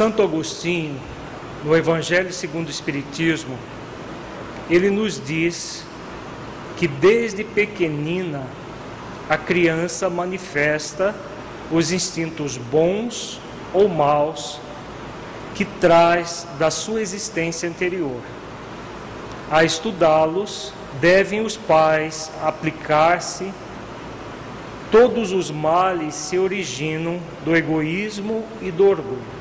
Santo 0.00 0.22
Agostinho, 0.22 0.98
no 1.62 1.76
Evangelho 1.76 2.32
segundo 2.32 2.68
o 2.68 2.70
Espiritismo, 2.70 3.54
ele 4.70 4.88
nos 4.88 5.22
diz 5.22 5.84
que 6.78 6.88
desde 6.88 7.44
pequenina 7.44 8.46
a 9.28 9.36
criança 9.36 10.08
manifesta 10.08 11.14
os 11.70 11.92
instintos 11.92 12.56
bons 12.56 13.38
ou 13.74 13.90
maus 13.90 14.58
que 15.54 15.66
traz 15.66 16.48
da 16.58 16.70
sua 16.70 17.02
existência 17.02 17.68
anterior. 17.68 18.22
A 19.50 19.64
estudá-los, 19.64 20.72
devem 20.98 21.42
os 21.42 21.58
pais 21.58 22.30
aplicar-se 22.42 23.52
todos 24.90 25.30
os 25.30 25.50
males 25.50 26.14
se 26.14 26.38
originam 26.38 27.20
do 27.44 27.54
egoísmo 27.54 28.46
e 28.62 28.70
do 28.70 28.88
orgulho. 28.88 29.39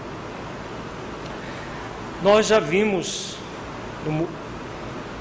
Nós 2.22 2.48
já 2.48 2.60
vimos 2.60 3.36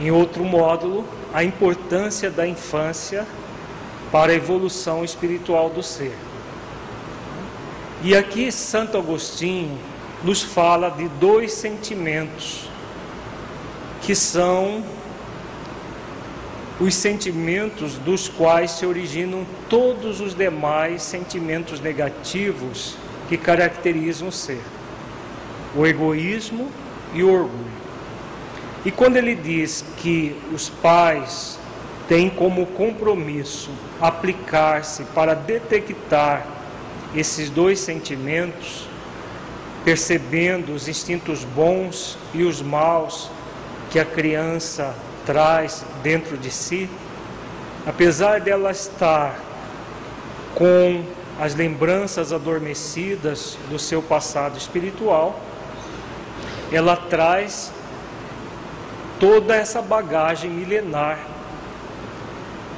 em 0.00 0.10
outro 0.10 0.44
módulo 0.44 1.04
a 1.32 1.44
importância 1.44 2.30
da 2.30 2.46
infância 2.46 3.26
para 4.10 4.32
a 4.32 4.34
evolução 4.34 5.04
espiritual 5.04 5.70
do 5.70 5.82
ser. 5.82 6.16
E 8.02 8.16
aqui 8.16 8.50
Santo 8.50 8.96
Agostinho 8.96 9.78
nos 10.24 10.42
fala 10.42 10.88
de 10.90 11.08
dois 11.20 11.52
sentimentos 11.52 12.68
que 14.02 14.14
são 14.14 14.82
os 16.80 16.94
sentimentos 16.94 17.94
dos 17.94 18.28
quais 18.28 18.70
se 18.70 18.86
originam 18.86 19.44
todos 19.68 20.20
os 20.20 20.34
demais 20.34 21.02
sentimentos 21.02 21.80
negativos 21.80 22.96
que 23.28 23.36
caracterizam 23.36 24.28
o 24.28 24.32
ser: 24.32 24.62
o 25.76 25.84
egoísmo, 25.84 26.70
e 27.14 27.22
orgulho. 27.22 27.78
E 28.84 28.90
quando 28.90 29.16
ele 29.16 29.34
diz 29.34 29.84
que 29.96 30.36
os 30.52 30.68
pais 30.68 31.58
têm 32.08 32.30
como 32.30 32.64
compromisso 32.66 33.70
aplicar-se 34.00 35.04
para 35.14 35.34
detectar 35.34 36.46
esses 37.14 37.50
dois 37.50 37.80
sentimentos, 37.80 38.88
percebendo 39.84 40.72
os 40.74 40.88
instintos 40.88 41.44
bons 41.44 42.18
e 42.32 42.42
os 42.42 42.62
maus 42.62 43.30
que 43.90 43.98
a 43.98 44.04
criança 44.04 44.94
traz 45.26 45.84
dentro 46.02 46.36
de 46.36 46.50
si, 46.50 46.88
apesar 47.86 48.40
dela 48.40 48.70
estar 48.70 49.38
com 50.54 51.04
as 51.40 51.54
lembranças 51.54 52.32
adormecidas 52.32 53.56
do 53.70 53.78
seu 53.78 54.02
passado 54.02 54.58
espiritual, 54.58 55.38
ela 56.70 56.96
traz 56.96 57.72
toda 59.18 59.54
essa 59.56 59.82
bagagem 59.82 60.50
milenar, 60.50 61.18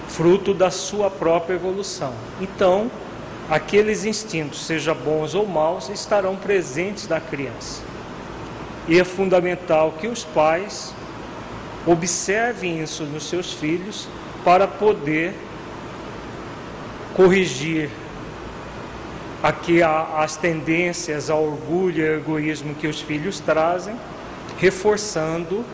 fruto 0.09 0.55
da 0.55 0.71
sua 0.71 1.11
própria 1.11 1.55
evolução. 1.55 2.13
Então, 2.41 2.91
aqueles 3.49 4.05
instintos, 4.05 4.65
seja 4.65 4.95
bons 4.95 5.35
ou 5.35 5.47
maus, 5.47 5.89
estarão 5.89 6.37
presentes 6.37 7.09
na 7.09 7.21
criança. 7.21 7.83
E 8.89 8.99
é 8.99 9.05
fundamental 9.05 9.93
que 9.99 10.07
os 10.07 10.25
pais 10.25 10.95
observem 11.87 12.83
isso 12.83 13.05
nos 13.05 13.29
seus 13.29 13.53
filhos 13.53 14.09
para 14.45 14.67
poder 14.67 15.35
corrigir 17.15 17.91
aqui 19.43 19.83
as 19.83 20.37
tendências 20.37 21.31
ao 21.31 21.43
orgulho 21.43 22.05
e 22.05 22.09
ao 22.09 22.15
egoísmo 22.17 22.75
que 22.75 22.87
os 22.87 23.01
filhos 23.01 23.41
trazem, 23.41 23.95
reforçando 24.59 25.65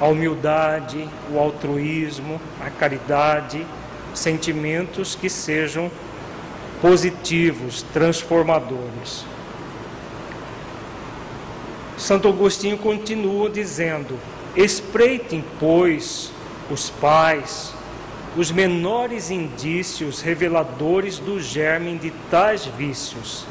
a 0.00 0.06
humildade, 0.06 1.08
o 1.32 1.38
altruísmo, 1.38 2.40
a 2.60 2.70
caridade, 2.70 3.66
sentimentos 4.14 5.14
que 5.14 5.28
sejam 5.28 5.90
positivos, 6.80 7.82
transformadores. 7.92 9.24
Santo 11.96 12.28
Agostinho 12.28 12.78
continua 12.78 13.50
dizendo: 13.50 14.16
Espreitem, 14.56 15.44
pois, 15.58 16.30
os 16.70 16.90
pais, 16.90 17.72
os 18.36 18.50
menores 18.50 19.30
indícios 19.30 20.20
reveladores 20.20 21.18
do 21.18 21.40
germe 21.40 21.96
de 21.98 22.10
tais 22.30 22.64
vícios 22.66 23.44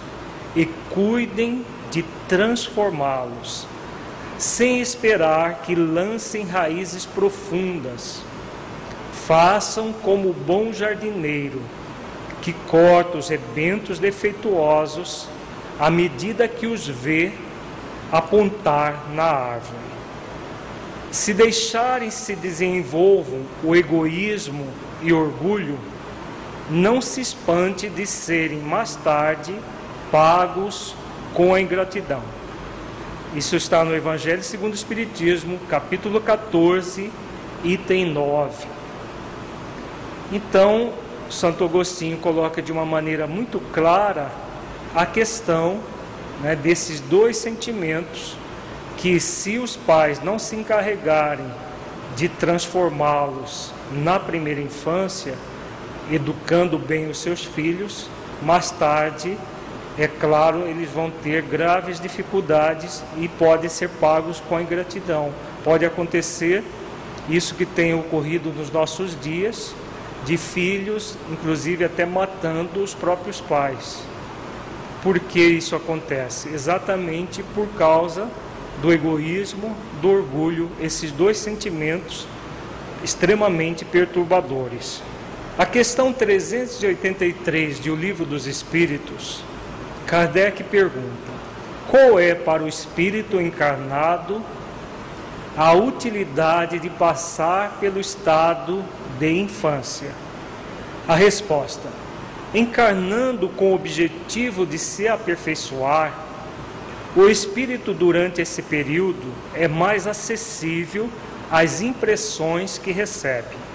e 0.56 0.66
cuidem 0.90 1.66
de 1.92 2.04
transformá-los, 2.28 3.68
sem 4.38 4.80
esperar 4.80 5.62
que 5.64 5.76
lancem 5.76 6.46
raízes 6.46 7.06
profundas. 7.06 8.22
Façam 9.26 9.92
como 9.92 10.30
o 10.30 10.34
bom 10.34 10.72
jardineiro, 10.72 11.62
que 12.42 12.54
corta 12.54 13.18
os 13.18 13.28
rebentos 13.28 14.00
defeituosos 14.00 15.28
à 15.80 15.90
medida 15.90 16.48
que 16.48 16.66
os 16.66 16.88
vê 16.88 17.32
apontar 18.12 19.06
na 19.14 19.24
árvore. 19.24 19.97
Se 21.12 21.34
deixarem 21.34 22.12
se 22.12 22.36
desenvolvam 22.36 23.42
o 23.64 23.76
egoísmo 23.76 24.68
e 25.02 25.14
orgulho, 25.14 25.78
não 26.70 27.02
se 27.02 27.22
espante 27.22 27.88
de 27.88 28.06
serem 28.06 28.60
mais 28.60 28.96
tarde 28.98 29.56
pagos 30.12 30.96
com 31.34 31.54
a 31.54 31.62
ingratidão. 31.62 32.22
Isso 33.36 33.56
está 33.56 33.86
no 33.86 33.96
Evangelho 33.96 34.44
segundo 34.44 34.74
o 34.74 34.76
Espiritismo, 34.76 35.60
capítulo 35.70 36.20
14, 36.20 37.12
item 37.64 38.12
9. 38.12 38.68
Então, 40.32 40.92
Santo 41.30 41.64
Agostinho 41.64 42.18
coloca 42.18 42.62
de 42.62 42.72
uma 42.72 42.86
maneira 42.86 43.28
muito 43.28 43.60
clara 43.72 44.30
a 44.94 45.06
questão 45.06 45.80
né, 46.42 46.56
desses 46.56 47.00
dois 47.00 47.38
sentimentos 47.38 48.36
que 48.98 49.20
se 49.20 49.60
os 49.60 49.76
pais 49.76 50.22
não 50.22 50.40
se 50.40 50.56
encarregarem 50.56 51.46
de 52.16 52.28
transformá-los 52.28 53.72
na 53.92 54.20
primeira 54.20 54.60
infância, 54.60 55.36
educando 56.12 56.80
bem 56.80 57.10
os 57.10 57.20
seus 57.20 57.46
filhos, 57.46 58.10
mais 58.42 58.72
tarde, 58.72 59.38
é 60.00 60.08
claro, 60.08 60.62
eles 60.62 60.90
vão 60.90 61.12
ter 61.12 61.44
graves 61.44 62.00
dificuldades 62.00 63.04
e 63.18 63.28
podem 63.28 63.70
ser 63.70 63.90
pagos 63.90 64.40
com 64.40 64.56
a 64.56 64.62
ingratidão. 64.62 65.32
Pode 65.64 65.86
acontecer 65.86 66.64
isso 67.30 67.56
que 67.56 67.66
tem 67.66 67.94
ocorrido 67.94 68.50
nos 68.50 68.72
nossos 68.72 69.20
dias, 69.20 69.74
de 70.26 70.38
filhos, 70.38 71.16
inclusive 71.32 71.86
até 71.86 72.06
matando 72.06 72.82
os 72.82 72.94
próprios 72.94 73.40
pais. 73.40 74.02
Por 75.04 75.20
que 75.20 75.40
isso 75.40 75.76
acontece? 75.76 76.50
Exatamente 76.50 77.44
por 77.44 77.68
causa 77.78 78.28
do 78.82 78.94
egoísmo, 78.94 79.76
do 80.02 80.10
orgulho, 80.10 80.72
esses 80.80 81.12
dois 81.12 81.38
sentimentos 81.38 82.28
extremamente 83.04 83.86
perturbadores. 83.86 85.02
A 85.58 85.66
questão 85.66 86.14
383 86.14 87.80
de 87.80 87.90
O 87.90 87.96
Livro 87.96 88.26
dos 88.26 88.46
Espíritos, 88.46 89.44
Kardec 90.06 90.64
pergunta: 90.64 91.32
qual 91.90 92.20
é 92.20 92.36
para 92.36 92.64
o 92.64 92.68
espírito 92.68 93.42
encarnado 93.42 94.44
a 95.56 95.74
utilidade 95.74 96.78
de 96.78 96.90
passar 96.90 97.78
pelo 97.80 98.00
estado 98.00 98.84
de 99.18 99.32
infância? 99.32 100.12
A 101.08 101.16
resposta: 101.16 101.90
encarnando 102.54 103.50
com 103.50 103.72
o 103.72 103.76
objetivo 103.76 104.66
de 104.66 104.78
se 104.78 105.08
aperfeiçoar, 105.08 106.27
o 107.18 107.28
espírito 107.28 107.94
durante 107.94 108.42
esse 108.42 108.62
período 108.62 109.28
é 109.54 109.68
mais 109.68 110.06
acessível 110.06 111.10
às 111.52 111.82
impressões 111.82 112.78
que 112.78 112.92
recebe 112.92 113.68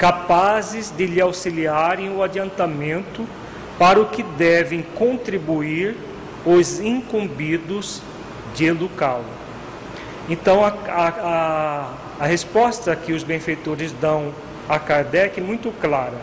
capazes 0.00 0.90
de 0.90 1.04
lhe 1.04 1.20
auxiliarem 1.20 2.10
o 2.16 2.22
adiantamento 2.22 3.26
para 3.78 4.00
o 4.00 4.06
que 4.06 4.22
devem 4.22 4.80
contribuir 4.80 5.94
os 6.46 6.80
incumbidos 6.80 8.00
de 8.54 8.64
educá-lo. 8.64 9.26
Então, 10.26 10.64
a, 10.64 10.68
a, 10.88 11.94
a, 12.18 12.26
resposta 12.26 12.96
que 12.96 13.12
os 13.12 13.22
benfeitores 13.22 13.92
dão 13.92 14.32
a 14.66 14.78
Kardec 14.78 15.38
é 15.38 15.42
muito 15.42 15.70
clara. 15.72 16.16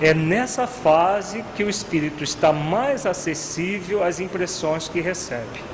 É 0.00 0.12
nessa 0.12 0.66
fase 0.66 1.44
que 1.54 1.62
o 1.62 1.70
espírito 1.70 2.24
está 2.24 2.52
mais 2.52 3.06
acessível 3.06 4.02
às 4.02 4.18
impressões 4.18 4.88
que 4.88 5.00
recebe. 5.00 5.71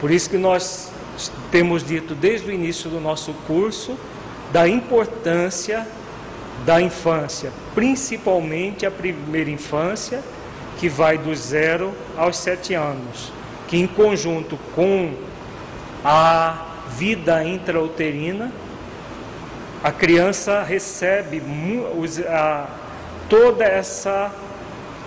Por 0.00 0.10
isso 0.10 0.30
que 0.30 0.38
nós 0.38 0.90
temos 1.50 1.84
dito 1.84 2.14
desde 2.14 2.48
o 2.48 2.52
início 2.52 2.88
do 2.88 3.00
nosso 3.00 3.32
curso 3.46 3.96
da 4.52 4.68
importância 4.68 5.86
da 6.64 6.80
infância, 6.80 7.52
principalmente 7.74 8.84
a 8.84 8.90
primeira 8.90 9.50
infância, 9.50 10.22
que 10.78 10.88
vai 10.88 11.18
do 11.18 11.34
zero 11.34 11.92
aos 12.16 12.36
sete 12.36 12.74
anos, 12.74 13.32
que 13.66 13.76
em 13.76 13.86
conjunto 13.86 14.58
com 14.74 15.12
a 16.04 16.66
vida 16.96 17.44
intrauterina, 17.44 18.52
a 19.82 19.92
criança 19.92 20.62
recebe 20.62 21.42
a, 22.28 22.66
toda 23.28 23.64
essa 23.64 24.32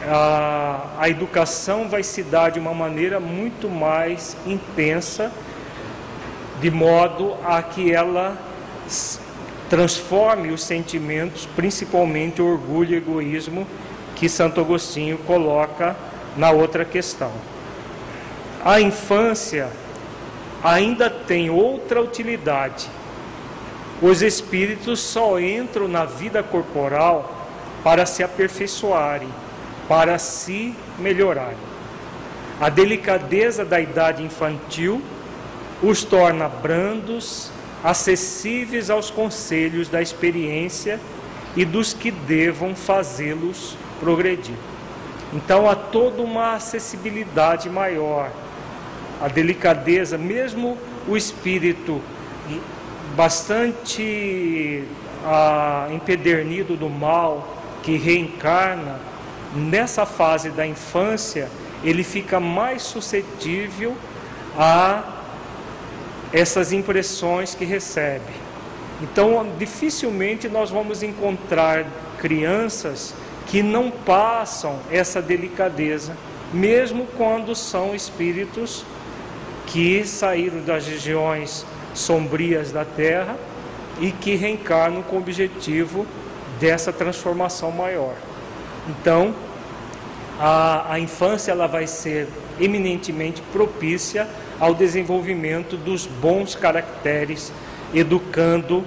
a, 0.07 0.87
a 0.99 1.09
educação 1.09 1.87
vai 1.87 2.03
se 2.03 2.23
dar 2.23 2.49
de 2.51 2.59
uma 2.59 2.73
maneira 2.73 3.19
muito 3.19 3.69
mais 3.69 4.35
intensa, 4.45 5.31
de 6.59 6.71
modo 6.71 7.35
a 7.45 7.61
que 7.61 7.91
ela 7.91 8.37
transforme 9.69 10.51
os 10.51 10.63
sentimentos, 10.63 11.47
principalmente 11.55 12.41
orgulho 12.41 12.93
e 12.93 12.97
egoísmo, 12.97 13.65
que 14.15 14.27
Santo 14.27 14.59
Agostinho 14.59 15.17
coloca 15.19 15.95
na 16.35 16.51
outra 16.51 16.83
questão. 16.83 17.31
A 18.63 18.81
infância 18.81 19.69
ainda 20.63 21.09
tem 21.09 21.49
outra 21.49 22.01
utilidade. 22.01 22.89
Os 24.01 24.21
espíritos 24.21 24.99
só 24.99 25.39
entram 25.39 25.87
na 25.87 26.05
vida 26.05 26.43
corporal 26.43 27.47
para 27.83 28.05
se 28.05 28.23
aperfeiçoarem, 28.23 29.29
para 29.91 30.17
se 30.17 30.73
melhorarem. 30.99 31.57
A 32.61 32.69
delicadeza 32.69 33.65
da 33.65 33.77
idade 33.77 34.23
infantil 34.23 35.01
os 35.83 36.05
torna 36.05 36.47
brandos, 36.47 37.51
acessíveis 37.83 38.89
aos 38.89 39.11
conselhos 39.11 39.89
da 39.89 40.01
experiência 40.01 40.97
e 41.57 41.65
dos 41.65 41.93
que 41.93 42.09
devam 42.09 42.73
fazê-los 42.73 43.75
progredir. 43.99 44.55
Então 45.33 45.69
há 45.69 45.75
toda 45.75 46.21
uma 46.21 46.53
acessibilidade 46.53 47.69
maior, 47.69 48.31
a 49.21 49.27
delicadeza, 49.27 50.17
mesmo 50.17 50.77
o 51.05 51.17
espírito 51.17 52.01
bastante 53.13 54.85
ah, 55.25 55.89
empedernido 55.91 56.77
do 56.77 56.89
mal 56.89 57.57
que 57.83 57.97
reencarna, 57.97 59.10
nessa 59.55 60.05
fase 60.05 60.49
da 60.49 60.65
infância, 60.65 61.49
ele 61.83 62.03
fica 62.03 62.39
mais 62.39 62.81
suscetível 62.83 63.95
a 64.57 65.03
essas 66.31 66.71
impressões 66.71 67.55
que 67.55 67.65
recebe. 67.65 68.33
Então, 69.01 69.47
dificilmente 69.57 70.47
nós 70.47 70.69
vamos 70.69 71.01
encontrar 71.01 71.85
crianças 72.19 73.13
que 73.47 73.63
não 73.63 73.89
passam 73.89 74.79
essa 74.91 75.21
delicadeza, 75.21 76.15
mesmo 76.53 77.07
quando 77.17 77.55
são 77.55 77.95
espíritos 77.95 78.85
que 79.65 80.05
saíram 80.05 80.61
das 80.61 80.85
regiões 80.85 81.65
sombrias 81.93 82.71
da 82.71 82.85
terra 82.85 83.35
e 83.99 84.11
que 84.11 84.35
reencarnam 84.35 85.01
com 85.01 85.15
o 85.15 85.19
objetivo 85.19 86.05
dessa 86.59 86.93
transformação 86.93 87.71
maior. 87.71 88.15
Então, 88.89 89.33
a, 90.39 90.93
a 90.93 90.99
infância 90.99 91.51
ela 91.51 91.67
vai 91.67 91.85
ser 91.85 92.27
eminentemente 92.59 93.41
propícia 93.53 94.27
ao 94.59 94.73
desenvolvimento 94.73 95.77
dos 95.77 96.05
bons 96.05 96.55
caracteres, 96.55 97.51
educando 97.93 98.83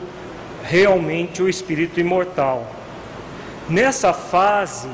realmente 0.63 1.43
o 1.43 1.49
espírito 1.49 2.01
imortal. 2.01 2.67
Nessa 3.69 4.13
fase 4.13 4.89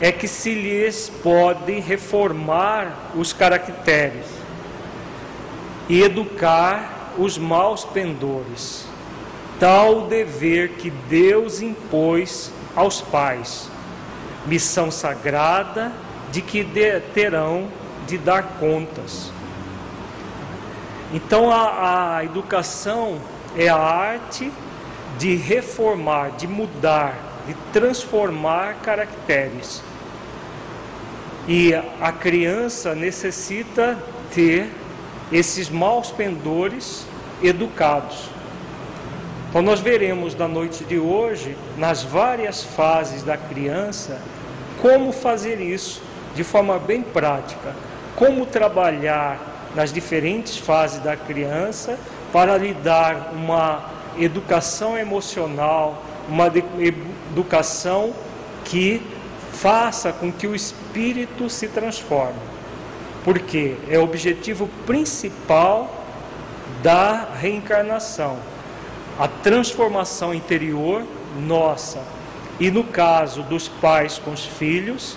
é 0.00 0.12
que 0.12 0.28
se 0.28 0.54
lhes 0.54 1.10
pode 1.22 1.78
reformar 1.80 3.10
os 3.14 3.32
caracteres 3.32 4.26
e 5.88 6.02
educar 6.02 7.12
os 7.16 7.38
maus 7.38 7.84
pendores, 7.84 8.86
tal 9.60 10.02
dever 10.06 10.70
que 10.70 10.90
Deus 10.90 11.60
impôs 11.60 12.50
aos 12.74 13.00
pais, 13.00 13.70
missão 14.46 14.90
sagrada 14.90 15.92
de 16.30 16.40
que 16.40 16.64
terão 17.14 17.68
de 18.06 18.18
dar 18.18 18.42
contas. 18.58 19.32
Então 21.12 21.50
a, 21.50 22.16
a 22.16 22.24
educação 22.24 23.20
é 23.56 23.68
a 23.68 23.76
arte 23.76 24.50
de 25.18 25.36
reformar, 25.36 26.32
de 26.32 26.46
mudar, 26.46 27.14
de 27.46 27.54
transformar 27.72 28.74
caracteres. 28.82 29.82
E 31.46 31.72
a 32.00 32.10
criança 32.10 32.94
necessita 32.94 33.98
ter 34.34 34.70
esses 35.30 35.70
maus 35.70 36.10
pendores 36.10 37.06
educados. 37.42 38.28
Então 39.48 39.62
nós 39.62 39.78
veremos 39.78 40.34
na 40.34 40.48
noite 40.48 40.84
de 40.84 40.98
hoje, 40.98 41.56
nas 41.78 42.02
várias 42.02 42.64
fases 42.64 43.22
da 43.22 43.36
criança, 43.36 44.20
como 44.80 45.12
fazer 45.12 45.60
isso 45.60 46.02
de 46.34 46.44
forma 46.44 46.78
bem 46.78 47.02
prática, 47.02 47.74
como 48.16 48.46
trabalhar 48.46 49.70
nas 49.74 49.92
diferentes 49.92 50.56
fases 50.56 51.00
da 51.00 51.16
criança 51.16 51.98
para 52.32 52.56
lhe 52.56 52.74
dar 52.74 53.32
uma 53.32 53.90
educação 54.18 54.96
emocional, 54.96 56.02
uma 56.28 56.46
educação 56.78 58.12
que 58.64 59.02
faça 59.52 60.12
com 60.12 60.32
que 60.32 60.46
o 60.46 60.54
espírito 60.54 61.48
se 61.48 61.68
transforme. 61.68 62.38
Porque 63.24 63.76
é 63.88 63.98
o 63.98 64.04
objetivo 64.04 64.68
principal 64.86 66.04
da 66.82 67.28
reencarnação, 67.40 68.36
a 69.18 69.26
transformação 69.28 70.34
interior 70.34 71.02
nossa. 71.38 72.00
E 72.58 72.70
no 72.70 72.84
caso 72.84 73.42
dos 73.42 73.68
pais 73.68 74.18
com 74.18 74.32
os 74.32 74.44
filhos, 74.44 75.16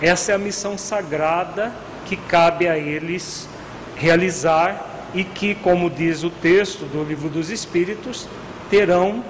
essa 0.00 0.32
é 0.32 0.34
a 0.34 0.38
missão 0.38 0.78
sagrada 0.78 1.72
que 2.06 2.16
cabe 2.16 2.68
a 2.68 2.78
eles 2.78 3.48
realizar 3.96 4.86
e 5.14 5.24
que, 5.24 5.54
como 5.56 5.90
diz 5.90 6.22
o 6.22 6.30
texto 6.30 6.84
do 6.84 7.02
Livro 7.02 7.28
dos 7.28 7.50
Espíritos, 7.50 8.28
terão 8.70 9.24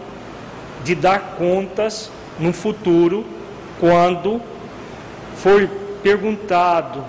de 0.84 0.94
dar 0.94 1.36
contas 1.38 2.10
no 2.38 2.52
futuro 2.52 3.24
quando 3.80 4.40
for 5.36 5.68
perguntado 6.02 7.04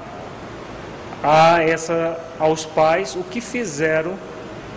a 1.23 1.61
essa 1.61 2.17
aos 2.39 2.65
pais 2.65 3.15
o 3.15 3.23
que 3.23 3.41
fizeram 3.41 4.13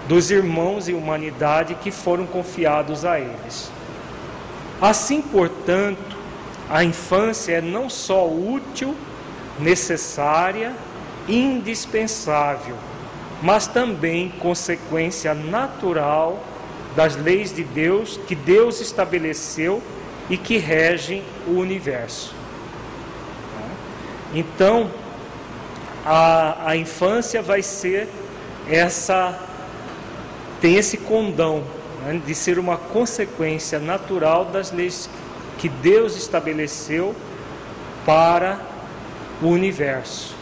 dos 0.08 0.30
irmãos 0.30 0.88
e 0.88 0.92
humanidade 0.92 1.76
que 1.76 1.90
foram 1.90 2.26
confiados 2.26 3.04
a 3.04 3.18
eles. 3.18 3.71
Assim, 4.82 5.22
portanto, 5.22 6.16
a 6.68 6.82
infância 6.82 7.52
é 7.52 7.60
não 7.60 7.88
só 7.88 8.26
útil, 8.26 8.96
necessária 9.60 10.74
indispensável, 11.28 12.74
mas 13.40 13.68
também 13.68 14.30
consequência 14.40 15.34
natural 15.34 16.42
das 16.96 17.14
leis 17.14 17.54
de 17.54 17.62
Deus 17.62 18.18
que 18.26 18.34
Deus 18.34 18.80
estabeleceu 18.80 19.80
e 20.28 20.36
que 20.36 20.58
regem 20.58 21.22
o 21.46 21.52
universo. 21.52 22.34
Então, 24.34 24.90
a, 26.04 26.70
a 26.70 26.76
infância 26.76 27.40
vai 27.40 27.62
ser 27.62 28.08
essa 28.68 29.38
tem 30.60 30.74
esse 30.76 30.96
condão 30.96 31.64
né, 32.04 32.20
de 32.24 32.34
ser 32.34 32.58
uma 32.58 32.76
consequência 32.76 33.78
natural 33.78 34.44
das 34.46 34.70
leis 34.72 35.08
que 35.58 35.68
Deus 35.68 36.16
estabeleceu 36.16 37.14
para 38.04 38.60
o 39.40 39.46
universo. 39.46 40.34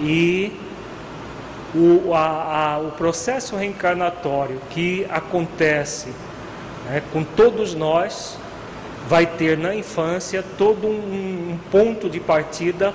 E 0.00 0.52
o, 1.74 2.14
a, 2.14 2.74
a, 2.74 2.78
o 2.78 2.92
processo 2.92 3.56
reencarnatório 3.56 4.60
que 4.70 5.06
acontece 5.10 6.08
né, 6.86 7.02
com 7.12 7.22
todos 7.22 7.74
nós 7.74 8.38
vai 9.08 9.26
ter 9.26 9.56
na 9.56 9.74
infância 9.74 10.44
todo 10.56 10.86
um, 10.86 11.52
um 11.52 11.58
ponto 11.70 12.08
de 12.08 12.20
partida 12.20 12.94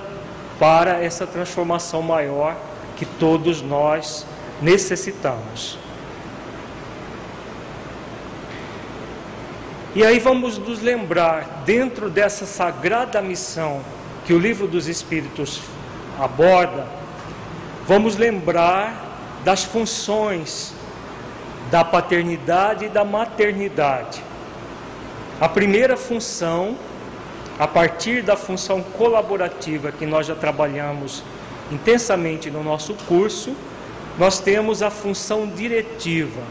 para 0.58 1.02
essa 1.02 1.26
transformação 1.26 2.02
maior 2.02 2.56
que 2.96 3.04
todos 3.04 3.60
nós 3.60 4.26
necessitamos. 4.62 5.78
E 9.96 10.04
aí 10.04 10.18
vamos 10.18 10.58
nos 10.58 10.82
lembrar, 10.82 11.62
dentro 11.64 12.10
dessa 12.10 12.46
sagrada 12.46 13.22
missão 13.22 13.80
que 14.26 14.32
o 14.32 14.38
livro 14.40 14.66
dos 14.66 14.88
Espíritos 14.88 15.60
aborda, 16.18 16.84
vamos 17.86 18.16
lembrar 18.16 19.40
das 19.44 19.62
funções 19.62 20.74
da 21.70 21.84
paternidade 21.84 22.86
e 22.86 22.88
da 22.88 23.04
maternidade. 23.04 24.20
A 25.40 25.48
primeira 25.48 25.96
função, 25.96 26.76
a 27.56 27.68
partir 27.68 28.20
da 28.20 28.36
função 28.36 28.82
colaborativa 28.82 29.92
que 29.92 30.06
nós 30.06 30.26
já 30.26 30.34
trabalhamos 30.34 31.22
intensamente 31.70 32.50
no 32.50 32.64
nosso 32.64 32.94
curso, 33.06 33.54
nós 34.18 34.40
temos 34.40 34.82
a 34.82 34.90
função 34.90 35.46
diretiva, 35.46 36.42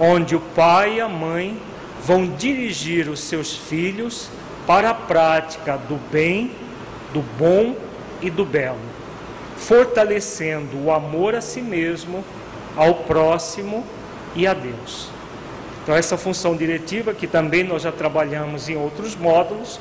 onde 0.00 0.34
o 0.34 0.40
pai 0.40 0.96
e 0.96 1.00
a 1.00 1.08
mãe 1.08 1.69
vão 2.04 2.26
dirigir 2.26 3.08
os 3.08 3.20
seus 3.20 3.56
filhos 3.56 4.28
para 4.66 4.90
a 4.90 4.94
prática 4.94 5.76
do 5.76 5.96
bem, 6.10 6.52
do 7.12 7.20
bom 7.38 7.76
e 8.22 8.30
do 8.30 8.44
belo, 8.44 8.78
fortalecendo 9.56 10.78
o 10.84 10.92
amor 10.92 11.34
a 11.34 11.40
si 11.40 11.60
mesmo, 11.60 12.24
ao 12.76 12.94
próximo 12.94 13.84
e 14.34 14.46
a 14.46 14.54
Deus. 14.54 15.08
Então, 15.82 15.94
essa 15.94 16.16
função 16.16 16.56
diretiva, 16.56 17.12
que 17.12 17.26
também 17.26 17.64
nós 17.64 17.82
já 17.82 17.90
trabalhamos 17.90 18.68
em 18.68 18.76
outros 18.76 19.16
módulos, 19.16 19.80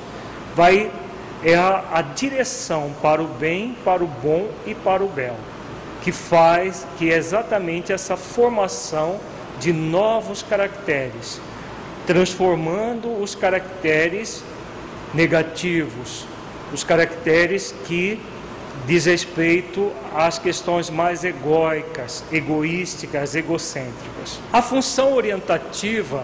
vai 0.56 0.92
é 1.44 1.56
a, 1.56 1.84
a 1.94 2.02
direção 2.02 2.92
para 3.02 3.22
o 3.22 3.28
bem, 3.28 3.76
para 3.86 4.04
o 4.04 4.08
bom 4.08 4.50
e 4.66 4.76
para 4.76 5.04
o 5.04 5.08
belo, 5.08 5.38
que 6.04 6.12
faz 6.12 6.86
que 6.98 7.12
é 7.12 7.16
exatamente 7.16 7.94
essa 7.94 8.18
formação 8.18 9.20
de 9.60 9.72
novos 9.72 10.44
caracteres, 10.44 11.40
transformando 12.10 13.22
os 13.22 13.36
caracteres 13.36 14.44
negativos, 15.13 16.25
os 16.74 16.84
caracteres 16.84 17.72
que 17.86 18.20
diz 18.88 19.06
respeito 19.06 19.92
às 20.16 20.39
questões 20.39 20.89
mais 20.89 21.24
egóicas, 21.24 22.24
egoísticas, 22.32 23.36
egocêntricas. 23.36 24.39
A 24.51 24.60
função 24.60 25.13
orientativa 25.13 26.24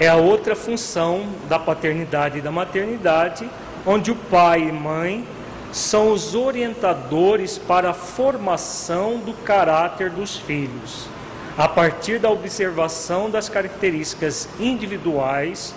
é 0.00 0.08
a 0.08 0.16
outra 0.16 0.56
função 0.56 1.26
da 1.50 1.58
paternidade 1.58 2.38
e 2.38 2.40
da 2.40 2.50
maternidade, 2.50 3.46
onde 3.84 4.10
o 4.10 4.16
pai 4.16 4.62
e 4.62 4.72
mãe 4.72 5.22
são 5.70 6.10
os 6.14 6.34
orientadores 6.34 7.58
para 7.58 7.90
a 7.90 7.94
formação 7.94 9.18
do 9.18 9.34
caráter 9.34 10.08
dos 10.08 10.38
filhos 10.38 11.11
a 11.56 11.68
partir 11.68 12.18
da 12.18 12.30
observação 12.30 13.30
das 13.30 13.48
características 13.48 14.48
individuais, 14.58 15.74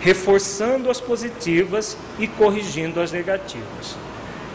reforçando 0.00 0.90
as 0.90 1.00
positivas 1.00 1.96
e 2.18 2.26
corrigindo 2.26 3.00
as 3.00 3.12
negativas. 3.12 3.96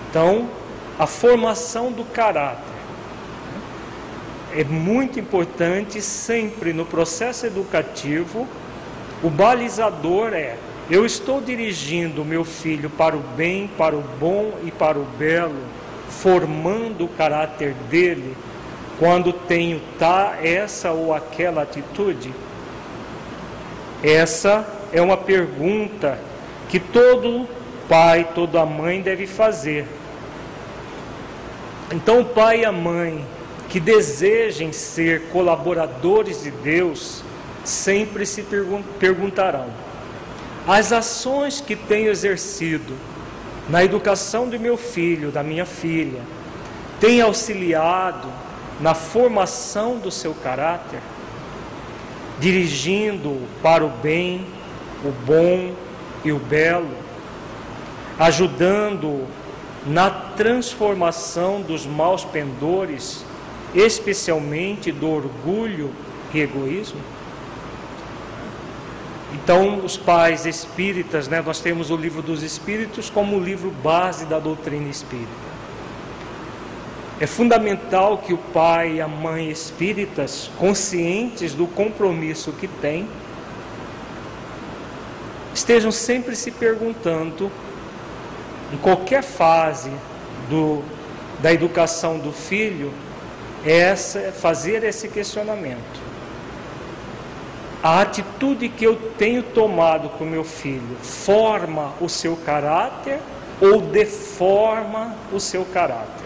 Então, 0.10 0.50
a 0.98 1.05
formação 1.05 1.91
do 1.91 2.03
caráter 2.03 2.75
é 4.55 4.63
muito 4.63 5.19
importante 5.19 6.01
sempre 6.01 6.74
no 6.74 6.86
processo 6.86 7.45
educativo. 7.45 8.48
O 9.22 9.29
balizador 9.29 10.34
é: 10.34 10.55
eu 10.89 11.05
estou 11.05 11.41
dirigindo 11.41 12.25
meu 12.25 12.43
filho 12.43 12.89
para 12.89 13.15
o 13.15 13.19
bem, 13.19 13.69
para 13.77 13.95
o 13.95 14.01
bom 14.19 14.53
e 14.63 14.72
para 14.72 14.98
o 14.98 15.03
belo, 15.03 15.62
formando 16.10 17.05
o 17.05 17.10
caráter 17.10 17.74
dele 17.89 18.36
quando 19.00 19.34
tenho 19.34 19.82
tá 20.00 20.38
essa 20.42 20.92
ou 20.92 21.14
aquela 21.14 21.64
atitude? 21.64 22.34
Essa 24.04 24.66
é 24.94 25.02
uma 25.02 25.18
pergunta 25.18 26.20
que 26.70 26.80
todo 26.80 27.48
pai, 27.90 28.28
toda 28.34 28.66
mãe 28.66 29.02
deve 29.02 29.28
fazer. 29.28 29.86
Então, 31.92 32.22
o 32.22 32.25
pai 32.25 32.62
e 32.62 32.66
a 32.66 32.72
mãe 32.72 33.25
que 33.70 33.80
desejem 33.80 34.72
ser 34.72 35.24
colaboradores 35.32 36.44
de 36.44 36.52
Deus 36.52 37.24
sempre 37.64 38.25
se 38.25 38.46
perguntarão: 39.00 39.68
as 40.68 40.92
ações 40.92 41.62
que 41.62 41.75
tenho 41.75 42.10
exercido 42.10 42.96
na 43.70 43.84
educação 43.84 44.48
do 44.48 44.60
meu 44.60 44.78
filho, 44.78 45.32
da 45.32 45.44
minha 45.44 45.66
filha, 45.66 46.22
têm 47.00 47.22
auxiliado 47.22 48.28
na 48.79 48.94
formação 48.94 49.98
do 49.98 50.12
seu 50.12 50.34
caráter, 50.34 51.00
dirigindo 52.39 53.41
para 53.62 53.86
o 53.86 53.89
bem, 53.89 54.46
o 55.03 55.12
bom 55.25 55.74
e 56.24 56.32
o 56.32 56.39
belo, 56.39 56.96
ajudando 58.20 59.25
na 59.86 60.10
transformação 60.10 61.62
dos 61.62 61.86
maus 61.86 62.25
pendores, 62.25 63.24
especialmente 63.74 64.91
do 64.91 65.10
orgulho 65.10 65.91
e 66.34 66.39
egoísmo. 66.39 67.00
Então, 69.34 69.84
os 69.84 69.98
pais 69.98 70.46
espíritas, 70.46 71.27
né, 71.27 71.41
nós 71.46 71.60
temos 71.60 71.91
o 71.91 71.98
livro 71.98 72.22
dos 72.22 72.41
espíritos 72.41 73.10
como 73.10 73.36
o 73.36 73.44
livro 73.44 73.70
base 73.70 74.25
da 74.25 74.39
doutrina 74.39 74.89
espírita. 74.89 75.45
É 77.19 77.25
fundamental 77.25 78.17
que 78.17 78.34
o 78.34 78.38
pai 78.38 78.95
e 78.95 79.01
a 79.01 79.07
mãe 79.07 79.50
espíritas, 79.50 80.51
conscientes 80.57 81.53
do 81.53 81.65
compromisso 81.65 82.51
que 82.51 82.67
têm, 82.67 83.07
estejam 85.53 85.93
sempre 85.93 86.36
se 86.36 86.51
perguntando, 86.51 87.50
em 88.74 88.77
qualquer 88.77 89.24
fase 89.24 89.91
do, 90.50 90.84
da 91.41 91.53
educação 91.53 92.17
do 92.17 92.34
filho, 92.34 92.91
essa, 93.65 94.34
fazer 94.34 94.84
esse 94.84 95.07
questionamento. 95.07 96.03
A 97.81 98.01
atitude 98.01 98.67
que 98.67 98.84
eu 98.84 98.95
tenho 99.17 99.41
tomado 99.41 100.10
com 100.10 100.25
meu 100.25 100.43
filho 100.43 100.98
forma 101.01 101.93
o 102.01 102.10
seu 102.10 102.36
caráter 102.36 103.19
ou 103.62 103.79
deforma 103.79 105.15
o 105.31 105.39
seu 105.39 105.63
caráter? 105.63 106.25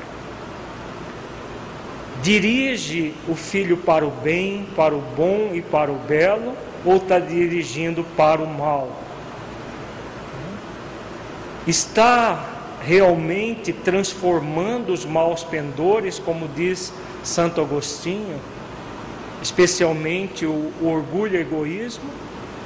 Dirige 2.22 3.14
o 3.28 3.36
filho 3.36 3.78
para 3.78 4.06
o 4.06 4.12
bem, 4.12 4.68
para 4.76 4.94
o 4.94 5.02
bom 5.02 5.52
e 5.54 5.62
para 5.62 5.92
o 5.92 5.96
belo, 5.96 6.54
ou 6.86 6.98
está 6.98 7.20
dirigindo 7.20 8.04
para 8.16 8.42
o 8.42 8.48
mal? 8.48 8.90
Está 11.68 12.60
realmente 12.82 13.74
transformando 13.74 14.94
os 14.94 15.06
maus 15.06 15.44
pendores, 15.44 16.18
como 16.18 16.48
diz 16.48 16.94
Santo 17.24 17.62
Agostinho, 17.62 18.40
especialmente 19.42 20.46
o, 20.46 20.72
orgulho 20.82 21.36
e 21.36 21.38
o 21.38 21.42
egoísmo, 21.42 22.10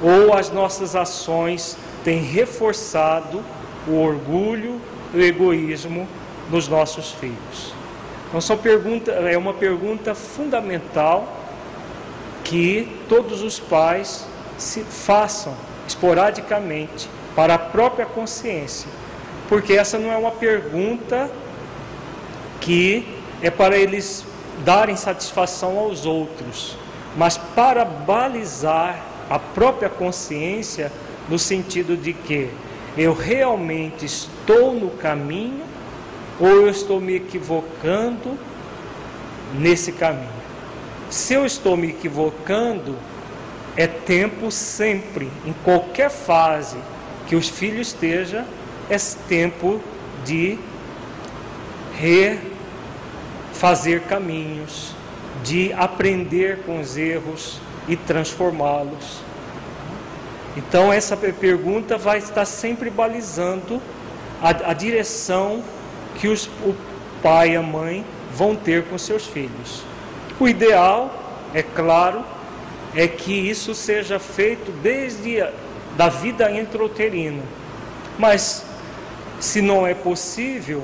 ou 0.02 0.34
as 0.34 0.50
nossas 0.50 0.96
ações 0.96 1.76
têm 2.02 2.22
reforçado 2.22 3.42
o 3.86 4.00
orgulho 4.00 4.80
e 5.12 5.18
o 5.18 5.22
egoísmo 5.22 6.08
nos 6.50 6.68
nossos 6.68 7.12
filhos? 7.12 7.73
Então 8.34 8.40
são 8.40 8.56
pergunta, 8.56 9.12
é 9.12 9.38
uma 9.38 9.54
pergunta 9.54 10.12
fundamental 10.12 11.36
que 12.42 12.88
todos 13.08 13.42
os 13.42 13.60
pais 13.60 14.26
se 14.58 14.80
façam 14.80 15.54
esporadicamente 15.86 17.08
para 17.36 17.54
a 17.54 17.58
própria 17.58 18.04
consciência, 18.04 18.90
porque 19.48 19.74
essa 19.74 20.00
não 20.00 20.10
é 20.10 20.16
uma 20.16 20.32
pergunta 20.32 21.30
que 22.60 23.06
é 23.40 23.50
para 23.50 23.76
eles 23.76 24.24
darem 24.64 24.96
satisfação 24.96 25.78
aos 25.78 26.04
outros, 26.04 26.76
mas 27.16 27.38
para 27.38 27.84
balizar 27.84 28.98
a 29.30 29.38
própria 29.38 29.88
consciência 29.88 30.90
no 31.28 31.38
sentido 31.38 31.96
de 31.96 32.12
que 32.12 32.50
eu 32.98 33.14
realmente 33.14 34.04
estou 34.04 34.74
no 34.74 34.90
caminho 34.90 35.73
ou 36.38 36.48
eu 36.48 36.68
estou 36.68 37.00
me 37.00 37.14
equivocando 37.14 38.38
nesse 39.54 39.92
caminho. 39.92 40.44
Se 41.10 41.34
eu 41.34 41.46
estou 41.46 41.76
me 41.76 41.88
equivocando, 41.88 42.96
é 43.76 43.86
tempo 43.86 44.50
sempre, 44.50 45.30
em 45.44 45.52
qualquer 45.64 46.10
fase 46.10 46.78
que 47.26 47.36
os 47.36 47.48
filhos 47.48 47.88
estejam, 47.88 48.44
é 48.90 48.96
tempo 49.28 49.80
de 50.24 50.58
refazer 53.52 54.02
caminhos, 54.02 54.94
de 55.42 55.72
aprender 55.72 56.60
com 56.64 56.80
os 56.80 56.96
erros 56.96 57.60
e 57.88 57.96
transformá-los. 57.96 59.22
Então, 60.56 60.92
essa 60.92 61.16
pergunta 61.16 61.98
vai 61.98 62.18
estar 62.18 62.44
sempre 62.44 62.88
balizando 62.90 63.80
a, 64.40 64.70
a 64.70 64.72
direção 64.72 65.62
que 66.16 66.28
os, 66.28 66.46
o 66.46 66.74
pai 67.22 67.52
e 67.52 67.56
a 67.56 67.62
mãe 67.62 68.04
vão 68.34 68.54
ter 68.54 68.84
com 68.84 68.98
seus 68.98 69.26
filhos. 69.26 69.82
O 70.38 70.48
ideal, 70.48 71.14
é 71.52 71.62
claro, 71.62 72.24
é 72.94 73.06
que 73.06 73.32
isso 73.32 73.74
seja 73.74 74.18
feito 74.18 74.70
desde 74.82 75.40
a 75.40 75.50
da 75.96 76.08
vida 76.08 76.50
intrauterina. 76.50 77.42
Mas, 78.18 78.64
se 79.40 79.60
não 79.60 79.86
é 79.86 79.94
possível, 79.94 80.82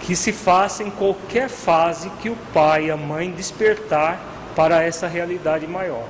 que 0.00 0.14
se 0.16 0.32
faça 0.32 0.82
em 0.82 0.90
qualquer 0.90 1.48
fase 1.48 2.10
que 2.22 2.30
o 2.30 2.36
pai 2.52 2.86
e 2.86 2.90
a 2.90 2.96
mãe 2.96 3.30
despertar 3.30 4.18
para 4.56 4.82
essa 4.82 5.06
realidade 5.06 5.66
maior, 5.66 6.06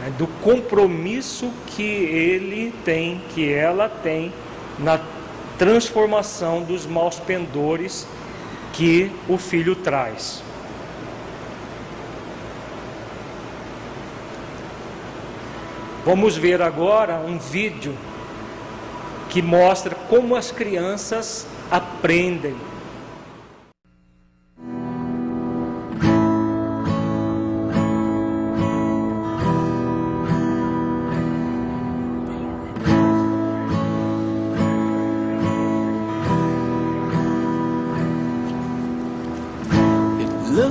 né? 0.00 0.12
do 0.16 0.26
compromisso 0.42 1.52
que 1.66 1.82
ele 1.82 2.72
tem, 2.84 3.20
que 3.34 3.52
ela 3.52 3.88
tem 3.88 4.32
na 4.78 4.98
transformação 5.58 6.62
dos 6.62 6.86
maus 6.86 7.18
pendores 7.18 8.06
que 8.72 9.10
o 9.28 9.38
filho 9.38 9.76
traz. 9.76 10.42
Vamos 16.04 16.36
ver 16.36 16.60
agora 16.60 17.16
um 17.16 17.38
vídeo 17.38 17.96
que 19.30 19.40
mostra 19.40 19.94
como 19.94 20.36
as 20.36 20.50
crianças 20.52 21.46
aprendem 21.70 22.54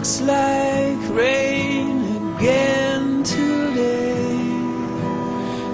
Looks 0.04 0.20
like 0.24 1.00
rain 1.16 2.36
again 2.36 3.24
today. 3.24 4.36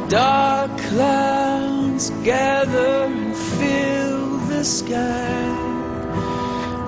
Dark 0.07 0.69
clouds 0.81 2.11
gather 2.23 3.05
and 3.05 3.35
fill 3.35 4.37
the 4.51 4.63
sky. 4.63 5.49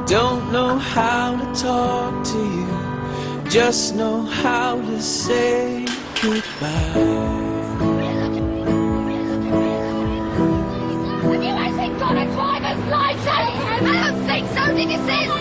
Don't 0.05 0.51
know 0.51 0.77
how 0.77 1.35
to 1.35 1.59
talk 1.59 2.23
to 2.25 2.37
you, 2.37 3.49
just 3.49 3.95
know 3.95 4.21
how 4.21 4.75
to 4.79 5.01
say 5.01 5.87
goodbye. 6.21 7.21
I 13.83 14.11
don't 14.11 14.25
think 14.27 14.47
so. 14.53 14.75
Did 14.75 14.91
you 14.91 14.97
see 15.07 15.40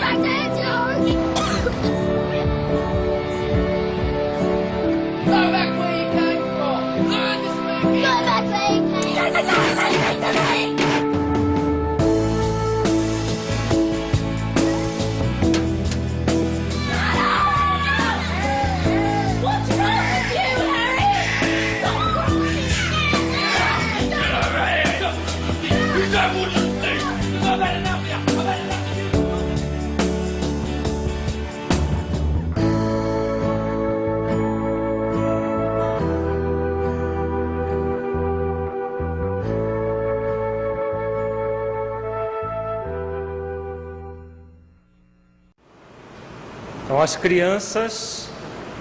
As 47.01 47.15
crianças 47.15 48.29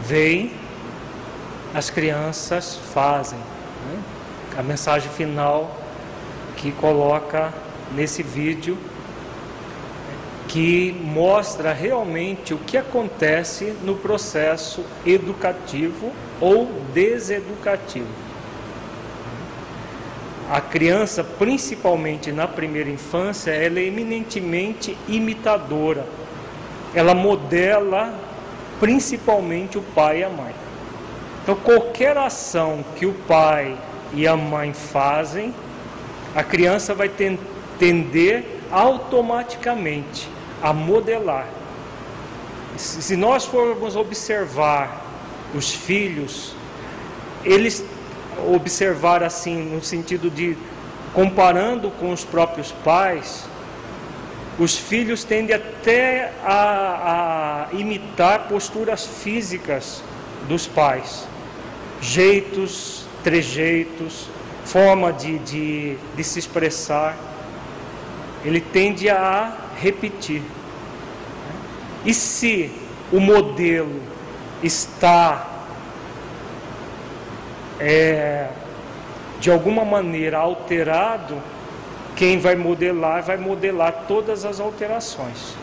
veem, 0.03 0.53
as 1.75 1.89
crianças 1.89 2.79
fazem. 2.93 3.39
né? 3.39 4.03
A 4.59 4.63
mensagem 4.63 5.11
final 5.11 5.75
que 6.55 6.71
coloca 6.71 7.51
nesse 7.95 8.23
vídeo 8.23 8.77
que 10.49 10.93
mostra 11.03 11.73
realmente 11.73 12.53
o 12.53 12.59
que 12.59 12.77
acontece 12.77 13.75
no 13.83 13.97
processo 13.97 14.85
educativo 15.07 16.13
ou 16.39 16.67
deseducativo. 16.93 18.07
A 20.51 20.61
criança, 20.61 21.25
principalmente 21.25 22.31
na 22.31 22.47
primeira 22.47 22.91
infância, 22.91 23.51
ela 23.51 23.81
é 23.81 23.85
eminentemente 23.85 24.95
imitadora 25.09 26.05
ela 26.95 27.15
modela 27.15 28.13
principalmente 28.79 29.79
o 29.79 29.83
pai 29.83 30.21
e 30.21 30.25
a 30.25 30.29
mãe. 30.29 30.55
Então, 31.43 31.55
qualquer 31.55 32.17
ação 32.17 32.85
que 32.97 33.07
o 33.07 33.13
pai 33.13 33.77
e 34.13 34.27
a 34.27 34.37
mãe 34.37 34.73
fazem, 34.73 35.55
a 36.35 36.43
criança 36.43 36.95
vai 36.95 37.09
ten- 37.09 37.39
tender 37.79 38.45
automaticamente 38.71 40.29
a 40.63 40.73
modelar. 40.73 41.47
Se 42.77 43.17
nós 43.17 43.45
formos 43.45 43.97
observar 43.97 45.03
os 45.55 45.73
filhos, 45.73 46.55
eles 47.45 47.85
observar 48.49 49.23
assim, 49.23 49.63
no 49.63 49.83
sentido 49.83 50.31
de 50.31 50.57
comparando 51.13 51.91
com 51.91 52.13
os 52.13 52.25
próprios 52.25 52.73
pais, 52.73 53.45
os 54.59 54.77
filhos 54.77 55.25
tendem 55.25 55.57
até 55.57 56.33
a, 56.45 57.69
a 57.71 57.75
imitar 57.75 58.49
posturas 58.49 59.07
físicas 59.07 60.03
dos 60.49 60.67
pais, 60.67 61.27
jeitos, 62.01 63.07
trejeitos, 63.23 64.29
forma 64.65 65.13
de, 65.13 65.39
de, 65.39 65.97
de 66.17 66.25
se 66.25 66.39
expressar. 66.39 67.17
Ele 68.45 68.61
tende 68.61 69.09
a 69.09 69.53
repetir. 69.77 70.43
E 72.05 72.15
se 72.15 72.73
o 73.13 73.21
modelo 73.21 74.01
está 74.63 75.47
é, 77.79 78.49
de 79.41 79.51
alguma 79.51 79.85
maneira 79.85 80.39
alterado, 80.39 81.43
quem 82.21 82.39
vai 82.39 82.55
modelar 82.55 83.23
vai 83.23 83.39
modelar 83.39 84.05
todas 84.07 84.45
as 84.45 84.61
alterações. 84.61 85.55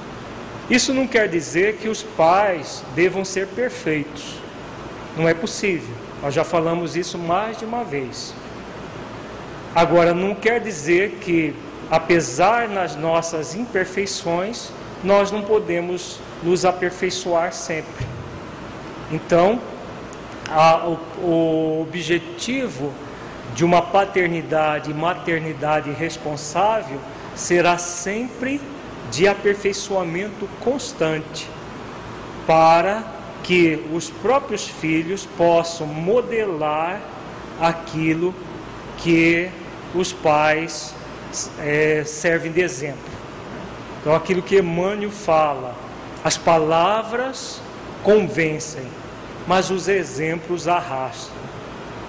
Isso 0.67 0.91
não 0.91 1.05
quer 1.05 1.29
dizer 1.29 1.75
que 1.75 1.87
os 1.87 2.01
pais 2.01 2.83
devam 2.95 3.23
ser 3.23 3.45
perfeitos. 3.49 4.39
Não 5.15 5.29
é 5.29 5.35
possível. 5.35 5.93
Nós 6.19 6.33
já 6.33 6.43
falamos 6.43 6.95
isso 6.95 7.15
mais 7.19 7.59
de 7.59 7.63
uma 7.65 7.83
vez. 7.83 8.33
Agora, 9.75 10.15
não 10.15 10.33
quer 10.33 10.59
dizer 10.59 11.19
que, 11.21 11.53
apesar 11.91 12.67
das 12.67 12.95
nossas 12.95 13.53
imperfeições, 13.53 14.71
nós 15.03 15.31
não 15.31 15.43
podemos 15.43 16.19
nos 16.41 16.65
aperfeiçoar 16.65 17.53
sempre. 17.53 18.03
Então, 19.11 19.61
a- 20.49 20.87
o, 20.87 20.97
o 21.23 21.81
objetivo 21.87 22.91
de 23.57 23.65
uma 23.65 23.81
paternidade 23.81 24.91
e 24.91 24.93
maternidade 24.93 25.89
responsável 25.89 26.99
será 27.35 27.75
sempre 27.79 28.61
de 29.09 29.27
aperfeiçoamento 29.27 30.47
constante, 30.63 31.49
para 32.45 33.03
que 33.41 33.83
os 33.91 34.11
próprios 34.11 34.67
filhos 34.67 35.25
possam 35.25 35.87
modelar 35.87 37.01
aquilo 37.59 38.31
que 38.99 39.49
os 39.95 40.13
pais 40.13 40.93
é, 41.57 42.03
servem 42.05 42.51
de 42.51 42.61
exemplo. 42.61 43.11
Então, 43.99 44.13
aquilo 44.13 44.43
que 44.43 44.59
Emmanuel 44.59 45.09
fala, 45.09 45.73
as 46.23 46.37
palavras 46.37 47.59
convencem, 48.03 48.85
mas 49.47 49.71
os 49.71 49.87
exemplos 49.87 50.67
arrastam. 50.67 51.46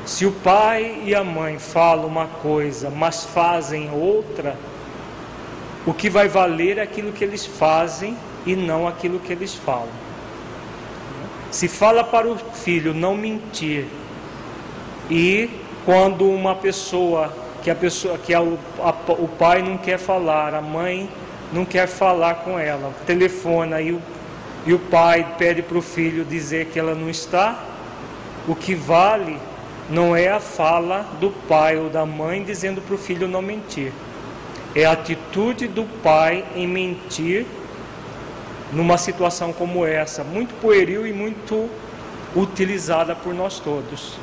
Se 0.09 0.25
o 0.25 0.33
pai 0.33 1.03
e 1.05 1.14
a 1.14 1.23
mãe 1.23 1.59
falam 1.59 2.07
uma 2.07 2.25
coisa, 2.25 2.88
mas 2.88 3.27
fazem 3.27 3.90
outra, 3.92 4.57
o 5.87 5.92
que 5.92 6.09
vai 6.09 6.27
valer 6.27 6.79
é 6.79 6.81
aquilo 6.81 7.12
que 7.12 7.23
eles 7.23 7.44
fazem 7.44 8.16
e 8.47 8.57
não 8.57 8.88
aquilo 8.88 9.21
que 9.21 9.31
eles 9.31 9.55
falam. 9.55 9.90
Se 11.51 11.68
fala 11.68 12.03
para 12.03 12.27
o 12.27 12.38
filho 12.38 12.94
não 12.94 13.14
mentir, 13.14 13.85
e 15.11 15.51
quando 15.85 16.27
uma 16.27 16.55
pessoa 16.55 17.31
que 17.62 17.71
a 17.71 17.75
pessoa 17.75 18.16
que 18.16 18.33
a, 18.33 18.38
a, 18.38 18.94
o 19.12 19.29
pai 19.38 19.61
não 19.61 19.77
quer 19.77 19.99
falar, 19.99 20.55
a 20.55 20.62
mãe 20.62 21.07
não 21.53 21.66
quer 21.66 21.87
falar 21.87 22.37
com 22.37 22.59
ela, 22.59 22.94
telefona 23.07 23.79
e 23.83 23.92
o, 23.92 24.01
e 24.64 24.73
o 24.73 24.79
pai 24.79 25.35
pede 25.37 25.61
para 25.61 25.77
o 25.77 25.83
filho 25.83 26.25
dizer 26.25 26.68
que 26.73 26.79
ela 26.79 26.94
não 26.94 27.11
está, 27.11 27.62
o 28.49 28.55
que 28.55 28.75
vale 28.75 29.38
não 29.90 30.14
é 30.14 30.29
a 30.29 30.40
fala 30.40 31.07
do 31.20 31.31
pai 31.31 31.79
ou 31.79 31.88
da 31.88 32.05
mãe 32.05 32.42
dizendo 32.42 32.81
para 32.81 32.94
o 32.94 32.98
filho 32.98 33.27
não 33.27 33.40
mentir, 33.40 33.92
é 34.74 34.85
a 34.85 34.92
atitude 34.92 35.66
do 35.66 35.85
pai 36.03 36.44
em 36.55 36.66
mentir 36.66 37.46
numa 38.72 38.98
situação 38.98 39.53
como 39.53 39.85
essa, 39.85 40.22
muito 40.22 40.55
pueril 40.61 41.07
e 41.07 41.12
muito 41.12 41.68
utilizada 42.37 43.14
por 43.14 43.35
nós 43.35 43.59
todos. 43.59 44.18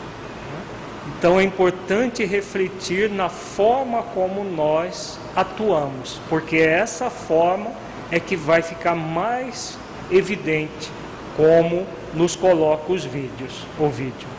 Então 1.07 1.39
é 1.39 1.43
importante 1.43 2.23
refletir 2.23 3.09
na 3.09 3.29
forma 3.29 4.03
como 4.03 4.43
nós 4.43 5.19
atuamos, 5.35 6.19
porque 6.29 6.57
essa 6.57 7.09
forma 7.09 7.71
é 8.11 8.19
que 8.19 8.35
vai 8.35 8.61
ficar 8.61 8.95
mais 8.95 9.77
evidente 10.11 10.91
como 11.35 11.85
nos 12.13 12.35
coloca 12.35 12.93
os 12.93 13.03
vídeos, 13.03 13.65
o 13.79 13.87
vídeo. 13.87 14.34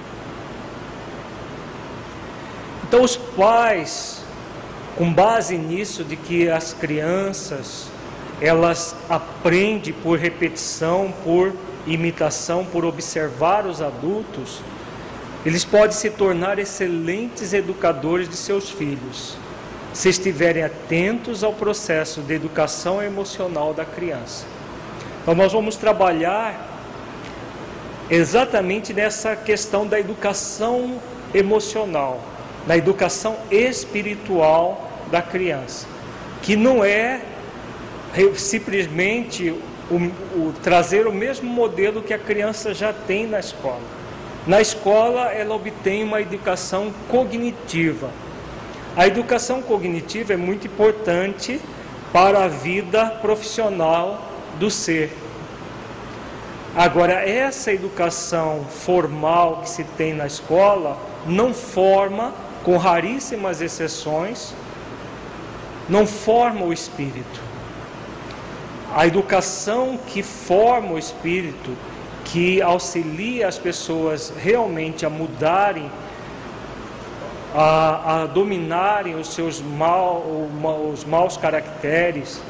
Então 2.87 3.03
os 3.03 3.16
pais, 3.16 4.22
com 4.96 5.12
base 5.12 5.59
nisso 5.59 6.05
de 6.05 6.16
que 6.16 6.49
as 6.49 6.72
crianças 6.72 7.88
elas 8.40 8.94
aprendem 9.09 9.92
por 9.92 10.18
repetição, 10.18 11.12
por 11.25 11.53
imitação, 11.87 12.64
por 12.64 12.85
observar 12.85 13.66
os 13.66 13.81
adultos, 13.81 14.61
eles 15.44 15.64
podem 15.64 15.92
se 15.92 16.11
tornar 16.11 16.59
excelentes 16.59 17.53
educadores 17.53 18.29
de 18.29 18.37
seus 18.37 18.70
filhos, 18.70 19.37
se 19.92 20.09
estiverem 20.09 20.62
atentos 20.62 21.42
ao 21.42 21.53
processo 21.53 22.20
de 22.20 22.35
educação 22.35 23.03
emocional 23.03 23.72
da 23.72 23.85
criança. 23.85 24.44
Então, 25.22 25.35
nós 25.35 25.53
vamos 25.53 25.77
trabalhar 25.77 26.68
exatamente 28.11 28.92
nessa 28.92 29.35
questão 29.35 29.87
da 29.87 29.99
educação 29.99 31.01
emocional, 31.35 32.20
da 32.66 32.76
educação 32.76 33.37
espiritual 33.50 34.90
da 35.11 35.22
criança, 35.22 35.87
que 36.42 36.57
não 36.57 36.85
é 36.85 37.20
simplesmente 38.37 39.55
o, 39.90 39.94
o, 39.94 40.55
trazer 40.62 41.07
o 41.07 41.12
mesmo 41.12 41.48
modelo 41.48 42.02
que 42.02 42.12
a 42.12 42.18
criança 42.18 42.74
já 42.74 42.92
tem 42.92 43.26
na 43.26 43.38
escola. 43.38 43.81
Na 44.46 44.61
escola, 44.61 45.33
ela 45.33 45.55
obtém 45.55 46.05
uma 46.05 46.20
educação 46.20 46.92
cognitiva. 47.09 48.11
A 48.96 49.07
educação 49.07 49.61
cognitiva 49.61 50.33
é 50.33 50.37
muito 50.37 50.66
importante 50.66 51.61
para 52.12 52.44
a 52.44 52.48
vida 52.48 53.07
profissional 53.20 54.22
do 54.59 54.70
ser. 54.70 55.12
Agora, 56.74 57.14
essa 57.14 57.72
educação 57.72 58.64
formal 58.64 59.62
que 59.62 59.70
se 59.70 59.85
tem 59.85 60.14
na 60.14 60.26
escola 60.26 60.96
não 61.26 61.52
forma, 61.52 62.33
com 62.66 62.76
raríssimas 62.76 63.62
exceções, 63.62 64.52
não 65.88 66.07
forma 66.07 66.66
o 66.66 66.72
espírito 66.72 67.46
a 68.96 69.07
educação 69.07 69.98
que 70.07 70.22
forma 70.22 70.92
o 70.92 70.98
espírito, 70.98 71.76
que 72.24 72.62
auxilia 72.62 73.46
as 73.46 73.59
pessoas 73.59 74.33
realmente 74.38 75.05
a 75.05 75.11
mudarem, 75.11 75.90
a, 77.55 78.22
a 78.22 78.26
dominarem 78.26 79.14
os 79.14 79.35
seus 79.35 79.61
mal, 79.61 80.24
os 80.90 81.05
maus 81.05 81.37
caracteres, 81.37 82.40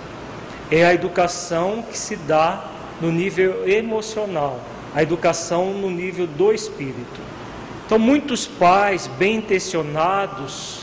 é 0.70 0.86
a 0.86 0.94
educação 0.94 1.82
que 1.82 1.98
se 1.98 2.14
dá 2.14 2.64
no 3.00 3.10
nível 3.10 3.68
emocional, 3.68 4.60
a 4.94 5.02
educação 5.02 5.72
no 5.72 5.90
nível 5.90 6.28
do 6.28 6.52
espírito. 6.52 7.25
Então, 7.86 7.98
muitos 7.98 8.46
pais 8.46 9.06
bem 9.06 9.36
intencionados 9.36 10.80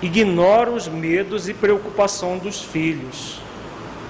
ignoram 0.00 0.74
os 0.74 0.88
medos 0.88 1.48
e 1.48 1.54
preocupação 1.54 2.38
dos 2.38 2.62
filhos 2.62 3.40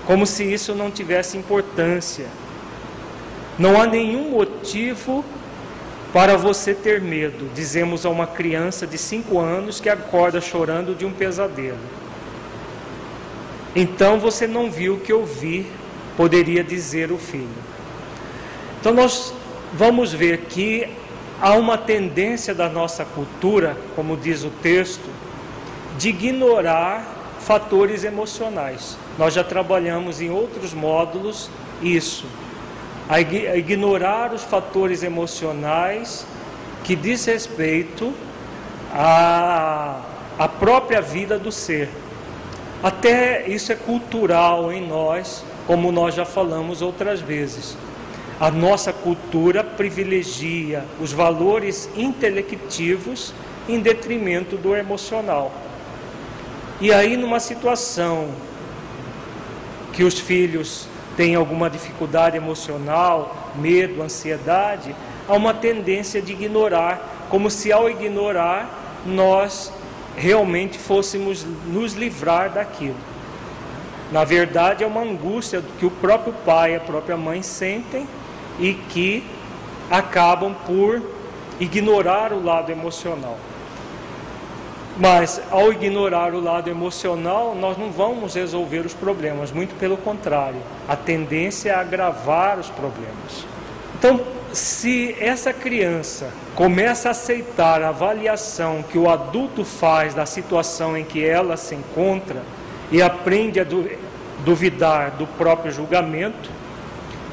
como 0.08 0.24
se 0.24 0.42
isso 0.42 0.74
não 0.74 0.90
tivesse 0.90 1.36
importância. 1.36 2.24
Não 3.58 3.78
há 3.78 3.86
nenhum 3.86 4.30
motivo 4.30 5.22
para 6.14 6.34
você 6.34 6.72
ter 6.72 6.98
medo, 6.98 7.50
dizemos 7.54 8.06
a 8.06 8.08
uma 8.08 8.26
criança 8.26 8.86
de 8.86 8.96
5 8.96 9.38
anos 9.38 9.82
que 9.82 9.88
acorda 9.90 10.40
chorando 10.40 10.96
de 10.96 11.04
um 11.04 11.12
pesadelo. 11.12 11.76
Então 13.76 14.18
você 14.18 14.46
não 14.46 14.70
viu 14.70 14.94
o 14.94 15.00
que 15.00 15.12
eu 15.12 15.26
vi, 15.26 15.66
poderia 16.16 16.64
dizer 16.64 17.12
o 17.12 17.18
filho. 17.18 17.46
Então 18.80 18.94
nós 18.94 19.34
vamos 19.74 20.10
ver 20.10 20.46
que 20.48 20.88
há 21.40 21.54
uma 21.54 21.78
tendência 21.78 22.54
da 22.54 22.68
nossa 22.68 23.04
cultura, 23.04 23.76
como 23.94 24.16
diz 24.16 24.44
o 24.44 24.50
texto, 24.50 25.08
de 25.96 26.10
ignorar 26.10 27.16
fatores 27.40 28.04
emocionais. 28.04 28.96
Nós 29.16 29.34
já 29.34 29.44
trabalhamos 29.44 30.20
em 30.20 30.30
outros 30.30 30.74
módulos 30.74 31.50
isso. 31.82 32.26
A 33.08 33.20
ignorar 33.20 34.34
os 34.34 34.42
fatores 34.42 35.02
emocionais 35.02 36.26
que 36.84 36.94
diz 36.94 37.24
respeito 37.24 38.12
à, 38.92 40.00
à 40.38 40.48
própria 40.48 41.00
vida 41.00 41.38
do 41.38 41.50
ser. 41.50 41.88
Até 42.82 43.48
isso 43.48 43.72
é 43.72 43.74
cultural 43.74 44.70
em 44.72 44.86
nós, 44.86 45.44
como 45.66 45.90
nós 45.90 46.14
já 46.14 46.24
falamos 46.24 46.80
outras 46.82 47.20
vezes. 47.20 47.76
A 48.40 48.50
nossa 48.52 48.92
cultura 48.92 49.64
privilegia 49.64 50.84
os 51.00 51.12
valores 51.12 51.90
intelectivos 51.96 53.34
em 53.68 53.80
detrimento 53.80 54.56
do 54.56 54.76
emocional. 54.76 55.52
E 56.80 56.92
aí, 56.92 57.16
numa 57.16 57.40
situação 57.40 58.28
que 59.92 60.04
os 60.04 60.20
filhos 60.20 60.86
têm 61.16 61.34
alguma 61.34 61.68
dificuldade 61.68 62.36
emocional, 62.36 63.50
medo, 63.56 64.00
ansiedade, 64.00 64.94
há 65.28 65.34
uma 65.34 65.52
tendência 65.52 66.22
de 66.22 66.32
ignorar, 66.32 67.26
como 67.28 67.50
se 67.50 67.72
ao 67.72 67.90
ignorar 67.90 69.02
nós 69.04 69.72
realmente 70.16 70.78
fôssemos 70.78 71.44
nos 71.66 71.94
livrar 71.94 72.50
daquilo. 72.50 72.96
Na 74.12 74.22
verdade, 74.22 74.84
é 74.84 74.86
uma 74.86 75.02
angústia 75.02 75.62
que 75.78 75.84
o 75.84 75.90
próprio 75.90 76.32
pai 76.46 76.72
e 76.72 76.76
a 76.76 76.80
própria 76.80 77.16
mãe 77.16 77.42
sentem 77.42 78.06
e 78.58 78.74
que 78.74 79.24
acabam 79.90 80.54
por 80.66 81.02
ignorar 81.60 82.32
o 82.32 82.42
lado 82.42 82.70
emocional. 82.70 83.38
Mas 84.96 85.40
ao 85.50 85.72
ignorar 85.72 86.34
o 86.34 86.40
lado 86.40 86.68
emocional, 86.68 87.54
nós 87.54 87.78
não 87.78 87.90
vamos 87.90 88.34
resolver 88.34 88.80
os 88.80 88.92
problemas, 88.92 89.52
muito 89.52 89.78
pelo 89.78 89.96
contrário, 89.96 90.60
a 90.88 90.96
tendência 90.96 91.70
é 91.70 91.74
agravar 91.74 92.58
os 92.58 92.68
problemas. 92.68 93.46
Então, 93.96 94.20
se 94.52 95.14
essa 95.20 95.52
criança 95.52 96.30
começa 96.54 97.08
a 97.08 97.10
aceitar 97.12 97.82
a 97.82 97.90
avaliação 97.90 98.82
que 98.82 98.98
o 98.98 99.08
adulto 99.08 99.64
faz 99.64 100.14
da 100.14 100.26
situação 100.26 100.96
em 100.96 101.04
que 101.04 101.24
ela 101.24 101.56
se 101.56 101.74
encontra 101.74 102.42
e 102.90 103.00
aprende 103.00 103.60
a 103.60 103.66
duvidar 104.44 105.12
do 105.12 105.26
próprio 105.26 105.70
julgamento, 105.70 106.50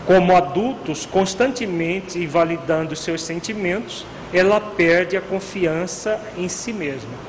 como 0.05 0.35
adultos 0.35 1.05
constantemente 1.05 2.19
invalidando 2.19 2.95
seus 2.95 3.23
sentimentos, 3.23 4.05
ela 4.33 4.59
perde 4.59 5.17
a 5.17 5.21
confiança 5.21 6.19
em 6.37 6.47
si 6.47 6.71
mesma. 6.71 7.25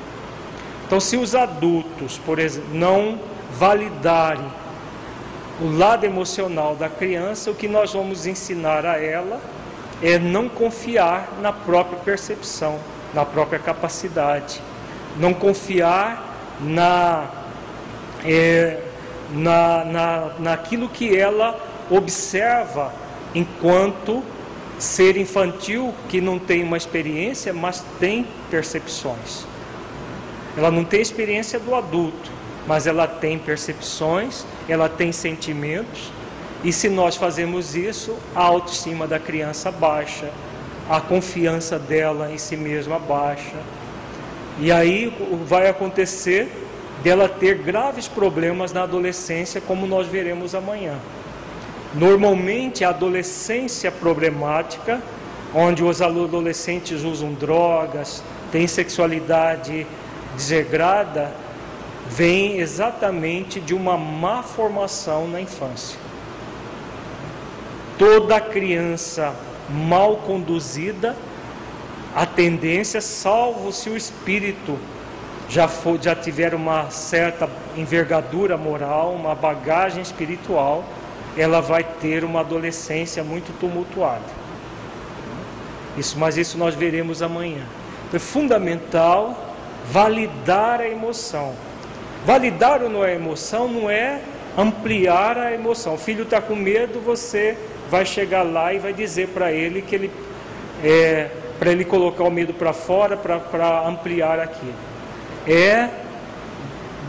Então, 0.86 1.00
se 1.00 1.16
os 1.16 1.34
adultos, 1.34 2.18
por 2.18 2.38
exemplo, 2.38 2.68
não 2.72 3.18
validarem 3.58 4.46
o 5.60 5.76
lado 5.76 6.04
emocional 6.04 6.76
da 6.76 6.88
criança, 6.88 7.50
o 7.50 7.54
que 7.54 7.66
nós 7.66 7.94
vamos 7.94 8.26
ensinar 8.26 8.84
a 8.84 9.00
ela 9.02 9.40
é 10.02 10.18
não 10.18 10.48
confiar 10.48 11.28
na 11.40 11.52
própria 11.52 11.98
percepção, 11.98 12.78
na 13.14 13.24
própria 13.24 13.58
capacidade, 13.58 14.60
não 15.16 15.32
confiar 15.32 16.22
na, 16.60 17.24
é, 18.24 18.80
na, 19.32 19.84
na, 19.84 20.30
naquilo 20.38 20.88
que 20.88 21.16
ela 21.16 21.58
observa 21.90 22.92
enquanto 23.34 24.22
ser 24.78 25.16
infantil 25.16 25.94
que 26.08 26.20
não 26.20 26.38
tem 26.38 26.62
uma 26.62 26.76
experiência, 26.76 27.52
mas 27.52 27.84
tem 27.98 28.26
percepções. 28.50 29.46
Ela 30.56 30.70
não 30.70 30.84
tem 30.84 31.00
experiência 31.00 31.58
do 31.58 31.74
adulto, 31.74 32.30
mas 32.66 32.86
ela 32.86 33.06
tem 33.06 33.38
percepções, 33.38 34.44
ela 34.68 34.88
tem 34.88 35.12
sentimentos, 35.12 36.10
e 36.64 36.72
se 36.72 36.88
nós 36.88 37.16
fazemos 37.16 37.76
isso, 37.76 38.16
a 38.34 38.42
autoestima 38.42 39.06
da 39.06 39.18
criança 39.18 39.70
baixa, 39.70 40.30
a 40.88 41.00
confiança 41.00 41.78
dela 41.78 42.32
em 42.32 42.38
si 42.38 42.56
mesma 42.56 42.98
baixa. 42.98 43.56
E 44.58 44.72
aí 44.72 45.12
vai 45.46 45.68
acontecer 45.68 46.50
dela 47.02 47.28
ter 47.28 47.58
graves 47.58 48.08
problemas 48.08 48.72
na 48.72 48.82
adolescência, 48.82 49.60
como 49.60 49.86
nós 49.86 50.06
veremos 50.06 50.54
amanhã. 50.54 50.98
Normalmente 51.96 52.84
a 52.84 52.90
adolescência 52.90 53.90
problemática, 53.90 55.00
onde 55.54 55.82
os 55.82 56.02
adolescentes 56.02 57.02
usam 57.02 57.32
drogas, 57.32 58.22
têm 58.52 58.66
sexualidade 58.66 59.86
desregrada, 60.36 61.32
vem 62.06 62.58
exatamente 62.58 63.60
de 63.60 63.74
uma 63.74 63.96
má 63.96 64.42
formação 64.42 65.26
na 65.26 65.40
infância. 65.40 65.98
Toda 67.98 68.38
criança 68.40 69.34
mal 69.70 70.16
conduzida, 70.18 71.16
a 72.14 72.26
tendência, 72.26 73.00
salvo 73.00 73.72
se 73.72 73.88
o 73.88 73.96
espírito 73.96 74.78
já, 75.48 75.66
for, 75.66 75.98
já 76.00 76.14
tiver 76.14 76.54
uma 76.54 76.90
certa 76.90 77.48
envergadura 77.74 78.58
moral, 78.58 79.14
uma 79.14 79.34
bagagem 79.34 80.02
espiritual, 80.02 80.84
ela 81.36 81.60
vai 81.60 81.84
ter 81.84 82.24
uma 82.24 82.40
adolescência 82.40 83.22
muito 83.22 83.52
tumultuada. 83.58 84.24
Isso, 85.96 86.18
mas 86.18 86.36
isso 86.36 86.58
nós 86.58 86.74
veremos 86.74 87.22
amanhã. 87.22 87.64
Então, 88.06 88.16
é 88.16 88.18
fundamental 88.18 89.54
validar 89.90 90.80
a 90.80 90.88
emoção. 90.88 91.54
Validar 92.24 92.82
ou 92.82 92.90
não 92.90 93.04
é 93.04 93.14
emoção 93.14 93.68
não 93.68 93.88
é 93.90 94.20
ampliar 94.56 95.38
a 95.38 95.52
emoção. 95.52 95.94
O 95.94 95.98
filho 95.98 96.22
está 96.22 96.40
com 96.40 96.56
medo, 96.56 97.00
você 97.00 97.56
vai 97.90 98.04
chegar 98.04 98.42
lá 98.42 98.72
e 98.72 98.78
vai 98.78 98.92
dizer 98.92 99.28
para 99.28 99.52
ele 99.52 99.82
que 99.82 99.94
ele 99.94 100.10
é, 100.82 101.30
para 101.58 101.70
ele 101.70 101.84
colocar 101.84 102.24
o 102.24 102.30
medo 102.30 102.52
para 102.52 102.72
fora 102.72 103.16
para 103.16 103.86
ampliar 103.86 104.40
aquilo. 104.40 104.74
É 105.46 105.88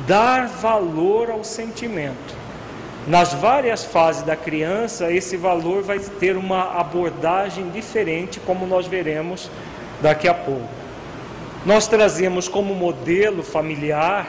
dar 0.07 0.47
valor 0.47 1.29
ao 1.31 1.43
sentimento. 1.43 2.36
Nas 3.07 3.33
várias 3.33 3.85
fases 3.85 4.21
da 4.23 4.35
criança, 4.35 5.09
esse 5.09 5.37
valor 5.37 5.81
vai 5.81 5.97
ter 5.97 6.35
uma 6.35 6.77
abordagem 6.77 7.69
diferente, 7.69 8.37
como 8.37 8.67
nós 8.67 8.85
veremos 8.85 9.49
daqui 10.01 10.27
a 10.27 10.33
pouco. 10.33 10.67
Nós 11.65 11.87
trazemos 11.87 12.49
como 12.49 12.75
modelo 12.75 13.43
familiar 13.43 14.27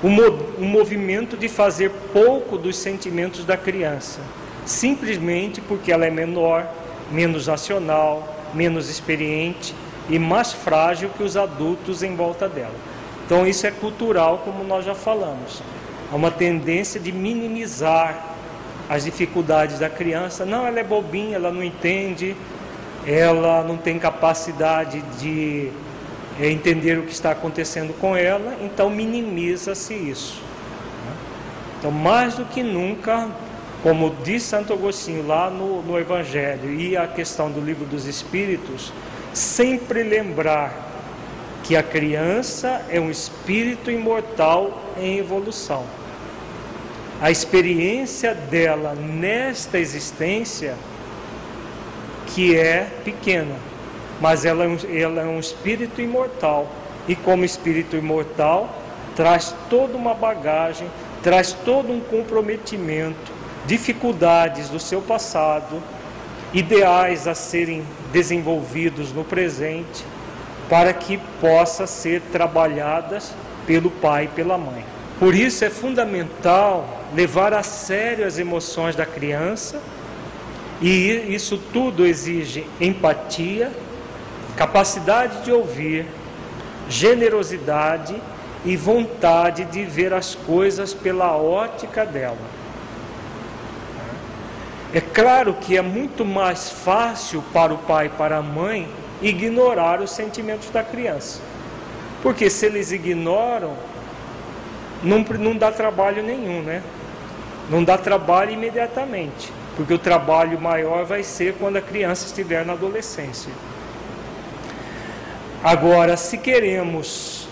o, 0.00 0.06
um 0.06 0.66
movimento 0.66 1.36
de 1.36 1.48
fazer 1.48 1.90
pouco 2.12 2.56
dos 2.56 2.76
sentimentos 2.76 3.44
da 3.44 3.56
criança, 3.56 4.20
simplesmente 4.64 5.60
porque 5.60 5.90
ela 5.90 6.06
é 6.06 6.10
menor, 6.10 6.68
menos 7.10 7.48
racional, 7.48 8.32
menos 8.54 8.88
experiente 8.88 9.74
e 10.08 10.20
mais 10.20 10.52
frágil 10.52 11.10
que 11.16 11.24
os 11.24 11.36
adultos 11.36 12.04
em 12.04 12.14
volta 12.14 12.48
dela. 12.48 12.74
Então, 13.26 13.44
isso 13.44 13.66
é 13.66 13.72
cultural, 13.72 14.42
como 14.44 14.62
nós 14.62 14.84
já 14.84 14.94
falamos. 14.94 15.60
Há 16.10 16.16
uma 16.16 16.30
tendência 16.30 16.98
de 16.98 17.12
minimizar 17.12 18.36
as 18.88 19.04
dificuldades 19.04 19.78
da 19.78 19.90
criança. 19.90 20.46
Não, 20.46 20.66
ela 20.66 20.80
é 20.80 20.84
bobinha, 20.84 21.36
ela 21.36 21.52
não 21.52 21.62
entende, 21.62 22.34
ela 23.06 23.62
não 23.62 23.76
tem 23.76 23.98
capacidade 23.98 25.02
de 25.20 25.70
é, 26.40 26.50
entender 26.50 26.98
o 26.98 27.02
que 27.02 27.12
está 27.12 27.32
acontecendo 27.32 27.92
com 27.98 28.16
ela, 28.16 28.56
então 28.62 28.88
minimiza-se 28.88 29.94
isso. 29.94 30.40
Então, 31.78 31.90
mais 31.90 32.34
do 32.34 32.44
que 32.44 32.62
nunca, 32.62 33.28
como 33.82 34.14
diz 34.24 34.42
Santo 34.42 34.72
Agostinho 34.72 35.26
lá 35.26 35.50
no, 35.50 35.82
no 35.82 35.98
Evangelho 35.98 36.72
e 36.72 36.96
a 36.96 37.06
questão 37.06 37.50
do 37.50 37.60
livro 37.60 37.84
dos 37.84 38.06
Espíritos, 38.06 38.92
sempre 39.32 40.02
lembrar 40.02 40.86
que 41.62 41.76
a 41.76 41.82
criança 41.82 42.82
é 42.88 42.98
um 42.98 43.10
espírito 43.10 43.90
imortal 43.90 44.82
em 44.96 45.18
evolução. 45.18 45.84
A 47.20 47.32
experiência 47.32 48.32
dela 48.32 48.94
nesta 48.94 49.76
existência 49.78 50.76
que 52.28 52.56
é 52.56 52.86
pequena, 53.04 53.56
mas 54.20 54.44
ela 54.44 54.64
é, 54.64 55.00
ela 55.00 55.22
é 55.22 55.24
um 55.24 55.40
espírito 55.40 56.00
imortal 56.00 56.68
e 57.08 57.16
como 57.16 57.44
espírito 57.44 57.96
imortal 57.96 58.72
traz 59.16 59.52
toda 59.68 59.96
uma 59.96 60.14
bagagem, 60.14 60.88
traz 61.20 61.52
todo 61.52 61.92
um 61.92 61.98
comprometimento, 61.98 63.32
dificuldades 63.66 64.68
do 64.68 64.78
seu 64.78 65.02
passado, 65.02 65.82
ideais 66.54 67.26
a 67.26 67.34
serem 67.34 67.82
desenvolvidos 68.12 69.12
no 69.12 69.24
presente 69.24 70.04
para 70.68 70.92
que 70.92 71.18
possa 71.40 71.84
ser 71.84 72.20
trabalhadas 72.30 73.32
pelo 73.66 73.90
pai 73.90 74.26
e 74.26 74.28
pela 74.28 74.56
mãe. 74.56 74.84
Por 75.18 75.34
isso 75.34 75.64
é 75.64 75.70
fundamental 75.70 76.97
levar 77.14 77.52
a 77.54 77.62
sério 77.62 78.26
as 78.26 78.38
emoções 78.38 78.94
da 78.94 79.06
criança, 79.06 79.80
e 80.80 81.34
isso 81.34 81.58
tudo 81.72 82.06
exige 82.06 82.66
empatia, 82.80 83.72
capacidade 84.56 85.42
de 85.44 85.52
ouvir, 85.52 86.06
generosidade 86.88 88.14
e 88.64 88.76
vontade 88.76 89.64
de 89.64 89.84
ver 89.84 90.12
as 90.12 90.34
coisas 90.34 90.94
pela 90.94 91.36
ótica 91.36 92.04
dela. 92.04 92.58
É 94.92 95.00
claro 95.00 95.54
que 95.54 95.76
é 95.76 95.82
muito 95.82 96.24
mais 96.24 96.70
fácil 96.70 97.42
para 97.52 97.74
o 97.74 97.78
pai 97.78 98.06
e 98.06 98.10
para 98.10 98.38
a 98.38 98.42
mãe 98.42 98.88
ignorar 99.20 100.00
os 100.00 100.10
sentimentos 100.10 100.70
da 100.70 100.82
criança. 100.82 101.40
Porque 102.22 102.48
se 102.48 102.66
eles 102.66 102.90
ignoram, 102.90 103.74
não, 105.02 105.18
não 105.18 105.56
dá 105.56 105.70
trabalho 105.70 106.22
nenhum, 106.22 106.62
né? 106.62 106.82
Não 107.68 107.84
dá 107.84 107.98
trabalho 107.98 108.52
imediatamente, 108.52 109.52
porque 109.76 109.92
o 109.92 109.98
trabalho 109.98 110.60
maior 110.60 111.04
vai 111.04 111.22
ser 111.22 111.54
quando 111.58 111.76
a 111.76 111.82
criança 111.82 112.26
estiver 112.26 112.64
na 112.64 112.72
adolescência. 112.72 113.52
Agora, 115.62 116.16
se 116.16 116.38
queremos 116.38 117.48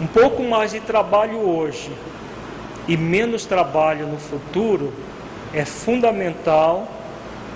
um 0.00 0.06
pouco 0.06 0.42
mais 0.42 0.72
de 0.72 0.80
trabalho 0.80 1.38
hoje 1.38 1.90
e 2.86 2.96
menos 2.96 3.44
trabalho 3.44 4.06
no 4.06 4.18
futuro, 4.18 4.92
é 5.52 5.64
fundamental 5.64 6.86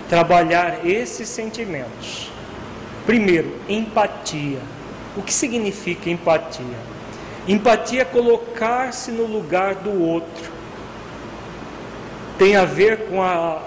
trabalhar 0.09 0.85
esses 0.85 1.29
sentimentos. 1.29 2.31
Primeiro, 3.07 3.55
empatia. 3.69 4.59
O 5.17 5.23
que 5.23 5.33
significa 5.33 6.11
empatia? 6.11 6.65
Empatia 7.47 8.03
é 8.03 8.05
colocar-se 8.05 9.11
no 9.11 9.27
lugar 9.27 9.77
do 9.77 10.03
outro. 10.03 10.60
Tem 12.41 12.57
a 12.57 12.65
ver 12.65 13.01
com 13.01 13.23
a, 13.23 13.61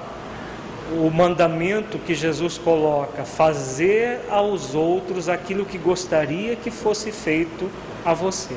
o 0.94 1.08
mandamento 1.12 2.00
que 2.00 2.16
Jesus 2.16 2.58
coloca: 2.58 3.24
fazer 3.24 4.22
aos 4.32 4.74
outros 4.74 5.30
aquilo 5.30 5.64
que 5.64 5.78
gostaria 5.78 6.56
que 6.56 6.72
fosse 6.72 7.12
feito 7.12 7.70
a 8.04 8.16
você. 8.16 8.56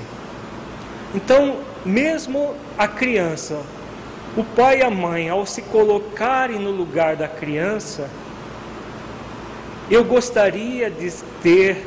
Então, 1.15 1.59
mesmo 1.85 2.55
a 2.79 2.89
criança, 2.89 3.61
o 4.35 4.43
pai 4.43 4.79
e 4.79 4.83
a 4.83 4.89
mãe, 4.89 5.29
ao 5.29 5.45
se 5.45 5.61
colocarem 5.61 6.59
no 6.59 6.71
lugar 6.71 7.15
da 7.15 7.29
criança, 7.29 8.09
eu 9.91 10.03
gostaria 10.03 10.91
de 10.91 11.13
ter 11.43 11.85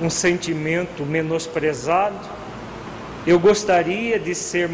um 0.00 0.08
sentimento 0.08 1.04
menosprezado, 1.04 2.16
eu 3.26 3.38
gostaria 3.38 4.18
de 4.18 4.34
ser 4.34 4.70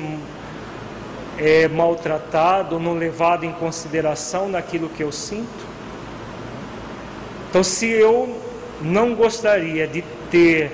é, 1.38 1.68
maltratado, 1.68 2.79
não 2.79 2.94
levado 2.94 3.44
em 3.44 3.53
consideração 3.53 4.49
naquilo 4.49 4.88
que 4.88 5.03
eu 5.03 5.12
sinto. 5.12 5.75
Então, 7.49 7.62
se 7.62 7.87
eu 7.87 8.40
não 8.81 9.14
gostaria 9.14 9.87
de 9.87 10.03
ter 10.31 10.73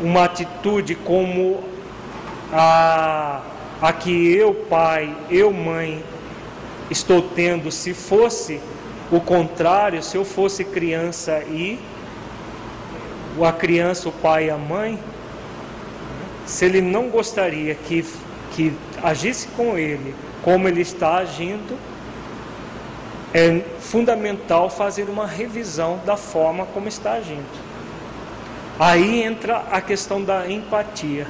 uma 0.00 0.24
atitude 0.24 0.94
como 0.94 1.62
a, 2.52 3.42
a 3.80 3.92
que 3.92 4.32
eu, 4.32 4.54
pai, 4.54 5.14
eu, 5.30 5.52
mãe, 5.52 6.02
estou 6.90 7.22
tendo, 7.22 7.70
se 7.70 7.94
fosse 7.94 8.60
o 9.10 9.20
contrário, 9.20 10.02
se 10.02 10.16
eu 10.16 10.24
fosse 10.24 10.64
criança 10.64 11.42
e 11.48 11.78
a 13.40 13.52
criança, 13.52 14.08
o 14.08 14.12
pai 14.12 14.46
e 14.46 14.50
a 14.50 14.56
mãe, 14.56 14.98
se 16.44 16.64
ele 16.64 16.80
não 16.80 17.08
gostaria 17.08 17.74
que, 17.74 18.04
que 18.52 18.72
agisse 19.02 19.48
com 19.48 19.76
ele 19.78 20.14
como 20.42 20.68
ele 20.68 20.80
está 20.80 21.16
agindo, 21.16 21.78
é 23.34 23.62
fundamental 23.80 24.70
fazer 24.70 25.04
uma 25.04 25.26
revisão 25.26 26.00
da 26.04 26.16
forma 26.16 26.66
como 26.66 26.88
está 26.88 27.12
agindo. 27.12 27.68
Aí 28.78 29.22
entra 29.22 29.64
a 29.70 29.80
questão 29.80 30.22
da 30.22 30.50
empatia, 30.50 31.26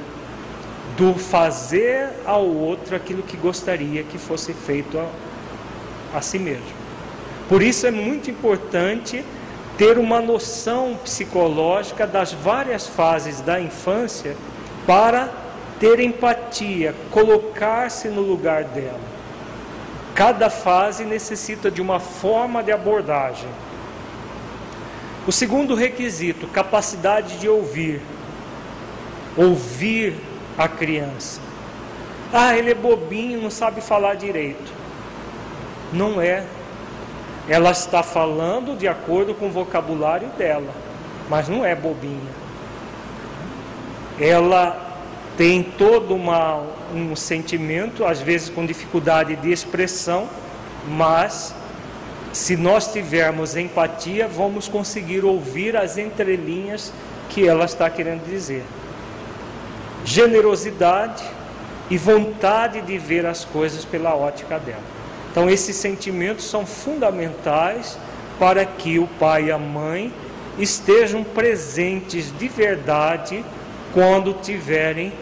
do 0.95 1.15
fazer 1.15 2.09
ao 2.25 2.45
outro 2.45 2.95
aquilo 2.95 3.23
que 3.23 3.35
gostaria 3.35 4.03
que 4.03 4.17
fosse 4.17 4.53
feito 4.53 4.97
a, 4.97 6.17
a 6.17 6.21
si 6.21 6.37
mesmo. 6.37 6.79
Por 7.47 7.61
isso 7.61 7.87
é 7.87 7.91
muito 7.91 8.29
importante 8.29 9.25
ter 9.77 9.97
uma 9.97 10.21
noção 10.21 10.97
psicológica 11.03 12.05
das 12.05 12.31
várias 12.31 12.85
fases 12.85 13.41
da 13.41 13.59
infância 13.59 14.35
para 14.85 15.29
ter 15.79 15.99
empatia, 15.99 16.93
colocar-se 17.09 18.09
no 18.09 18.21
lugar 18.21 18.65
dela. 18.65 18.99
Cada 20.13 20.49
fase 20.49 21.05
necessita 21.05 21.71
de 21.71 21.81
uma 21.81 21.99
forma 21.99 22.61
de 22.61 22.71
abordagem. 22.71 23.47
O 25.25 25.31
segundo 25.31 25.75
requisito, 25.75 26.47
capacidade 26.47 27.37
de 27.37 27.47
ouvir. 27.47 28.01
Ouvir 29.37 30.15
a 30.57 30.67
criança. 30.67 31.39
Ah, 32.33 32.57
ele 32.57 32.71
é 32.71 32.75
bobinho, 32.75 33.41
não 33.41 33.49
sabe 33.49 33.79
falar 33.79 34.15
direito. 34.15 34.71
Não 35.93 36.21
é. 36.21 36.45
Ela 37.47 37.71
está 37.71 38.03
falando 38.03 38.77
de 38.77 38.87
acordo 38.87 39.33
com 39.33 39.47
o 39.47 39.51
vocabulário 39.51 40.27
dela, 40.37 40.71
mas 41.29 41.47
não 41.47 41.65
é 41.65 41.73
bobinha. 41.73 42.39
Ela 44.19 44.88
tem 45.39 45.63
todo 45.63 46.13
uma, 46.13 46.61
um 46.93 47.15
sentimento, 47.15 48.03
às 48.03 48.19
vezes 48.19 48.49
com 48.49 48.65
dificuldade 48.65 49.37
de 49.37 49.53
expressão, 49.53 50.27
mas 50.85 51.55
se 52.33 52.57
nós 52.57 52.91
tivermos 52.91 53.55
empatia, 53.55 54.27
vamos 54.27 54.67
conseguir 54.67 55.23
ouvir 55.23 55.77
as 55.77 55.97
entrelinhas 55.97 56.91
que 57.29 57.47
ela 57.47 57.63
está 57.63 57.89
querendo 57.89 58.29
dizer. 58.29 58.65
Generosidade 60.03 61.23
e 61.89 61.97
vontade 61.97 62.81
de 62.81 62.97
ver 62.97 63.25
as 63.25 63.45
coisas 63.45 63.85
pela 63.85 64.13
ótica 64.13 64.59
dela. 64.59 64.83
Então, 65.31 65.49
esses 65.49 65.77
sentimentos 65.77 66.49
são 66.49 66.65
fundamentais 66.65 67.97
para 68.37 68.65
que 68.65 68.99
o 68.99 69.07
pai 69.07 69.45
e 69.45 69.51
a 69.53 69.57
mãe 69.57 70.11
estejam 70.57 71.23
presentes 71.23 72.29
de 72.37 72.49
verdade 72.49 73.41
quando 73.93 74.33
tiverem 74.33 75.13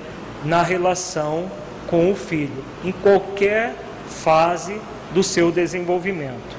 na 0.48 0.64
relação 0.64 1.52
com 1.88 2.10
o 2.10 2.16
filho, 2.16 2.64
em 2.84 2.92
qualquer 2.92 3.76
fase 4.08 4.80
do 5.14 5.22
seu 5.22 5.52
desenvolvimento. 5.52 6.56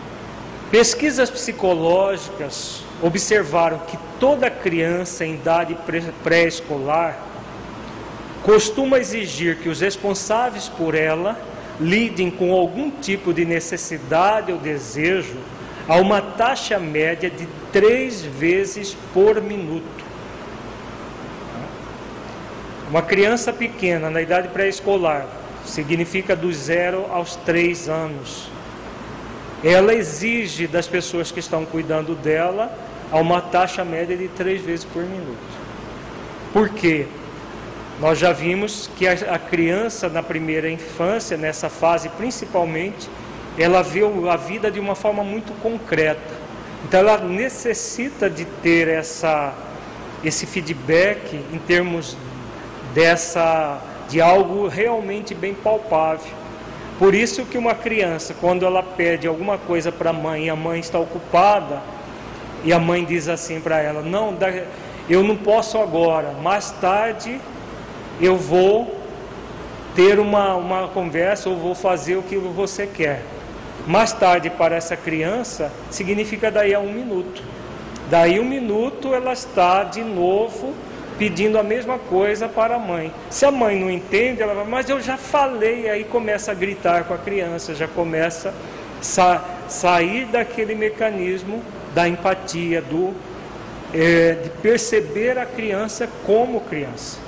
Pesquisas 0.71 1.31
psicológicas 1.31 2.85
observaram 3.03 3.79
que 3.79 3.99
toda 4.21 4.51
criança 4.51 5.25
em 5.25 5.35
idade 5.35 5.77
pré-escolar 6.23 7.19
costuma 8.43 8.99
exigir 8.99 9.57
que 9.57 9.71
os 9.71 9.81
responsáveis 9.81 10.69
por 10.69 10.95
ela 10.95 11.39
lidem 11.81 12.31
com 12.31 12.53
algum 12.53 12.91
tipo 12.91 13.33
de 13.33 13.47
necessidade 13.47 14.53
ou 14.53 14.59
desejo 14.59 15.39
a 15.89 15.97
uma 15.97 16.21
taxa 16.21 16.79
média 16.79 17.31
de 17.31 17.49
três 17.73 18.23
vezes 18.23 18.95
por 19.15 19.41
minuto. 19.41 20.08
Uma 22.91 23.03
criança 23.03 23.53
pequena, 23.53 24.09
na 24.09 24.23
idade 24.23 24.49
pré-escolar, 24.49 25.27
significa 25.67 26.35
dos 26.35 26.57
zero 26.57 27.05
aos 27.11 27.37
três 27.37 27.87
anos. 27.87 28.49
Ela 29.63 29.93
exige 29.93 30.67
das 30.67 30.89
pessoas 30.89 31.31
que 31.31 31.39
estão 31.39 31.67
cuidando 31.67 32.15
dela 32.15 32.73
a 33.13 33.19
uma 33.19 33.43
taxa 33.43 33.85
média 33.85 34.17
de 34.17 34.29
três 34.29 34.63
vezes 34.63 34.87
por 34.87 35.03
minuto. 35.03 35.37
Por 36.53 36.71
quê? 36.71 37.07
Nós 38.01 38.19
já 38.19 38.33
vimos 38.33 38.89
que 38.97 39.07
a 39.07 39.39
criança 39.39 40.09
na 40.09 40.23
primeira 40.23 40.71
infância, 40.71 41.37
nessa 41.37 41.69
fase 41.69 42.09
principalmente, 42.11 43.11
ela 43.59 43.83
vê 43.83 44.01
a 44.31 44.37
vida 44.37 44.71
de 44.71 44.81
uma 44.81 44.95
forma 44.95 45.23
muito 45.23 45.53
concreta. 45.61 46.39
Então 46.85 47.01
ela 47.01 47.19
necessita 47.19 48.31
de 48.31 48.47
ter 48.63 48.89
essa, 48.89 49.53
esse 50.25 50.47
feedback 50.47 51.35
em 51.53 51.59
termos 51.59 52.17
dessa 52.99 53.79
de 54.09 54.21
algo 54.21 54.67
realmente 54.67 55.33
bem 55.33 55.55
palpável. 55.55 56.33
Por 56.99 57.15
isso 57.15 57.45
que 57.45 57.57
uma 57.57 57.73
criança, 57.73 58.35
quando 58.41 58.67
ela 58.67 58.83
pede 58.83 59.29
alguma 59.29 59.57
coisa 59.57 59.93
para 59.93 60.11
a 60.11 60.13
mãe 60.13 60.47
e 60.47 60.51
a 60.51 60.57
mãe 60.57 60.81
está 60.81 60.99
ocupada, 60.99 61.81
e 62.65 62.73
a 62.73 62.79
mãe 62.81 63.05
diz 63.05 63.29
assim 63.29 63.61
para 63.61 63.81
ela: 63.81 64.03
"Não, 64.03 64.37
eu 65.09 65.23
não 65.23 65.37
posso 65.37 65.79
agora, 65.79 66.33
mais 66.43 66.73
tarde 66.73 67.41
eu 68.21 68.37
vou 68.37 69.01
ter 69.95 70.19
uma, 70.19 70.57
uma 70.57 70.89
conversa 70.89 71.49
ou 71.49 71.57
vou 71.57 71.77
fazer 71.77 72.17
o 72.17 72.23
que 72.23 72.37
você 72.37 72.85
quer". 72.85 73.23
Mais 73.87 74.13
tarde 74.13 74.51
para 74.51 74.75
essa 74.75 74.97
criança 74.97 75.71
significa 75.89 76.51
daí 76.51 76.75
a 76.75 76.81
um 76.81 76.93
minuto. 76.93 77.45
Daí 78.11 78.41
um 78.41 78.45
minuto 78.45 79.15
ela 79.15 79.33
está 79.33 79.85
de 79.85 80.03
novo 80.03 80.75
pedindo 81.19 81.59
a 81.59 81.63
mesma 81.63 81.99
coisa 81.99 82.49
para 82.49 82.77
a 82.77 82.79
mãe. 82.79 83.13
Se 83.29 83.45
a 83.45 83.51
mãe 83.51 83.79
não 83.79 83.91
entende, 83.91 84.41
ela 84.41 84.55
vai, 84.55 84.65
mas 84.65 84.89
eu 84.89 85.01
já 85.01 85.17
falei, 85.17 85.91
aí 85.91 86.05
começa 86.05 86.53
a 86.53 86.55
gritar 86.55 87.05
com 87.05 87.15
a 87.15 87.19
criança, 87.19 87.75
já 87.75 87.89
começa 87.89 88.51
a 88.51 89.03
sa 89.03 89.45
sair 89.69 90.25
daquele 90.27 90.75
mecanismo 90.75 91.63
da 91.95 92.09
empatia, 92.09 92.81
do 92.81 93.13
é, 93.93 94.33
de 94.43 94.51
perceber 94.63 95.39
a 95.39 95.45
criança 95.45 96.09
como 96.25 96.61
criança. 96.61 97.19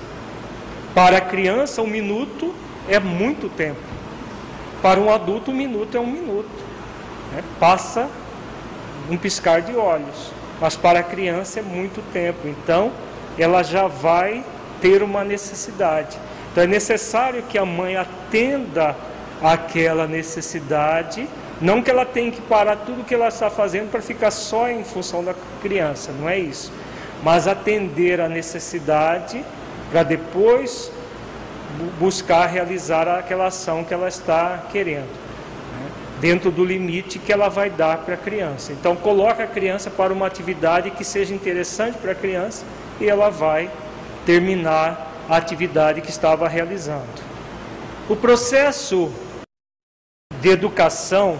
Para 0.94 1.18
a 1.18 1.20
criança, 1.20 1.82
um 1.82 1.86
minuto 1.86 2.54
é 2.88 2.98
muito 2.98 3.48
tempo. 3.48 3.80
Para 4.82 4.98
um 5.00 5.12
adulto, 5.12 5.50
um 5.50 5.54
minuto 5.54 5.96
é 5.96 6.00
um 6.00 6.06
minuto. 6.06 6.50
Né? 7.32 7.42
Passa 7.58 8.08
um 9.10 9.16
piscar 9.16 9.62
de 9.62 9.76
olhos. 9.76 10.32
Mas 10.60 10.76
para 10.76 11.00
a 11.00 11.02
criança 11.02 11.60
é 11.60 11.62
muito 11.62 12.02
tempo. 12.12 12.46
Então, 12.46 12.92
ela 13.42 13.62
já 13.62 13.86
vai 13.86 14.44
ter 14.82 15.02
uma 15.02 15.24
necessidade. 15.24 16.18
Então 16.52 16.64
é 16.64 16.66
necessário 16.66 17.42
que 17.44 17.56
a 17.56 17.64
mãe 17.64 17.96
atenda 17.96 18.94
àquela 19.42 20.06
necessidade, 20.06 21.26
não 21.60 21.82
que 21.82 21.90
ela 21.90 22.04
tenha 22.04 22.30
que 22.30 22.40
parar 22.42 22.76
tudo 22.76 23.04
que 23.04 23.14
ela 23.14 23.28
está 23.28 23.48
fazendo 23.48 23.90
para 23.90 24.02
ficar 24.02 24.30
só 24.30 24.68
em 24.68 24.84
função 24.84 25.24
da 25.24 25.34
criança, 25.62 26.12
não 26.12 26.28
é 26.28 26.38
isso. 26.38 26.70
Mas 27.22 27.46
atender 27.46 28.20
a 28.20 28.28
necessidade 28.28 29.44
para 29.90 30.02
depois 30.02 30.92
buscar 31.98 32.46
realizar 32.46 33.08
aquela 33.08 33.46
ação 33.46 33.84
que 33.84 33.94
ela 33.94 34.08
está 34.08 34.64
querendo, 34.70 35.08
né? 35.08 35.90
dentro 36.20 36.50
do 36.50 36.64
limite 36.64 37.18
que 37.18 37.32
ela 37.32 37.48
vai 37.48 37.70
dar 37.70 37.98
para 37.98 38.14
a 38.14 38.18
criança. 38.18 38.72
Então 38.72 38.96
coloca 38.96 39.44
a 39.44 39.46
criança 39.46 39.90
para 39.90 40.12
uma 40.12 40.26
atividade 40.26 40.90
que 40.90 41.04
seja 41.04 41.34
interessante 41.34 41.96
para 41.96 42.12
a 42.12 42.14
criança 42.14 42.64
e 43.00 43.08
ela 43.08 43.30
vai 43.30 43.70
terminar 44.26 45.10
a 45.28 45.36
atividade 45.36 46.00
que 46.00 46.10
estava 46.10 46.48
realizando. 46.48 47.22
O 48.08 48.16
processo 48.16 49.10
de 50.40 50.48
educação 50.48 51.38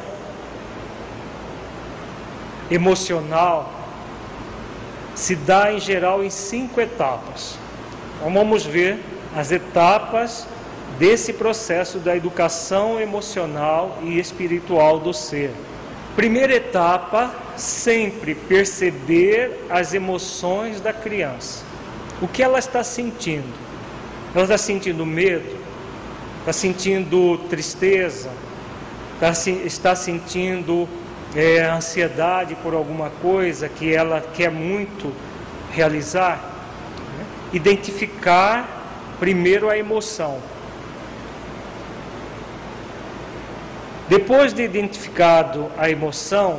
emocional 2.71 3.73
se 5.15 5.35
dá 5.35 5.73
em 5.73 5.81
geral 5.81 6.25
em 6.25 6.31
cinco 6.31 6.81
etapas. 6.81 7.59
Então 8.17 8.33
vamos 8.33 8.65
ver 8.65 8.99
as 9.37 9.53
etapas 9.53 10.47
desse 10.99 11.33
processo 11.33 11.99
da 11.99 12.17
educação 12.17 13.01
emocional 13.01 13.99
e 14.03 14.19
espiritual 14.19 14.99
do 14.99 15.13
ser. 15.13 15.53
Primeira 16.15 16.55
etapa, 16.55 17.31
sempre 17.61 18.35
perceber 18.35 19.67
as 19.69 19.95
emoções 19.95 20.81
da 20.81 20.93
criança. 20.93 21.65
O 22.21 22.29
que 22.29 22.43
ela 22.43 22.59
está 22.59 22.83
sentindo? 22.83 23.53
Ela 24.35 24.45
está 24.45 24.59
sentindo 24.59 25.07
medo? 25.07 25.59
Está 26.41 26.53
sentindo 26.53 27.39
tristeza? 27.49 28.31
Está, 29.15 29.51
está 29.65 29.95
sentindo 29.95 30.89
é, 31.35 31.63
ansiedade 31.63 32.55
por 32.57 32.75
alguma 32.75 33.11
coisa 33.11 33.69
que 33.69 33.95
ela 33.95 34.21
quer 34.21 34.51
muito 34.51 35.13
realizar? 35.73 36.41
Identificar 37.53 39.17
primeiro 39.19 39.69
a 39.69 39.77
emoção. 39.77 40.39
Depois 44.09 44.53
de 44.53 44.63
identificado 44.63 45.71
a 45.79 45.89
emoção, 45.89 46.59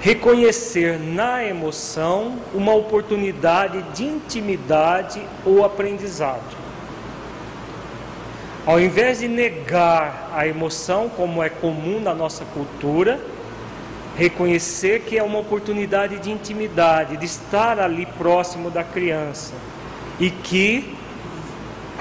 reconhecer 0.00 0.98
na 0.98 1.44
emoção 1.44 2.38
uma 2.54 2.74
oportunidade 2.74 3.82
de 3.94 4.04
intimidade 4.04 5.20
ou 5.44 5.64
aprendizado. 5.64 6.58
Ao 8.66 8.80
invés 8.80 9.18
de 9.18 9.28
negar 9.28 10.30
a 10.34 10.46
emoção, 10.46 11.08
como 11.08 11.42
é 11.42 11.50
comum 11.50 12.00
na 12.00 12.14
nossa 12.14 12.44
cultura, 12.46 13.20
reconhecer 14.16 15.00
que 15.00 15.18
é 15.18 15.22
uma 15.22 15.38
oportunidade 15.38 16.18
de 16.18 16.30
intimidade, 16.30 17.16
de 17.16 17.24
estar 17.24 17.78
ali 17.78 18.06
próximo 18.06 18.70
da 18.70 18.84
criança 18.84 19.54
e 20.18 20.30
que 20.30 20.96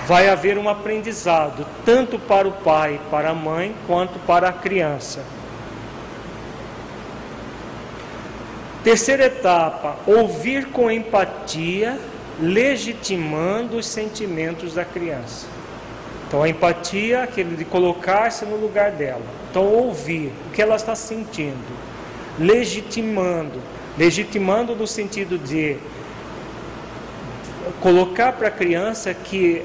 vai 0.08 0.30
haver 0.30 0.58
um 0.58 0.70
aprendizado, 0.70 1.66
tanto 1.86 2.18
para 2.18 2.48
o 2.48 2.52
pai, 2.52 3.00
para 3.12 3.30
a 3.30 3.34
mãe, 3.34 3.76
quanto 3.86 4.20
para 4.20 4.50
a 4.50 4.54
criança. 4.54 5.22
Terceira 8.90 9.26
etapa, 9.28 9.98
ouvir 10.08 10.66
com 10.70 10.90
empatia, 10.90 12.00
legitimando 12.42 13.78
os 13.78 13.86
sentimentos 13.86 14.74
da 14.74 14.84
criança. 14.84 15.46
Então, 16.28 16.42
a 16.42 16.50
empatia, 16.50 17.22
aquele 17.22 17.56
de 17.56 17.66
colocar-se 17.66 18.46
no 18.46 18.56
lugar 18.56 18.90
dela. 18.90 19.22
Então, 19.48 19.64
ouvir 19.64 20.34
o 20.48 20.50
que 20.50 20.60
ela 20.60 20.76
está 20.76 20.96
sentindo, 20.96 21.68
legitimando, 22.40 23.62
legitimando 23.96 24.76
no 24.76 24.88
sentido 24.88 25.38
de 25.38 25.78
colocar 27.80 28.32
para 28.32 28.48
a 28.48 28.52
criança 28.52 29.14
que, 29.14 29.62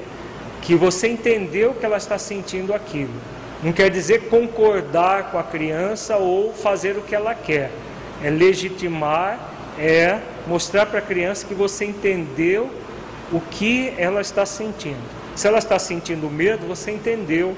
que 0.61 0.75
você 0.75 1.07
entendeu 1.07 1.73
que 1.73 1.83
ela 1.83 1.97
está 1.97 2.19
sentindo 2.19 2.75
aquilo. 2.75 3.15
Não 3.63 3.73
quer 3.73 3.89
dizer 3.89 4.29
concordar 4.29 5.31
com 5.31 5.39
a 5.39 5.43
criança 5.43 6.15
ou 6.15 6.53
fazer 6.53 6.95
o 6.95 7.01
que 7.01 7.15
ela 7.15 7.33
quer 7.33 7.71
é 8.23 8.29
legitimar, 8.29 9.39
é 9.77 10.19
mostrar 10.47 10.85
para 10.85 10.99
a 10.99 11.01
criança 11.01 11.45
que 11.45 11.53
você 11.53 11.85
entendeu 11.85 12.69
o 13.31 13.39
que 13.39 13.93
ela 13.97 14.21
está 14.21 14.45
sentindo. 14.45 15.03
Se 15.35 15.47
ela 15.47 15.57
está 15.57 15.77
sentindo 15.77 16.29
medo, 16.29 16.65
você 16.65 16.91
entendeu 16.91 17.57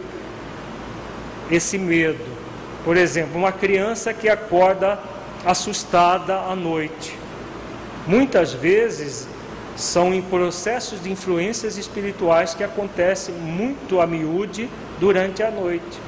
esse 1.52 1.78
medo. 1.78 2.24
Por 2.84 2.98
exemplo, 2.98 3.38
uma 3.38 3.52
criança 3.52 4.14
que 4.14 4.30
acorda 4.30 5.00
assustada 5.46 6.36
à 6.36 6.56
noite. 6.56 7.16
Muitas 8.08 8.54
vezes 8.54 9.28
são 9.76 10.14
em 10.14 10.22
processos 10.22 11.04
de 11.04 11.12
influências 11.12 11.78
espirituais 11.78 12.54
que 12.54 12.64
acontecem 12.64 13.36
muito 13.36 14.02
a 14.02 14.08
miúde 14.08 14.70
durante 15.00 15.44
a 15.44 15.52
noite. 15.52 16.00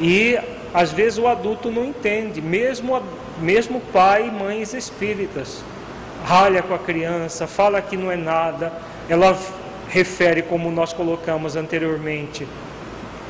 E 0.00 0.38
às 0.74 0.92
vezes 0.92 1.20
o 1.20 1.28
adulto 1.28 1.70
não 1.70 1.84
entende, 1.84 2.42
mesmo, 2.42 3.00
mesmo 3.38 3.80
pai 3.92 4.26
e 4.26 4.30
mães 4.32 4.74
espíritas. 4.74 5.62
Ralha 6.24 6.62
com 6.62 6.74
a 6.74 6.78
criança, 6.78 7.46
fala 7.46 7.80
que 7.80 7.96
não 7.96 8.10
é 8.10 8.16
nada. 8.16 8.72
Ela 9.08 9.38
refere, 9.88 10.42
como 10.42 10.72
nós 10.72 10.92
colocamos 10.92 11.54
anteriormente, 11.54 12.44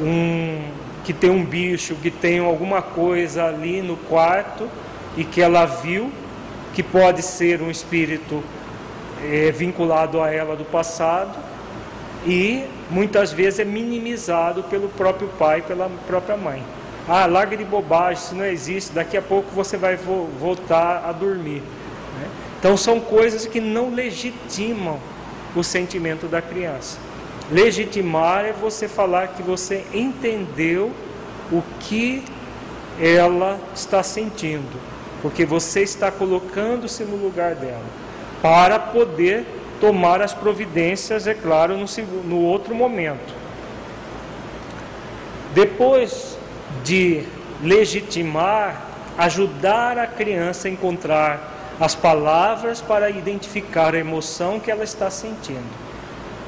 um, 0.00 0.62
que 1.04 1.12
tem 1.12 1.28
um 1.28 1.44
bicho, 1.44 1.94
que 1.96 2.10
tem 2.10 2.38
alguma 2.38 2.80
coisa 2.80 3.44
ali 3.44 3.82
no 3.82 3.98
quarto 3.98 4.66
e 5.14 5.22
que 5.22 5.42
ela 5.42 5.66
viu, 5.66 6.10
que 6.72 6.82
pode 6.82 7.20
ser 7.20 7.60
um 7.60 7.70
espírito 7.70 8.42
é, 9.22 9.50
vinculado 9.50 10.22
a 10.22 10.32
ela 10.32 10.56
do 10.56 10.64
passado 10.64 11.36
e 12.26 12.64
muitas 12.90 13.32
vezes 13.32 13.60
é 13.60 13.64
minimizado 13.64 14.62
pelo 14.62 14.88
próprio 14.88 15.28
pai, 15.38 15.60
pela 15.60 15.90
própria 16.06 16.38
mãe. 16.38 16.62
Ah, 17.06 17.26
larga 17.26 17.56
de 17.56 17.64
bobagem, 17.64 18.22
isso 18.22 18.34
não 18.34 18.46
existe, 18.46 18.92
daqui 18.92 19.16
a 19.16 19.22
pouco 19.22 19.50
você 19.50 19.76
vai 19.76 19.94
vo 19.96 20.26
voltar 20.40 21.04
a 21.06 21.12
dormir. 21.12 21.60
Né? 21.60 22.28
Então 22.58 22.76
são 22.78 22.98
coisas 22.98 23.46
que 23.46 23.60
não 23.60 23.90
legitimam 23.90 24.98
o 25.54 25.62
sentimento 25.62 26.26
da 26.26 26.40
criança. 26.40 26.98
Legitimar 27.50 28.46
é 28.46 28.52
você 28.52 28.88
falar 28.88 29.28
que 29.28 29.42
você 29.42 29.84
entendeu 29.92 30.90
o 31.52 31.62
que 31.80 32.24
ela 32.98 33.60
está 33.74 34.02
sentindo, 34.02 34.80
porque 35.20 35.44
você 35.44 35.82
está 35.82 36.10
colocando-se 36.10 37.04
no 37.04 37.16
lugar 37.16 37.54
dela, 37.54 37.84
para 38.40 38.78
poder 38.78 39.44
tomar 39.78 40.22
as 40.22 40.32
providências, 40.32 41.26
é 41.26 41.34
claro, 41.34 41.76
no, 41.76 41.86
no 42.24 42.40
outro 42.40 42.74
momento. 42.74 43.34
Depois 45.54 46.33
de 46.82 47.24
legitimar, 47.62 48.82
ajudar 49.16 49.98
a 49.98 50.06
criança 50.06 50.68
a 50.68 50.70
encontrar 50.70 51.76
as 51.80 51.94
palavras 51.94 52.80
para 52.80 53.10
identificar 53.10 53.94
a 53.94 53.98
emoção 53.98 54.60
que 54.60 54.70
ela 54.70 54.84
está 54.84 55.10
sentindo. 55.10 55.84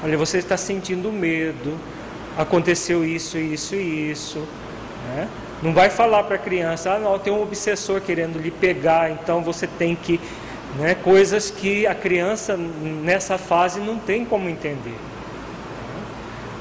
Olha, 0.04 0.16
você 0.16 0.38
está 0.38 0.56
sentindo 0.56 1.10
medo, 1.10 1.78
aconteceu 2.36 3.04
isso, 3.04 3.38
isso 3.38 3.74
e 3.74 4.10
isso. 4.10 4.46
Né? 5.08 5.28
Não 5.62 5.72
vai 5.72 5.88
falar 5.88 6.24
para 6.24 6.36
a 6.36 6.38
criança, 6.38 6.92
ah, 6.92 6.98
não, 6.98 7.18
tem 7.18 7.32
um 7.32 7.42
obsessor 7.42 8.00
querendo 8.00 8.38
lhe 8.38 8.50
pegar, 8.50 9.10
então 9.10 9.42
você 9.42 9.66
tem 9.66 9.94
que. 9.94 10.20
Né, 10.78 10.94
coisas 10.94 11.50
que 11.50 11.86
a 11.86 11.94
criança 11.94 12.54
nessa 12.54 13.38
fase 13.38 13.80
não 13.80 13.98
tem 13.98 14.26
como 14.26 14.46
entender. 14.48 14.94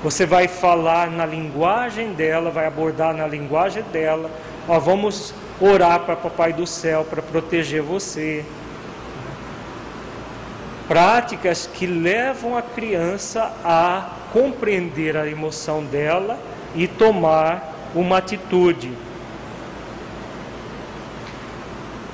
Você 0.05 0.23
vai 0.23 0.47
falar 0.47 1.09
na 1.09 1.25
linguagem 1.25 2.13
dela, 2.13 2.51
vai 2.51 2.67
abordar 2.67 3.11
na 3.11 3.25
linguagem 3.25 3.81
dela. 3.91 4.29
Ó, 4.67 4.79
vamos 4.79 5.33
orar 5.59 6.01
para 6.01 6.15
Papai 6.15 6.53
do 6.53 6.67
Céu 6.67 7.03
para 7.03 7.23
proteger 7.23 7.81
você. 7.81 8.45
Práticas 10.87 11.67
que 11.73 11.87
levam 11.87 12.55
a 12.55 12.61
criança 12.61 13.51
a 13.63 14.11
compreender 14.31 15.17
a 15.17 15.27
emoção 15.27 15.83
dela 15.83 16.37
e 16.75 16.87
tomar 16.87 17.91
uma 17.95 18.19
atitude. 18.19 18.91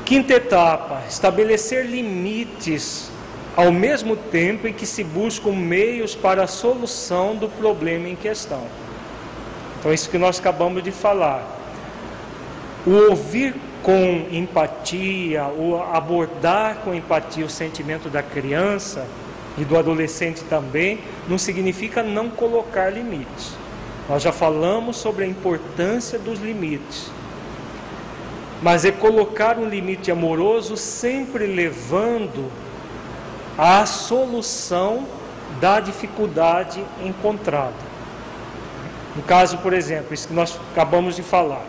Quinta 0.06 0.36
etapa: 0.36 1.02
estabelecer 1.10 1.86
limites 1.86 3.12
ao 3.56 3.72
mesmo 3.72 4.16
tempo 4.16 4.68
em 4.68 4.74
que 4.74 4.86
se 4.86 5.04
buscam 5.04 5.52
meios 5.52 6.16
para 6.16 6.44
a 6.44 6.48
solução 6.48 7.36
do 7.36 7.50
problema 7.50 8.08
em 8.08 8.16
questão. 8.16 8.64
Então, 9.80 9.94
isso 9.94 10.10
que 10.10 10.18
nós 10.18 10.40
acabamos 10.40 10.84
de 10.84 10.92
falar. 10.92 11.60
O 12.86 13.10
ouvir 13.10 13.56
com 13.84 14.28
empatia, 14.32 15.46
o 15.46 15.82
abordar 15.82 16.78
com 16.84 16.94
empatia 16.94 17.46
o 17.46 17.50
sentimento 17.50 18.10
da 18.10 18.22
criança 18.22 19.08
e 19.58 19.66
do 19.66 19.78
adolescente 19.78 20.44
também, 20.44 21.00
não 21.28 21.38
significa 21.38 22.02
não 22.02 22.30
colocar 22.30 22.90
limites. 22.90 23.54
Nós 24.08 24.24
já 24.24 24.32
falamos 24.32 24.98
sobre 24.98 25.26
a 25.26 25.28
importância 25.28 26.18
dos 26.18 26.40
limites. 26.40 27.12
Mas 28.62 28.86
é 28.86 28.92
colocar 28.92 29.58
um 29.58 29.68
limite 29.68 30.12
amoroso 30.12 30.78
sempre 30.78 31.48
levando 31.48 32.52
a 33.64 33.86
solução 33.86 35.06
da 35.60 35.80
dificuldade 35.80 36.84
encontrada. 37.06 37.76
No 39.16 39.22
caso, 39.22 39.60
por 39.60 39.72
exemplo, 39.72 40.16
isso 40.16 40.28
que 40.28 40.34
nós 40.34 40.60
acabamos 40.72 41.16
de 41.16 41.22
falar, 41.22 41.64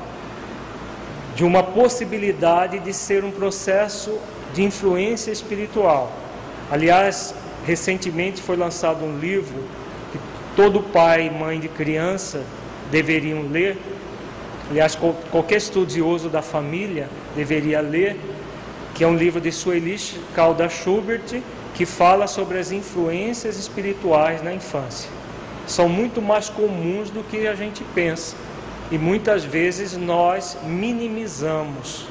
de 1.36 1.44
uma 1.44 1.62
possibilidade 1.62 2.78
de 2.78 2.94
ser 2.94 3.24
um 3.24 3.30
processo 3.30 4.18
de 4.54 4.62
influência 4.62 5.30
espiritual. 5.30 6.10
Aliás, 6.70 7.34
recentemente 7.66 8.40
foi 8.40 8.56
lançado 8.56 9.04
um 9.04 9.18
livro 9.18 9.62
que 10.12 10.18
todo 10.56 10.80
pai 10.80 11.26
e 11.26 11.30
mãe 11.30 11.60
de 11.60 11.68
criança 11.68 12.42
deveriam 12.90 13.42
ler. 13.42 13.76
Aliás, 14.70 14.96
qualquer 15.30 15.58
estudioso 15.58 16.30
da 16.30 16.40
família 16.40 17.10
deveria 17.36 17.82
ler, 17.82 18.18
que 18.94 19.04
é 19.04 19.06
um 19.06 19.14
livro 19.14 19.42
de 19.42 19.52
Sueli 19.52 19.98
Calda 20.34 20.70
Schubert, 20.70 21.42
que 21.74 21.86
fala 21.86 22.26
sobre 22.26 22.58
as 22.58 22.70
influências 22.70 23.58
espirituais 23.58 24.42
na 24.42 24.52
infância. 24.52 25.10
São 25.66 25.88
muito 25.88 26.20
mais 26.20 26.48
comuns 26.48 27.10
do 27.10 27.22
que 27.22 27.46
a 27.46 27.54
gente 27.54 27.82
pensa 27.94 28.36
e 28.90 28.98
muitas 28.98 29.42
vezes 29.42 29.96
nós 29.96 30.56
minimizamos. 30.64 32.06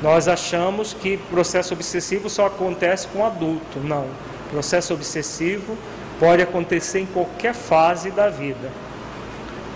Nós 0.00 0.28
achamos 0.28 0.92
que 0.94 1.16
processo 1.16 1.74
obsessivo 1.74 2.28
só 2.28 2.46
acontece 2.46 3.08
com 3.08 3.24
adulto. 3.24 3.78
Não. 3.80 4.06
Processo 4.50 4.94
obsessivo 4.94 5.76
pode 6.20 6.42
acontecer 6.42 7.00
em 7.00 7.06
qualquer 7.06 7.54
fase 7.54 8.10
da 8.10 8.28
vida. 8.28 8.70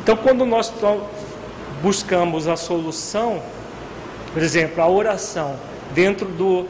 Então, 0.02 0.16
quando 0.16 0.44
nós 0.46 0.72
buscamos 1.82 2.46
a 2.46 2.56
solução, 2.56 3.42
por 4.32 4.40
exemplo, 4.40 4.80
a 4.82 4.88
oração, 4.88 5.56
dentro 5.94 6.28
do 6.28 6.66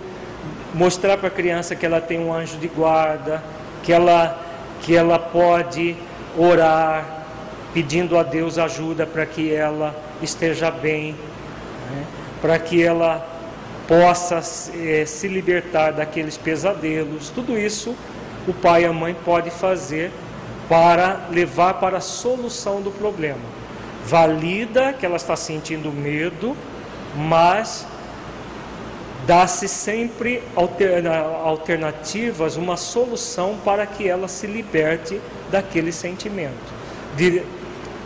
mostrar 0.77 1.17
para 1.17 1.29
a 1.29 1.31
criança 1.31 1.75
que 1.75 1.87
ela 1.87 2.01
tem 2.01 2.21
um 2.21 2.33
anjo 2.33 2.59
de 2.59 2.69
guarda, 2.69 3.43
que 3.83 3.93
ela, 3.93 4.39
que 4.83 4.95
ela 4.95 5.19
pode 5.19 5.97
orar, 6.37 7.25
pedindo 7.73 8.19
a 8.19 8.23
Deus 8.23 8.59
ajuda 8.59 9.07
para 9.07 9.25
que 9.25 9.53
ela 9.53 9.95
esteja 10.21 10.71
bem, 10.71 11.13
né? 11.91 12.05
para 12.43 12.59
que 12.59 12.83
ela 12.83 13.27
possa 13.89 14.43
eh, 14.75 15.05
se 15.07 15.29
libertar 15.29 15.93
daqueles 15.93 16.37
pesadelos. 16.37 17.31
Tudo 17.31 17.59
isso 17.59 17.97
o 18.47 18.53
pai 18.53 18.83
e 18.83 18.87
a 18.87 18.93
mãe 18.93 19.17
podem 19.25 19.51
fazer 19.51 20.13
para 20.69 21.27
levar 21.31 21.75
para 21.75 21.99
a 21.99 22.01
solução 22.01 22.83
do 22.83 22.91
problema. 22.91 23.41
Valida 24.05 24.93
que 24.93 25.07
ela 25.07 25.17
está 25.17 25.37
sentindo 25.37 25.91
medo, 25.91 26.57
mas 27.17 27.87
dá-se 29.27 29.67
sempre 29.67 30.41
alternativas, 31.45 32.57
uma 32.57 32.77
solução 32.77 33.57
para 33.65 33.85
que 33.85 34.09
ela 34.09 34.29
se 34.29 34.47
liberte 34.47 35.21
daquele 35.51 35.91
sentimento, 35.91 36.73
de, 37.17 37.43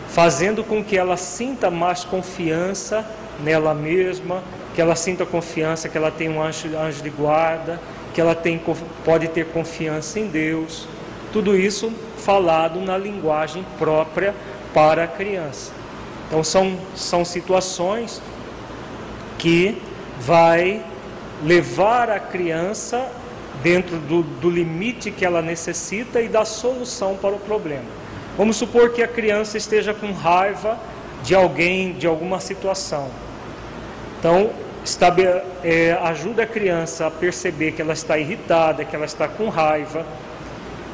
fazendo 0.09 0.63
com 0.63 0.83
que 0.83 0.97
ela 0.97 1.15
sinta 1.15 1.69
mais 1.69 2.03
confiança 2.03 3.05
nela 3.43 3.73
mesma, 3.73 4.41
que 4.73 4.81
ela 4.81 4.95
sinta 4.95 5.25
confiança 5.25 5.87
que 5.87 5.97
ela 5.97 6.09
tem 6.09 6.29
um 6.29 6.41
anjo, 6.41 6.75
anjo 6.75 7.03
de 7.03 7.09
guarda, 7.09 7.79
que 8.13 8.19
ela 8.19 8.33
tem, 8.33 8.59
pode 9.05 9.27
ter 9.27 9.45
confiança 9.47 10.19
em 10.19 10.27
Deus. 10.27 10.87
Tudo 11.31 11.55
isso 11.55 11.91
falado 12.17 12.79
na 12.79 12.97
linguagem 12.97 13.65
própria 13.77 14.33
para 14.73 15.03
a 15.03 15.07
criança. 15.07 15.71
Então 16.27 16.43
são, 16.43 16.77
são 16.95 17.23
situações 17.23 18.21
que 19.37 19.81
vai 20.19 20.81
levar 21.43 22.09
a 22.09 22.19
criança 22.19 23.09
dentro 23.61 23.97
do, 23.97 24.23
do 24.23 24.49
limite 24.49 25.11
que 25.11 25.25
ela 25.25 25.41
necessita 25.41 26.21
e 26.21 26.27
dar 26.27 26.45
solução 26.45 27.15
para 27.15 27.35
o 27.35 27.39
problema. 27.39 27.85
Vamos 28.37 28.57
supor 28.57 28.91
que 28.91 29.03
a 29.03 29.07
criança 29.07 29.57
esteja 29.57 29.93
com 29.93 30.11
raiva 30.11 30.77
de 31.23 31.35
alguém, 31.35 31.93
de 31.93 32.07
alguma 32.07 32.39
situação. 32.39 33.09
Então, 34.19 34.51
estabe, 34.83 35.23
é, 35.63 35.97
ajuda 36.03 36.43
a 36.43 36.47
criança 36.47 37.07
a 37.07 37.11
perceber 37.11 37.71
que 37.73 37.81
ela 37.81 37.93
está 37.93 38.17
irritada, 38.17 38.85
que 38.85 38.95
ela 38.95 39.05
está 39.05 39.27
com 39.27 39.49
raiva, 39.49 40.05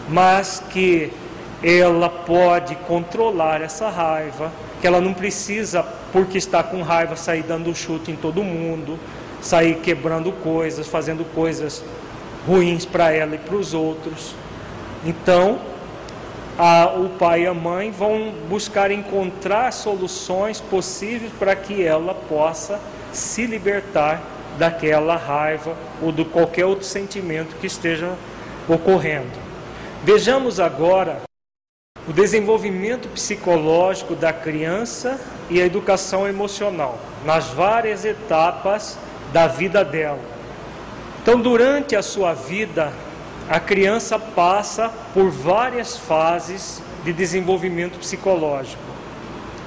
mas 0.10 0.64
que 0.72 1.12
ela 1.64 2.10
pode 2.10 2.76
controlar 2.76 3.62
essa 3.62 3.90
raiva, 3.90 4.52
que 4.80 4.88
ela 4.88 5.02
não 5.02 5.14
precisa, 5.14 5.84
porque 6.12 6.38
está 6.38 6.64
com 6.64 6.82
raiva, 6.82 7.16
sair 7.16 7.44
dando 7.44 7.74
chute 7.76 8.12
em 8.12 8.16
todo 8.16 8.44
mundo, 8.44 9.00
sair 9.42 9.76
quebrando 9.76 10.32
coisas, 10.32 10.88
fazendo 10.88 11.24
coisas 11.34 11.84
ruins 12.48 12.86
para 12.86 13.12
ela 13.12 13.36
e 13.36 13.38
para 13.38 13.56
os 13.56 13.74
outros. 13.74 14.34
Então, 15.06 15.60
a, 16.58 16.88
o 16.88 17.10
pai 17.10 17.44
e 17.44 17.48
a 17.48 17.54
mãe 17.54 17.92
vão 17.92 18.34
buscar 18.50 18.90
encontrar 18.90 19.72
soluções 19.72 20.60
possíveis 20.60 21.32
para 21.38 21.56
que 21.56 21.84
ela 21.84 22.14
possa 22.14 22.80
se 23.12 23.46
libertar 23.46 24.22
daquela 24.58 25.16
raiva 25.16 25.76
ou 26.02 26.12
de 26.12 26.26
qualquer 26.26 26.66
outro 26.66 26.86
sentimento 26.86 27.56
que 27.58 27.68
esteja 27.68 28.12
ocorrendo. 28.68 29.38
Vejamos 30.04 30.60
agora 30.60 31.22
o 32.08 32.14
desenvolvimento 32.14 33.08
psicológico 33.10 34.16
da 34.16 34.32
criança 34.32 35.20
e 35.50 35.62
a 35.62 35.66
educação 35.66 36.28
emocional 36.28 36.98
nas 37.26 37.48
várias 37.48 38.06
etapas 38.06 38.98
da 39.32 39.48
vida 39.48 39.84
dela. 39.84 40.20
Então, 41.22 41.40
durante 41.40 41.96
a 41.96 42.02
sua 42.02 42.34
vida, 42.34 42.92
a 43.50 43.60
criança 43.60 44.18
passa 44.18 44.90
por 45.14 45.30
várias 45.30 45.98
fases 45.98 46.82
de 47.04 47.14
desenvolvimento 47.14 48.00
psicológico. 48.00 48.82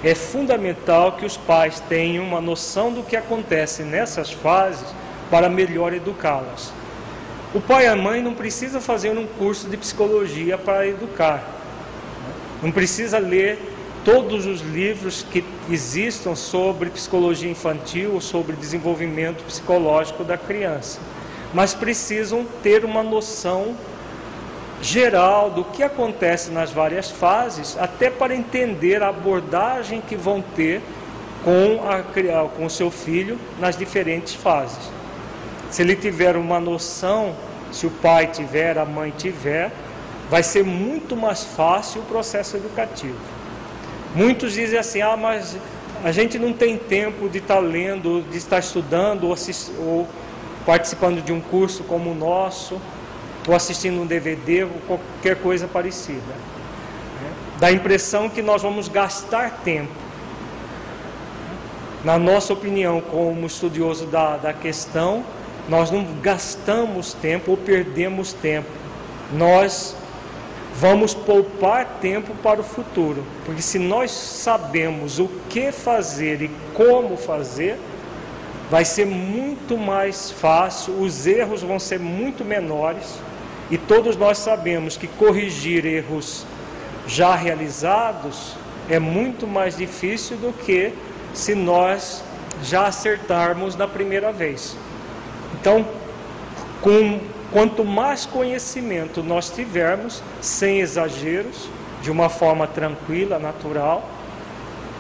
É 0.03 0.15
fundamental 0.15 1.13
que 1.13 1.27
os 1.27 1.37
pais 1.37 1.81
tenham 1.81 2.25
uma 2.25 2.41
noção 2.41 2.93
do 2.93 3.03
que 3.03 3.17
acontece 3.17 3.83
nessas 3.83 4.31
fases 4.31 4.87
para 5.31 5.49
melhor 5.49 5.93
educá-las. 5.93 6.73
O 7.55 7.61
pai 7.61 7.85
e 7.85 7.89
a 7.89 7.97
mãe 7.97 8.23
não 8.23 8.33
precisa 8.33 8.81
fazer 8.81 9.11
um 9.11 9.27
curso 9.27 9.69
de 9.69 9.77
psicologia 9.77 10.57
para 10.57 10.87
educar. 10.87 11.43
Não 12.63 12.71
precisa 12.71 13.19
ler 13.19 13.59
todos 14.05 14.46
os 14.46 14.61
livros 14.61 15.24
que 15.30 15.44
existam 15.68 16.34
sobre 16.34 16.90
psicologia 16.90 17.51
infantil 17.51 18.14
ou 18.14 18.20
sobre 18.20 18.57
desenvolvimento 18.57 19.44
psicológico 19.44 20.24
da 20.24 20.36
criança, 20.36 21.01
mas 21.53 21.74
precisam 21.74 22.46
ter 22.62 22.84
uma 22.84 23.03
noção 23.03 23.76
geral 24.82 25.51
do 25.51 25.64
que 25.64 25.82
acontece 25.82 26.51
nas 26.51 26.70
várias 26.70 27.11
fases, 27.11 27.76
até 27.78 28.09
para 28.09 28.34
entender 28.34 29.03
a 29.03 29.09
abordagem 29.09 30.01
que 30.01 30.16
vão 30.16 30.40
ter 30.40 30.80
com 31.44 31.80
a 31.88 32.03
com 32.48 32.64
o 32.64 32.70
seu 32.70 32.90
filho 32.90 33.38
nas 33.59 33.76
diferentes 33.76 34.34
fases. 34.34 34.90
Se 35.70 35.82
ele 35.82 35.94
tiver 35.94 36.36
uma 36.36 36.59
noção, 36.59 37.34
se 37.72 37.86
o 37.86 37.90
pai 37.90 38.26
tiver, 38.26 38.78
a 38.78 38.84
mãe 38.84 39.12
tiver, 39.16 39.70
vai 40.28 40.42
ser 40.42 40.64
muito 40.64 41.16
mais 41.16 41.44
fácil 41.44 42.01
o 42.01 42.05
processo 42.05 42.57
educativo. 42.57 43.39
Muitos 44.15 44.55
dizem 44.55 44.79
assim: 44.79 45.01
ah, 45.01 45.17
mas 45.17 45.57
a 46.03 46.13
gente 46.13 46.39
não 46.39 46.53
tem 46.53 46.77
tempo 46.77 47.29
de 47.29 47.39
estar 47.39 47.59
lendo, 47.59 48.25
de 48.31 48.39
estar 48.39 48.59
estudando 48.59 49.25
ou, 49.25 49.33
assist, 49.33 49.71
ou 49.79 50.09
participando 50.65 51.23
de 51.23 51.33
um 51.33 51.41
curso 51.41 51.85
como 51.85 52.11
o 52.11 52.15
nosso, 52.15 52.81
ou 53.47 53.55
assistindo 53.55 54.01
um 54.01 54.07
DVD 54.07 54.65
ou 54.65 54.71
qualquer 54.87 55.37
coisa 55.37 55.69
parecida. 55.69 56.51
Dá 57.59 57.67
a 57.67 57.73
impressão 57.73 58.29
que 58.29 58.41
nós 58.41 58.63
vamos 58.63 58.89
gastar 58.89 59.61
tempo. 59.63 59.93
Na 62.03 62.19
nossa 62.19 62.55
opinião, 62.55 63.03
como 63.03 63.47
estudioso 63.47 64.07
da, 64.07 64.39
da 64.39 64.55
questão, 64.55 65.23
nós 65.69 65.91
não 65.91 66.03
gastamos 66.23 67.13
tempo 67.13 67.51
ou 67.51 67.57
perdemos 67.59 68.33
tempo. 68.33 68.69
Nós 69.35 69.95
vamos 70.81 71.12
poupar 71.12 71.99
tempo 72.01 72.35
para 72.43 72.59
o 72.59 72.64
futuro, 72.64 73.22
porque 73.45 73.61
se 73.61 73.78
nós 73.78 74.11
sabemos 74.11 75.18
o 75.18 75.28
que 75.51 75.70
fazer 75.70 76.41
e 76.41 76.51
como 76.72 77.18
fazer, 77.18 77.78
vai 78.70 78.87
ser 78.87 79.05
muito 79.05 79.76
mais 79.76 80.31
fácil, 80.31 80.95
os 81.03 81.26
erros 81.26 81.61
vão 81.61 81.78
ser 81.78 82.01
muito 82.01 82.47
menores, 82.47 83.18
e 83.70 83.76
todos 83.76 84.16
nós 84.16 84.39
sabemos 84.39 84.97
que 84.97 85.07
corrigir 85.07 85.85
erros 85.85 86.47
já 87.07 87.35
realizados 87.35 88.57
é 88.89 88.99
muito 88.99 89.47
mais 89.47 89.76
difícil 89.76 90.39
do 90.39 90.51
que 90.51 90.95
se 91.35 91.55
nós 91.55 92.24
já 92.64 92.87
acertarmos 92.87 93.76
na 93.76 93.87
primeira 93.87 94.33
vez. 94.33 94.74
Então, 95.61 95.87
com 96.81 97.20
Quanto 97.53 97.84
mais 97.84 98.24
conhecimento 98.24 99.22
nós 99.22 99.51
tivermos, 99.51 100.22
sem 100.40 100.80
exageros, 100.80 101.68
de 102.01 102.11
uma 102.11 102.28
forma 102.28 102.66
tranquila, 102.66 103.38
natural, 103.38 104.09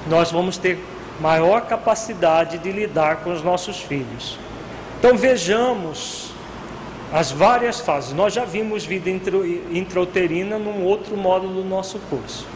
nós 0.08 0.32
vamos 0.32 0.58
ter 0.58 0.78
maior 1.20 1.62
capacidade 1.62 2.58
de 2.58 2.72
lidar 2.72 3.16
com 3.16 3.32
os 3.32 3.42
nossos 3.42 3.80
filhos. 3.80 4.38
Então 4.98 5.16
vejamos 5.16 6.30
as 7.12 7.30
várias 7.30 7.80
fases. 7.80 8.12
Nós 8.12 8.32
já 8.32 8.44
vimos 8.44 8.84
vida 8.84 9.10
intrauterina 9.70 10.58
num 10.58 10.84
outro 10.84 11.16
módulo 11.16 11.62
do 11.62 11.64
nosso 11.64 11.98
curso. 12.10 12.46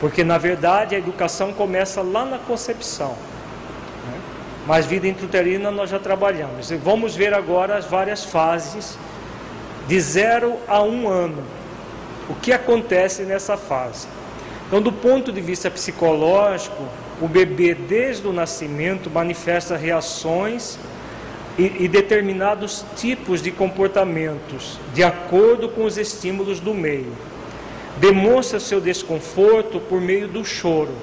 Porque 0.00 0.24
na 0.24 0.36
verdade 0.36 0.94
a 0.94 0.98
educação 0.98 1.52
começa 1.52 2.02
lá 2.02 2.24
na 2.24 2.38
concepção. 2.38 3.10
Né? 3.10 4.20
Mas 4.66 4.84
vida 4.84 5.06
intrauterina 5.06 5.70
nós 5.70 5.88
já 5.90 5.98
trabalhamos. 5.98 6.70
E 6.70 6.76
vamos 6.76 7.14
ver 7.14 7.32
agora 7.32 7.76
as 7.76 7.84
várias 7.84 8.24
fases 8.24 8.98
de 9.86 10.00
zero 10.00 10.56
a 10.66 10.82
um 10.82 11.08
ano. 11.08 11.42
O 12.28 12.34
que 12.34 12.52
acontece 12.52 13.22
nessa 13.22 13.56
fase? 13.56 14.06
Então, 14.66 14.80
do 14.80 14.92
ponto 14.92 15.30
de 15.30 15.40
vista 15.40 15.70
psicológico, 15.70 16.82
o 17.20 17.28
bebê 17.28 17.74
desde 17.74 18.26
o 18.26 18.32
nascimento 18.32 19.10
manifesta 19.10 19.76
reações 19.76 20.78
e, 21.58 21.84
e, 21.84 21.88
determinados 21.88 22.84
tipos 22.96 23.42
de 23.42 23.50
comportamentos 23.50 24.78
de 24.94 25.04
acordo 25.04 25.68
com 25.68 25.84
os 25.84 25.98
estímulos 25.98 26.58
do 26.58 26.72
meio. 26.72 27.12
Demonstra 27.98 28.58
seu 28.58 28.80
desconforto 28.80 29.78
por 29.78 30.00
meio 30.00 30.26
do 30.26 30.44
choro. 30.44 30.94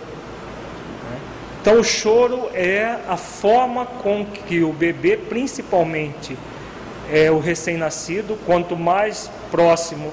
Então, 1.62 1.80
o 1.80 1.84
choro 1.84 2.50
é 2.54 2.98
a 3.08 3.18
forma 3.18 3.86
com 3.86 4.26
que 4.26 4.64
o 4.64 4.74
bebê, 4.74 5.16
principalmente 5.16 6.36
é, 7.12 7.32
o 7.32 7.40
recém-nascido, 7.40 8.38
quanto 8.46 8.76
mais 8.76 9.30
próximo 9.52 10.12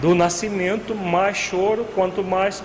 do 0.00 0.14
nascimento, 0.14 0.94
mais 0.94 1.36
choro, 1.36 1.84
quanto 1.94 2.22
mais 2.22 2.62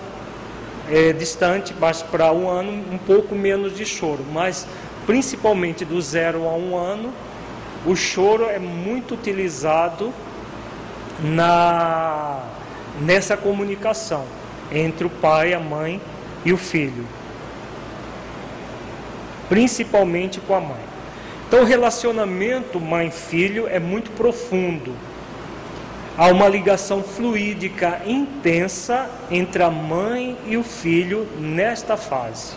é, 0.89 1.11
distante, 1.11 1.74
mais 1.74 2.01
para 2.01 2.32
um 2.32 2.49
ano, 2.49 2.72
um 2.91 2.97
pouco 2.97 3.36
menos 3.36 3.76
de 3.76 3.86
choro. 3.86 4.24
Mas 4.32 4.68
principalmente 5.05 5.84
do 5.84 6.01
zero 6.01 6.47
a 6.47 6.53
um 6.53 6.78
ano, 6.78 7.11
o 7.86 7.95
choro 7.95 8.45
é 8.49 8.59
muito 8.59 9.13
utilizado 9.13 10.13
na, 11.22 12.43
nessa 13.01 13.38
comunicação 13.38 14.26
entre 14.72 15.05
o 15.05 15.09
pai, 15.09 15.53
a 15.53 15.59
mãe 15.59 16.01
e 16.43 16.51
o 16.51 16.57
filho, 16.57 17.05
principalmente 19.47 20.39
com 20.39 20.55
a 20.55 20.61
mãe. 20.61 20.95
Então, 21.48 21.62
o 21.62 21.66
relacionamento 21.66 22.80
mãe-filho 22.80 23.68
é 23.68 23.80
muito 23.80 24.12
profundo. 24.12 24.93
Há 26.18 26.28
uma 26.28 26.48
ligação 26.48 27.04
fluídica 27.04 28.02
intensa 28.06 29.10
entre 29.30 29.62
a 29.62 29.70
mãe 29.70 30.38
e 30.48 30.58
o 30.58 30.64
filho 30.64 31.28
nesta 31.39 31.96
fase. 31.96 32.54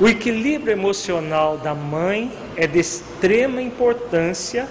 O 0.00 0.08
equilíbrio 0.08 0.72
emocional 0.72 1.58
da 1.58 1.74
mãe 1.74 2.30
é 2.56 2.66
de 2.66 2.78
extrema 2.78 3.60
importância, 3.60 4.68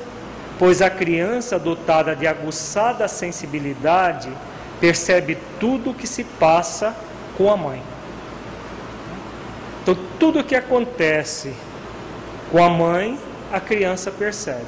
pois 0.58 0.82
a 0.82 0.90
criança 0.90 1.60
dotada 1.60 2.16
de 2.16 2.26
aguçada 2.26 3.08
sensibilidade 3.08 4.30
percebe 4.80 5.38
tudo 5.60 5.92
o 5.92 5.94
que 5.94 6.08
se 6.08 6.24
passa 6.24 6.96
com 7.38 7.52
a 7.52 7.58
mãe. 7.58 7.82
Então, 9.82 9.98
tudo 10.20 10.40
o 10.40 10.44
que 10.44 10.56
acontece 10.56 11.54
com 12.56 12.64
a 12.64 12.70
mãe, 12.70 13.20
a 13.52 13.60
criança 13.60 14.10
percebe, 14.10 14.64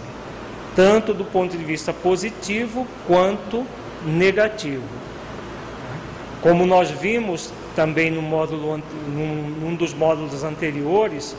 tanto 0.75 1.13
do 1.13 1.23
ponto 1.23 1.57
de 1.57 1.63
vista 1.63 1.93
positivo 1.93 2.85
quanto 3.07 3.65
negativo. 4.05 4.83
Como 6.41 6.65
nós 6.65 6.91
vimos 6.91 7.49
também 7.77 8.11
no 8.11 8.21
módulo, 8.21 8.83
num, 9.07 9.55
num 9.61 9.73
dos 9.73 9.93
módulos 9.93 10.43
anteriores, 10.43 11.33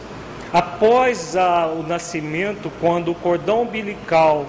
após 0.51 1.37
a, 1.37 1.67
o 1.67 1.87
nascimento, 1.87 2.73
quando 2.81 3.11
o 3.11 3.15
cordão 3.15 3.61
umbilical 3.61 4.47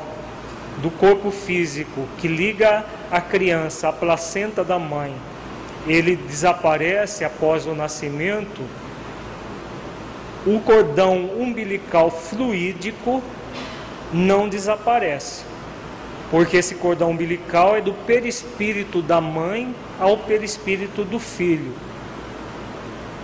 do 0.78 0.90
corpo 0.90 1.32
físico 1.32 2.08
que 2.18 2.30
liga 2.30 2.86
a 3.12 3.20
criança 3.20 3.90
à 3.90 3.92
placenta 3.92 4.64
da 4.64 4.80
mãe, 4.80 5.14
ele 5.86 6.16
desaparece 6.16 7.26
após 7.26 7.68
o 7.68 7.76
nascimento, 7.76 8.62
o 10.46 10.60
cordão 10.60 11.30
umbilical 11.38 12.10
fluídico 12.10 13.22
não 14.14 14.48
desaparece. 14.48 15.44
Porque 16.32 16.58
esse 16.58 16.76
cordão 16.76 17.12
umbilical 17.12 17.76
é 17.76 17.82
do 17.82 17.94
perispírito 17.94 19.02
da 19.02 19.20
mãe 19.20 19.74
ao 20.00 20.18
perispírito 20.18 21.04
do 21.04 21.20
filho. 21.20 21.74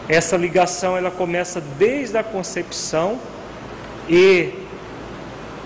Essa 0.09 0.37
ligação 0.37 0.97
ela 0.97 1.11
começa 1.11 1.61
desde 1.61 2.17
a 2.17 2.23
concepção 2.23 3.19
e 4.09 4.53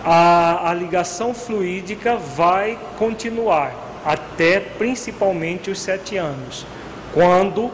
a, 0.03 0.69
a 0.69 0.73
ligação 0.73 1.33
fluídica 1.33 2.15
vai 2.15 2.77
continuar 2.97 3.73
até 4.05 4.59
principalmente 4.59 5.69
os 5.69 5.79
sete 5.79 6.15
anos, 6.15 6.65
quando 7.13 7.69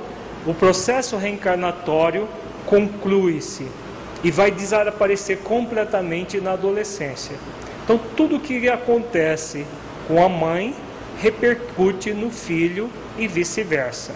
o 0.46 0.54
processo 0.54 1.18
reencarnatório 1.18 2.28
conclui-se 2.66 3.68
e 4.24 4.32
vai 4.32 4.52
desaparecer 4.52 5.40
completamente 5.40 6.42
na 6.42 6.54
adolescência. 6.54 7.36
Então, 7.84 8.00
tudo 8.16 8.40
que 8.40 8.68
acontece 8.68 9.66
com 10.08 10.24
a 10.24 10.28
mãe 10.28 10.76
repercute 11.20 12.14
no 12.14 12.32
filho 12.32 12.90
e 13.18 13.28
vice-versa. 13.28 14.14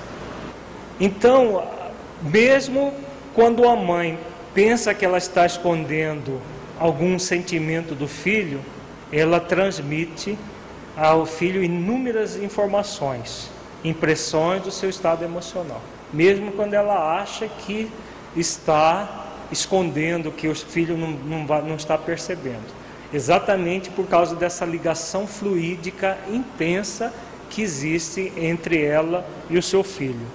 Então, 0.99 1.63
mesmo 2.21 2.93
quando 3.33 3.67
a 3.67 3.75
mãe 3.75 4.19
pensa 4.53 4.93
que 4.93 5.05
ela 5.05 5.17
está 5.17 5.45
escondendo 5.45 6.41
algum 6.79 7.17
sentimento 7.19 7.93
do 7.93 8.07
filho, 8.07 8.61
ela 9.11 9.39
transmite 9.39 10.37
ao 10.97 11.25
filho 11.25 11.63
inúmeras 11.63 12.35
informações, 12.35 13.49
impressões 13.83 14.63
do 14.63 14.71
seu 14.71 14.89
estado 14.89 15.23
emocional, 15.23 15.81
mesmo 16.11 16.51
quando 16.51 16.73
ela 16.73 17.21
acha 17.21 17.47
que 17.47 17.89
está 18.35 19.27
escondendo, 19.51 20.31
que 20.31 20.47
o 20.47 20.55
filho 20.55 20.97
não, 20.97 21.09
não, 21.11 21.61
não 21.63 21.75
está 21.75 21.97
percebendo. 21.97 22.79
Exatamente 23.11 23.89
por 23.89 24.07
causa 24.07 24.35
dessa 24.35 24.65
ligação 24.65 25.25
fluídica 25.25 26.17
intensa 26.31 27.11
que 27.49 27.61
existe 27.61 28.31
entre 28.37 28.83
ela 28.83 29.25
e 29.49 29.57
o 29.57 29.63
seu 29.63 29.83
filho. 29.83 30.27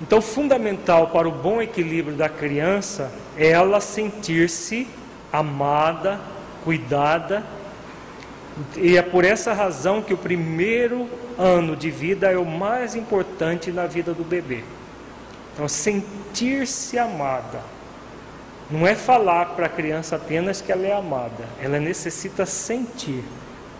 Então, 0.00 0.20
fundamental 0.20 1.08
para 1.08 1.28
o 1.28 1.32
bom 1.32 1.60
equilíbrio 1.60 2.16
da 2.16 2.28
criança 2.28 3.12
é 3.36 3.48
ela 3.48 3.80
sentir-se 3.80 4.88
amada, 5.32 6.20
cuidada. 6.64 7.44
E 8.76 8.96
é 8.96 9.02
por 9.02 9.24
essa 9.24 9.52
razão 9.52 10.00
que 10.00 10.14
o 10.14 10.16
primeiro 10.16 11.08
ano 11.38 11.76
de 11.76 11.90
vida 11.90 12.30
é 12.30 12.38
o 12.38 12.44
mais 12.44 12.94
importante 12.94 13.70
na 13.70 13.86
vida 13.86 14.14
do 14.14 14.24
bebê. 14.24 14.64
Então, 15.52 15.68
sentir-se 16.34 16.98
amada. 16.98 17.60
Não 18.68 18.84
é 18.84 18.96
falar 18.96 19.54
para 19.54 19.66
a 19.66 19.68
criança 19.68 20.16
apenas 20.16 20.60
que 20.60 20.72
ela 20.72 20.84
é 20.84 20.92
amada, 20.92 21.44
ela 21.62 21.78
necessita 21.78 22.44
sentir, 22.44 23.22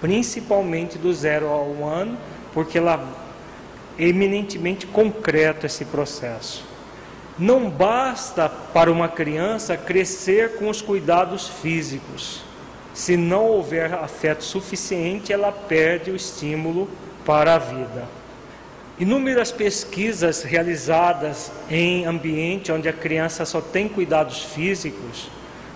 principalmente 0.00 0.96
do 0.96 1.12
zero 1.12 1.48
ao 1.48 1.66
um 1.66 1.84
ano, 1.84 2.16
porque 2.52 2.78
ela 2.78 3.04
é 3.98 4.04
eminentemente 4.04 4.86
concreto 4.86 5.66
esse 5.66 5.84
processo. 5.86 6.64
Não 7.36 7.68
basta 7.68 8.48
para 8.48 8.92
uma 8.92 9.08
criança 9.08 9.76
crescer 9.76 10.56
com 10.56 10.68
os 10.68 10.80
cuidados 10.80 11.48
físicos. 11.48 12.42
Se 12.92 13.16
não 13.16 13.46
houver 13.46 13.92
afeto 13.92 14.44
suficiente, 14.44 15.32
ela 15.32 15.50
perde 15.50 16.12
o 16.12 16.16
estímulo 16.16 16.88
para 17.24 17.56
a 17.56 17.58
vida. 17.58 18.04
Inúmeras 18.96 19.50
pesquisas 19.50 20.44
realizadas 20.44 21.50
em 21.68 22.06
ambiente 22.06 22.70
onde 22.70 22.88
a 22.88 22.92
criança 22.92 23.44
só 23.44 23.60
tem 23.60 23.88
cuidados 23.88 24.40
físicos, 24.40 25.28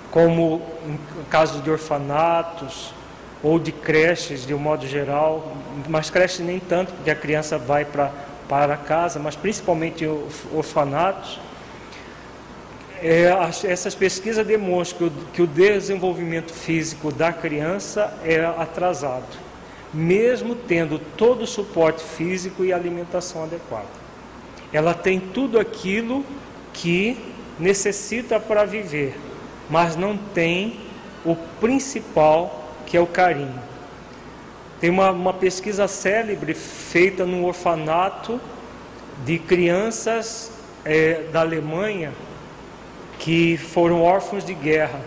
como 0.09 0.63
em 0.87 1.25
caso 1.29 1.61
de 1.61 1.69
orfanatos 1.69 2.95
ou 3.43 3.59
de 3.59 3.73
creches 3.73 4.47
de 4.47 4.55
um 4.55 4.59
modo 4.59 4.87
geral, 4.87 5.53
mas 5.89 6.11
creches 6.11 6.47
nem 6.47 6.61
tanto, 6.61 6.93
porque 6.93 7.11
a 7.11 7.17
criança 7.17 7.59
vai 7.59 7.85
para, 7.85 8.13
para 8.49 8.77
casa, 8.77 9.19
mas 9.19 9.35
principalmente 9.35 10.07
orfanatos. 10.53 11.41
É, 13.03 13.33
essas 13.65 13.97
pesquisas 13.97 14.47
demonstram 14.47 15.09
que 15.09 15.15
o, 15.15 15.27
que 15.35 15.43
o 15.43 15.47
desenvolvimento 15.47 16.53
físico 16.53 17.13
da 17.13 17.33
criança 17.33 18.17
é 18.25 18.45
atrasado 18.45 19.48
mesmo 19.93 20.55
tendo 20.55 20.99
todo 20.99 21.43
o 21.43 21.47
suporte 21.47 22.03
físico 22.03 22.65
e 22.65 22.73
alimentação 22.73 23.45
adequada. 23.45 23.87
Ela 24.73 24.93
tem 24.95 25.19
tudo 25.19 25.59
aquilo 25.59 26.25
que 26.73 27.17
necessita 27.59 28.39
para 28.39 28.65
viver, 28.65 29.17
mas 29.69 29.97
não 29.97 30.17
tem 30.17 30.81
o 31.25 31.35
principal, 31.61 32.73
que 32.87 32.97
é 32.97 33.01
o 33.01 33.07
carinho. 33.07 33.61
Tem 34.81 34.91
uma, 34.91 35.11
uma 35.11 35.33
pesquisa 35.33 35.89
célebre 35.89 36.55
feita 36.55 37.27
no 37.27 37.45
orfanato 37.47 38.41
de 39.25 39.39
crianças 39.39 40.53
é, 40.85 41.25
da 41.33 41.41
Alemanha 41.41 42.13
que 43.19 43.57
foram 43.57 44.03
órfãos 44.03 44.45
de 44.45 44.55
guerra. 44.55 45.01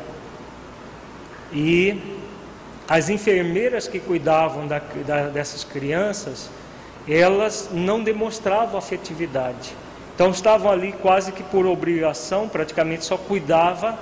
E 1.54 2.21
as 2.92 3.08
enfermeiras 3.08 3.88
que 3.88 4.02
cuidavam 4.02 4.68
da, 4.68 4.82
da, 5.08 5.28
dessas 5.30 5.64
crianças, 5.64 6.50
elas 7.08 7.70
não 7.72 8.04
demonstravam 8.04 8.78
afetividade. 8.78 9.74
Então 10.14 10.30
estavam 10.30 10.70
ali 10.70 10.92
quase 11.02 11.32
que 11.32 11.42
por 11.42 11.66
obrigação, 11.66 12.50
praticamente 12.50 13.06
só 13.06 13.16
cuidava 13.16 13.98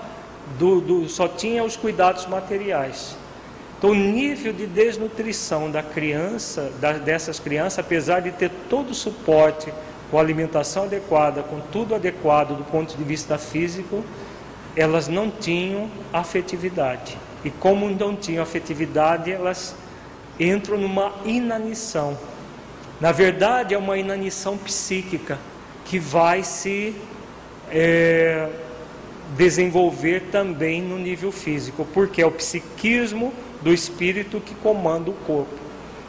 do, 0.57 0.81
do, 0.81 1.07
só 1.07 1.27
tinha 1.27 1.63
os 1.63 1.77
cuidados 1.77 2.25
materiais. 2.25 3.15
Então 3.77 3.91
o 3.91 3.95
nível 3.95 4.51
de 4.51 4.65
desnutrição 4.65 5.69
da 5.69 5.83
criança, 5.83 6.71
da, 6.81 6.93
dessas 6.93 7.39
crianças, 7.39 7.77
apesar 7.77 8.21
de 8.21 8.31
ter 8.31 8.49
todo 8.71 8.89
o 8.89 8.95
suporte, 8.95 9.71
com 10.09 10.17
alimentação 10.17 10.85
adequada, 10.85 11.43
com 11.43 11.59
tudo 11.59 11.93
adequado 11.93 12.57
do 12.57 12.63
ponto 12.63 12.97
de 12.97 13.03
vista 13.03 13.37
físico, 13.37 14.03
elas 14.75 15.07
não 15.07 15.29
tinham 15.29 15.87
afetividade. 16.11 17.28
E 17.43 17.49
como 17.49 17.89
não 17.89 18.15
tinham 18.15 18.43
afetividade, 18.43 19.31
elas 19.31 19.75
entram 20.39 20.77
numa 20.77 21.13
inanição. 21.25 22.17
Na 22.99 23.11
verdade, 23.11 23.73
é 23.73 23.77
uma 23.77 23.97
inanição 23.97 24.57
psíquica 24.57 25.37
que 25.85 25.97
vai 25.97 26.43
se 26.43 26.93
é, 27.71 28.49
desenvolver 29.37 30.23
também 30.31 30.81
no 30.81 30.97
nível 30.97 31.31
físico, 31.31 31.87
porque 31.93 32.21
é 32.21 32.25
o 32.25 32.31
psiquismo 32.31 33.33
do 33.61 33.73
espírito 33.73 34.39
que 34.39 34.53
comanda 34.55 35.09
o 35.09 35.13
corpo. 35.13 35.55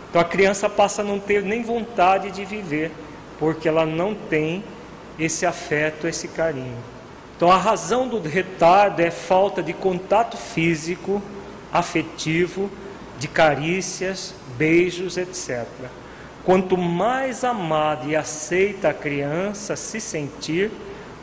Então 0.09 0.20
a 0.20 0.24
criança 0.24 0.68
passa 0.68 1.03
a 1.03 1.05
não 1.05 1.20
ter 1.20 1.43
nem 1.43 1.62
vontade 1.62 2.31
de 2.31 2.45
viver, 2.45 2.91
porque 3.39 3.68
ela 3.68 3.87
não 3.87 4.14
tem 4.14 4.64
esse 5.18 5.47
afeto, 5.47 6.09
esse 6.09 6.28
carinho. 6.28 6.76
Então 7.41 7.51
a 7.51 7.57
razão 7.57 8.07
do 8.07 8.20
retardo 8.20 9.01
é 9.01 9.11
falta 9.11 9.62
de 9.62 9.72
contato 9.72 10.36
físico, 10.36 11.22
afetivo, 11.72 12.70
de 13.18 13.28
carícias, 13.28 14.34
beijos, 14.59 15.16
etc. 15.16 15.66
Quanto 16.45 16.76
mais 16.76 17.43
amada 17.43 18.05
e 18.07 18.14
aceita 18.14 18.91
a 18.91 18.93
criança 18.93 19.74
se 19.74 20.03
sentir, 20.03 20.70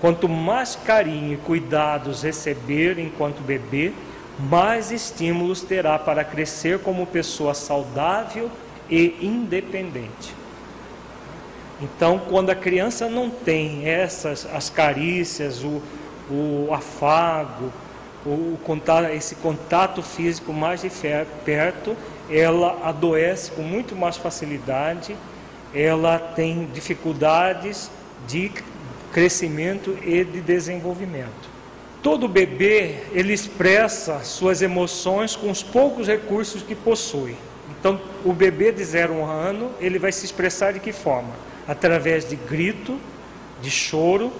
quanto 0.01 0.27
mais 0.27 0.75
carinho 0.75 1.35
e 1.35 1.37
cuidados 1.37 2.23
receber 2.23 2.97
enquanto 2.97 3.43
bebê, 3.43 3.93
mais 4.39 4.91
estímulos 4.91 5.61
terá 5.61 5.99
para 5.99 6.23
crescer 6.23 6.79
como 6.79 7.05
pessoa 7.05 7.53
saudável 7.53 8.49
e 8.89 9.15
independente. 9.21 10.33
Então, 11.79 12.19
quando 12.27 12.49
a 12.49 12.55
criança 12.55 13.07
não 13.07 13.29
tem 13.29 13.87
essas 13.87 14.47
as 14.51 14.67
carícias, 14.67 15.63
o, 15.63 15.79
o 16.29 16.69
afago, 16.73 17.71
o 18.25 18.57
contato, 18.63 19.09
esse 19.11 19.35
contato 19.35 20.01
físico 20.01 20.51
mais 20.51 20.81
de 20.81 20.91
perto, 21.45 21.95
ela 22.29 22.79
adoece 22.83 23.51
com 23.51 23.61
muito 23.61 23.95
mais 23.95 24.17
facilidade, 24.17 25.15
ela 25.73 26.19
tem 26.19 26.65
dificuldades 26.73 27.89
de 28.27 28.51
crescimento 29.13 29.97
e 30.03 30.23
de 30.23 30.41
desenvolvimento. 30.41 31.57
Todo 32.03 32.27
bebê, 32.27 33.03
ele 33.11 33.33
expressa 33.33 34.19
suas 34.23 34.61
emoções 34.61 35.35
com 35.35 35.49
os 35.49 35.63
poucos 35.63 36.07
recursos 36.07 36.61
que 36.61 36.75
possui. 36.75 37.35
Então, 37.79 37.99
o 38.23 38.33
bebê 38.33 38.71
de 38.71 38.83
zero 38.83 39.13
um 39.13 39.25
ano, 39.25 39.71
ele 39.79 39.97
vai 39.99 40.11
se 40.11 40.25
expressar 40.25 40.73
de 40.73 40.79
que 40.79 40.91
forma? 40.91 41.33
Através 41.67 42.27
de 42.27 42.35
grito, 42.35 42.99
de 43.61 43.69
choro, 43.71 44.31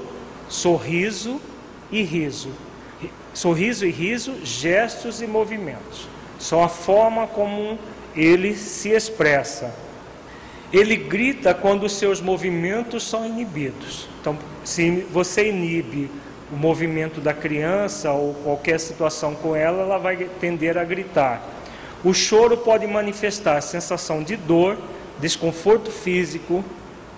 sorriso 0.47 1.41
e 1.91 2.01
riso. 2.01 2.49
Sorriso 3.33 3.85
e 3.85 3.91
riso, 3.91 4.33
gestos 4.43 5.21
e 5.21 5.27
movimentos. 5.27 6.07
São 6.39 6.63
a 6.63 6.69
forma 6.69 7.27
como 7.27 7.77
ele 8.15 8.55
se 8.55 8.89
expressa. 8.89 9.73
Ele 10.73 10.95
grita 10.95 11.53
quando 11.53 11.87
seus 11.87 12.19
movimentos 12.19 13.07
são 13.07 13.25
inibidos. 13.25 14.09
Então, 14.19 14.37
se 14.63 15.05
você 15.11 15.49
inibe 15.49 16.09
o 16.51 16.55
movimento 16.55 17.21
da 17.21 17.33
criança 17.33 18.11
ou 18.11 18.33
qualquer 18.33 18.79
situação 18.79 19.35
com 19.35 19.55
ela, 19.55 19.83
ela 19.83 19.97
vai 19.97 20.17
tender 20.39 20.77
a 20.77 20.83
gritar. 20.83 21.41
O 22.03 22.13
choro 22.13 22.57
pode 22.57 22.85
manifestar 22.85 23.61
sensação 23.61 24.23
de 24.23 24.35
dor, 24.35 24.77
desconforto 25.19 25.91
físico, 25.91 26.63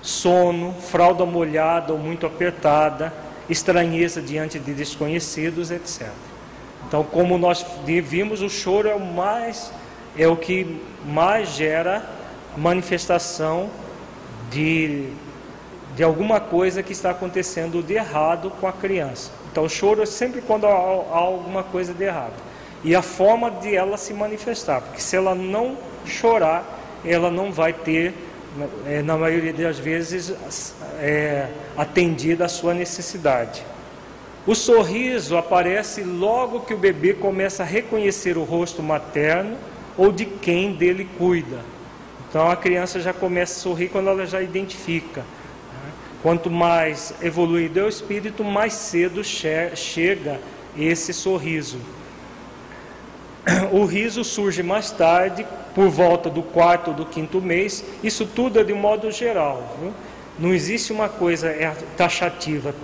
sono, 0.01 0.73
fralda 0.73 1.25
molhada 1.25 1.91
ou 1.91 1.99
muito 1.99 2.25
apertada, 2.25 3.13
estranheza 3.49 4.21
diante 4.21 4.59
de 4.59 4.73
desconhecidos, 4.73 5.71
etc. 5.71 6.09
Então, 6.87 7.03
como 7.03 7.37
nós 7.37 7.65
vimos, 7.85 8.41
o 8.41 8.49
choro 8.49 8.87
é 8.87 8.95
o 8.95 8.99
mais 8.99 9.71
é 10.17 10.27
o 10.27 10.35
que 10.35 10.81
mais 11.05 11.49
gera 11.49 12.03
manifestação 12.57 13.69
de, 14.51 15.09
de 15.95 16.03
alguma 16.03 16.39
coisa 16.39 16.83
que 16.83 16.91
está 16.91 17.11
acontecendo 17.11 17.81
de 17.83 17.93
errado 17.93 18.51
com 18.59 18.67
a 18.67 18.73
criança. 18.73 19.31
Então, 19.51 19.63
o 19.63 19.69
choro 19.69 20.01
é 20.01 20.05
sempre 20.05 20.41
quando 20.41 20.65
há, 20.65 20.71
há 20.71 21.17
alguma 21.17 21.63
coisa 21.63 21.93
de 21.93 22.03
errado. 22.03 22.33
E 22.83 22.95
a 22.95 23.01
forma 23.01 23.51
de 23.51 23.75
ela 23.75 23.97
se 23.97 24.13
manifestar, 24.13 24.81
porque 24.81 25.01
se 25.01 25.15
ela 25.15 25.35
não 25.35 25.77
chorar, 26.05 26.63
ela 27.05 27.29
não 27.29 27.51
vai 27.51 27.73
ter, 27.73 28.13
na 29.03 29.17
maioria 29.17 29.53
das 29.53 29.79
vezes, 29.79 30.33
é, 30.99 31.47
atendida 31.77 32.45
a 32.45 32.49
sua 32.49 32.73
necessidade. 32.73 33.63
O 34.47 34.55
sorriso 34.55 35.37
aparece 35.37 36.01
logo 36.01 36.61
que 36.61 36.73
o 36.73 36.77
bebê 36.77 37.13
começa 37.13 37.63
a 37.63 37.65
reconhecer 37.65 38.37
o 38.37 38.43
rosto 38.43 38.81
materno 38.81 39.57
ou 39.97 40.11
de 40.11 40.25
quem 40.25 40.73
dele 40.73 41.07
cuida. 41.17 41.59
Então 42.29 42.49
a 42.49 42.55
criança 42.55 42.99
já 42.99 43.13
começa 43.13 43.53
a 43.53 43.61
sorrir 43.61 43.89
quando 43.89 44.09
ela 44.09 44.25
já 44.25 44.41
identifica. 44.41 45.23
Quanto 46.21 46.49
mais 46.49 47.13
evoluído 47.21 47.79
é 47.79 47.83
o 47.83 47.89
espírito, 47.89 48.43
mais 48.43 48.73
cedo 48.73 49.23
chega 49.23 50.39
esse 50.77 51.13
sorriso. 51.13 51.79
O 53.71 53.85
riso 53.85 54.23
surge 54.23 54.61
mais 54.61 54.91
tarde, 54.91 55.45
por 55.79 55.87
volta 55.87 56.29
do 56.29 56.43
quarto 56.43 56.89
ou 56.89 56.93
do 56.93 57.05
quinto 57.05 57.41
mês. 57.41 57.85
Isso 58.03 58.25
tudo 58.25 58.59
é 58.59 58.65
de 58.65 58.73
modo 58.73 59.09
geral. 59.11 59.77
Viu? 59.79 59.93
Não 60.37 60.53
existe 60.53 60.91
uma 60.91 61.07
coisa 61.07 61.47
é 61.47 61.73
taxativa 61.95 62.75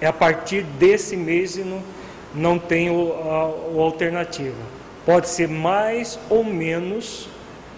é 0.00 0.06
a 0.06 0.12
partir 0.12 0.62
desse 0.62 1.16
mês 1.16 1.56
e 1.56 1.62
não, 1.62 1.82
não 2.32 2.58
tem 2.60 2.90
o, 2.90 3.12
a, 3.24 3.80
a 3.80 3.82
alternativa. 3.82 4.54
Pode 5.04 5.28
ser 5.28 5.48
mais 5.48 6.16
ou 6.30 6.44
menos, 6.44 7.28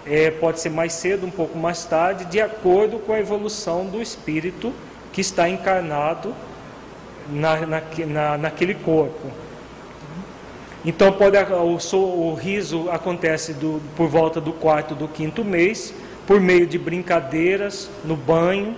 é, 0.05 0.31
pode 0.31 0.61
ser 0.61 0.69
mais 0.69 0.93
cedo, 0.93 1.27
um 1.27 1.31
pouco 1.31 1.57
mais 1.57 1.87
tarde, 1.87 2.27
de 2.27 2.39
acordo 2.39 2.99
com 2.99 3.15
a 3.15 3.19
evolução 3.19 3.87
do 3.87 4.03
espírito 4.03 4.75
que 5.11 5.23
está 5.23 5.49
encarnado 5.49 6.35
na, 7.31 7.65
na, 7.65 7.83
na 8.07 8.37
naquele 8.37 8.75
corpo. 8.75 9.29
Então 10.85 11.13
pode, 11.13 11.37
o, 11.37 11.97
o 11.97 12.35
riso 12.35 12.89
acontece 12.91 13.53
do, 13.53 13.81
por 13.97 14.09
volta 14.09 14.41
do 14.41 14.53
quarto 14.53 14.95
do 14.95 15.09
quinto 15.09 15.45
mês, 15.45 15.93
por 16.27 16.41
meio 16.41 16.67
de 16.67 16.79
brincadeiras 16.79 17.91
no 18.05 18.17
banho, 18.17 18.77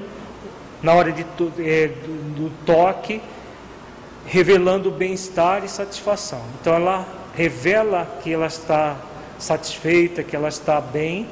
na 0.82 0.94
hora 0.94 1.12
de, 1.12 1.26
é, 1.58 1.88
do, 1.88 2.34
do 2.34 2.52
toque, 2.64 3.20
revelando 4.24 4.90
bem-estar 4.90 5.64
e 5.64 5.68
satisfação. 5.68 6.40
Então 6.60 6.74
ela 6.74 7.06
revela 7.34 8.18
que 8.22 8.32
ela 8.32 8.46
está 8.46 8.96
satisfeita, 9.38 10.22
que 10.22 10.34
ela 10.34 10.48
está 10.48 10.80
bem 10.80 11.26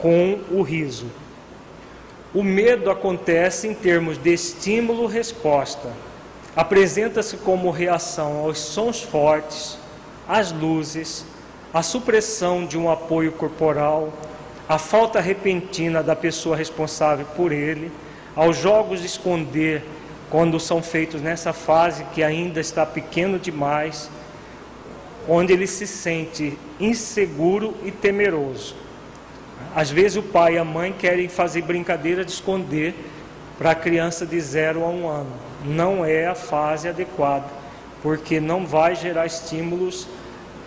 com 0.00 0.38
o 0.50 0.62
riso. 0.62 1.06
O 2.34 2.42
medo 2.42 2.90
acontece 2.90 3.68
em 3.68 3.74
termos 3.74 4.16
de 4.16 4.32
estímulo-resposta. 4.32 5.90
Apresenta-se 6.54 7.36
como 7.38 7.70
reação 7.70 8.38
aos 8.38 8.58
sons 8.58 9.02
fortes, 9.02 9.78
às 10.32 10.50
luzes, 10.50 11.26
à 11.74 11.82
supressão 11.82 12.64
de 12.64 12.78
um 12.78 12.90
apoio 12.90 13.32
corporal, 13.32 14.10
à 14.66 14.78
falta 14.78 15.20
repentina 15.20 16.02
da 16.02 16.16
pessoa 16.16 16.56
responsável 16.56 17.26
por 17.36 17.52
ele, 17.52 17.92
aos 18.34 18.56
jogos 18.56 19.00
de 19.00 19.06
esconder 19.06 19.84
quando 20.30 20.58
são 20.58 20.82
feitos 20.82 21.20
nessa 21.20 21.52
fase 21.52 22.04
que 22.14 22.22
ainda 22.22 22.60
está 22.60 22.86
pequeno 22.86 23.38
demais, 23.38 24.08
onde 25.28 25.52
ele 25.52 25.66
se 25.66 25.86
sente 25.86 26.58
inseguro 26.80 27.74
e 27.84 27.90
temeroso. 27.90 28.74
Às 29.76 29.90
vezes 29.90 30.16
o 30.16 30.22
pai 30.22 30.54
e 30.54 30.58
a 30.58 30.64
mãe 30.64 30.94
querem 30.98 31.28
fazer 31.28 31.60
brincadeira 31.60 32.24
de 32.24 32.32
esconder 32.32 32.94
para 33.58 33.72
a 33.72 33.74
criança 33.74 34.24
de 34.24 34.40
0 34.40 34.82
a 34.82 34.88
1 34.88 35.02
um 35.02 35.08
ano. 35.08 35.32
Não 35.62 36.02
é 36.06 36.26
a 36.26 36.34
fase 36.34 36.88
adequada, 36.88 37.44
porque 38.02 38.40
não 38.40 38.64
vai 38.66 38.96
gerar 38.96 39.26
estímulos 39.26 40.08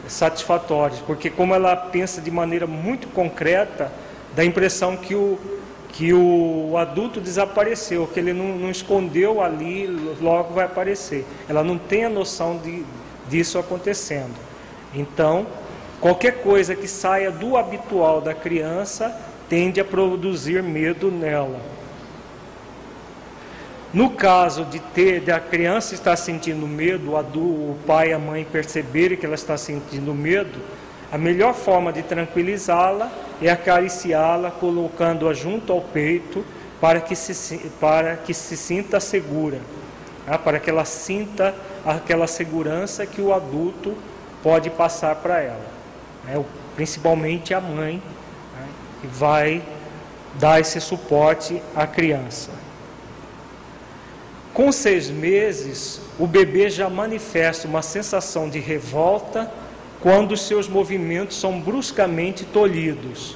satisfatórios, 0.07 0.99
porque 0.99 1.29
como 1.29 1.53
ela 1.53 1.75
pensa 1.75 2.21
de 2.21 2.31
maneira 2.31 2.67
muito 2.67 3.07
concreta, 3.07 3.91
dá 4.35 4.41
a 4.41 4.45
impressão 4.45 4.97
que 4.97 5.15
o, 5.15 5.39
que 5.89 6.13
o 6.13 6.75
adulto 6.77 7.21
desapareceu, 7.21 8.07
que 8.07 8.19
ele 8.19 8.33
não, 8.33 8.57
não, 8.57 8.69
escondeu 8.69 9.41
ali, 9.41 9.87
logo 10.21 10.53
vai 10.53 10.65
aparecer. 10.65 11.25
Ela 11.47 11.63
não 11.63 11.77
tem 11.77 12.05
a 12.05 12.09
noção 12.09 12.57
de, 12.57 12.83
disso 13.29 13.57
acontecendo. 13.57 14.35
Então, 14.93 15.47
qualquer 16.01 16.41
coisa 16.41 16.75
que 16.75 16.87
saia 16.87 17.31
do 17.31 17.57
habitual 17.57 18.21
da 18.21 18.33
criança 18.33 19.15
tende 19.47 19.79
a 19.79 19.85
produzir 19.85 20.61
medo 20.61 21.09
nela. 21.11 21.74
No 23.95 24.09
caso 24.09 24.65
de 24.65 24.77
ter, 24.77 25.23
criança 25.49 25.93
estar 25.93 26.17
sentindo 26.17 26.67
medo, 26.67 27.15
o 27.15 27.77
pai 27.87 28.09
e 28.09 28.13
a 28.13 28.19
mãe 28.19 28.43
perceberem 28.43 29.17
que 29.17 29.25
ela 29.25 29.35
está 29.35 29.55
sentindo 29.55 30.13
medo, 30.13 30.59
a 31.09 31.17
melhor 31.17 31.53
forma 31.53 31.93
de 31.93 32.03
tranquilizá-la 32.03 33.09
é 33.41 33.49
acariciá-la, 33.49 34.51
colocando-a 34.51 35.33
junto 35.33 35.71
ao 35.71 35.79
peito 35.79 36.43
para 36.81 36.99
que 36.99 37.15
se, 37.15 37.57
para 37.79 38.17
que 38.17 38.33
se 38.33 38.57
sinta 38.57 38.99
segura, 38.99 39.61
né? 40.27 40.37
para 40.39 40.59
que 40.59 40.69
ela 40.69 40.83
sinta 40.83 41.55
aquela 41.85 42.27
segurança 42.27 43.05
que 43.05 43.21
o 43.21 43.33
adulto 43.33 43.95
pode 44.43 44.69
passar 44.69 45.15
para 45.15 45.39
ela. 45.39 45.65
Né? 46.25 46.43
Principalmente 46.75 47.53
a 47.53 47.61
mãe, 47.61 48.03
né? 48.59 48.67
que 48.99 49.07
vai 49.07 49.63
dar 50.33 50.59
esse 50.59 50.81
suporte 50.81 51.61
à 51.73 51.87
criança. 51.87 52.64
Com 54.55 54.71
seis 54.71 55.09
meses, 55.09 55.99
o 56.17 56.25
bebê 56.25 56.69
já 56.69 56.89
manifesta 56.89 57.67
uma 57.67 57.81
sensação 57.81 58.49
de 58.49 58.57
revolta 58.57 59.51
quando 59.99 60.37
seus 60.37 60.69
movimentos 60.69 61.37
são 61.37 61.59
bruscamente 61.59 62.45
tolhidos. 62.45 63.35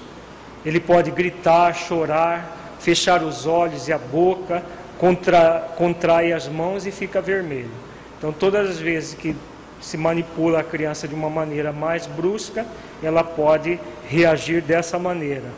Ele 0.66 0.80
pode 0.80 1.12
gritar, 1.12 1.76
chorar, 1.76 2.78
fechar 2.80 3.22
os 3.22 3.46
olhos 3.46 3.90
e 3.90 3.92
a 3.92 3.98
boca, 3.98 4.64
contra, 4.98 5.60
contrai 5.76 6.32
as 6.32 6.48
mãos 6.48 6.88
e 6.88 6.92
fica 6.92 7.20
vermelho. 7.20 7.72
Então, 8.18 8.32
todas 8.32 8.70
as 8.70 8.80
vezes 8.80 9.14
que 9.14 9.36
se 9.82 9.98
manipula 9.98 10.62
a 10.62 10.64
criança 10.64 11.06
de 11.06 11.14
uma 11.14 11.30
maneira 11.30 11.74
mais 11.74 12.08
brusca, 12.08 12.66
ela 13.04 13.26
pode 13.26 13.78
reagir 14.08 14.62
dessa 14.62 14.98
maneira. 14.98 15.52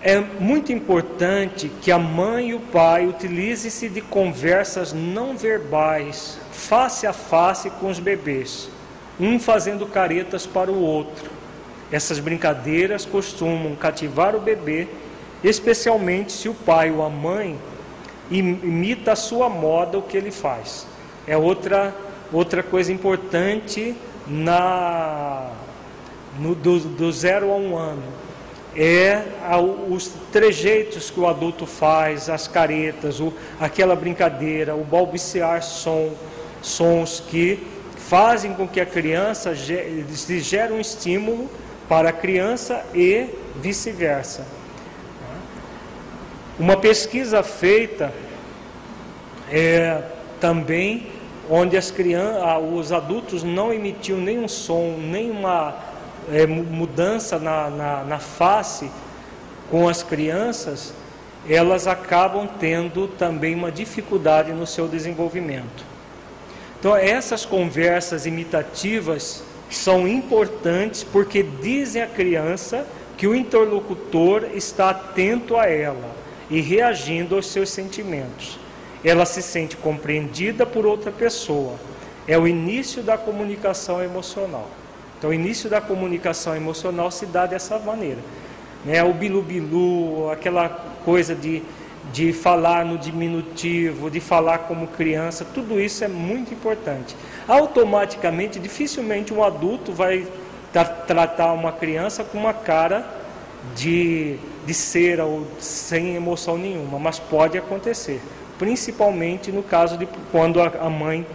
É 0.00 0.20
muito 0.20 0.72
importante 0.72 1.70
que 1.82 1.90
a 1.90 1.98
mãe 1.98 2.50
e 2.50 2.54
o 2.54 2.60
pai 2.60 3.06
utilizem-se 3.06 3.88
de 3.88 4.00
conversas 4.00 4.92
não 4.92 5.36
verbais, 5.36 6.38
face 6.52 7.06
a 7.06 7.12
face 7.12 7.68
com 7.70 7.88
os 7.88 7.98
bebês 7.98 8.70
um 9.20 9.38
fazendo 9.38 9.86
caretas 9.86 10.46
para 10.46 10.70
o 10.70 10.80
outro. 10.80 11.30
Essas 11.90 12.18
brincadeiras 12.20 13.04
costumam 13.04 13.74
cativar 13.74 14.36
o 14.36 14.40
bebê, 14.40 14.86
especialmente 15.42 16.32
se 16.32 16.48
o 16.48 16.54
pai 16.54 16.90
ou 16.90 17.02
a 17.02 17.10
mãe 17.10 17.58
imita 18.30 19.12
a 19.12 19.16
sua 19.16 19.48
moda 19.48 19.98
o 19.98 20.02
que 20.02 20.16
ele 20.16 20.30
faz. 20.30 20.86
É 21.26 21.36
outra, 21.36 21.94
outra 22.32 22.62
coisa 22.62 22.92
importante 22.92 23.94
na, 24.26 25.50
no, 26.38 26.54
do, 26.54 26.78
do 26.80 27.10
zero 27.10 27.50
a 27.50 27.56
um 27.56 27.76
ano. 27.76 28.02
É 28.80 29.24
os 29.90 30.08
trejeitos 30.32 31.10
que 31.10 31.18
o 31.18 31.26
adulto 31.26 31.66
faz, 31.66 32.30
as 32.30 32.46
caretas, 32.46 33.18
o, 33.18 33.32
aquela 33.58 33.96
brincadeira, 33.96 34.76
o 34.76 34.84
balbuciar 34.84 35.64
som, 35.64 36.12
sons 36.62 37.20
que 37.28 37.66
fazem 37.96 38.54
com 38.54 38.68
que 38.68 38.80
a 38.80 38.86
criança 38.86 39.52
se 39.56 40.38
gere 40.38 40.72
um 40.72 40.80
estímulo 40.80 41.50
para 41.88 42.10
a 42.10 42.12
criança 42.12 42.84
e 42.94 43.26
vice-versa. 43.56 44.46
Uma 46.56 46.76
pesquisa 46.76 47.42
feita 47.42 48.12
é, 49.50 50.02
também 50.40 51.08
onde 51.50 51.76
as 51.76 51.90
crianças, 51.90 52.42
os 52.72 52.92
adultos 52.92 53.42
não 53.42 53.72
emitiam 53.72 54.18
nenhum 54.18 54.46
som, 54.46 54.96
nenhuma 54.98 55.74
é, 56.32 56.46
mudança 56.46 57.38
na, 57.38 57.70
na, 57.70 58.04
na 58.04 58.18
face 58.18 58.90
com 59.70 59.88
as 59.88 60.02
crianças, 60.02 60.92
elas 61.48 61.86
acabam 61.86 62.48
tendo 62.58 63.08
também 63.08 63.54
uma 63.54 63.70
dificuldade 63.70 64.52
no 64.52 64.66
seu 64.66 64.88
desenvolvimento. 64.88 65.84
Então, 66.78 66.94
essas 66.96 67.44
conversas 67.44 68.26
imitativas 68.26 69.42
são 69.70 70.06
importantes 70.06 71.04
porque 71.04 71.42
dizem 71.42 72.02
à 72.02 72.06
criança 72.06 72.86
que 73.16 73.26
o 73.26 73.34
interlocutor 73.34 74.44
está 74.54 74.90
atento 74.90 75.56
a 75.56 75.66
ela 75.66 76.14
e 76.48 76.60
reagindo 76.60 77.34
aos 77.34 77.46
seus 77.46 77.68
sentimentos. 77.70 78.58
Ela 79.04 79.26
se 79.26 79.42
sente 79.42 79.76
compreendida 79.76 80.64
por 80.64 80.86
outra 80.86 81.10
pessoa. 81.10 81.74
É 82.26 82.38
o 82.38 82.46
início 82.46 83.02
da 83.02 83.18
comunicação 83.18 84.02
emocional. 84.02 84.68
Então, 85.18 85.30
o 85.30 85.34
início 85.34 85.68
da 85.68 85.80
comunicação 85.80 86.54
emocional 86.54 87.10
se 87.10 87.26
dá 87.26 87.46
dessa 87.46 87.78
maneira. 87.78 88.20
Né? 88.84 89.02
O 89.02 89.12
bilu-bilu, 89.12 90.30
aquela 90.30 90.68
coisa 91.04 91.34
de, 91.34 91.62
de 92.12 92.32
falar 92.32 92.84
no 92.84 92.96
diminutivo, 92.96 94.10
de 94.10 94.20
falar 94.20 94.58
como 94.58 94.86
criança, 94.86 95.44
tudo 95.44 95.80
isso 95.80 96.04
é 96.04 96.08
muito 96.08 96.54
importante. 96.54 97.16
Automaticamente, 97.46 98.60
dificilmente 98.60 99.34
um 99.34 99.42
adulto 99.42 99.92
vai 99.92 100.26
tratar 101.06 101.52
uma 101.52 101.72
criança 101.72 102.22
com 102.22 102.38
uma 102.38 102.52
cara 102.52 103.04
de 103.74 104.38
de 104.68 104.74
cera 104.74 105.24
ou 105.24 105.46
sem 105.58 106.14
emoção 106.14 106.58
nenhuma, 106.58 106.98
mas 106.98 107.18
pode 107.18 107.56
acontecer, 107.56 108.20
principalmente 108.58 109.50
no 109.50 109.62
caso 109.62 109.96
de 109.96 110.06
quando 110.30 110.60
a 110.60 110.90
mãe 110.90 111.26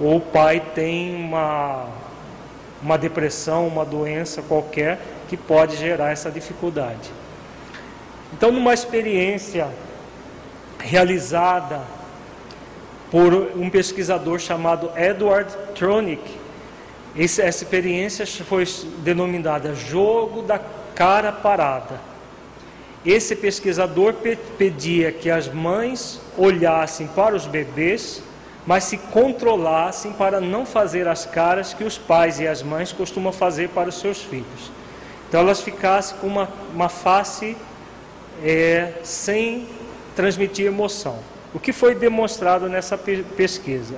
ou 0.00 0.18
o 0.18 0.20
pai 0.20 0.62
tem 0.72 1.16
uma, 1.16 1.88
uma 2.86 2.96
depressão, 2.96 3.66
uma 3.66 3.84
doença 3.84 4.40
qualquer 4.42 5.00
que 5.28 5.36
pode 5.36 5.76
gerar 5.76 6.12
essa 6.12 6.30
dificuldade. 6.30 7.10
Então, 8.32 8.52
numa 8.52 8.72
experiência 8.72 9.68
realizada 10.78 11.82
por 13.10 13.34
um 13.56 13.68
pesquisador 13.68 14.38
chamado 14.38 14.88
Edward 14.96 15.52
Tronick, 15.74 16.22
essa 17.18 17.42
experiência 17.48 18.24
foi 18.44 18.64
denominada 18.98 19.74
Jogo 19.74 20.42
da 20.42 20.60
cara 20.94 21.32
parada. 21.32 22.00
Esse 23.04 23.34
pesquisador 23.34 24.14
pedia 24.56 25.10
que 25.10 25.28
as 25.28 25.48
mães 25.48 26.20
olhassem 26.38 27.08
para 27.08 27.34
os 27.34 27.46
bebês, 27.46 28.22
mas 28.66 28.84
se 28.84 28.98
controlassem 28.98 30.12
para 30.12 30.40
não 30.40 30.66
fazer 30.66 31.06
as 31.06 31.24
caras 31.24 31.72
que 31.72 31.84
os 31.84 31.96
pais 31.96 32.40
e 32.40 32.48
as 32.48 32.62
mães 32.62 32.92
costumam 32.92 33.32
fazer 33.32 33.68
para 33.68 33.88
os 33.88 34.00
seus 34.00 34.22
filhos. 34.22 34.72
Então 35.28 35.40
elas 35.40 35.60
ficassem 35.60 36.18
com 36.18 36.26
uma, 36.26 36.48
uma 36.74 36.88
face 36.88 37.56
é, 38.42 38.94
sem 39.04 39.68
transmitir 40.16 40.66
emoção. 40.66 41.18
O 41.54 41.60
que 41.60 41.72
foi 41.72 41.94
demonstrado 41.94 42.68
nessa 42.68 42.98
pesquisa? 42.98 43.96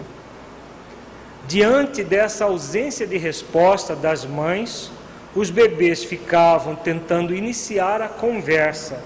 Diante 1.46 2.04
dessa 2.04 2.44
ausência 2.44 3.06
de 3.06 3.16
resposta 3.16 3.96
das 3.96 4.26
mães, 4.26 4.90
os 5.34 5.50
bebês 5.50 6.04
ficavam 6.04 6.76
tentando 6.76 7.34
iniciar 7.34 8.02
a 8.02 8.08
conversa, 8.08 9.02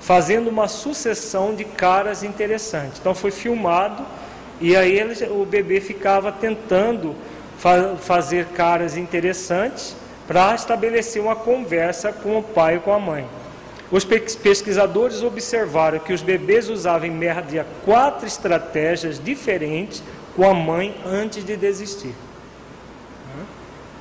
fazendo 0.00 0.48
uma 0.48 0.68
sucessão 0.68 1.54
de 1.54 1.64
caras 1.64 2.22
interessantes. 2.22 2.98
Então 2.98 3.14
foi 3.14 3.30
filmado 3.30 4.04
e 4.62 4.76
aí 4.76 5.02
o 5.28 5.44
bebê 5.44 5.80
ficava 5.80 6.30
tentando 6.30 7.16
fa 7.58 7.96
fazer 7.96 8.46
caras 8.46 8.96
interessantes 8.96 9.96
para 10.26 10.54
estabelecer 10.54 11.20
uma 11.20 11.34
conversa 11.34 12.12
com 12.12 12.38
o 12.38 12.42
pai 12.42 12.76
e 12.76 12.78
com 12.78 12.92
a 12.92 12.98
mãe. 12.98 13.26
Os 13.90 14.04
pesquisadores 14.04 15.22
observaram 15.22 15.98
que 15.98 16.12
os 16.12 16.22
bebês 16.22 16.70
usavam 16.70 17.08
em 17.08 17.10
média 17.10 17.66
quatro 17.84 18.26
estratégias 18.26 19.22
diferentes 19.22 20.02
com 20.36 20.48
a 20.48 20.54
mãe 20.54 20.94
antes 21.04 21.44
de 21.44 21.56
desistir. 21.56 22.14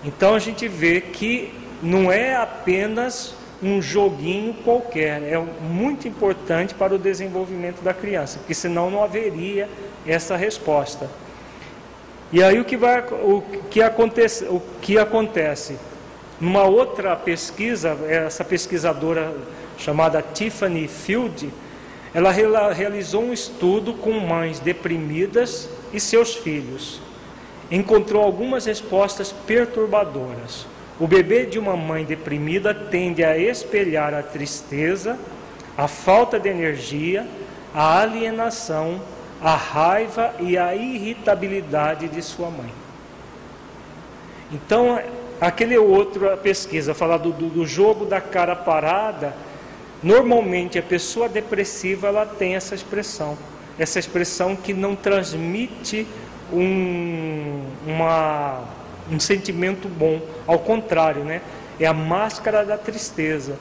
Então 0.06 0.36
a 0.36 0.40
gente 0.40 0.68
vê 0.68 1.02
que 1.02 1.54
não 1.82 2.12
é 2.12 2.36
apenas 2.36 3.34
um 3.62 3.82
joguinho 3.82 4.54
qualquer, 4.64 5.22
é 5.24 5.38
muito 5.38 6.08
importante 6.08 6.74
para 6.74 6.96
o 6.96 6.98
desenvolvimento 6.98 7.82
da 7.82 7.94
criança, 7.94 8.40
porque 8.40 8.54
senão 8.54 8.90
não 8.90 9.04
haveria 9.04 9.68
essa 10.06 10.36
resposta. 10.36 11.10
E 12.32 12.42
aí 12.42 12.60
o 12.60 12.66
que, 12.66 12.78
vai, 12.78 13.02
o 13.02 13.44
que, 13.70 13.82
acontece, 13.82 14.46
o 14.46 14.62
que 14.82 14.98
acontece? 14.98 15.78
Numa 16.40 16.64
outra 16.64 17.16
pesquisa, 17.16 17.98
essa 18.08 18.44
pesquisadora 18.44 19.36
chamada 19.78 20.22
Tiffany 20.22 20.88
Field, 20.88 21.52
ela 22.14 22.32
realizou 22.72 23.24
um 23.24 23.34
estudo 23.34 23.94
com 23.94 24.12
mães 24.12 24.60
deprimidas 24.60 25.70
e 25.94 26.00
seus 26.00 26.36
filhos. 26.36 27.02
Encontrou 27.70 28.24
algumas 28.24 28.66
respostas 28.66 29.32
perturbadoras. 29.32 30.66
O 31.00 31.08
bebê 31.08 31.46
de 31.46 31.58
uma 31.58 31.76
mãe 31.76 32.06
deprimida 32.06 32.74
tende 32.74 33.24
a 33.24 33.38
espelhar 33.38 34.14
a 34.14 34.22
tristeza, 34.22 35.18
a 35.78 35.88
falta 35.88 36.40
de 36.40 36.50
energia, 36.50 37.26
a 37.74 38.02
alienação, 38.02 39.02
a 39.42 39.56
raiva 39.56 40.34
e 40.40 40.58
a 40.58 40.76
irritabilidade 40.76 42.08
de 42.08 42.22
sua 42.22 42.50
mãe. 42.50 42.72
Então, 44.52 45.00
aquele 45.40 45.78
outro 45.78 46.38
pesquisa, 46.38 46.94
falar 46.94 47.18
do, 47.18 47.32
do, 47.32 47.66
jogo 47.66 48.06
da 48.06 48.22
cara 48.22 48.56
parada, 48.56 49.34
normalmente 50.04 50.78
a 50.78 50.84
pessoa 50.84 51.28
depressiva 51.28 52.08
ela 52.08 52.26
tem 52.26 52.56
essa 52.56 52.76
expressão, 52.76 53.38
essa 53.80 53.98
expressão 53.98 54.56
que 54.56 54.74
não 54.74 54.96
transmite 54.96 56.06
um, 56.52 57.64
uma 57.88 58.62
um 59.12 59.20
sentimento 59.20 59.88
bom. 59.88 60.22
Ao 60.48 60.60
contrário, 60.60 61.24
né? 61.24 61.42
É 61.80 61.86
a 61.86 61.94
máscara 61.94 62.66
da 62.66 62.78
tristeza. 62.78 63.58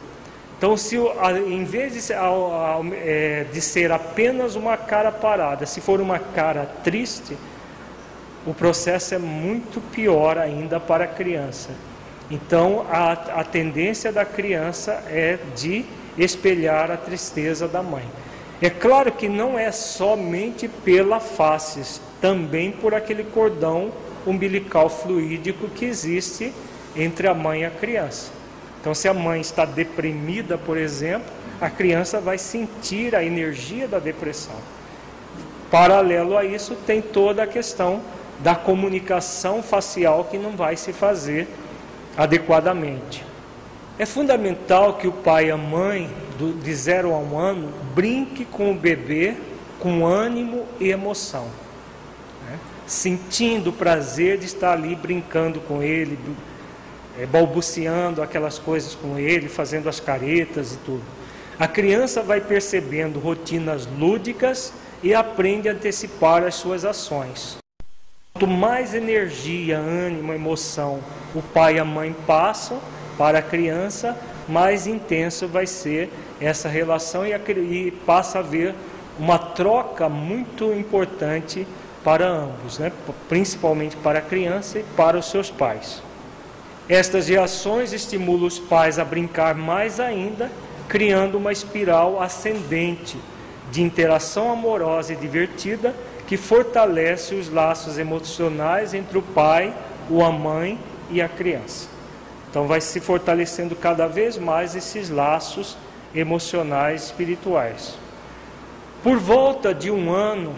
Então, 0.60 0.76
se 0.76 0.94
em 1.46 1.64
vez 1.64 1.94
de 1.94 2.02
ser, 2.02 2.18
é, 2.92 3.46
de 3.50 3.62
ser 3.62 3.90
apenas 3.90 4.56
uma 4.56 4.76
cara 4.76 5.10
parada, 5.10 5.64
se 5.64 5.80
for 5.80 6.02
uma 6.02 6.18
cara 6.18 6.66
triste, 6.84 7.34
o 8.46 8.52
processo 8.52 9.14
é 9.14 9.18
muito 9.18 9.80
pior 9.80 10.36
ainda 10.36 10.78
para 10.78 11.04
a 11.04 11.06
criança. 11.06 11.70
Então, 12.30 12.84
a, 12.90 13.12
a 13.40 13.42
tendência 13.42 14.12
da 14.12 14.26
criança 14.26 15.02
é 15.08 15.38
de 15.56 15.82
espelhar 16.18 16.90
a 16.90 16.96
tristeza 16.98 17.66
da 17.66 17.82
mãe. 17.82 18.04
É 18.60 18.68
claro 18.68 19.12
que 19.12 19.30
não 19.30 19.58
é 19.58 19.72
somente 19.72 20.68
pela 20.68 21.20
face, 21.20 22.02
também 22.20 22.70
por 22.70 22.94
aquele 22.94 23.24
cordão 23.24 23.90
umbilical 24.26 24.90
fluídico 24.90 25.70
que 25.70 25.86
existe 25.86 26.52
entre 26.94 27.28
a 27.28 27.32
mãe 27.32 27.62
e 27.62 27.64
a 27.64 27.70
criança. 27.70 28.39
Então, 28.80 28.94
se 28.94 29.08
a 29.08 29.14
mãe 29.14 29.40
está 29.40 29.64
deprimida, 29.64 30.56
por 30.56 30.76
exemplo, 30.76 31.30
a 31.60 31.68
criança 31.68 32.20
vai 32.20 32.38
sentir 32.38 33.14
a 33.14 33.22
energia 33.22 33.86
da 33.86 33.98
depressão. 33.98 34.54
Paralelo 35.70 36.36
a 36.36 36.44
isso, 36.44 36.74
tem 36.86 37.02
toda 37.02 37.42
a 37.42 37.46
questão 37.46 38.00
da 38.40 38.54
comunicação 38.54 39.62
facial 39.62 40.24
que 40.24 40.38
não 40.38 40.52
vai 40.52 40.76
se 40.76 40.92
fazer 40.92 41.46
adequadamente. 42.16 43.24
É 43.98 44.06
fundamental 44.06 44.94
que 44.94 45.06
o 45.06 45.12
pai 45.12 45.48
e 45.48 45.50
a 45.50 45.56
mãe, 45.58 46.10
de 46.62 46.74
zero 46.74 47.12
a 47.12 47.18
um 47.18 47.38
ano, 47.38 47.70
brinque 47.94 48.46
com 48.46 48.72
o 48.72 48.74
bebê 48.74 49.34
com 49.78 50.06
ânimo 50.06 50.66
e 50.78 50.90
emoção 50.90 51.48
sentindo 52.90 53.70
o 53.70 53.72
prazer 53.72 54.36
de 54.36 54.46
estar 54.46 54.72
ali 54.72 54.96
brincando 54.96 55.60
com 55.60 55.80
ele, 55.80 56.18
é, 57.18 57.26
balbuciando 57.26 58.22
aquelas 58.22 58.58
coisas 58.58 58.94
com 58.94 59.18
ele, 59.18 59.48
fazendo 59.48 59.88
as 59.88 60.00
caretas 60.00 60.74
e 60.74 60.76
tudo. 60.78 61.02
A 61.58 61.68
criança 61.68 62.22
vai 62.22 62.40
percebendo 62.40 63.18
rotinas 63.18 63.86
lúdicas 63.86 64.72
e 65.02 65.14
aprende 65.14 65.68
a 65.68 65.72
antecipar 65.72 66.42
as 66.44 66.54
suas 66.54 66.84
ações. 66.84 67.58
Quanto 68.32 68.46
mais 68.46 68.94
energia, 68.94 69.78
ânimo, 69.78 70.32
emoção 70.32 71.00
o 71.34 71.42
pai 71.42 71.76
e 71.76 71.78
a 71.78 71.84
mãe 71.84 72.14
passam 72.26 72.80
para 73.16 73.38
a 73.38 73.42
criança, 73.42 74.16
mais 74.48 74.86
intenso 74.86 75.46
vai 75.46 75.66
ser 75.66 76.10
essa 76.40 76.68
relação 76.68 77.26
e, 77.26 77.32
a, 77.32 77.38
e 77.38 77.90
passa 78.06 78.38
a 78.38 78.40
haver 78.40 78.74
uma 79.18 79.38
troca 79.38 80.08
muito 80.08 80.72
importante 80.72 81.66
para 82.02 82.26
ambos, 82.26 82.78
né? 82.78 82.90
principalmente 83.28 83.96
para 83.96 84.20
a 84.20 84.22
criança 84.22 84.78
e 84.78 84.82
para 84.82 85.18
os 85.18 85.30
seus 85.30 85.50
pais. 85.50 86.02
Estas 86.90 87.28
reações 87.28 87.92
estimulam 87.92 88.48
os 88.48 88.58
pais 88.58 88.98
a 88.98 89.04
brincar 89.04 89.54
mais 89.54 90.00
ainda, 90.00 90.50
criando 90.88 91.38
uma 91.38 91.52
espiral 91.52 92.20
ascendente 92.20 93.16
de 93.70 93.80
interação 93.80 94.50
amorosa 94.50 95.12
e 95.12 95.16
divertida 95.16 95.94
que 96.26 96.36
fortalece 96.36 97.36
os 97.36 97.48
laços 97.48 97.96
emocionais 97.96 98.92
entre 98.92 99.16
o 99.16 99.22
pai, 99.22 99.72
a 100.20 100.32
mãe 100.32 100.80
e 101.08 101.22
a 101.22 101.28
criança. 101.28 101.86
Então 102.50 102.66
vai 102.66 102.80
se 102.80 102.98
fortalecendo 102.98 103.76
cada 103.76 104.08
vez 104.08 104.36
mais 104.36 104.74
esses 104.74 105.10
laços 105.10 105.76
emocionais 106.12 107.04
espirituais. 107.04 107.94
Por 109.00 109.16
volta 109.16 109.72
de 109.72 109.92
um 109.92 110.10
ano 110.10 110.56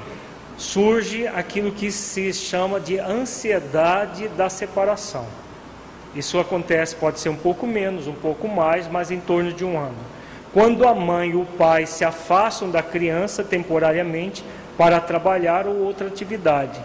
surge 0.57 1.27
aquilo 1.27 1.73
que 1.73 1.93
se 1.93 2.33
chama 2.33 2.81
de 2.81 2.99
ansiedade 2.99 4.29
da 4.29 4.49
separação. 4.49 5.42
Isso 6.15 6.39
acontece, 6.39 6.95
pode 6.97 7.21
ser 7.21 7.31
um 7.31 7.37
pouco 7.37 7.67
menos, 7.67 8.07
um 8.07 8.15
pouco 8.15 8.47
mais, 8.47 8.87
mas 8.89 9.11
em 9.11 9.21
torno 9.21 9.53
de 9.53 9.65
um 9.65 9.79
ano. 9.79 9.97
Quando 10.53 10.87
a 10.87 10.95
mãe 10.95 11.31
e 11.31 11.37
o 11.37 11.47
pai 11.47 11.87
se 11.87 12.05
afastam 12.05 12.71
da 12.71 12.83
criança 12.83 13.43
temporariamente 13.43 14.45
para 14.77 15.01
trabalhar 15.01 15.67
ou 15.67 15.77
outra 15.77 16.07
atividade. 16.07 16.79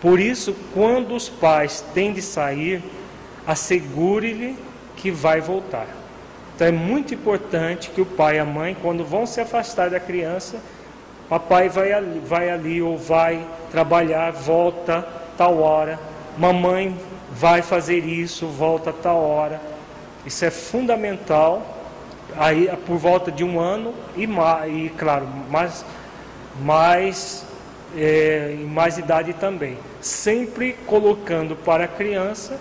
Por 0.00 0.20
isso, 0.20 0.54
quando 0.74 1.14
os 1.14 1.28
pais 1.28 1.84
têm 1.94 2.12
de 2.12 2.22
sair, 2.22 2.82
assegure-lhe 3.46 4.56
que 4.96 5.10
vai 5.10 5.40
voltar. 5.40 5.86
Então 6.54 6.66
é 6.66 6.72
muito 6.72 7.14
importante 7.14 7.90
que 7.90 8.00
o 8.00 8.06
pai 8.06 8.36
e 8.36 8.38
a 8.38 8.44
mãe, 8.44 8.76
quando 8.80 9.04
vão 9.04 9.26
se 9.26 9.40
afastar 9.40 9.90
da 9.90 9.98
criança, 9.98 10.60
papai 11.28 11.68
vai 11.68 11.92
ali, 11.92 12.20
vai 12.24 12.50
ali 12.50 12.82
ou 12.82 12.96
vai 12.96 13.44
trabalhar, 13.70 14.30
volta 14.30 15.06
tal 15.36 15.60
hora, 15.60 15.98
mamãe 16.38 16.96
vai 17.34 17.62
fazer 17.62 18.04
isso, 18.04 18.46
volta 18.46 18.92
tal 18.92 19.22
hora. 19.22 19.60
Isso 20.24 20.44
é 20.44 20.50
fundamental. 20.50 21.78
Aí 22.36 22.68
por 22.86 22.96
volta 22.96 23.30
de 23.30 23.44
um 23.44 23.60
ano 23.60 23.92
e, 24.16 24.24
e 24.24 24.90
claro, 24.96 25.28
mais, 25.50 25.84
mais 26.60 27.44
é, 27.96 28.56
mais 28.68 28.98
idade 28.98 29.32
também. 29.34 29.78
Sempre 30.00 30.76
colocando 30.86 31.56
para 31.56 31.84
a 31.84 31.88
criança 31.88 32.58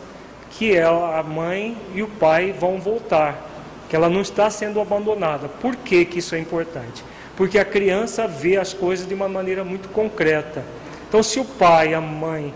que 0.52 0.76
ela, 0.76 1.18
a 1.18 1.24
mãe 1.24 1.78
e 1.96 2.04
o 2.04 2.08
pai 2.08 2.52
vão 2.52 2.80
voltar, 2.80 3.50
que 3.90 3.96
ela 3.96 4.10
não 4.10 4.22
está 4.22 4.50
sendo 4.50 4.82
abandonada. 4.82 5.48
Por 5.48 5.76
que, 5.76 6.06
que 6.06 6.20
isso 6.20 6.36
é 6.36 6.40
importante? 6.40 7.04
Porque 7.38 7.58
a 7.58 7.66
criança 7.66 8.28
vê 8.28 8.58
as 8.58 8.74
coisas 8.74 9.08
de 9.08 9.14
uma 9.14 9.30
maneira 9.30 9.64
muito 9.64 9.90
concreta. 9.90 10.64
Então, 11.08 11.24
se 11.24 11.40
o 11.40 11.46
pai 11.46 11.94
a 11.94 12.02
mãe 12.02 12.54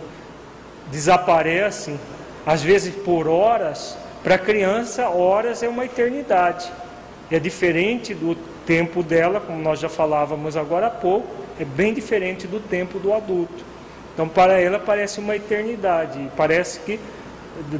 desaparecem, 0.92 2.00
às 2.46 2.62
vezes 2.62 2.94
por 2.96 3.28
horas, 3.28 3.98
para 4.24 4.36
a 4.36 4.40
criança, 4.40 5.10
horas 5.10 5.62
é 5.62 5.70
uma 5.70 5.86
eternidade. 5.86 6.72
É 7.30 7.40
diferente 7.40 8.14
do 8.14 8.36
tempo 8.66 9.04
dela, 9.04 9.40
como 9.40 9.62
nós 9.62 9.80
já 9.80 9.90
falávamos 9.90 10.58
agora 10.58 10.88
há 10.88 10.90
pouco, 10.90 11.28
é 11.60 11.66
bem 11.66 11.94
diferente 11.94 12.48
do 12.48 12.60
tempo 12.60 13.00
do 13.00 13.14
adulto. 13.14 13.64
Então, 14.14 14.28
para 14.28 14.60
ela 14.60 14.80
parece 14.80 15.20
uma 15.20 15.36
eternidade, 15.36 16.32
parece 16.36 16.80
que 16.80 17.00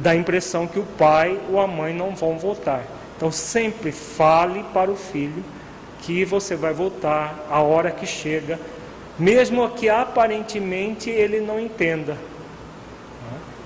dá 0.00 0.10
a 0.10 0.16
impressão 0.16 0.66
que 0.66 0.78
o 0.78 0.84
pai 0.98 1.38
ou 1.50 1.60
a 1.60 1.66
mãe 1.66 1.94
não 1.94 2.14
vão 2.14 2.38
voltar. 2.38 2.84
Então, 3.16 3.32
sempre 3.32 3.90
fale 3.90 4.64
para 4.72 4.90
o 4.90 4.96
filho 4.96 5.42
que 6.02 6.24
você 6.24 6.54
vai 6.54 6.72
voltar 6.72 7.46
a 7.50 7.60
hora 7.60 7.90
que 7.90 8.06
chega, 8.06 8.58
mesmo 9.18 9.68
que 9.70 9.88
aparentemente 9.88 11.10
ele 11.10 11.40
não 11.40 11.58
entenda. 11.58 12.16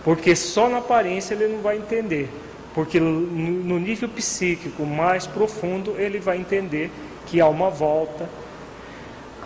Porque 0.04 0.34
só 0.34 0.68
na 0.68 0.78
aparência 0.78 1.34
ele 1.34 1.48
não 1.48 1.60
vai 1.60 1.76
entender. 1.76 2.28
Porque 2.74 3.00
no 3.00 3.78
nível 3.78 4.08
psíquico 4.08 4.84
mais 4.86 5.26
profundo 5.26 5.96
ele 5.98 6.18
vai 6.18 6.38
entender 6.38 6.90
que 7.26 7.40
há 7.40 7.48
uma 7.48 7.68
volta. 7.68 8.28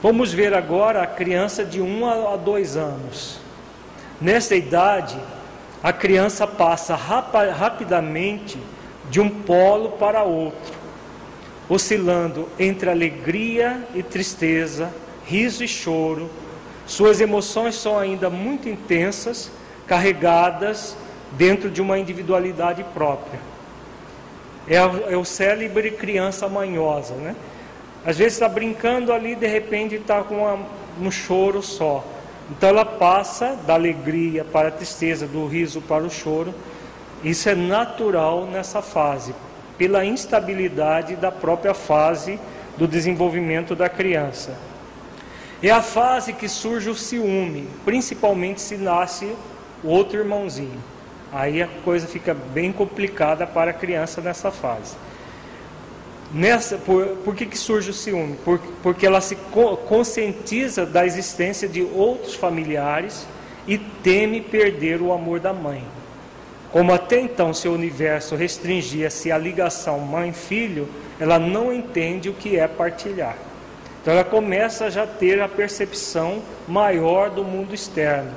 Vamos 0.03 0.33
ver 0.33 0.53
agora 0.53 1.03
a 1.03 1.07
criança 1.07 1.65
de 1.65 1.81
1 1.81 2.29
a 2.29 2.37
2 2.37 2.77
anos. 2.77 3.41
Nessa 4.21 4.55
idade, 4.55 5.17
a 5.83 5.93
criança 5.93 6.47
passa 6.47 6.95
rapidamente 6.95 8.59
de 9.11 9.21
um 9.21 9.29
polo 9.29 9.93
para 9.93 10.23
outro, 10.23 10.75
oscilando 11.69 12.49
entre 12.59 12.91
alegria 12.91 13.87
e 13.95 14.03
tristeza, 14.03 14.93
riso 15.27 15.65
e 15.65 15.69
choro. 15.69 16.31
Suas 16.87 17.21
emoções 17.21 17.75
são 17.75 17.99
ainda 17.99 18.29
muito 18.29 18.69
intensas, 18.69 19.51
carregadas 19.87 20.97
dentro 21.33 21.71
de 21.71 21.83
uma 21.83 21.99
individualidade 21.99 22.85
própria. 22.95 23.41
É, 24.67 24.77
é 24.77 25.17
o 25.17 25.25
célebre 25.25 25.91
criança 25.91 26.49
manhosa, 26.49 27.15
né? 27.15 27.35
Às 28.05 28.19
vezes 28.19 28.35
está 28.35 28.49
brincando 28.49 29.13
ali, 29.13 29.35
de 29.35 29.47
repente 29.47 29.95
está 29.95 30.23
com 30.23 30.37
uma, 30.37 30.59
um 31.01 31.11
choro 31.11 31.63
só. 31.63 32.05
Então 32.51 32.69
ela 32.69 32.85
passa 32.85 33.57
da 33.67 33.75
alegria 33.75 34.45
para 34.45 34.69
a 34.69 34.71
tristeza, 34.71 35.27
do 35.27 35.47
riso 35.47 35.81
para 35.81 36.05
o 36.05 36.11
choro. 36.11 36.55
Isso 37.23 37.49
é 37.49 37.55
natural 37.55 38.45
nessa 38.45 38.83
fase, 38.83 39.35
pela 39.79 40.05
instabilidade 40.05 41.17
da 41.17 41.33
própria 41.33 41.73
fase 41.73 42.39
do 42.77 42.87
desenvolvimento 42.87 43.75
da 43.75 43.89
criança. 43.89 44.55
É 45.63 45.71
a 45.71 45.81
fase 45.81 46.35
que 46.35 46.47
surge 46.47 46.91
o 46.91 46.95
ciúme, 46.95 47.67
principalmente 47.87 48.61
se 48.61 48.77
nasce 48.77 49.35
o 49.85 49.89
outro 49.89 50.19
irmãozinho. 50.19 50.83
Aí 51.31 51.63
a 51.63 51.69
coisa 51.85 52.07
fica 52.07 52.33
bem 52.33 52.73
complicada 52.73 53.47
para 53.47 53.71
a 53.71 53.75
criança 53.75 54.21
nessa 54.21 54.51
fase. 54.51 54.97
Nessa, 56.33 56.79
por, 56.79 57.07
por 57.25 57.35
que, 57.35 57.47
que 57.47 57.59
surge 57.59 57.91
o 57.91 57.95
ciúme? 57.95 58.37
Por, 58.45 58.59
porque 58.83 59.07
ela 59.07 59.21
se 59.21 59.37
conscientiza 59.87 60.87
da 60.87 61.05
existência 61.05 61.69
de 61.69 61.83
outros 61.83 62.35
familiares 62.35 63.27
e 63.67 63.79
teme 63.79 64.41
perder 64.41 65.01
o 65.01 65.13
amor 65.13 65.39
da 65.39 65.53
mãe. 65.53 65.85
Como 66.73 66.93
até 66.93 67.21
então 67.21 67.55
seu 67.55 67.73
universo 67.73 68.35
restringia-se 68.35 69.31
à 69.31 69.39
ligação 69.39 70.01
mãe-filho, 70.01 70.89
ela 71.21 71.39
não 71.39 71.73
entende 71.73 72.29
o 72.29 72.35
que 72.35 72.59
é 72.59 72.67
partilhar. 72.67 73.37
Então 74.03 74.13
ela 74.13 74.25
começa 74.25 74.87
a 74.87 74.91
já 74.91 75.07
ter 75.07 75.41
a 75.41 75.49
percepção 75.49 76.43
maior 76.67 77.31
do 77.31 77.45
mundo 77.45 77.75
externo. 77.75 78.33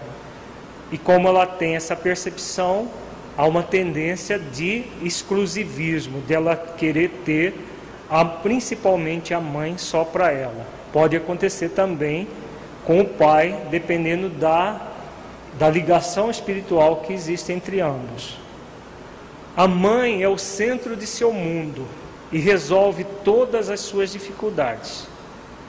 E 0.91 0.97
como 0.97 1.27
ela 1.27 1.45
tem 1.45 1.75
essa 1.75 1.95
percepção, 1.95 2.89
há 3.37 3.45
uma 3.45 3.63
tendência 3.63 4.39
de 4.39 4.83
exclusivismo, 5.01 6.21
dela 6.21 6.55
querer 6.55 7.21
ter 7.25 7.53
a, 8.09 8.23
principalmente 8.23 9.33
a 9.33 9.39
mãe 9.39 9.77
só 9.77 10.03
para 10.03 10.31
ela. 10.31 10.65
Pode 10.93 11.15
acontecer 11.15 11.69
também 11.69 12.27
com 12.85 13.01
o 13.01 13.05
pai, 13.05 13.67
dependendo 13.69 14.29
da, 14.29 14.81
da 15.59 15.69
ligação 15.69 16.31
espiritual 16.31 16.97
que 16.97 17.13
existe 17.13 17.51
entre 17.51 17.81
ambos. 17.81 18.37
A 19.55 19.67
mãe 19.67 20.23
é 20.23 20.29
o 20.29 20.37
centro 20.37 20.95
de 20.95 21.05
seu 21.05 21.33
mundo 21.33 21.85
e 22.31 22.39
resolve 22.39 23.05
todas 23.23 23.69
as 23.69 23.81
suas 23.81 24.11
dificuldades. 24.11 25.07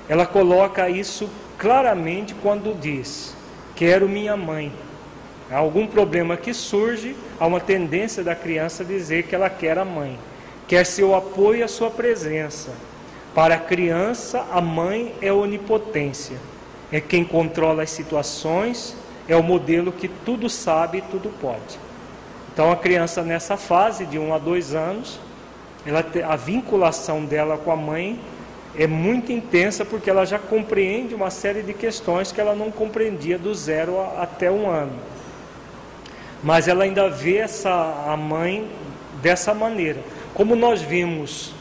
Ela 0.09 0.27
coloca 0.27 0.89
isso 0.89 1.29
claramente 1.59 2.35
quando 2.35 2.79
diz: 2.79 3.35
Quero 3.75 4.09
minha 4.09 4.37
mãe. 4.37 4.73
Algum 5.51 5.87
problema 5.87 6.37
que 6.37 6.53
surge, 6.53 7.17
há 7.41 7.47
uma 7.47 7.61
tendência 7.61 8.23
da 8.23 8.35
criança 8.35 8.85
dizer 8.85 9.25
que 9.25 9.35
ela 9.35 9.49
quer 9.49 9.79
a 9.79 9.85
mãe 9.85 10.19
quer 10.69 10.85
seu 10.85 11.15
apoio 11.15 11.61
e 11.61 11.63
a 11.63 11.69
sua 11.69 11.91
presença. 11.91 12.71
Para 13.35 13.55
a 13.55 13.59
criança, 13.59 14.47
a 14.53 14.61
mãe 14.61 15.15
é 15.23 15.33
onipotência, 15.33 16.37
é 16.93 17.01
quem 17.01 17.25
controla 17.25 17.83
as 17.83 17.91
situações, 17.91 18.95
é 19.27 19.35
o 19.35 19.43
modelo 19.43 19.91
que 19.91 20.09
tudo 20.09 20.49
sabe 20.49 20.99
e 20.99 21.03
tudo 21.03 21.31
pode. 21.41 21.79
Então, 22.53 22.71
a 22.71 22.77
criança 22.77 23.23
nessa 23.23 23.57
fase 23.57 24.05
de 24.05 24.19
1 24.19 24.29
um 24.29 24.35
a 24.35 24.39
2 24.39 24.75
anos, 24.75 25.19
ela, 25.87 26.05
a 26.27 26.37
vinculação 26.37 27.25
dela 27.25 27.57
com 27.57 27.73
a 27.73 27.77
mãe 27.77 28.21
é 28.77 28.87
muito 28.87 29.33
intensa 29.33 29.85
porque 29.85 30.11
ela 30.11 30.27
já 30.27 30.39
compreende 30.39 31.15
uma 31.15 31.31
série 31.31 31.63
de 31.63 31.73
questões 31.73 32.31
que 32.31 32.41
ela 32.41 32.55
não 32.55 32.71
compreendia 32.71 33.39
do 33.39 33.55
zero 33.55 33.99
a, 33.99 34.23
até 34.23 34.51
um 34.51 34.69
ano. 34.69 34.93
Mas 36.43 36.69
ela 36.69 36.85
ainda 36.85 37.09
vê 37.09 37.39
essa, 37.39 37.71
a 38.07 38.17
mãe 38.17 38.69
dessa 39.23 39.53
maneira. 39.53 40.01
Como 40.35 40.55
nós 40.55 40.81
vimos 40.81 41.53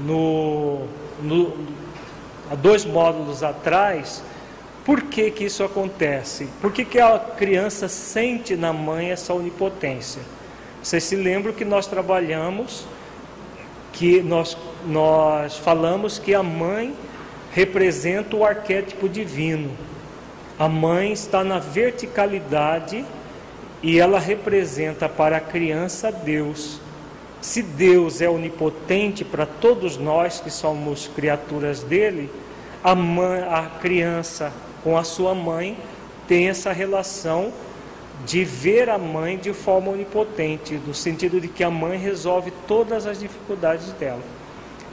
no, 0.00 0.86
no, 1.22 1.56
há 2.50 2.54
dois 2.54 2.84
módulos 2.84 3.42
atrás, 3.42 4.22
por 4.84 5.02
que, 5.02 5.30
que 5.30 5.44
isso 5.44 5.64
acontece? 5.64 6.48
Por 6.60 6.72
que, 6.72 6.84
que 6.84 6.98
a 6.98 7.18
criança 7.18 7.88
sente 7.88 8.56
na 8.56 8.72
mãe 8.72 9.10
essa 9.10 9.32
onipotência? 9.34 10.22
Vocês 10.82 11.02
se 11.02 11.16
lembram 11.16 11.52
que 11.52 11.64
nós 11.64 11.86
trabalhamos, 11.86 12.86
que 13.92 14.22
nós, 14.22 14.56
nós 14.86 15.56
falamos 15.56 16.18
que 16.18 16.34
a 16.34 16.42
mãe 16.42 16.94
representa 17.52 18.36
o 18.36 18.44
arquétipo 18.44 19.08
divino. 19.08 19.70
A 20.58 20.68
mãe 20.68 21.12
está 21.12 21.42
na 21.42 21.58
verticalidade 21.58 23.04
e 23.86 24.00
ela 24.00 24.18
representa 24.18 25.08
para 25.08 25.36
a 25.36 25.40
criança 25.40 26.10
Deus. 26.10 26.80
Se 27.40 27.62
Deus 27.62 28.20
é 28.20 28.28
onipotente 28.28 29.24
para 29.24 29.46
todos 29.46 29.96
nós 29.96 30.40
que 30.40 30.50
somos 30.50 31.08
criaturas 31.14 31.84
dele, 31.84 32.28
a, 32.82 32.96
mãe, 32.96 33.42
a 33.42 33.70
criança 33.80 34.52
com 34.82 34.98
a 34.98 35.04
sua 35.04 35.36
mãe 35.36 35.78
tem 36.26 36.48
essa 36.48 36.72
relação 36.72 37.52
de 38.24 38.42
ver 38.42 38.90
a 38.90 38.98
mãe 38.98 39.38
de 39.38 39.52
forma 39.52 39.92
onipotente, 39.92 40.74
no 40.84 40.92
sentido 40.92 41.40
de 41.40 41.46
que 41.46 41.62
a 41.62 41.70
mãe 41.70 41.96
resolve 41.96 42.52
todas 42.66 43.06
as 43.06 43.20
dificuldades 43.20 43.92
dela, 43.92 44.22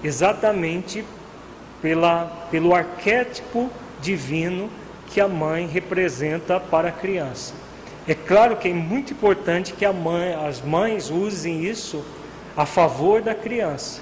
exatamente 0.04 1.04
pela, 1.82 2.48
pelo 2.52 2.76
arquétipo 2.76 3.72
divino 4.00 4.70
que 5.08 5.20
a 5.20 5.28
mãe 5.28 5.66
representa 5.66 6.60
para 6.60 6.89
a 6.89 6.91
criança. 6.91 7.56
É 8.08 8.14
claro 8.14 8.58
que 8.58 8.68
é 8.68 8.74
muito 8.74 9.14
importante 9.14 9.74
que 9.74 9.88
mãe, 9.88 10.34
as 10.34 10.62
mães 10.62 11.10
usem 11.10 11.64
isso 11.64 12.04
a 12.56 12.66
favor 12.66 13.22
da 13.22 13.34
criança 13.34 14.01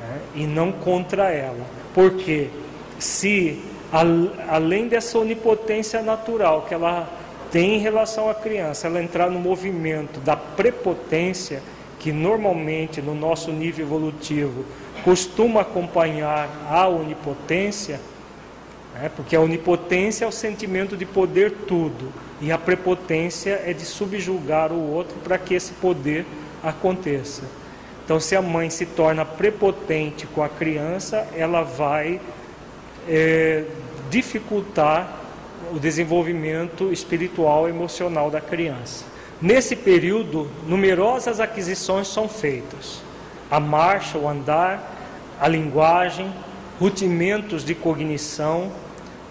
né, 0.00 0.20
e 0.34 0.46
não 0.46 0.72
contra 0.72 1.30
ela, 1.30 1.64
porque 1.94 2.50
se 2.98 3.62
além 4.48 4.88
dessa 4.88 5.18
onipotência 5.18 6.02
natural 6.02 6.62
que 6.62 6.74
ela 6.74 7.08
tem 7.50 7.76
em 7.76 7.78
relação 7.78 8.28
à 8.28 8.34
criança, 8.34 8.86
ela 8.86 9.02
entrar 9.02 9.30
no 9.30 9.40
movimento 9.40 10.20
da 10.20 10.36
prepotência, 10.36 11.62
que 11.98 12.12
normalmente 12.12 13.02
no 13.02 13.14
nosso 13.14 13.50
nível 13.50 13.84
evolutivo 13.84 14.64
costuma 15.04 15.62
acompanhar 15.62 16.48
a 16.70 16.88
onipotência, 16.88 18.00
né? 18.94 19.10
porque 19.14 19.34
a 19.34 19.40
onipotência 19.40 20.24
é 20.24 20.28
o 20.28 20.32
sentimento 20.32 20.96
de 20.96 21.04
poder 21.04 21.52
tudo, 21.66 22.12
e 22.40 22.50
a 22.50 22.58
prepotência 22.58 23.62
é 23.64 23.72
de 23.72 23.84
subjugar 23.84 24.72
o 24.72 24.92
outro 24.92 25.16
para 25.22 25.36
que 25.36 25.54
esse 25.54 25.72
poder 25.74 26.24
aconteça. 26.62 27.42
Então, 28.04 28.18
se 28.18 28.34
a 28.34 28.42
mãe 28.42 28.70
se 28.70 28.86
torna 28.86 29.24
prepotente 29.24 30.26
com 30.26 30.42
a 30.42 30.48
criança, 30.48 31.28
ela 31.36 31.62
vai 31.62 32.20
é, 33.08 33.64
dificultar 34.10 35.20
o 35.72 35.78
desenvolvimento 35.78 36.92
espiritual 36.92 37.68
e 37.68 37.70
emocional 37.70 38.30
da 38.30 38.40
criança. 38.40 39.04
Nesse 39.40 39.76
período, 39.76 40.50
numerosas 40.66 41.40
aquisições 41.40 42.08
são 42.08 42.28
feitas: 42.28 43.00
a 43.50 43.60
marcha, 43.60 44.18
o 44.18 44.28
andar, 44.28 44.98
a 45.40 45.46
linguagem, 45.46 46.32
rudimentos 46.78 47.64
de 47.64 47.74
cognição, 47.74 48.72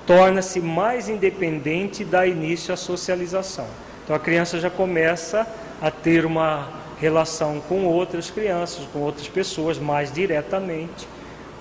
torna-se 0.10 0.60
mais 0.60 1.07
independente 1.07 2.01
e 2.01 2.05
dá 2.05 2.26
início 2.26 2.74
à 2.74 2.78
socialização. 2.78 3.68
Então 4.03 4.16
a 4.16 4.20
criança 4.20 4.60
já 4.60 4.68
começa 4.68 5.45
a 5.80 5.91
ter 5.91 6.26
uma 6.26 6.68
relação 6.99 7.62
com 7.70 7.86
outras 7.86 8.32
crianças, 8.32 8.88
com 8.91 9.01
outras 9.01 9.28
pessoas 9.28 9.78
mais 9.78 10.12
diretamente. 10.12 11.07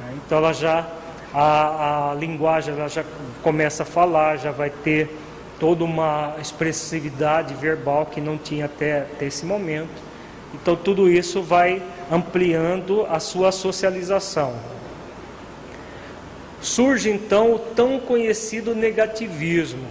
Né? 0.01 0.15
Então 0.25 0.39
ela 0.39 0.55
já 0.55 0.89
a, 1.35 2.13
a 2.13 2.15
linguagem 2.15 2.73
ela 2.73 2.89
já 2.89 3.05
começa 3.43 3.83
a 3.83 3.87
falar, 3.87 4.39
já 4.39 4.51
vai 4.51 4.71
ter 4.71 5.15
toda 5.61 5.85
uma 5.85 6.35
expressividade 6.41 7.53
verbal 7.53 8.07
que 8.07 8.19
não 8.19 8.39
tinha 8.39 8.65
até, 8.65 9.03
até 9.03 9.27
esse 9.27 9.45
momento. 9.45 10.03
Então 10.55 10.75
tudo 10.75 11.07
isso 11.07 11.43
vai 11.43 11.83
ampliando 12.11 13.07
a 13.11 13.21
sua 13.21 13.53
socialização. 13.53 14.55
Surge 16.61 17.11
então 17.11 17.55
o 17.55 17.59
tão 17.59 18.01
conhecido 18.01 18.75
negativismo, 18.75 19.87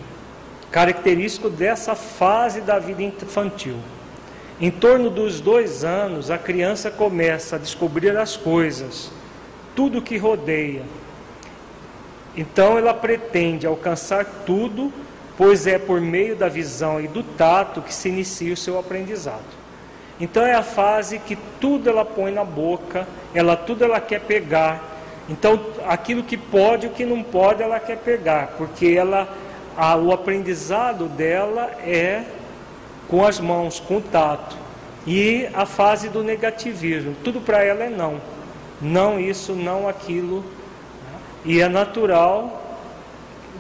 característico 0.72 1.50
dessa 1.50 1.96
fase 1.96 2.62
da 2.62 2.80
vida 2.80 3.04
infantil. 3.04 3.78
Em 4.60 4.72
torno 4.72 5.10
dos 5.10 5.40
dois 5.40 5.84
anos, 5.84 6.32
a 6.32 6.38
criança 6.38 6.92
começa 6.92 7.56
a 7.56 7.60
descobrir 7.60 8.18
as 8.18 8.36
coisas, 8.36 9.12
tudo 9.76 10.02
que 10.02 10.18
rodeia, 10.18 10.84
então 12.38 12.78
ela 12.78 12.94
pretende 12.94 13.66
alcançar 13.66 14.24
tudo, 14.46 14.94
pois 15.36 15.66
é 15.66 15.80
por 15.80 16.00
meio 16.00 16.36
da 16.36 16.48
visão 16.48 17.02
e 17.02 17.08
do 17.08 17.24
tato 17.24 17.82
que 17.82 17.92
se 17.92 18.10
inicia 18.10 18.54
o 18.54 18.58
seu 18.58 18.78
aprendizado. 18.78 19.58
Então 20.22 20.46
é 20.46 20.54
a 20.54 20.62
fase 20.62 21.18
que 21.18 21.36
tudo 21.60 21.90
ela 21.90 22.06
põe 22.06 22.32
na 22.32 22.44
boca, 22.44 23.08
ela 23.34 23.58
tudo 23.58 23.84
ela 23.84 24.00
quer 24.00 24.22
pegar. 24.22 24.87
Então 25.30 25.60
aquilo 25.86 26.24
que 26.24 26.38
pode, 26.38 26.88
o 26.88 26.92
que 26.92 27.06
não 27.06 27.22
pode, 27.22 27.62
ela 27.62 27.80
quer 27.80 27.98
pegar, 27.98 28.54
porque 28.58 28.88
ela 28.88 29.28
a, 29.78 29.96
o 29.96 30.12
aprendizado 30.12 31.08
dela 31.08 31.70
é 31.86 32.24
com 33.08 33.26
as 33.26 33.40
mãos, 33.40 33.80
com 33.80 33.98
o 33.98 34.02
tato. 34.02 34.58
E 35.06 35.48
a 35.54 35.66
fase 35.66 36.10
do 36.10 36.24
negativismo, 36.24 37.16
tudo 37.24 37.40
para 37.40 37.64
ela 37.64 37.84
é 37.84 37.90
não. 37.90 38.20
Não 38.82 39.20
isso, 39.20 39.54
não 39.54 39.88
aquilo, 39.88 40.44
e 41.46 41.62
é 41.62 41.70
natural 41.70 42.64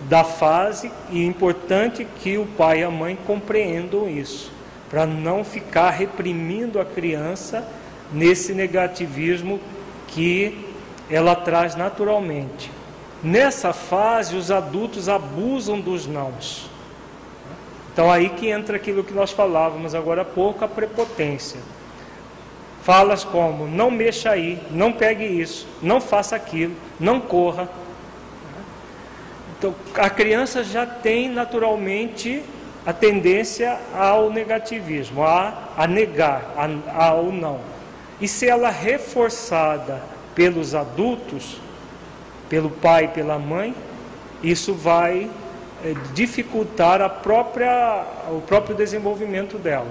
da 0.09 0.24
fase 0.24 0.91
e 1.09 1.26
importante 1.26 2.05
que 2.22 2.38
o 2.38 2.45
pai 2.45 2.82
e 2.82 2.84
a 2.84 2.91
mãe 2.91 3.18
compreendam 3.26 4.09
isso, 4.09 4.51
para 4.89 5.05
não 5.05 5.43
ficar 5.43 5.89
reprimindo 5.91 6.80
a 6.80 6.86
criança 6.86 7.68
nesse 8.11 8.53
negativismo 8.53 9.59
que 10.07 10.66
ela 11.09 11.35
traz 11.35 11.75
naturalmente. 11.75 12.71
Nessa 13.23 13.73
fase, 13.73 14.35
os 14.35 14.51
adultos 14.51 15.09
abusam 15.09 15.79
dos 15.79 16.05
nãos. 16.05 16.69
Então, 17.91 18.11
aí 18.11 18.29
que 18.29 18.47
entra 18.49 18.77
aquilo 18.77 19.03
que 19.03 19.13
nós 19.13 19.31
falávamos 19.31 19.95
agora 19.95 20.21
há 20.21 20.25
pouco, 20.25 20.63
a 20.63 20.67
prepotência. 20.67 21.59
Falas 22.84 23.23
como: 23.23 23.67
não 23.67 23.89
mexa 23.89 24.29
aí, 24.29 24.61
não 24.69 24.93
pegue 24.93 25.25
isso, 25.25 25.67
não 25.81 25.99
faça 25.99 26.35
aquilo, 26.35 26.75
não 26.99 27.19
corra. 27.19 27.67
Então, 29.57 29.73
a 29.95 30.09
criança 30.09 30.63
já 30.63 30.85
tem 30.85 31.29
naturalmente 31.29 32.43
a 32.85 32.93
tendência 32.93 33.79
ao 33.95 34.29
negativismo, 34.29 35.23
a, 35.23 35.71
a 35.75 35.88
negar, 35.88 36.53
a, 36.55 37.05
ao 37.07 37.31
não. 37.31 37.59
E 38.21 38.27
se 38.27 38.47
ela 38.47 38.69
é 38.69 38.71
reforçada 38.71 40.01
pelos 40.38 40.76
adultos, 40.76 41.57
pelo 42.47 42.69
pai 42.69 43.05
e 43.05 43.07
pela 43.07 43.39
mãe, 43.39 43.73
isso 44.43 44.72
vai 44.72 45.27
é, 45.84 45.95
dificultar 46.14 47.01
a 47.01 47.09
própria, 47.09 48.05
o 48.30 48.39
próprio 48.41 48.76
desenvolvimento 48.76 49.57
dela. 49.57 49.89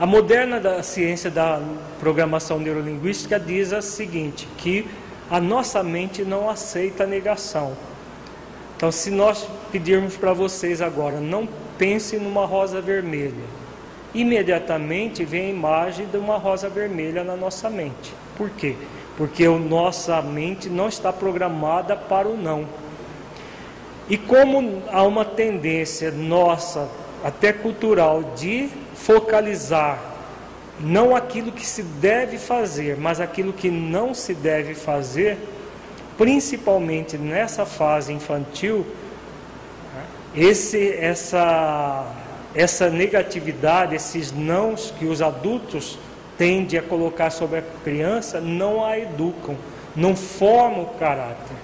A 0.00 0.06
moderna 0.06 0.58
da 0.58 0.82
ciência 0.82 1.30
da 1.30 1.60
programação 2.00 2.58
neurolinguística 2.58 3.38
diz 3.38 3.74
a 3.74 3.82
seguinte, 3.82 4.48
que 4.56 4.88
a 5.30 5.38
nossa 5.38 5.82
mente 5.82 6.24
não 6.24 6.48
aceita 6.48 7.04
negação. 7.04 7.76
Então, 8.74 8.90
se 8.90 9.10
nós 9.10 9.46
pedirmos 9.70 10.16
para 10.16 10.32
vocês 10.32 10.80
agora, 10.80 11.20
não 11.20 11.46
pense 11.76 12.16
numa 12.16 12.46
rosa 12.46 12.80
vermelha, 12.80 13.44
imediatamente 14.14 15.26
vem 15.26 15.48
a 15.48 15.50
imagem 15.50 16.06
de 16.06 16.16
uma 16.16 16.38
rosa 16.38 16.70
vermelha 16.70 17.22
na 17.22 17.36
nossa 17.36 17.68
mente. 17.68 18.14
Por 18.36 18.50
quê? 18.50 18.76
Porque 19.16 19.44
a 19.44 19.50
nossa 19.50 20.20
mente 20.20 20.68
não 20.68 20.88
está 20.88 21.12
programada 21.12 21.96
para 21.96 22.28
o 22.28 22.36
não. 22.36 22.66
E 24.08 24.16
como 24.16 24.82
há 24.92 25.02
uma 25.02 25.24
tendência 25.24 26.10
nossa, 26.10 26.88
até 27.24 27.52
cultural, 27.52 28.22
de 28.36 28.68
focalizar 28.94 29.98
não 30.78 31.16
aquilo 31.16 31.50
que 31.50 31.66
se 31.66 31.82
deve 31.82 32.38
fazer, 32.38 32.96
mas 32.98 33.20
aquilo 33.20 33.52
que 33.52 33.70
não 33.70 34.12
se 34.12 34.34
deve 34.34 34.74
fazer, 34.74 35.38
principalmente 36.18 37.16
nessa 37.16 37.64
fase 37.64 38.12
infantil, 38.12 38.86
esse, 40.34 40.92
essa, 40.92 42.06
essa 42.54 42.90
negatividade, 42.90 43.94
esses 43.94 44.30
nãos 44.30 44.92
que 44.98 45.06
os 45.06 45.22
adultos 45.22 45.98
tendem 46.38 46.78
a 46.78 46.82
colocar 46.82 47.30
sobre 47.30 47.60
a 47.60 47.62
criança, 47.82 48.40
não 48.40 48.84
a 48.84 48.98
educam, 48.98 49.56
não 49.94 50.14
forma 50.14 50.82
o 50.82 50.86
caráter. 50.98 51.56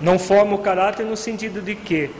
Não 0.00 0.18
forma 0.18 0.54
o 0.54 0.58
caráter 0.58 1.06
no 1.06 1.16
sentido 1.16 1.62
de 1.62 1.74
que, 1.74 2.10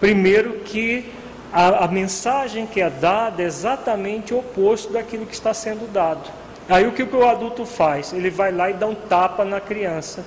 primeiro, 0.00 0.60
que 0.60 1.12
a, 1.52 1.84
a 1.84 1.88
mensagem 1.88 2.66
que 2.66 2.80
é 2.80 2.88
dada 2.88 3.42
é 3.42 3.46
exatamente 3.46 4.32
o 4.32 4.38
oposto 4.38 4.92
daquilo 4.92 5.26
que 5.26 5.34
está 5.34 5.52
sendo 5.52 5.90
dado. 5.92 6.30
Aí 6.68 6.86
o 6.86 6.92
que 6.92 7.02
o 7.02 7.28
adulto 7.28 7.66
faz? 7.66 8.12
Ele 8.12 8.30
vai 8.30 8.50
lá 8.50 8.70
e 8.70 8.74
dá 8.74 8.86
um 8.86 8.94
tapa 8.94 9.44
na 9.44 9.60
criança, 9.60 10.24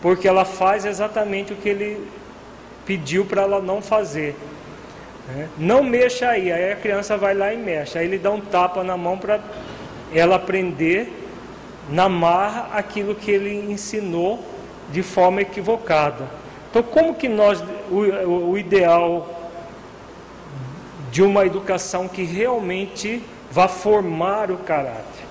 porque 0.00 0.28
ela 0.28 0.44
faz 0.44 0.84
exatamente 0.84 1.52
o 1.52 1.56
que 1.56 1.68
ele 1.68 2.06
pediu 2.86 3.24
para 3.24 3.42
ela 3.42 3.60
não 3.60 3.80
fazer. 3.82 4.36
Né? 5.34 5.48
Não 5.56 5.82
mexa 5.82 6.28
aí, 6.28 6.52
aí 6.52 6.72
a 6.72 6.76
criança 6.76 7.16
vai 7.16 7.34
lá 7.34 7.52
e 7.52 7.56
mexe. 7.56 7.98
Aí 7.98 8.06
ele 8.06 8.18
dá 8.18 8.30
um 8.30 8.40
tapa 8.40 8.84
na 8.84 8.96
mão 8.96 9.16
para 9.16 9.40
ela 10.12 10.36
aprender 10.36 11.20
na 11.88 12.08
marra 12.08 12.68
aquilo 12.72 13.14
que 13.14 13.30
ele 13.30 13.72
ensinou 13.72 14.44
de 14.90 15.02
forma 15.02 15.40
equivocada. 15.40 16.28
Então, 16.70 16.82
como 16.82 17.14
que 17.14 17.28
nós, 17.28 17.62
o, 17.90 18.50
o 18.50 18.58
ideal 18.58 19.50
de 21.10 21.22
uma 21.22 21.44
educação 21.44 22.08
que 22.08 22.22
realmente 22.22 23.22
vá 23.50 23.68
formar 23.68 24.50
o 24.50 24.58
caráter? 24.58 25.22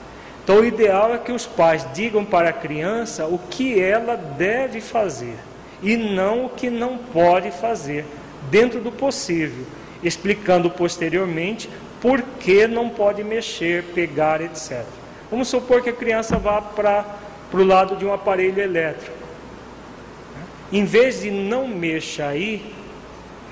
Então, 0.44 0.58
o 0.58 0.66
ideal 0.66 1.14
é 1.14 1.18
que 1.18 1.32
os 1.32 1.46
pais 1.46 1.88
digam 1.94 2.26
para 2.26 2.50
a 2.50 2.54
criança 2.54 3.26
o 3.26 3.38
que 3.38 3.80
ela 3.80 4.16
deve 4.16 4.82
fazer 4.82 5.36
e 5.82 5.96
não 5.98 6.46
o 6.46 6.50
que 6.50 6.70
não 6.70 6.98
pode 6.98 7.52
fazer, 7.52 8.06
dentro 8.50 8.80
do 8.80 8.92
possível, 8.92 9.66
explicando 10.04 10.70
posteriormente 10.70 11.70
por 12.02 12.22
que 12.22 12.68
não 12.68 12.90
pode 12.90 13.24
mexer, 13.24 13.84
pegar, 13.94 14.42
etc. 14.42 14.84
Vamos 15.30 15.48
supor 15.48 15.82
que 15.82 15.90
a 15.90 15.94
criança 15.94 16.38
vá 16.38 16.62
para 16.62 17.06
o 17.54 17.64
lado 17.64 17.96
de 17.96 18.06
um 18.06 18.14
aparelho 18.14 18.62
elétrico. 18.62 19.16
Em 20.72 20.84
vez 20.86 21.22
de 21.22 21.30
não 21.30 21.68
mexa 21.68 22.28
aí, 22.28 22.74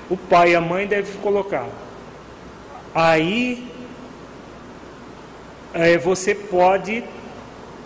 o 0.08 0.16
pai 0.16 0.52
e 0.52 0.56
a 0.56 0.60
mãe 0.60 0.86
devem 0.86 1.12
colocar. 1.20 1.66
Aí 2.94 3.70
é, 5.72 5.96
você 5.96 6.34
pode 6.34 7.04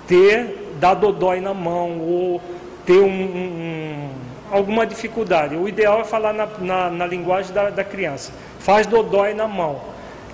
ter 0.06 0.64
dar 0.80 0.94
dodói 0.94 1.40
na 1.40 1.54
mão 1.54 2.00
ou 2.00 2.40
ter 2.84 2.98
um, 2.98 3.08
um, 3.08 4.10
alguma 4.50 4.86
dificuldade. 4.86 5.56
O 5.56 5.68
ideal 5.68 6.00
é 6.00 6.04
falar 6.04 6.32
na, 6.32 6.46
na, 6.58 6.90
na 6.90 7.06
linguagem 7.06 7.52
da, 7.52 7.70
da 7.70 7.84
criança. 7.84 8.32
Faz 8.64 8.86
dodói 8.86 9.34
na 9.34 9.46
mão. 9.46 9.78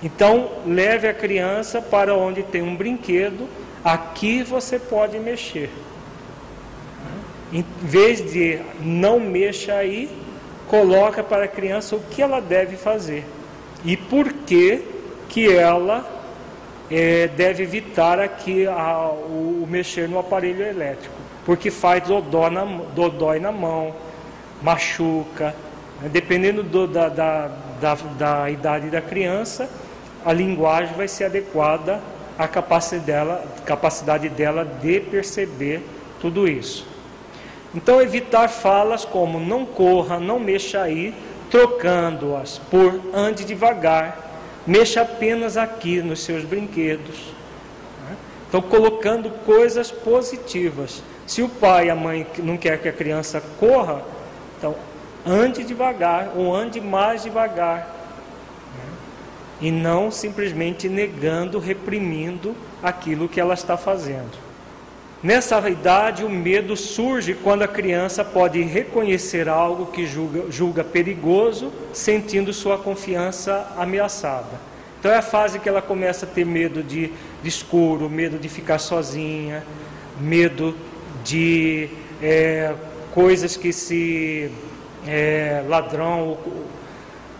Então, 0.01 0.49
leve 0.65 1.05
a 1.05 1.13
criança 1.13 1.81
para 1.81 2.15
onde 2.15 2.41
tem 2.43 2.61
um 2.61 2.75
brinquedo, 2.75 3.47
aqui 3.83 4.41
você 4.41 4.79
pode 4.79 5.19
mexer. 5.19 5.69
Em 7.51 7.65
vez 7.81 8.31
de 8.31 8.59
não 8.79 9.19
mexa 9.19 9.73
aí, 9.73 10.09
coloca 10.69 11.21
para 11.21 11.43
a 11.43 11.47
criança 11.47 11.97
o 11.97 11.99
que 11.99 12.21
ela 12.21 12.39
deve 12.39 12.77
fazer 12.77 13.25
e 13.83 13.97
por 13.97 14.31
que 14.31 14.81
que 15.27 15.51
ela 15.53 16.09
é, 16.89 17.27
deve 17.27 17.63
evitar 17.63 18.17
aqui 18.17 18.65
a, 18.65 19.09
o, 19.09 19.63
o, 19.63 19.67
mexer 19.69 20.07
no 20.07 20.17
aparelho 20.17 20.65
elétrico, 20.65 21.13
porque 21.45 21.69
faz 21.69 22.03
dodó 22.03 22.49
na, 22.49 22.63
dodói 22.95 23.39
na 23.39 23.51
mão, 23.51 23.93
machuca, 24.61 25.53
né? 26.01 26.09
dependendo 26.11 26.63
do, 26.63 26.87
da, 26.87 27.09
da, 27.09 27.51
da, 27.81 27.95
da 28.17 28.49
idade 28.49 28.89
da 28.89 29.01
criança, 29.01 29.67
a 30.23 30.31
linguagem 30.31 30.95
vai 30.95 31.07
ser 31.07 31.25
adequada 31.25 31.99
à 32.37 32.47
capacidade 32.47 33.05
dela, 33.05 33.43
capacidade 33.65 34.29
dela 34.29 34.63
de 34.63 34.99
perceber 34.99 35.83
tudo 36.19 36.47
isso. 36.47 36.87
Então, 37.73 38.01
evitar 38.01 38.47
falas 38.47 39.03
como 39.03 39.39
não 39.39 39.65
corra, 39.65 40.19
não 40.19 40.39
mexa 40.39 40.81
aí, 40.81 41.13
trocando-as 41.49 42.59
por 42.69 42.99
ande 43.13 43.43
devagar, 43.43 44.29
mexa 44.67 45.01
apenas 45.01 45.57
aqui 45.57 46.01
nos 46.01 46.23
seus 46.23 46.43
brinquedos. 46.43 47.33
Então, 48.47 48.61
colocando 48.61 49.29
coisas 49.45 49.89
positivas. 49.89 51.01
Se 51.25 51.41
o 51.41 51.47
pai 51.47 51.87
e 51.87 51.89
a 51.89 51.95
mãe 51.95 52.27
não 52.39 52.57
quer 52.57 52.77
que 52.77 52.89
a 52.89 52.91
criança 52.91 53.41
corra, 53.57 54.01
então 54.57 54.75
ande 55.25 55.63
devagar 55.63 56.31
ou 56.35 56.53
ande 56.55 56.81
mais 56.81 57.23
devagar 57.23 58.01
e 59.61 59.69
não 59.69 60.09
simplesmente 60.09 60.89
negando, 60.89 61.59
reprimindo 61.59 62.55
aquilo 62.81 63.29
que 63.29 63.39
ela 63.39 63.53
está 63.53 63.77
fazendo. 63.77 64.51
Nessa 65.21 65.69
idade, 65.69 66.25
o 66.25 66.29
medo 66.29 66.75
surge 66.75 67.35
quando 67.35 67.61
a 67.61 67.67
criança 67.67 68.25
pode 68.25 68.59
reconhecer 68.63 69.47
algo 69.47 69.85
que 69.87 70.07
julga, 70.07 70.49
julga 70.49 70.83
perigoso, 70.83 71.71
sentindo 71.93 72.51
sua 72.51 72.79
confiança 72.79 73.71
ameaçada. 73.77 74.59
Então 74.99 75.11
é 75.11 75.17
a 75.17 75.21
fase 75.21 75.59
que 75.59 75.69
ela 75.69 75.81
começa 75.81 76.25
a 76.25 76.29
ter 76.29 76.43
medo 76.43 76.81
de, 76.81 77.11
de 77.43 77.49
escuro, 77.49 78.09
medo 78.09 78.39
de 78.39 78.49
ficar 78.49 78.79
sozinha, 78.79 79.63
medo 80.19 80.75
de 81.23 81.87
é, 82.21 82.73
coisas 83.11 83.55
que 83.55 83.71
se 83.71 84.51
é, 85.07 85.63
ladrão, 85.67 86.37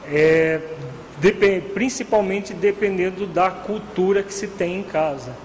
é, 0.06 0.60
principalmente 1.74 2.54
dependendo 2.54 3.26
da 3.26 3.52
cultura 3.52 4.24
que 4.24 4.34
se 4.34 4.48
tem 4.48 4.80
em 4.80 4.84
casa. 4.84 5.36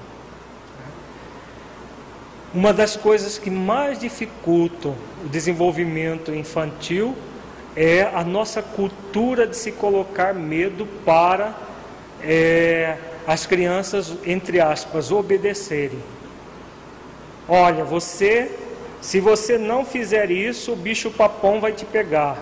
Uma 2.54 2.72
das 2.72 2.96
coisas 2.96 3.36
que 3.36 3.50
mais 3.50 3.98
dificultam 3.98 4.94
o 5.24 5.28
desenvolvimento 5.28 6.34
infantil 6.34 7.14
é 7.76 8.02
a 8.14 8.24
nossa 8.24 8.62
cultura 8.62 9.46
de 9.46 9.54
se 9.54 9.72
colocar 9.72 10.32
medo 10.32 10.86
para 11.04 11.54
é, 12.22 12.96
as 13.26 13.44
crianças, 13.44 14.14
entre 14.24 14.60
aspas, 14.60 15.12
obedecerem. 15.12 15.98
Olha, 17.46 17.84
você, 17.84 18.50
se 19.06 19.20
você 19.20 19.56
não 19.56 19.84
fizer 19.84 20.32
isso, 20.32 20.72
o 20.72 20.74
bicho 20.74 21.12
papão 21.12 21.60
vai 21.60 21.70
te 21.70 21.84
pegar. 21.84 22.38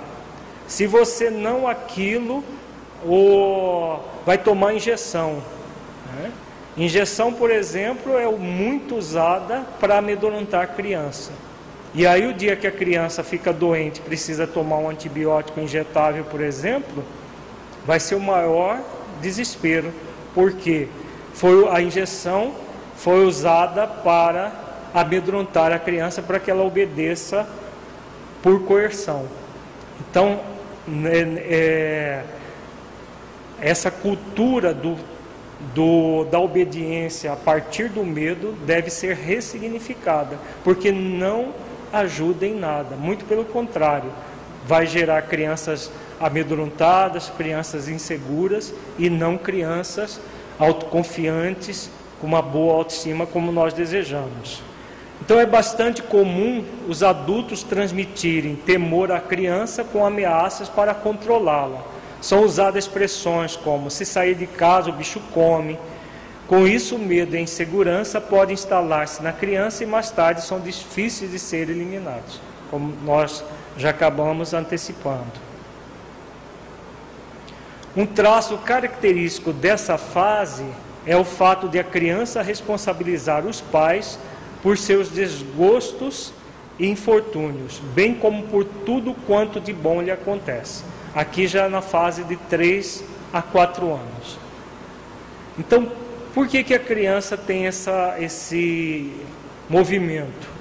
Se 0.67 0.87
você 0.87 1.29
não 1.29 1.69
aquilo, 1.69 2.43
ou 3.07 4.03
vai 4.25 4.39
tomar 4.39 4.73
injeção. 4.73 5.43
Né? 6.07 6.33
Injeção, 6.75 7.35
por 7.35 7.51
exemplo, 7.51 8.17
é 8.17 8.27
muito 8.31 8.97
usada 8.97 9.67
para 9.79 9.99
amedrontar 9.99 10.63
a 10.63 10.67
criança. 10.67 11.33
E 11.93 12.07
aí, 12.07 12.27
o 12.27 12.33
dia 12.33 12.57
que 12.57 12.67
a 12.67 12.73
criança 12.73 13.23
fica 13.23 13.53
doente, 13.53 14.01
precisa 14.01 14.47
tomar 14.47 14.79
um 14.79 14.89
antibiótico 14.89 15.61
injetável, 15.61 16.25
por 16.25 16.41
exemplo, 16.41 17.05
vai 17.85 18.01
ser 18.01 18.15
o 18.15 18.21
maior 18.21 18.81
desespero, 19.21 19.93
porque 20.35 20.89
foi 21.35 21.69
a 21.69 21.83
injeção 21.83 22.55
foi 22.97 23.27
usada 23.27 23.87
para 23.87 24.64
amedrontar 24.95 25.73
a 25.73 25.79
criança 25.79 26.23
para 26.23 26.39
que 26.39 26.51
ela 26.51 26.63
obedeça 26.63 27.47
por 28.41 28.63
coerção. 28.63 29.27
Então, 30.01 30.41
é, 31.47 32.23
essa 33.61 33.91
cultura 33.91 34.73
do, 34.73 34.97
do, 35.75 36.25
da 36.31 36.39
obediência 36.39 37.33
a 37.33 37.37
partir 37.37 37.89
do 37.89 38.05
medo 38.05 38.53
deve 38.65 38.91
ser 38.91 39.17
ressignificada, 39.17 40.39
porque 40.63 40.93
não 40.93 41.53
ajuda 41.93 42.47
em 42.47 42.55
nada, 42.55 42.97
muito 42.97 43.25
pelo 43.25 43.45
contrário, 43.45 44.11
vai 44.67 44.87
gerar 44.87 45.23
crianças 45.23 45.91
amedrontadas, 46.21 47.31
crianças 47.37 47.89
inseguras 47.89 48.73
e 48.99 49.11
não 49.11 49.37
crianças 49.37 50.21
autoconfiantes, 50.59 51.91
com 52.21 52.27
uma 52.27 52.41
boa 52.41 52.75
autoestima 52.75 53.27
como 53.27 53.51
nós 53.51 53.75
desejamos. 53.75 54.74
Então 55.21 55.41
é 55.41 55.47
bastante 55.47 56.03
comum 56.03 56.65
os 56.89 57.03
adultos 57.03 57.63
transmitirem 57.63 58.57
temor 58.57 59.11
à 59.11 59.21
criança 59.21 59.85
com 59.85 60.05
ameaças 60.05 60.69
para 60.69 60.95
controlá-la 60.95 61.95
são 62.25 62.43
usadas 62.43 62.85
expressões 62.85 63.55
como 63.55 63.91
se 63.91 64.07
sair 64.07 64.35
de 64.35 64.47
casa 64.47 64.89
o 64.89 64.95
bicho 64.95 65.21
come. 65.35 65.79
Com 66.49 66.67
isso, 66.67 66.97
o 66.97 66.99
medo 66.99 67.35
e 67.35 67.39
a 67.39 67.43
insegurança 67.43 68.19
podem 68.19 68.55
instalar-se 68.55 69.23
na 69.23 69.31
criança 69.31 69.85
e 69.85 69.87
mais 69.87 70.11
tarde 70.11 70.43
são 70.43 70.59
difíceis 70.59 71.31
de 71.31 71.39
ser 71.39 71.69
eliminados, 71.69 72.41
como 72.71 72.95
nós 73.05 73.45
já 73.77 73.91
acabamos 73.91 74.55
antecipando. 74.55 75.45
Um 77.95 78.07
traço 78.07 78.57
característico 78.57 79.53
dessa 79.53 79.99
fase 79.99 80.65
é 81.07 81.15
o 81.15 81.25
fato 81.27 81.69
de 81.69 81.79
a 81.79 81.85
criança 81.85 82.41
responsabilizar 82.41 83.45
os 83.45 83.61
pais 83.61 84.19
por 84.65 84.79
seus 84.79 85.11
desgostos 85.11 86.33
e 86.79 86.89
infortúnios, 86.89 87.81
bem 87.95 88.15
como 88.15 88.45
por 88.45 88.65
tudo 88.65 89.15
quanto 89.27 89.61
de 89.61 89.75
bom 89.75 90.01
lhe 90.01 90.11
acontece. 90.11 90.83
Aqui 91.15 91.47
já 91.47 91.69
na 91.69 91.83
fase 91.83 92.25
de 92.25 92.35
3 92.37 93.05
a 93.31 93.43
4 93.43 93.93
anos. 93.93 94.39
Então, 95.59 95.93
por 96.33 96.49
que, 96.49 96.65
que 96.65 96.75
a 96.75 96.79
criança 96.79 97.37
tem 97.37 97.67
essa, 97.67 98.17
esse 98.19 99.13
movimento? 99.69 100.55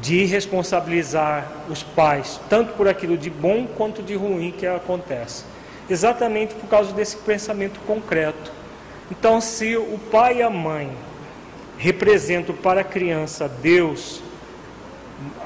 de 0.00 0.24
responsabilizar 0.24 1.46
os 1.68 1.82
pais, 1.82 2.40
tanto 2.48 2.72
por 2.72 2.88
aquilo 2.88 3.16
de 3.16 3.30
bom 3.30 3.66
quanto 3.66 4.02
de 4.02 4.14
ruim 4.14 4.50
que 4.50 4.66
acontece. 4.66 5.44
Exatamente 5.88 6.54
por 6.54 6.68
causa 6.68 6.92
desse 6.92 7.16
pensamento 7.18 7.78
concreto. 7.86 8.50
Então, 9.10 9.40
se 9.40 9.76
o 9.76 9.98
pai 10.10 10.38
e 10.38 10.42
a 10.42 10.48
mãe 10.48 10.90
representam 11.84 12.54
para 12.54 12.80
a 12.80 12.84
criança 12.84 13.46
Deus, 13.46 14.22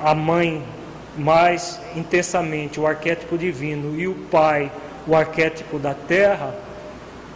a 0.05 0.15
mãe 0.15 0.63
mais 1.17 1.81
intensamente 1.97 2.79
o 2.79 2.87
arquétipo 2.87 3.37
divino 3.37 3.99
e 3.99 4.07
o 4.07 4.15
pai 4.15 4.71
o 5.05 5.17
arquétipo 5.17 5.81
da 5.81 5.95
terra, 5.95 6.55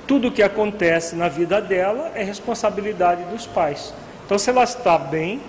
tudo 0.07 0.29
o 0.29 0.31
que 0.31 0.43
acontece 0.43 1.17
na 1.17 1.29
vida 1.29 1.61
dela 1.61 2.13
é 2.15 2.23
responsabilidade 2.23 3.25
dos 3.25 3.45
pais. 3.45 3.93
Então, 4.25 4.39
se 4.39 4.51
ela 4.51 4.63
está 4.63 4.97
bem, 4.97 5.41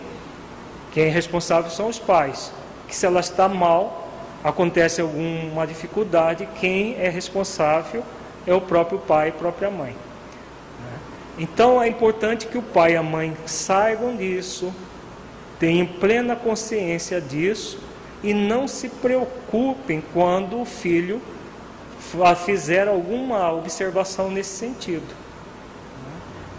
quem 0.92 1.04
é 1.06 1.10
responsável 1.10 1.70
são 1.70 1.90
os 1.90 2.00
pais. 2.00 2.52
Que 2.88 2.96
se 2.96 3.06
ela 3.06 3.20
está 3.20 3.48
mal, 3.48 4.08
acontece 4.44 5.00
alguma 5.00 5.68
dificuldade, 5.68 6.48
quem 6.60 6.96
é 6.96 7.08
responsável 7.08 8.04
é 8.48 8.54
o 8.54 8.62
próprio 8.62 8.98
pai 8.98 9.28
e 9.28 9.30
a 9.30 9.34
própria 9.34 9.70
mãe. 9.70 9.96
Então 11.38 11.82
é 11.82 11.88
importante 11.88 12.48
que 12.48 12.58
o 12.58 12.62
pai 12.62 12.94
e 12.94 12.96
a 12.96 13.04
mãe 13.04 13.36
saibam 13.46 14.16
disso, 14.16 14.74
tenham 15.60 15.86
plena 15.86 16.36
consciência 16.36 17.20
disso 17.20 17.80
e 18.24 18.34
não 18.34 18.68
se 18.68 18.88
preocupem 18.88 20.04
quando 20.14 20.62
o 20.62 20.66
filho 20.66 21.22
fizer 22.46 22.88
alguma 22.88 23.52
observação 23.52 24.30
nesse 24.30 24.58
sentido. 24.58 25.24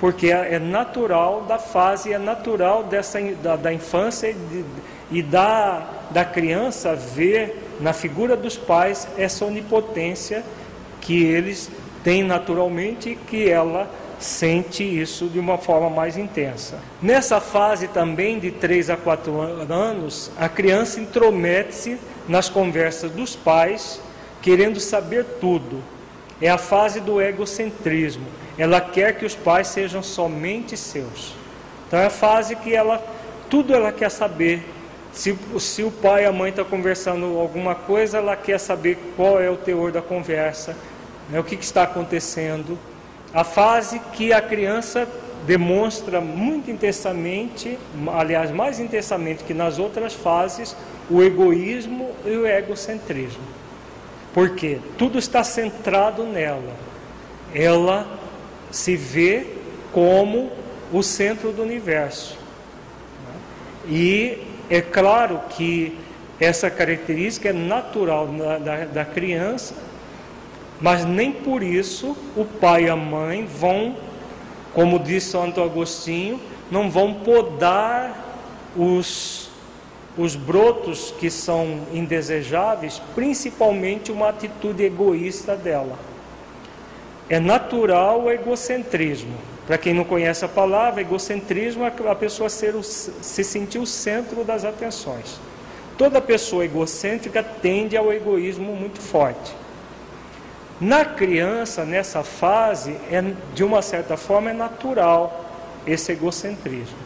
Porque 0.01 0.31
é, 0.31 0.55
é 0.55 0.59
natural 0.59 1.43
da 1.43 1.59
fase, 1.59 2.13
é 2.13 2.19
natural 2.19 2.83
dessa, 2.83 3.21
da, 3.43 3.57
da 3.57 3.73
infância 3.73 4.29
e, 4.29 4.35
de, 4.35 4.65
e 5.11 5.23
da, 5.23 5.87
da 6.11 6.25
criança 6.25 6.95
ver 6.95 7.63
na 7.81 7.93
figura 7.93 8.37
dos 8.37 8.57
pais 8.57 9.07
essa 9.17 9.45
onipotência 9.45 10.45
que 11.01 11.23
eles 11.23 11.71
têm 12.03 12.23
naturalmente 12.23 13.11
e 13.11 13.17
que 13.17 13.49
ela 13.49 13.89
sente 14.25 14.83
isso 14.83 15.29
de 15.29 15.39
uma 15.39 15.59
forma 15.59 15.91
mais 15.91 16.17
intensa. 16.17 16.79
Nessa 17.01 17.41
fase 17.41 17.89
também 17.89 18.39
de 18.39 18.51
3 18.51 18.91
a 18.91 18.97
4 18.97 19.41
anos, 19.41 20.31
a 20.39 20.49
criança 20.49 21.01
intromete-se 21.01 21.99
nas 22.29 22.49
conversas 22.49 23.11
dos 23.11 23.37
pais, 23.37 24.01
querendo 24.41 24.81
saber 24.81 25.25
tudo. 25.41 25.83
É 26.41 26.49
a 26.49 26.59
fase 26.59 27.01
do 27.01 27.21
egocentrismo 27.21 28.27
ela 28.57 28.81
quer 28.81 29.17
que 29.17 29.25
os 29.25 29.35
pais 29.35 29.69
sejam 29.69 30.03
somente 30.03 30.77
seus. 30.77 31.35
Então 31.87 31.99
é 31.99 32.07
a 32.07 32.11
fase 32.11 32.55
que 32.57 32.75
ela, 32.75 33.03
tudo 33.51 33.75
ela 33.75 33.93
quer 33.93 34.11
saber. 34.11 34.63
Se, 35.13 35.37
se 35.59 35.83
o 35.83 35.91
pai 35.91 36.25
e 36.25 36.27
a 36.27 36.33
mãe 36.33 36.51
estão 36.51 36.65
conversando 36.65 37.39
alguma 37.39 37.75
coisa, 37.75 38.19
ela 38.19 38.37
quer 38.37 38.59
saber 38.59 38.99
qual 39.17 39.41
é 39.41 39.49
o 39.49 39.57
teor 39.57 39.93
da 39.93 40.03
conversa, 40.03 40.77
né, 41.31 41.39
o 41.39 41.45
que, 41.45 41.57
que 41.57 41.65
está 41.65 41.85
acontecendo. 41.85 42.79
A 43.35 43.43
fase 43.43 43.99
que 44.13 44.33
a 44.33 44.41
criança 44.41 45.09
demonstra 45.45 46.21
muito 46.21 46.71
intensamente, 46.71 47.77
aliás, 48.15 48.51
mais 48.51 48.79
intensamente 48.79 49.43
que 49.43 49.53
nas 49.53 49.79
outras 49.79 50.15
fases, 50.15 50.77
o 51.11 51.23
egoísmo 51.23 52.13
e 52.25 52.31
o 52.31 52.47
egocentrismo. 52.47 53.43
Porque 54.33 54.79
tudo 54.97 55.19
está 55.19 55.43
centrado 55.43 56.25
nela. 56.25 56.73
Ela 57.53 58.07
se 58.71 58.97
vê 58.97 59.47
como 59.93 60.51
o 60.93 61.03
centro 61.03 61.53
do 61.53 61.63
universo. 61.63 62.39
E 63.87 64.39
é 64.71 64.81
claro 64.81 65.41
que 65.51 65.99
essa 66.41 66.71
característica 66.71 67.49
é 67.49 67.53
natural 67.53 68.27
da, 68.29 68.59
da, 68.59 68.85
da 68.87 69.05
criança, 69.05 69.75
mas 70.81 71.05
nem 71.05 71.33
por 71.33 71.63
isso 71.63 72.17
o 72.37 72.45
pai 72.45 72.85
e 72.85 72.91
a 72.91 72.97
mãe 72.97 73.47
vão, 73.47 73.97
como 74.73 74.99
disse 74.99 75.31
Santo 75.31 75.63
Agostinho, 75.63 76.41
não 76.71 76.91
vão 76.91 77.15
podar 77.15 78.25
os, 78.77 79.51
os 80.17 80.35
brotos 80.35 81.15
que 81.19 81.31
são 81.31 81.81
indesejáveis, 81.93 83.01
principalmente 83.15 84.11
uma 84.11 84.29
atitude 84.29 84.83
egoísta 84.83 85.57
dela. 85.57 85.99
É 87.29 87.39
natural 87.41 88.25
o 88.25 88.31
egocentrismo. 88.31 89.35
Para 89.67 89.79
quem 89.79 89.95
não 89.95 90.05
conhece 90.05 90.45
a 90.45 90.49
palavra, 90.49 91.01
egocentrismo 91.01 91.85
é 91.85 91.93
a 92.11 92.15
pessoa 92.15 92.51
ser 92.51 92.75
o, 92.75 92.83
se 92.83 93.43
sentir 93.43 93.79
o 93.79 93.87
centro 93.87 94.45
das 94.45 94.65
atenções. 94.65 95.41
Toda 95.97 96.21
pessoa 96.21 96.65
egocêntrica 96.65 97.43
tende 97.43 97.97
ao 97.97 98.13
egoísmo 98.13 98.75
muito 98.75 99.01
forte. 99.01 99.64
Na 100.85 101.03
criança, 101.03 101.83
nessa 101.83 102.23
fase, 102.23 102.99
é, 103.11 103.25
de 103.55 103.65
uma 103.65 103.81
certa 103.81 104.19
forma, 104.19 104.51
é 104.51 104.53
natural 104.53 105.43
esse 105.87 106.13
egocentrismo, 106.13 106.99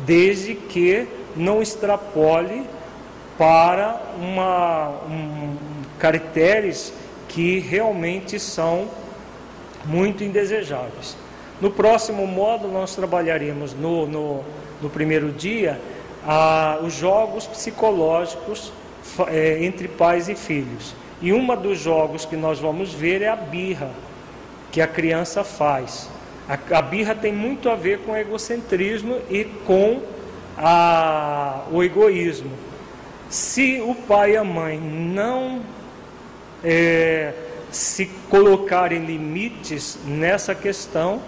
desde 0.00 0.54
que 0.54 1.08
não 1.34 1.62
extrapole 1.62 2.66
para 3.38 3.98
uma, 4.20 4.90
um, 5.08 5.56
caracteres 5.98 6.92
que 7.26 7.60
realmente 7.60 8.38
são 8.38 8.90
muito 9.86 10.22
indesejáveis. 10.22 11.16
No 11.62 11.70
próximo 11.70 12.26
módulo, 12.26 12.74
nós 12.74 12.94
trabalharemos 12.94 13.72
no, 13.72 14.06
no, 14.06 14.44
no 14.82 14.90
primeiro 14.90 15.32
dia 15.32 15.80
a, 16.26 16.78
os 16.82 16.92
jogos 16.92 17.46
psicológicos 17.46 18.70
é, 19.28 19.64
entre 19.64 19.88
pais 19.88 20.28
e 20.28 20.34
filhos. 20.34 20.94
E 21.24 21.32
um 21.32 21.56
dos 21.56 21.78
jogos 21.78 22.26
que 22.26 22.36
nós 22.36 22.58
vamos 22.58 22.92
ver 22.92 23.22
é 23.22 23.28
a 23.28 23.34
birra, 23.34 23.88
que 24.70 24.82
a 24.82 24.86
criança 24.86 25.42
faz. 25.42 26.06
A, 26.46 26.76
a 26.76 26.82
birra 26.82 27.14
tem 27.14 27.32
muito 27.32 27.70
a 27.70 27.74
ver 27.74 28.00
com 28.00 28.12
o 28.12 28.16
egocentrismo 28.16 29.16
e 29.30 29.44
com 29.64 30.02
a, 30.54 31.62
o 31.72 31.82
egoísmo. 31.82 32.50
Se 33.30 33.80
o 33.80 33.94
pai 33.94 34.32
e 34.32 34.36
a 34.36 34.44
mãe 34.44 34.78
não 34.78 35.62
é, 36.62 37.32
se 37.70 38.04
colocarem 38.28 39.06
limites 39.06 39.96
nessa 40.04 40.54
questão, 40.54 41.22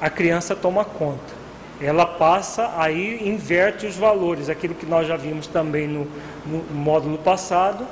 a 0.00 0.08
criança 0.08 0.54
toma 0.54 0.84
conta. 0.84 1.34
Ela 1.80 2.06
passa 2.06 2.72
aí, 2.78 3.28
inverte 3.28 3.86
os 3.86 3.96
valores, 3.96 4.48
aquilo 4.48 4.76
que 4.76 4.86
nós 4.86 5.08
já 5.08 5.16
vimos 5.16 5.48
também 5.48 5.88
no, 5.88 6.06
no 6.46 6.62
módulo 6.72 7.18
passado, 7.18 7.84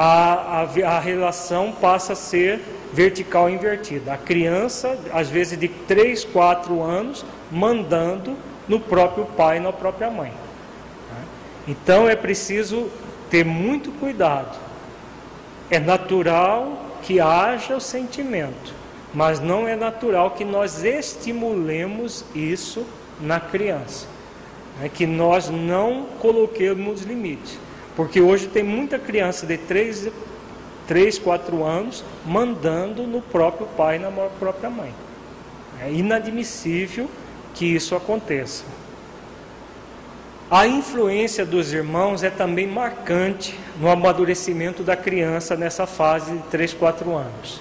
a, 0.00 0.62
a, 0.62 0.96
a 0.96 1.00
relação 1.00 1.72
passa 1.72 2.12
a 2.12 2.16
ser 2.16 2.60
vertical 2.92 3.50
invertida. 3.50 4.12
A 4.12 4.16
criança, 4.16 4.96
às 5.12 5.28
vezes 5.28 5.58
de 5.58 5.66
3, 5.66 6.24
4 6.26 6.80
anos, 6.80 7.24
mandando 7.50 8.36
no 8.68 8.78
próprio 8.78 9.24
pai 9.24 9.56
e 9.56 9.60
na 9.60 9.72
própria 9.72 10.08
mãe. 10.08 10.32
Então 11.66 12.08
é 12.08 12.14
preciso 12.14 12.88
ter 13.28 13.44
muito 13.44 13.90
cuidado. 13.98 14.56
É 15.68 15.80
natural 15.80 16.80
que 17.02 17.18
haja 17.18 17.76
o 17.76 17.80
sentimento, 17.80 18.72
mas 19.12 19.40
não 19.40 19.66
é 19.66 19.74
natural 19.74 20.30
que 20.30 20.44
nós 20.44 20.84
estimulemos 20.84 22.24
isso 22.36 22.86
na 23.20 23.40
criança, 23.40 24.06
é 24.80 24.88
que 24.88 25.06
nós 25.06 25.50
não 25.50 26.06
coloquemos 26.20 27.02
limites, 27.02 27.58
porque 27.98 28.20
hoje 28.20 28.46
tem 28.46 28.62
muita 28.62 28.96
criança 28.96 29.44
de 29.44 29.58
3, 29.58 30.06
3 30.86 31.18
4 31.18 31.64
anos 31.64 32.04
mandando 32.24 33.02
no 33.02 33.20
próprio 33.20 33.66
pai 33.76 33.96
e 33.96 33.98
na 33.98 34.08
própria 34.38 34.70
mãe. 34.70 34.94
É 35.82 35.90
inadmissível 35.90 37.10
que 37.52 37.66
isso 37.66 37.96
aconteça. 37.96 38.62
A 40.48 40.64
influência 40.64 41.44
dos 41.44 41.72
irmãos 41.72 42.22
é 42.22 42.30
também 42.30 42.68
marcante 42.68 43.58
no 43.80 43.88
amadurecimento 43.88 44.84
da 44.84 44.94
criança 44.94 45.56
nessa 45.56 45.84
fase 45.84 46.30
de 46.30 46.42
3, 46.50 46.74
4 46.74 47.16
anos. 47.16 47.60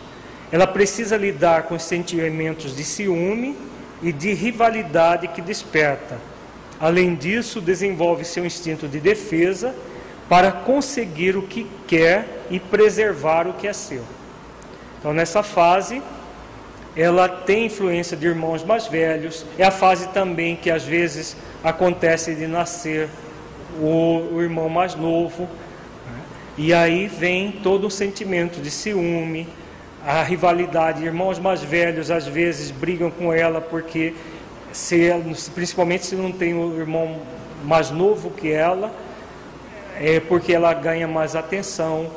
Ela 0.51 0.67
precisa 0.67 1.17
lidar 1.17 1.63
com 1.63 1.73
os 1.73 1.81
sentimentos 1.81 2.75
de 2.75 2.83
ciúme 2.83 3.57
e 4.03 4.11
de 4.11 4.35
rivalidade 4.35 5.29
que 5.29 5.41
desperta. 5.41 6.19
Além 6.79 7.15
disso, 7.15 7.59
desenvolve 7.59 8.23
seu 8.23 8.45
instinto 8.45 8.87
de 8.87 8.99
defesa 8.99 9.73
para 10.29 10.51
conseguir 10.51 11.37
o 11.37 11.41
que 11.41 11.67
quer 11.87 12.43
e 12.49 12.59
preservar 12.59 13.47
o 13.47 13.53
que 13.53 13.67
é 13.67 13.73
seu. 13.73 14.03
Então, 14.99 15.13
nessa 15.13 15.41
fase, 15.41 16.01
ela 16.95 17.29
tem 17.29 17.67
influência 17.67 18.17
de 18.17 18.25
irmãos 18.25 18.63
mais 18.63 18.87
velhos, 18.87 19.45
é 19.57 19.63
a 19.63 19.71
fase 19.71 20.07
também 20.09 20.55
que 20.55 20.71
às 20.71 20.83
vezes 20.83 21.37
acontece 21.63 22.33
de 22.33 22.47
nascer 22.47 23.07
o, 23.79 24.29
o 24.33 24.41
irmão 24.41 24.67
mais 24.67 24.95
novo, 24.95 25.43
né? 25.43 26.21
e 26.57 26.73
aí 26.73 27.07
vem 27.07 27.51
todo 27.51 27.87
o 27.87 27.91
sentimento 27.91 28.59
de 28.59 28.71
ciúme, 28.71 29.47
a 30.05 30.23
rivalidade. 30.23 31.03
Irmãos 31.03 31.37
mais 31.37 31.61
velhos 31.61 32.09
às 32.09 32.25
vezes 32.25 32.71
brigam 32.71 33.11
com 33.11 33.31
ela 33.31 33.61
porque, 33.61 34.15
se, 34.71 35.11
principalmente 35.53 36.05
se 36.05 36.15
não 36.15 36.31
tem 36.31 36.53
o 36.53 36.79
irmão 36.79 37.19
mais 37.63 37.91
novo 37.91 38.31
que 38.31 38.51
ela, 38.51 38.91
é 39.99 40.19
porque 40.19 40.53
ela 40.53 40.73
ganha 40.73 41.07
mais 41.07 41.35
atenção. 41.35 42.09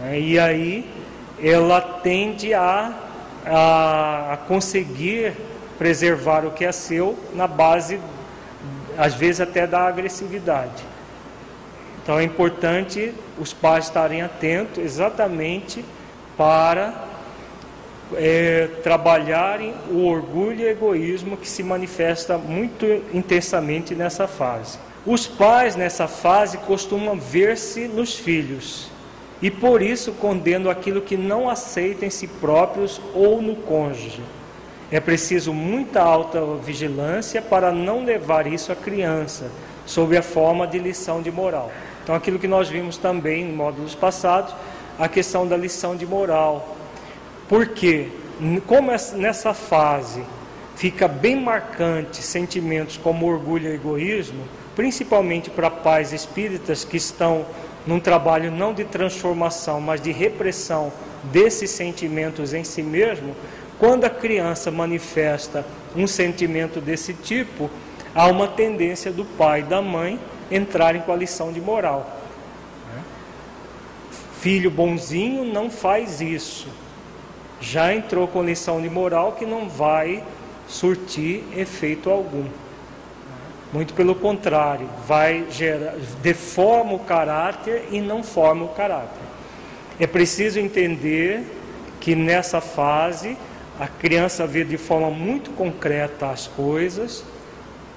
Né? 0.00 0.20
E 0.20 0.38
aí 0.38 0.88
ela 1.42 1.80
tende 1.80 2.54
a, 2.54 2.92
a, 3.46 4.32
a 4.32 4.36
conseguir 4.36 5.34
preservar 5.78 6.44
o 6.44 6.50
que 6.50 6.64
é 6.64 6.72
seu 6.72 7.16
na 7.34 7.46
base, 7.46 8.00
às 8.96 9.14
vezes 9.14 9.40
até 9.40 9.66
da 9.66 9.86
agressividade. 9.86 10.84
Então 12.02 12.18
é 12.18 12.24
importante 12.24 13.14
os 13.38 13.52
pais 13.52 13.84
estarem 13.84 14.22
atentos 14.22 14.82
exatamente 14.82 15.84
para 16.36 17.04
é, 18.16 18.68
trabalharem 18.82 19.74
o 19.90 20.06
orgulho 20.06 20.60
e 20.60 20.68
egoísmo 20.68 21.36
que 21.36 21.48
se 21.48 21.62
manifesta 21.62 22.38
muito 22.38 22.86
intensamente 23.12 23.94
nessa 23.94 24.26
fase. 24.26 24.78
Os 25.06 25.26
pais 25.26 25.76
nessa 25.76 26.06
fase 26.06 26.58
costumam 26.58 27.18
ver-se 27.18 27.88
nos 27.88 28.14
filhos 28.14 28.90
e 29.40 29.50
por 29.50 29.80
isso 29.80 30.12
condenam 30.12 30.70
aquilo 30.70 31.00
que 31.00 31.16
não 31.16 31.48
aceitam 31.48 32.06
em 32.06 32.10
si 32.10 32.26
próprios 32.26 33.00
ou 33.14 33.40
no 33.40 33.54
cônjuge. 33.56 34.20
É 34.90 34.98
preciso 35.00 35.52
muita 35.52 36.02
alta 36.02 36.42
vigilância 36.56 37.40
para 37.40 37.70
não 37.70 38.04
levar 38.04 38.46
isso 38.46 38.72
à 38.72 38.76
criança, 38.76 39.50
sob 39.86 40.16
a 40.16 40.22
forma 40.22 40.66
de 40.66 40.78
lição 40.78 41.22
de 41.22 41.30
moral. 41.30 41.70
Então, 42.02 42.14
aquilo 42.14 42.38
que 42.38 42.48
nós 42.48 42.68
vimos 42.68 42.96
também 42.96 43.42
em 43.42 43.52
módulos 43.52 43.94
passados, 43.94 44.54
a 44.98 45.06
questão 45.08 45.46
da 45.46 45.56
lição 45.56 45.94
de 45.94 46.06
moral. 46.06 46.76
Porque, 47.48 48.08
como 48.66 48.90
nessa 49.16 49.52
fase 49.54 50.22
fica 50.74 51.06
bem 51.06 51.36
marcante 51.36 52.22
sentimentos 52.22 52.96
como 52.96 53.26
orgulho 53.26 53.68
e 53.68 53.74
egoísmo, 53.74 54.42
principalmente 54.78 55.50
para 55.50 55.68
pais 55.68 56.12
espíritas 56.12 56.84
que 56.84 56.96
estão 56.96 57.44
num 57.84 57.98
trabalho 57.98 58.48
não 58.52 58.72
de 58.72 58.84
transformação, 58.84 59.80
mas 59.80 60.00
de 60.00 60.12
repressão 60.12 60.92
desses 61.32 61.70
sentimentos 61.70 62.54
em 62.54 62.62
si 62.62 62.80
mesmo, 62.80 63.34
quando 63.76 64.04
a 64.04 64.10
criança 64.10 64.70
manifesta 64.70 65.66
um 65.96 66.06
sentimento 66.06 66.80
desse 66.80 67.12
tipo, 67.12 67.68
há 68.14 68.28
uma 68.28 68.46
tendência 68.46 69.10
do 69.10 69.24
pai 69.24 69.60
e 69.60 69.64
da 69.64 69.82
mãe 69.82 70.16
entrarem 70.48 71.02
com 71.02 71.10
a 71.10 71.16
lição 71.16 71.52
de 71.52 71.60
moral. 71.60 72.16
Filho 74.40 74.70
bonzinho 74.70 75.44
não 75.44 75.68
faz 75.68 76.20
isso. 76.20 76.68
Já 77.60 77.92
entrou 77.92 78.28
com 78.28 78.44
lição 78.44 78.80
de 78.80 78.88
moral 78.88 79.32
que 79.32 79.44
não 79.44 79.68
vai 79.68 80.22
surtir 80.68 81.42
efeito 81.56 82.08
algum. 82.08 82.46
Muito 83.72 83.92
pelo 83.92 84.14
contrário, 84.14 84.88
vai 85.06 85.44
gerar, 85.50 85.94
deforma 86.22 86.94
o 86.94 86.98
caráter 87.00 87.88
e 87.90 88.00
não 88.00 88.22
forma 88.22 88.64
o 88.64 88.68
caráter. 88.68 89.20
É 90.00 90.06
preciso 90.06 90.58
entender 90.58 91.44
que 92.00 92.14
nessa 92.14 92.60
fase 92.60 93.36
a 93.78 93.86
criança 93.86 94.46
vê 94.46 94.64
de 94.64 94.78
forma 94.78 95.10
muito 95.10 95.50
concreta 95.50 96.30
as 96.30 96.46
coisas 96.46 97.24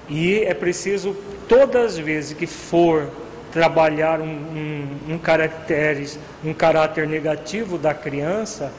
e 0.08 0.40
é 0.40 0.52
preciso, 0.52 1.16
todas 1.48 1.92
as 1.92 1.98
vezes 1.98 2.36
que 2.36 2.46
for 2.46 3.08
trabalhar 3.50 4.20
um, 4.20 4.24
um, 4.24 4.88
um, 5.08 5.14
um 6.50 6.54
caráter 6.54 7.06
negativo 7.06 7.78
da 7.78 7.94
criança, 7.94 8.72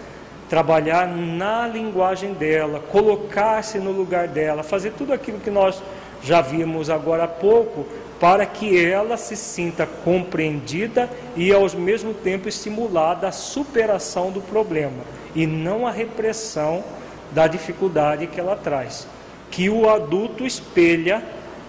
trabalhar 0.49 1.07
na 1.07 1.68
linguagem 1.68 2.34
dela, 2.34 2.80
colocar-se 2.80 3.80
no 3.80 3.91
lugar 3.91 4.28
dela, 4.28 4.61
fazer 4.61 4.91
tudo 4.91 5.14
aquilo 5.14 5.40
que 5.40 5.49
nós 5.49 5.82
já 6.24 6.41
vimos 6.41 6.90
agora 6.90 7.26
há 7.26 7.28
pouco, 7.28 7.86
para 8.20 8.45
que 8.45 8.84
ela 8.84 9.18
se 9.18 9.36
sinta 9.36 9.86
compreendida 9.86 11.10
e 11.36 11.52
ao 11.52 11.70
mesmo 11.72 12.14
tempo 12.14 12.48
estimulada 12.48 13.28
a 13.28 13.32
superação 13.32 14.32
do 14.32 14.40
problema 14.40 15.04
e 15.36 15.45
não 15.45 15.86
a 15.86 15.91
repressão 15.91 16.84
da 17.32 17.48
dificuldade 17.48 18.28
que 18.28 18.40
ela 18.40 18.56
traz. 18.56 19.08
Que 19.52 19.70
o 19.70 19.90
adulto 19.90 20.45
espelha 20.45 21.22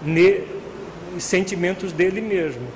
ne, 0.02 0.42
sentimentos 1.18 1.92
dele 1.92 2.20
mesmo. 2.20 2.66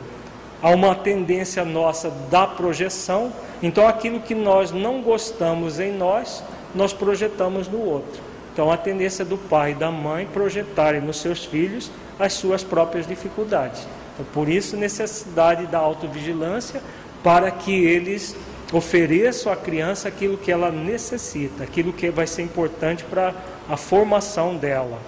Há 0.60 0.70
uma 0.70 0.94
tendência 0.96 1.64
nossa 1.64 2.10
da 2.28 2.46
projeção, 2.46 3.32
então 3.62 3.86
aquilo 3.86 4.18
que 4.20 4.34
nós 4.34 4.72
não 4.72 5.02
gostamos 5.02 5.78
em 5.78 5.92
nós, 5.92 6.42
nós 6.74 6.92
projetamos 6.92 7.68
no 7.68 7.80
outro. 7.80 8.27
Então 8.58 8.72
a 8.72 8.76
tendência 8.76 9.24
do 9.24 9.38
pai 9.38 9.70
e 9.70 9.74
da 9.76 9.88
mãe 9.88 10.26
projetarem 10.26 11.00
nos 11.00 11.20
seus 11.20 11.44
filhos 11.44 11.92
as 12.18 12.32
suas 12.32 12.64
próprias 12.64 13.06
dificuldades. 13.06 13.86
Então, 14.12 14.26
por 14.34 14.48
isso, 14.48 14.76
necessidade 14.76 15.68
da 15.68 15.78
autovigilância 15.78 16.82
para 17.22 17.52
que 17.52 17.72
eles 17.72 18.34
ofereço 18.72 19.48
à 19.48 19.54
criança 19.54 20.08
aquilo 20.08 20.36
que 20.36 20.50
ela 20.50 20.72
necessita, 20.72 21.62
aquilo 21.62 21.92
que 21.92 22.10
vai 22.10 22.26
ser 22.26 22.42
importante 22.42 23.04
para 23.04 23.32
a 23.68 23.76
formação 23.76 24.56
dela. 24.56 24.98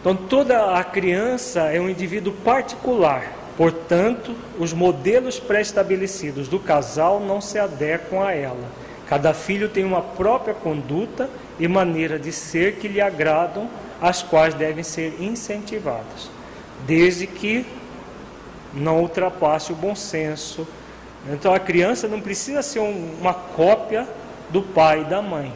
Então, 0.00 0.16
toda 0.16 0.76
a 0.76 0.82
criança 0.82 1.60
é 1.72 1.80
um 1.80 1.88
indivíduo 1.88 2.32
particular, 2.44 3.32
portanto, 3.56 4.34
os 4.58 4.72
modelos 4.72 5.38
pré-estabelecidos 5.38 6.48
do 6.48 6.58
casal 6.58 7.20
não 7.20 7.40
se 7.40 7.60
adequam 7.60 8.24
a 8.24 8.32
ela. 8.32 8.82
Cada 9.08 9.32
filho 9.32 9.68
tem 9.68 9.84
uma 9.84 10.02
própria 10.02 10.54
conduta 10.54 11.30
e 11.58 11.68
maneira 11.68 12.18
de 12.18 12.32
ser 12.32 12.76
que 12.76 12.88
lhe 12.88 13.00
agradam, 13.00 13.68
as 14.00 14.22
quais 14.22 14.54
devem 14.54 14.82
ser 14.82 15.16
incentivadas, 15.20 16.30
desde 16.86 17.26
que 17.26 17.64
não 18.74 19.00
ultrapasse 19.00 19.72
o 19.72 19.76
bom 19.76 19.94
senso, 19.94 20.66
então 21.30 21.54
a 21.54 21.60
criança 21.60 22.08
não 22.08 22.20
precisa 22.20 22.62
ser 22.62 22.80
um, 22.80 23.14
uma 23.20 23.34
cópia 23.34 24.08
do 24.50 24.62
pai 24.62 25.02
e 25.02 25.04
da 25.04 25.22
mãe. 25.22 25.52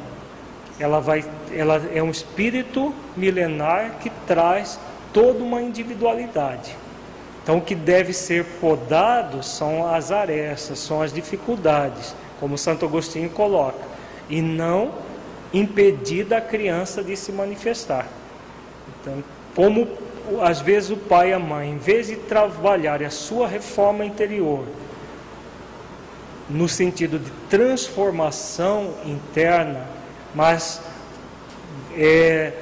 Ela, 0.78 1.00
vai, 1.00 1.24
ela 1.52 1.82
é 1.92 2.02
um 2.02 2.10
espírito 2.10 2.94
milenar 3.16 3.96
que 4.00 4.10
traz 4.26 4.78
toda 5.12 5.42
uma 5.42 5.60
individualidade. 5.60 6.76
Então 7.42 7.58
o 7.58 7.60
que 7.60 7.74
deve 7.74 8.12
ser 8.12 8.44
podado 8.60 9.42
são 9.42 9.92
as 9.92 10.12
arestas, 10.12 10.78
são 10.78 11.00
as 11.00 11.12
dificuldades, 11.12 12.14
como 12.38 12.58
Santo 12.58 12.84
Agostinho 12.84 13.30
coloca, 13.30 13.78
e 14.28 14.42
não 14.42 14.90
impedir 15.52 16.24
da 16.24 16.40
criança 16.40 17.02
de 17.02 17.16
se 17.16 17.32
manifestar. 17.32 18.08
Então, 19.00 19.22
como 19.54 19.88
às 20.42 20.60
vezes 20.60 20.90
o 20.90 20.96
pai 20.96 21.30
e 21.30 21.32
a 21.32 21.38
mãe, 21.38 21.70
em 21.70 21.78
vez 21.78 22.08
de 22.08 22.16
trabalhar 22.16 23.02
a 23.02 23.10
sua 23.10 23.46
reforma 23.46 24.04
interior, 24.04 24.64
no 26.48 26.68
sentido 26.68 27.18
de 27.18 27.30
transformação 27.48 28.94
interna, 29.04 29.86
mas 30.34 30.80
é, 31.96 32.52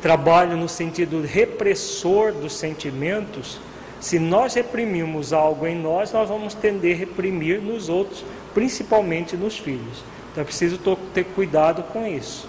trabalho 0.00 0.56
no 0.56 0.68
sentido 0.68 1.22
repressor 1.22 2.32
dos 2.32 2.54
sentimentos. 2.54 3.60
Se 4.00 4.18
nós 4.18 4.54
reprimimos 4.54 5.32
algo 5.32 5.66
em 5.66 5.76
nós, 5.76 6.12
nós 6.12 6.28
vamos 6.28 6.54
tender 6.54 6.94
a 6.94 6.98
reprimir 6.98 7.60
nos 7.60 7.88
outros, 7.88 8.24
principalmente 8.52 9.36
nos 9.36 9.58
filhos. 9.58 10.04
Então 10.32 10.42
é 10.42 10.44
preciso 10.44 10.78
ter 11.12 11.24
cuidado 11.24 11.82
com 11.84 12.06
isso. 12.06 12.48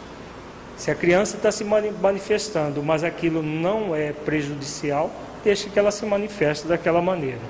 Se 0.78 0.90
a 0.90 0.96
criança 0.96 1.38
está 1.38 1.52
se 1.52 1.64
manifestando, 1.64 2.82
mas 2.82 3.04
aquilo 3.04 3.44
não 3.44 3.96
é 3.96 4.12
prejudicial, 4.12 5.12
deixe 5.44 5.70
que 5.70 5.78
ela 5.78 5.92
se 5.92 6.06
manifeste 6.06 6.66
daquela 6.66 7.02
maneira. 7.02 7.42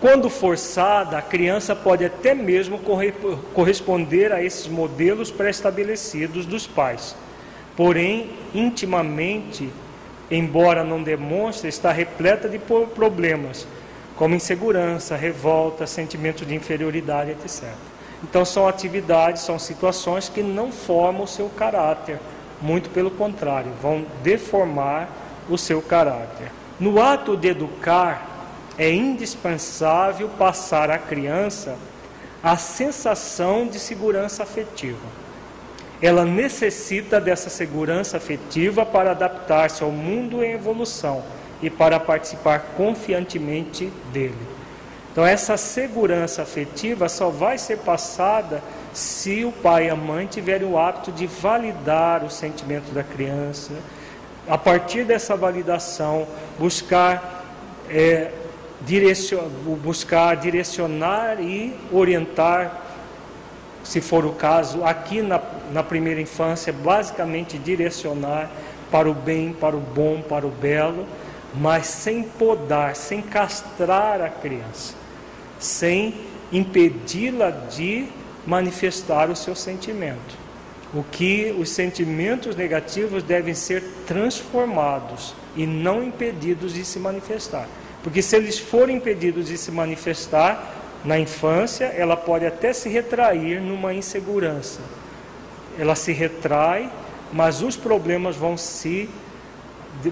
Quando 0.00 0.30
forçada, 0.30 1.18
a 1.18 1.22
criança 1.22 1.74
pode 1.74 2.04
até 2.04 2.34
mesmo 2.34 2.80
corresponder 3.52 4.32
a 4.32 4.42
esses 4.42 4.68
modelos 4.68 5.30
pré-estabelecidos 5.30 6.46
dos 6.46 6.66
pais. 6.66 7.16
Porém, 7.76 8.30
intimamente, 8.54 9.68
embora 10.30 10.84
não 10.84 11.02
demonstre, 11.02 11.68
está 11.68 11.90
repleta 11.92 12.48
de 12.48 12.58
problemas, 12.58 13.66
como 14.16 14.34
insegurança, 14.34 15.16
revolta, 15.16 15.86
sentimento 15.86 16.46
de 16.46 16.54
inferioridade, 16.54 17.32
etc. 17.32 17.68
Então, 18.22 18.44
são 18.44 18.68
atividades, 18.68 19.42
são 19.42 19.58
situações 19.58 20.28
que 20.28 20.42
não 20.42 20.70
formam 20.70 21.24
o 21.24 21.28
seu 21.28 21.48
caráter, 21.48 22.18
muito 22.60 22.90
pelo 22.90 23.10
contrário, 23.10 23.72
vão 23.80 24.04
deformar 24.22 25.08
o 25.48 25.56
seu 25.56 25.80
caráter. 25.80 26.52
No 26.78 27.00
ato 27.00 27.36
de 27.36 27.48
educar, 27.48 28.26
é 28.78 28.90
indispensável 28.92 30.28
passar 30.38 30.90
à 30.90 30.98
criança 30.98 31.76
a 32.42 32.56
sensação 32.56 33.66
de 33.66 33.78
segurança 33.78 34.42
afetiva. 34.42 35.20
Ela 36.00 36.24
necessita 36.24 37.20
dessa 37.20 37.50
segurança 37.50 38.16
afetiva 38.16 38.86
para 38.86 39.10
adaptar-se 39.10 39.82
ao 39.82 39.90
mundo 39.90 40.42
em 40.42 40.52
evolução 40.52 41.22
e 41.60 41.68
para 41.68 42.00
participar 42.00 42.72
confiantemente 42.74 43.92
dele. 44.10 44.49
Então, 45.12 45.26
essa 45.26 45.56
segurança 45.56 46.42
afetiva 46.42 47.08
só 47.08 47.30
vai 47.30 47.58
ser 47.58 47.78
passada 47.78 48.62
se 48.92 49.44
o 49.44 49.50
pai 49.50 49.86
e 49.86 49.90
a 49.90 49.96
mãe 49.96 50.26
tiverem 50.26 50.68
o 50.68 50.78
hábito 50.78 51.10
de 51.10 51.26
validar 51.26 52.24
o 52.24 52.30
sentimento 52.30 52.92
da 52.92 53.02
criança. 53.02 53.72
A 54.48 54.56
partir 54.56 55.04
dessa 55.04 55.36
validação, 55.36 56.26
buscar 56.58 57.44
é, 57.88 58.30
direcion, 58.82 59.48
buscar 59.82 60.36
direcionar 60.36 61.40
e 61.40 61.76
orientar, 61.92 62.80
se 63.82 64.00
for 64.00 64.24
o 64.24 64.32
caso, 64.32 64.84
aqui 64.84 65.22
na, 65.22 65.40
na 65.72 65.82
primeira 65.82 66.20
infância, 66.20 66.72
basicamente 66.72 67.58
direcionar 67.58 68.48
para 68.90 69.08
o 69.10 69.14
bem, 69.14 69.52
para 69.52 69.76
o 69.76 69.80
bom, 69.80 70.22
para 70.22 70.46
o 70.46 70.50
belo, 70.50 71.06
mas 71.54 71.86
sem 71.86 72.22
podar, 72.22 72.94
sem 72.94 73.22
castrar 73.22 74.20
a 74.20 74.28
criança, 74.28 74.94
sem 75.60 76.14
impedi-la 76.50 77.50
de 77.50 78.06
manifestar 78.46 79.30
o 79.30 79.36
seu 79.36 79.54
sentimento. 79.54 80.40
O 80.92 81.04
que 81.04 81.54
os 81.56 81.68
sentimentos 81.68 82.56
negativos 82.56 83.22
devem 83.22 83.54
ser 83.54 83.84
transformados 84.06 85.34
e 85.54 85.66
não 85.66 86.02
impedidos 86.02 86.74
de 86.74 86.84
se 86.84 86.98
manifestar. 86.98 87.68
Porque 88.02 88.22
se 88.22 88.34
eles 88.34 88.58
forem 88.58 88.96
impedidos 88.96 89.46
de 89.46 89.56
se 89.56 89.70
manifestar 89.70 90.74
na 91.04 91.18
infância, 91.18 91.84
ela 91.84 92.16
pode 92.16 92.44
até 92.44 92.72
se 92.72 92.88
retrair 92.88 93.60
numa 93.60 93.94
insegurança. 93.94 94.80
Ela 95.78 95.94
se 95.94 96.12
retrai, 96.12 96.90
mas 97.32 97.62
os 97.62 97.76
problemas 97.76 98.34
vão 98.36 98.56
se 98.56 99.08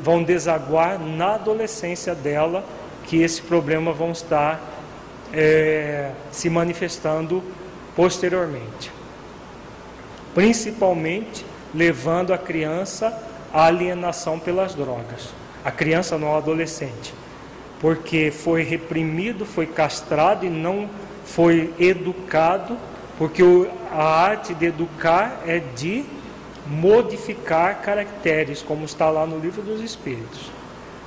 vão 0.02 0.22
desaguar 0.22 0.98
na 0.98 1.34
adolescência 1.34 2.14
dela, 2.14 2.64
que 3.04 3.22
esse 3.22 3.40
problema 3.40 3.92
vão 3.92 4.12
estar 4.12 4.60
é, 5.32 6.10
se 6.30 6.48
manifestando 6.48 7.42
posteriormente. 7.94 8.92
Principalmente 10.34 11.44
levando 11.74 12.32
a 12.32 12.38
criança 12.38 13.12
à 13.52 13.64
alienação 13.64 14.38
pelas 14.38 14.74
drogas. 14.74 15.28
A 15.64 15.70
criança 15.70 16.16
não 16.16 16.36
adolescente. 16.36 17.12
Porque 17.80 18.30
foi 18.30 18.62
reprimido, 18.62 19.44
foi 19.46 19.66
castrado 19.66 20.44
e 20.44 20.50
não 20.50 20.88
foi 21.24 21.72
educado, 21.78 22.76
porque 23.16 23.42
a 23.92 24.02
arte 24.02 24.54
de 24.54 24.66
educar 24.66 25.42
é 25.46 25.60
de 25.76 26.04
modificar 26.66 27.80
caracteres, 27.80 28.62
como 28.62 28.84
está 28.84 29.10
lá 29.10 29.26
no 29.26 29.38
livro 29.38 29.62
dos 29.62 29.80
Espíritos, 29.80 30.50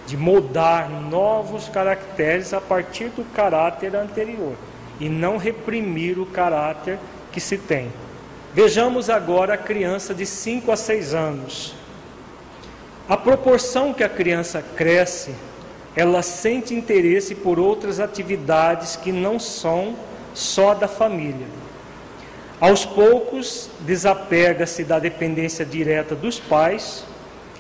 de 0.07 0.17
moldar 0.17 0.89
novos 0.89 1.69
caracteres 1.69 2.53
a 2.53 2.61
partir 2.61 3.09
do 3.09 3.23
caráter 3.33 3.95
anterior 3.95 4.55
e 4.99 5.09
não 5.09 5.37
reprimir 5.37 6.19
o 6.19 6.25
caráter 6.25 6.99
que 7.31 7.39
se 7.39 7.57
tem. 7.57 7.91
Vejamos 8.53 9.09
agora 9.09 9.53
a 9.53 9.57
criança 9.57 10.13
de 10.13 10.25
5 10.25 10.71
a 10.71 10.75
6 10.75 11.13
anos. 11.13 11.73
A 13.07 13.17
proporção 13.17 13.93
que 13.93 14.03
a 14.03 14.09
criança 14.09 14.63
cresce, 14.75 15.33
ela 15.95 16.21
sente 16.21 16.73
interesse 16.73 17.35
por 17.35 17.59
outras 17.59 17.99
atividades 17.99 18.95
que 18.95 19.11
não 19.11 19.39
são 19.39 19.95
só 20.33 20.73
da 20.73 20.87
família. 20.87 21.47
Aos 22.59 22.85
poucos, 22.85 23.69
desapega-se 23.79 24.83
da 24.83 24.99
dependência 24.99 25.65
direta 25.65 26.13
dos 26.13 26.39
pais. 26.39 27.03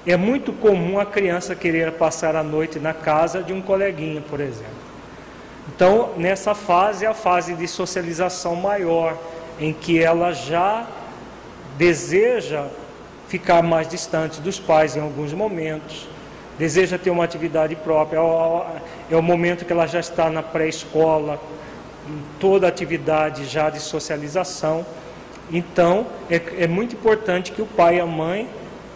É 0.05 0.17
muito 0.17 0.51
comum 0.51 0.99
a 0.99 1.05
criança 1.05 1.55
querer 1.55 1.91
passar 1.91 2.35
a 2.35 2.41
noite 2.41 2.79
na 2.79 2.93
casa 2.93 3.43
de 3.43 3.53
um 3.53 3.61
coleguinha, 3.61 4.21
por 4.21 4.39
exemplo. 4.39 4.81
Então, 5.67 6.11
nessa 6.17 6.55
fase 6.55 7.05
é 7.05 7.07
a 7.07 7.13
fase 7.13 7.53
de 7.53 7.67
socialização 7.67 8.55
maior, 8.55 9.15
em 9.59 9.71
que 9.71 10.01
ela 10.01 10.33
já 10.33 10.87
deseja 11.77 12.65
ficar 13.27 13.61
mais 13.61 13.87
distante 13.87 14.41
dos 14.41 14.59
pais 14.59 14.95
em 14.95 14.99
alguns 14.99 15.33
momentos, 15.33 16.07
deseja 16.57 16.97
ter 16.97 17.11
uma 17.11 17.23
atividade 17.23 17.75
própria. 17.75 18.17
É 18.17 19.15
o 19.15 19.19
é 19.19 19.21
momento 19.21 19.65
que 19.65 19.71
ela 19.71 19.85
já 19.85 19.99
está 19.99 20.31
na 20.31 20.41
pré-escola, 20.41 21.39
toda 22.39 22.67
atividade 22.67 23.45
já 23.45 23.69
de 23.69 23.79
socialização. 23.79 24.83
Então, 25.51 26.07
é, 26.29 26.41
é 26.63 26.67
muito 26.67 26.95
importante 26.95 27.51
que 27.51 27.61
o 27.61 27.67
pai 27.67 27.97
e 27.97 27.99
a 27.99 28.05
mãe 28.05 28.49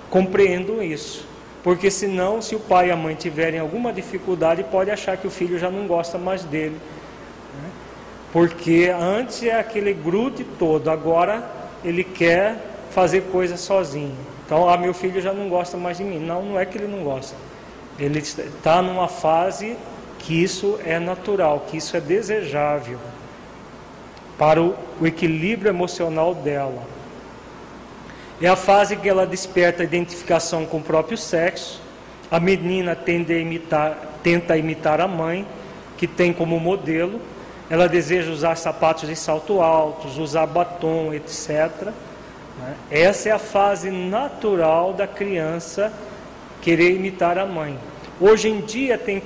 compreendam 0.09 0.81
isso. 0.81 1.25
Porque 1.63 1.89
senão, 1.89 2.41
se 2.41 2.55
o 2.55 2.59
pai 2.59 2.89
e 2.89 2.91
a 2.91 2.95
mãe 2.95 3.15
tiverem 3.15 3.59
alguma 3.59 3.91
dificuldade, 3.91 4.63
pode 4.63 4.91
achar 4.91 5.17
que 5.17 5.25
o 5.25 5.31
filho 5.31 5.57
já 5.57 5.71
não 5.71 5.87
gosta 5.87 6.17
mais 6.17 6.43
dele. 6.43 6.77
Né? 7.55 7.69
Porque 8.31 8.93
antes 8.95 9.41
é 9.43 9.59
aquele 9.59 9.93
grude 9.93 10.43
todo, 10.59 10.89
agora 10.91 11.43
ele 11.83 12.03
quer 12.03 12.55
fazer 12.91 13.21
coisas 13.31 13.59
sozinho. 13.61 14.15
Então, 14.45 14.69
ah, 14.69 14.77
meu 14.77 14.93
filho 14.93 15.19
já 15.19 15.33
não 15.33 15.49
gosta 15.49 15.75
mais 15.75 15.97
de 15.97 16.03
mim. 16.03 16.19
Não, 16.19 16.43
não 16.43 16.59
é 16.59 16.65
que 16.65 16.77
ele 16.77 16.87
não 16.87 17.03
gosta. 17.03 17.35
Ele 17.97 18.19
está 18.19 18.81
numa 18.81 19.07
fase 19.07 19.75
que 20.19 20.41
isso 20.41 20.79
é 20.85 20.99
natural, 20.99 21.65
que 21.67 21.77
isso 21.77 21.97
é 21.97 21.99
desejável 21.99 22.99
para 24.37 24.61
o, 24.61 24.75
o 24.99 25.07
equilíbrio 25.07 25.69
emocional 25.69 26.35
dela. 26.35 26.83
É 28.41 28.47
a 28.47 28.55
fase 28.55 28.97
que 28.97 29.07
ela 29.07 29.25
desperta 29.25 29.81
a 29.81 29.85
identificação 29.85 30.65
com 30.65 30.77
o 30.77 30.81
próprio 30.81 31.17
sexo. 31.17 31.81
A 32.29 32.39
menina 32.39 32.95
tende 32.95 33.33
a 33.33 33.39
imitar, 33.39 33.97
tenta 34.21 34.57
imitar 34.57 34.99
a 34.99 35.07
mãe, 35.07 35.47
que 35.97 36.05
tem 36.05 36.33
como 36.33 36.59
modelo. 36.59 37.21
Ela 37.69 37.87
deseja 37.87 38.31
usar 38.31 38.55
sapatos 38.57 39.07
de 39.07 39.15
salto 39.15 39.61
altos, 39.61 40.17
usar 40.17 40.45
batom, 40.45 41.13
etc. 41.13 41.93
Né? 42.59 42.75
Essa 42.91 43.29
é 43.29 43.31
a 43.31 43.39
fase 43.39 43.89
natural 43.89 44.93
da 44.93 45.07
criança 45.07 45.93
querer 46.61 46.95
imitar 46.95 47.37
a 47.37 47.45
mãe. 47.45 47.77
Hoje 48.19 48.49
em 48.49 48.61
dia 48.61 48.97
tem 48.97 49.21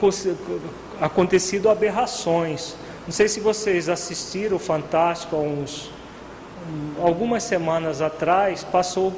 acontecido 1.02 1.70
aberrações. 1.70 2.76
Não 3.06 3.12
sei 3.12 3.28
se 3.28 3.40
vocês 3.40 3.90
assistiram 3.90 4.58
o 4.58 4.60
Fantástico 4.60 5.36
há 5.36 5.40
uns 5.40 5.92
algumas 7.02 7.44
semanas 7.44 8.02
atrás, 8.02 8.64
passou 8.64 9.14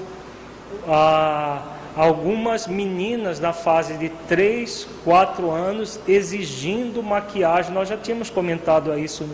ah, 0.88 1.62
algumas 1.96 2.68
meninas 2.68 3.40
na 3.40 3.54
fase 3.54 3.98
de 3.98 4.10
3, 4.28 4.88
4 5.04 5.52
anos 5.52 6.00
exigindo 6.08 7.04
maquiagem. 7.04 7.74
Nós 7.74 7.90
já 7.90 7.98
tínhamos 7.98 8.30
comentado 8.30 8.98
isso 8.98 9.28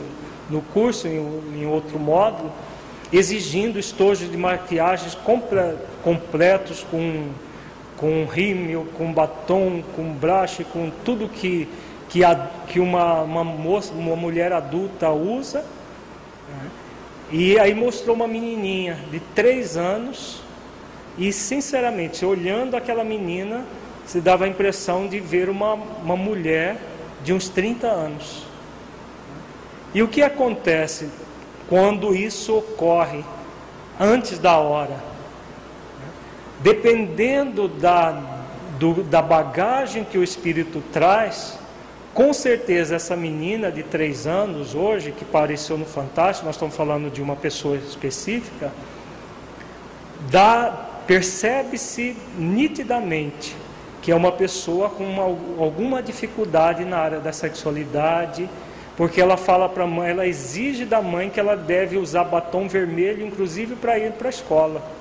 no, 0.50 0.62
curso, 0.62 1.08
em, 1.08 1.66
outro 1.66 2.00
módulo, 2.00 2.52
exigindo 3.12 3.80
estojos 3.80 4.30
de 4.30 4.38
maquiagens 4.38 5.16
comple, 5.16 5.76
completos 6.04 6.86
com 6.90 7.30
com 7.98 8.26
rímel, 8.26 8.88
com 8.96 9.12
batom, 9.12 9.84
com 9.96 10.14
brush, 10.14 10.64
com 10.72 10.92
tudo 11.04 11.28
que, 11.28 11.68
que, 12.08 12.24
a, 12.24 12.48
que 12.68 12.80
uma, 12.80 13.22
uma, 13.22 13.44
moça, 13.44 13.92
uma 13.94 14.16
mulher 14.16 14.54
adulta 14.54 15.10
usa. 15.10 15.66
E 17.32 17.60
aí 17.60 17.74
mostrou 17.74 18.16
uma 18.16 18.28
menininha 18.28 18.98
de 19.12 19.20
três 19.20 19.76
anos 19.76 20.42
e, 21.18 21.34
sinceramente, 21.34 22.26
olhando 22.26 22.76
aquela 22.76 23.04
menina, 23.04 23.66
se 24.06 24.22
dava 24.22 24.46
a 24.46 24.48
impressão 24.48 25.08
de 25.08 25.20
ver 25.20 25.50
uma, 25.50 25.74
uma 25.74 26.16
mulher 26.16 26.78
de 27.24 27.34
uns 27.34 27.50
30 27.50 27.88
anos. 27.88 28.44
E 29.94 30.02
o 30.02 30.08
que 30.08 30.22
acontece 30.22 31.10
quando 31.68 32.16
isso 32.16 32.56
ocorre 32.58 33.24
antes 34.00 34.40
da 34.40 34.58
hora? 34.58 35.18
dependendo 36.60 37.68
da, 37.68 38.20
do, 38.80 39.04
da 39.04 39.22
bagagem 39.22 40.04
que 40.04 40.18
o 40.18 40.24
espírito 40.24 40.82
traz, 40.92 41.58
com 42.18 42.34
certeza 42.34 42.96
essa 42.96 43.16
menina 43.16 43.72
de 43.72 43.84
três 43.84 44.26
anos 44.26 44.74
hoje, 44.74 45.12
que 45.12 45.24
apareceu 45.24 45.78
no 45.78 45.86
Fantástico, 45.86 46.48
nós 46.48 46.56
estamos 46.56 46.76
falando 46.76 47.12
de 47.12 47.22
uma 47.22 47.36
pessoa 47.36 47.78
específica, 47.78 48.72
percebe-se 51.06 52.18
nitidamente 52.36 53.56
que 54.02 54.12
é 54.12 54.16
uma 54.16 54.32
pessoa 54.32 54.90
com 54.90 55.04
uma, 55.04 55.26
alguma 55.64 56.02
dificuldade 56.02 56.84
na 56.86 56.98
área 56.98 57.20
da 57.20 57.32
sexualidade, 57.32 58.50
porque 58.96 59.22
ela 59.22 59.38
fala 59.38 59.70
para 59.70 59.84
a 59.84 59.88
mãe, 59.88 60.10
ela 60.10 60.26
exige 60.26 60.86
da 60.86 61.00
mãe 61.04 61.30
que 61.30 61.40
ela 61.40 61.56
deve 61.56 61.98
usar 61.98 62.24
batom 62.24 62.68
vermelho, 62.68 63.24
inclusive 63.24 63.76
para 63.76 64.00
ir 64.00 64.14
para 64.14 64.30
a 64.30 64.32
escola 64.32 64.97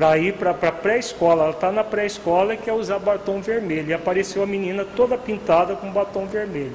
para 0.00 0.16
ir 0.16 0.32
para 0.32 0.52
a 0.52 0.72
pré-escola. 0.72 1.42
Ela 1.42 1.52
está 1.52 1.70
na 1.70 1.84
pré-escola 1.84 2.54
e 2.54 2.56
quer 2.56 2.72
usar 2.72 2.98
batom 2.98 3.42
vermelho. 3.42 3.90
E 3.90 3.92
apareceu 3.92 4.42
a 4.42 4.46
menina 4.46 4.82
toda 4.96 5.18
pintada 5.18 5.76
com 5.76 5.90
batom 5.90 6.24
vermelho. 6.24 6.72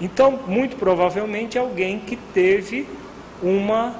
Então, 0.00 0.40
muito 0.48 0.74
provavelmente, 0.74 1.56
alguém 1.56 2.00
que 2.00 2.16
teve 2.16 2.88
uma 3.40 3.94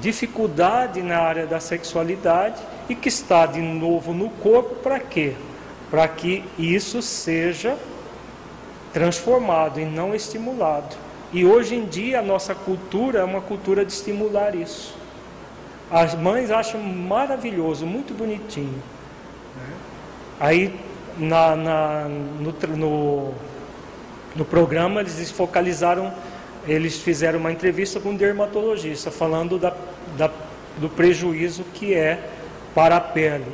dificuldade 0.00 1.02
na 1.02 1.18
área 1.18 1.46
da 1.46 1.60
sexualidade 1.60 2.60
e 2.88 2.96
que 2.96 3.08
está 3.08 3.46
de 3.46 3.60
novo 3.60 4.12
no 4.12 4.28
corpo 4.28 4.74
para 4.82 4.98
quê? 4.98 5.34
Para 5.88 6.08
que 6.08 6.42
isso 6.58 7.00
seja 7.00 7.78
transformado 8.92 9.78
e 9.78 9.84
não 9.84 10.16
estimulado. 10.16 10.96
E 11.32 11.44
hoje 11.44 11.76
em 11.76 11.84
dia 11.84 12.18
a 12.18 12.22
nossa 12.22 12.56
cultura 12.56 13.20
é 13.20 13.24
uma 13.24 13.40
cultura 13.40 13.84
de 13.84 13.92
estimular 13.92 14.56
isso. 14.56 14.97
As 15.90 16.14
mães 16.14 16.50
acham 16.50 16.80
maravilhoso, 16.80 17.86
muito 17.86 18.12
bonitinho. 18.12 18.82
Aí 20.38 20.78
na, 21.16 21.56
na 21.56 22.08
no, 22.08 22.76
no, 22.76 23.34
no 24.36 24.44
programa 24.44 25.00
eles 25.00 25.30
focalizaram, 25.30 26.12
eles 26.66 26.98
fizeram 26.98 27.38
uma 27.38 27.50
entrevista 27.50 27.98
com 27.98 28.10
um 28.10 28.16
dermatologista 28.16 29.10
falando 29.10 29.58
da, 29.58 29.72
da, 30.16 30.30
do 30.76 30.88
prejuízo 30.88 31.64
que 31.74 31.94
é 31.94 32.22
para 32.74 32.96
a 32.96 33.00
pele. 33.00 33.46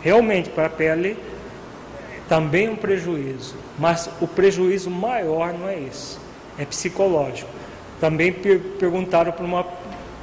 Realmente, 0.00 0.48
para 0.48 0.66
a 0.66 0.70
pele 0.70 1.16
também 2.28 2.68
um 2.68 2.76
prejuízo, 2.76 3.56
mas 3.78 4.08
o 4.20 4.26
prejuízo 4.26 4.88
maior 4.88 5.52
não 5.52 5.68
é 5.68 5.78
esse, 5.78 6.16
é 6.58 6.64
psicológico. 6.64 7.50
Também 8.00 8.32
per 8.32 8.58
perguntaram 8.78 9.32
para 9.32 9.44
uma, 9.44 9.66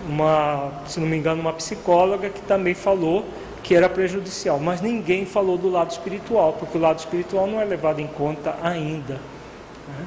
uma, 0.07 0.71
se 0.87 0.99
não 0.99 1.07
me 1.07 1.17
engano, 1.17 1.41
uma 1.41 1.53
psicóloga 1.53 2.29
que 2.29 2.41
também 2.41 2.73
falou 2.73 3.25
que 3.63 3.75
era 3.75 3.89
prejudicial, 3.89 4.59
mas 4.59 4.81
ninguém 4.81 5.25
falou 5.25 5.57
do 5.57 5.69
lado 5.69 5.91
espiritual, 5.91 6.53
porque 6.53 6.77
o 6.77 6.81
lado 6.81 6.99
espiritual 6.99 7.45
não 7.45 7.59
é 7.59 7.65
levado 7.65 7.99
em 7.99 8.07
conta 8.07 8.55
ainda. 8.63 9.15
Né? 9.15 10.05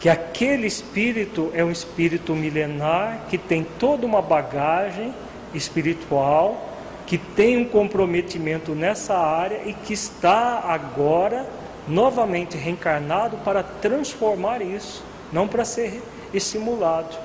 Que 0.00 0.08
aquele 0.08 0.66
espírito 0.66 1.50
é 1.54 1.64
um 1.64 1.70
espírito 1.70 2.34
milenar 2.34 3.26
que 3.28 3.38
tem 3.38 3.64
toda 3.78 4.06
uma 4.06 4.20
bagagem 4.20 5.14
espiritual, 5.54 6.70
que 7.06 7.18
tem 7.18 7.58
um 7.58 7.64
comprometimento 7.64 8.74
nessa 8.74 9.16
área 9.16 9.62
e 9.66 9.72
que 9.72 9.92
está 9.92 10.64
agora 10.66 11.46
novamente 11.86 12.56
reencarnado 12.56 13.36
para 13.38 13.62
transformar 13.62 14.62
isso, 14.62 15.04
não 15.32 15.46
para 15.46 15.64
ser 15.64 16.02
estimulado. 16.32 17.16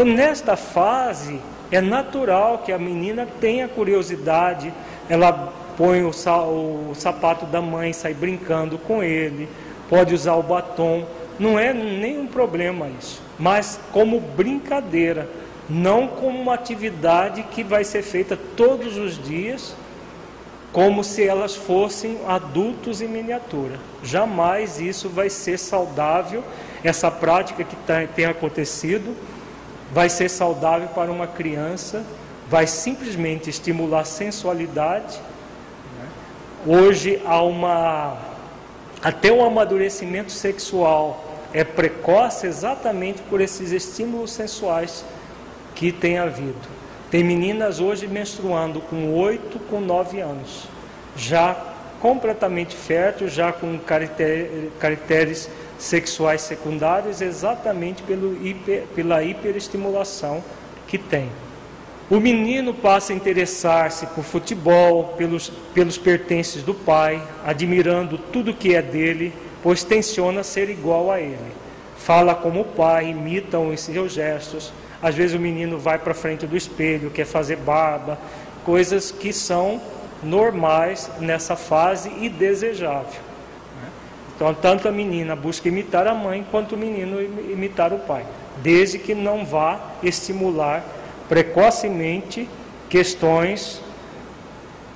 Então, 0.00 0.14
nesta 0.14 0.56
fase, 0.56 1.38
é 1.70 1.78
natural 1.78 2.62
que 2.64 2.72
a 2.72 2.78
menina 2.78 3.28
tenha 3.38 3.68
curiosidade, 3.68 4.72
ela 5.10 5.52
põe 5.76 6.02
o, 6.02 6.08
o 6.08 6.94
sapato 6.94 7.44
da 7.44 7.60
mãe, 7.60 7.92
sai 7.92 8.14
brincando 8.14 8.78
com 8.78 9.02
ele, 9.02 9.46
pode 9.90 10.14
usar 10.14 10.36
o 10.36 10.42
batom, 10.42 11.04
não 11.38 11.58
é 11.58 11.74
nenhum 11.74 12.26
problema 12.26 12.88
isso, 12.98 13.20
mas 13.38 13.78
como 13.92 14.18
brincadeira, 14.20 15.28
não 15.68 16.08
como 16.08 16.40
uma 16.40 16.54
atividade 16.54 17.42
que 17.50 17.62
vai 17.62 17.84
ser 17.84 18.00
feita 18.00 18.38
todos 18.56 18.96
os 18.96 19.22
dias, 19.22 19.76
como 20.72 21.04
se 21.04 21.22
elas 21.28 21.54
fossem 21.54 22.20
adultos 22.26 23.02
em 23.02 23.06
miniatura. 23.06 23.78
Jamais 24.02 24.80
isso 24.80 25.10
vai 25.10 25.28
ser 25.28 25.58
saudável, 25.58 26.42
essa 26.82 27.10
prática 27.10 27.62
que 27.62 27.76
tá, 27.76 28.06
tem 28.16 28.24
acontecido 28.24 29.14
vai 29.92 30.08
ser 30.08 30.28
saudável 30.28 30.88
para 30.88 31.10
uma 31.10 31.26
criança 31.26 32.04
vai 32.50 32.66
simplesmente 32.66 33.48
estimular 33.48 34.04
sensualidade. 34.04 35.20
Né? 35.96 36.08
Hoje 36.66 37.22
há 37.24 37.40
uma 37.40 38.18
até 39.00 39.32
o 39.32 39.42
amadurecimento 39.42 40.32
sexual 40.32 41.24
é 41.54 41.64
precoce 41.64 42.46
exatamente 42.46 43.22
por 43.22 43.40
esses 43.40 43.70
estímulos 43.70 44.32
sensuais 44.32 45.04
que 45.76 45.92
tem 45.92 46.18
havido. 46.18 46.80
Tem 47.08 47.24
meninas 47.24 47.80
hoje 47.80 48.06
menstruando 48.06 48.80
com 48.80 49.14
8, 49.14 49.58
com 49.70 49.80
9 49.80 50.20
anos, 50.20 50.68
já 51.16 51.56
completamente 52.00 52.76
fértil, 52.76 53.28
já 53.28 53.52
com 53.52 53.78
caracteres 54.78 55.48
sexuais 55.80 56.42
secundários, 56.42 57.20
exatamente 57.22 58.02
pelo 58.02 58.36
hiper, 58.46 58.84
pela 58.94 59.24
hiperestimulação 59.24 60.44
que 60.86 60.98
tem. 60.98 61.30
O 62.10 62.20
menino 62.20 62.74
passa 62.74 63.12
a 63.12 63.16
interessar-se 63.16 64.06
por 64.08 64.22
futebol, 64.22 65.14
pelos, 65.16 65.50
pelos 65.72 65.96
pertences 65.96 66.62
do 66.62 66.74
pai, 66.74 67.22
admirando 67.44 68.18
tudo 68.18 68.52
que 68.52 68.74
é 68.74 68.82
dele, 68.82 69.32
pois 69.62 69.82
tenciona 69.82 70.42
ser 70.42 70.68
igual 70.68 71.10
a 71.10 71.20
ele. 71.20 71.52
Fala 71.96 72.34
como 72.34 72.60
o 72.60 72.64
pai, 72.64 73.10
imita 73.10 73.58
os 73.58 73.80
seus 73.80 74.12
gestos. 74.12 74.72
Às 75.00 75.14
vezes 75.14 75.36
o 75.36 75.40
menino 75.40 75.78
vai 75.78 75.98
para 75.98 76.12
frente 76.12 76.46
do 76.46 76.56
espelho, 76.56 77.10
quer 77.10 77.26
fazer 77.26 77.56
barba, 77.56 78.18
coisas 78.64 79.10
que 79.10 79.32
são 79.32 79.80
normais 80.22 81.10
nessa 81.20 81.56
fase 81.56 82.10
e 82.20 82.28
desejável. 82.28 83.29
Então, 84.40 84.54
tanto 84.54 84.88
a 84.88 84.90
menina 84.90 85.36
busca 85.36 85.68
imitar 85.68 86.06
a 86.06 86.14
mãe, 86.14 86.46
quanto 86.50 86.74
o 86.74 86.78
menino 86.78 87.20
imitar 87.20 87.92
o 87.92 87.98
pai, 87.98 88.24
desde 88.62 88.98
que 88.98 89.14
não 89.14 89.44
vá 89.44 89.78
estimular 90.02 90.82
precocemente 91.28 92.48
questões 92.88 93.82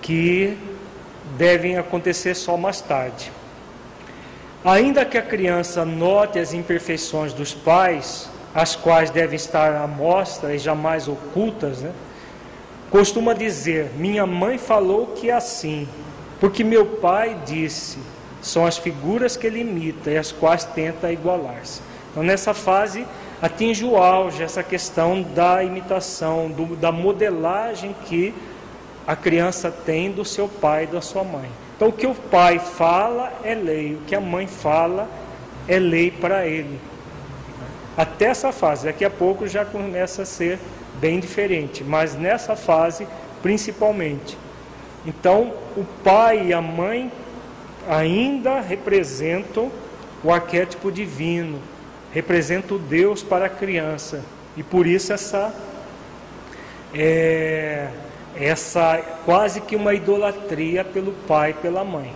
que 0.01 0.57
devem 1.37 1.77
acontecer 1.77 2.35
só 2.35 2.57
mais 2.57 2.81
tarde. 2.81 3.31
Ainda 4.65 5.05
que 5.05 5.19
a 5.19 5.23
criança 5.23 5.85
note 5.85 6.39
as 6.39 6.55
imperfeições 6.55 7.35
dos 7.35 7.53
pais, 7.53 8.31
as 8.55 8.75
quais 8.75 9.11
devem 9.11 9.37
estar 9.37 9.77
à 9.77 9.87
mostra 9.87 10.55
e 10.55 10.59
jamais 10.59 11.07
ocultas, 11.07 11.83
né? 11.83 11.93
costuma 12.91 13.35
dizer: 13.35 13.91
Minha 13.95 14.25
mãe 14.25 14.57
falou 14.57 15.09
que 15.09 15.29
é 15.29 15.35
assim, 15.35 15.87
porque 16.41 16.65
meu 16.65 16.87
pai 16.87 17.37
disse. 17.45 18.14
São 18.45 18.67
as 18.67 18.77
figuras 18.77 19.39
que 19.39 19.47
ele 19.47 19.61
imita 19.61 20.11
e 20.11 20.19
as 20.19 20.31
quais 20.31 20.65
tenta 20.65 21.11
igualar-se. 21.11 21.81
Então, 22.11 22.23
nessa 22.23 22.53
fase, 22.53 23.07
atinge 23.41 23.87
o 23.87 23.97
auge 23.97 24.43
essa 24.43 24.63
questão 24.63 25.23
da 25.23 25.65
imitação, 25.65 26.51
do, 26.51 26.77
da 26.77 26.93
modelagem 26.93 27.97
que 28.05 28.35
a 29.07 29.17
criança 29.17 29.71
tem 29.71 30.13
do 30.13 30.27
seu 30.27 30.47
pai 30.47 30.85
e 30.85 30.89
da 30.89 31.01
sua 31.01 31.25
mãe. 31.25 31.49
Então, 31.75 31.89
o 31.89 31.93
que 31.93 32.07
o 32.07 32.15
pai 32.15 32.59
fala 32.59 33.33
é 33.43 33.55
lei, 33.55 33.95
o 33.95 34.01
que 34.07 34.15
a 34.15 34.21
mãe 34.21 34.47
fala 34.47 35.09
é 35.67 35.79
lei 35.79 36.11
para 36.11 36.47
ele. 36.47 36.79
Até 37.97 38.27
essa 38.27 38.53
fase, 38.53 38.85
daqui 38.85 39.07
a 39.07 39.11
pouco 39.11 39.49
já 39.49 39.65
começa 39.65 40.21
a 40.21 40.27
ser 40.27 40.59
bem 41.01 41.19
diferente, 41.19 41.83
mas 41.83 42.15
nessa 42.15 42.55
fase, 42.55 43.09
principalmente. 43.43 44.37
Então, 45.07 45.55
o 45.79 45.85
pai 46.05 46.49
e 46.49 46.53
a 46.53 46.61
mãe 46.61 47.11
ainda 47.89 48.61
representam 48.61 49.71
o 50.23 50.33
arquétipo 50.33 50.91
divino, 50.91 51.61
representa 52.13 52.75
o 52.75 52.79
Deus 52.79 53.23
para 53.23 53.47
a 53.47 53.51
criança. 53.51 54.23
E 54.57 54.63
por 54.63 54.87
isso 54.87 55.13
essa 55.13 55.53
é, 56.95 57.89
essa 58.37 58.99
quase 59.25 59.61
que 59.61 59.77
uma 59.77 59.95
idolatria 59.95 60.85
pelo 60.85 61.13
pai 61.27 61.51
e 61.51 61.55
pela 61.55 61.85
mãe. 61.85 62.15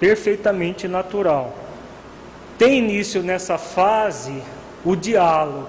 Perfeitamente 0.00 0.88
natural. 0.88 1.56
Tem 2.56 2.78
início 2.78 3.22
nessa 3.22 3.58
fase 3.58 4.42
o 4.84 4.96
diálogo, 4.96 5.68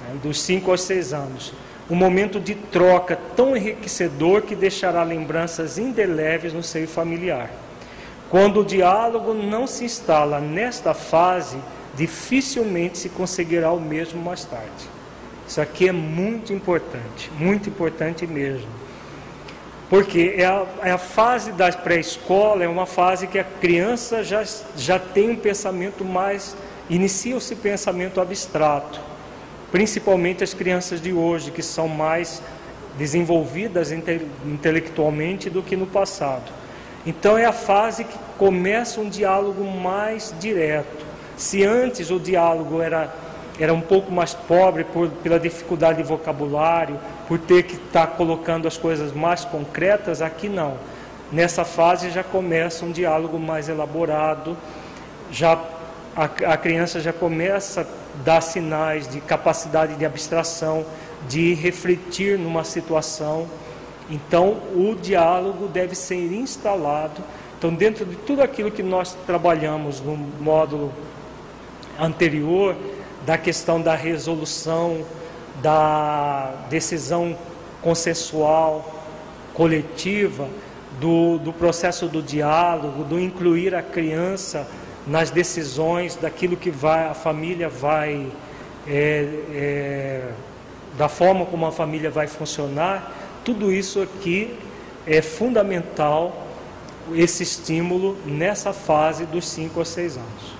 né, 0.00 0.18
dos 0.22 0.40
5 0.42 0.70
aos 0.70 0.82
6 0.82 1.12
anos. 1.12 1.52
Um 1.88 1.94
momento 1.94 2.40
de 2.40 2.54
troca 2.54 3.18
tão 3.36 3.56
enriquecedor 3.56 4.42
que 4.42 4.54
deixará 4.54 5.02
lembranças 5.02 5.78
indeléveis 5.78 6.52
no 6.52 6.62
seio 6.62 6.88
familiar. 6.88 7.50
Quando 8.30 8.60
o 8.60 8.64
diálogo 8.64 9.32
não 9.32 9.66
se 9.66 9.84
instala 9.84 10.40
nesta 10.40 10.92
fase, 10.92 11.58
dificilmente 11.94 12.98
se 12.98 13.08
conseguirá 13.08 13.72
o 13.72 13.80
mesmo 13.80 14.20
mais 14.22 14.44
tarde. 14.44 14.96
Isso 15.46 15.60
aqui 15.60 15.88
é 15.88 15.92
muito 15.92 16.52
importante, 16.52 17.30
muito 17.38 17.68
importante 17.68 18.26
mesmo. 18.26 18.68
Porque 19.88 20.34
é 20.36 20.44
a, 20.44 20.66
é 20.82 20.90
a 20.90 20.98
fase 20.98 21.52
da 21.52 21.70
pré-escola, 21.70 22.64
é 22.64 22.68
uma 22.68 22.86
fase 22.86 23.28
que 23.28 23.38
a 23.38 23.44
criança 23.44 24.24
já, 24.24 24.44
já 24.76 24.98
tem 24.98 25.30
um 25.30 25.36
pensamento 25.36 26.04
mais. 26.04 26.56
inicia-se 26.90 27.54
pensamento 27.54 28.20
abstrato. 28.20 29.00
Principalmente 29.70 30.42
as 30.42 30.52
crianças 30.52 31.00
de 31.00 31.12
hoje, 31.12 31.52
que 31.52 31.62
são 31.62 31.86
mais 31.86 32.42
desenvolvidas 32.98 33.92
inte, 33.92 34.20
intelectualmente 34.44 35.48
do 35.48 35.62
que 35.62 35.76
no 35.76 35.86
passado. 35.86 36.50
Então 37.06 37.38
é 37.38 37.44
a 37.44 37.52
fase 37.52 38.04
que 38.04 38.18
começa 38.36 39.00
um 39.00 39.08
diálogo 39.08 39.64
mais 39.64 40.34
direto 40.40 41.06
se 41.36 41.64
antes 41.64 42.10
o 42.10 42.18
diálogo 42.18 42.80
era, 42.80 43.14
era 43.60 43.72
um 43.72 43.80
pouco 43.80 44.10
mais 44.10 44.32
pobre 44.32 44.84
por, 44.84 45.08
pela 45.08 45.38
dificuldade 45.38 46.02
de 46.02 46.08
vocabulário, 46.08 46.98
por 47.28 47.38
ter 47.38 47.62
que 47.64 47.74
estar 47.74 48.06
tá 48.06 48.12
colocando 48.14 48.66
as 48.66 48.78
coisas 48.78 49.12
mais 49.12 49.44
concretas, 49.44 50.22
aqui 50.22 50.48
não. 50.48 50.78
Nessa 51.30 51.64
fase 51.64 52.10
já 52.10 52.24
começa 52.24 52.84
um 52.84 52.92
diálogo 52.92 53.38
mais 53.38 53.68
elaborado, 53.68 54.56
já 55.30 55.60
a, 56.16 56.24
a 56.24 56.56
criança 56.56 57.00
já 57.00 57.12
começa 57.12 57.82
a 57.82 57.86
dar 58.24 58.40
sinais 58.40 59.06
de 59.06 59.20
capacidade 59.20 59.94
de 59.96 60.06
abstração, 60.06 60.86
de 61.28 61.52
refletir 61.52 62.38
numa 62.38 62.64
situação. 62.64 63.46
Então, 64.10 64.58
o 64.74 64.94
diálogo 65.00 65.66
deve 65.68 65.94
ser 65.94 66.32
instalado. 66.32 67.22
Então, 67.58 67.74
dentro 67.74 68.04
de 68.04 68.16
tudo 68.16 68.42
aquilo 68.42 68.70
que 68.70 68.82
nós 68.82 69.16
trabalhamos 69.26 70.00
no 70.00 70.16
módulo 70.16 70.92
anterior 71.98 72.76
da 73.24 73.36
questão 73.36 73.80
da 73.80 73.94
resolução, 73.94 75.04
da 75.60 76.52
decisão 76.70 77.36
consensual, 77.82 78.94
coletiva, 79.54 80.48
do, 81.00 81.38
do 81.38 81.52
processo 81.52 82.06
do 82.06 82.22
diálogo, 82.22 83.04
do 83.04 83.18
incluir 83.18 83.74
a 83.74 83.82
criança 83.82 84.66
nas 85.06 85.30
decisões 85.30 86.16
daquilo 86.16 86.56
que 86.56 86.70
vai, 86.70 87.06
a 87.06 87.14
família 87.14 87.68
vai, 87.68 88.26
é, 88.86 89.28
é, 89.52 90.28
da 90.96 91.08
forma 91.08 91.46
como 91.46 91.66
a 91.66 91.72
família 91.72 92.10
vai 92.10 92.26
funcionar, 92.26 93.12
tudo 93.46 93.72
isso 93.72 94.02
aqui 94.02 94.58
é 95.06 95.22
fundamental, 95.22 96.48
esse 97.14 97.44
estímulo 97.44 98.16
nessa 98.26 98.72
fase 98.72 99.24
dos 99.24 99.46
5 99.46 99.80
a 99.80 99.84
6 99.84 100.16
anos. 100.16 100.56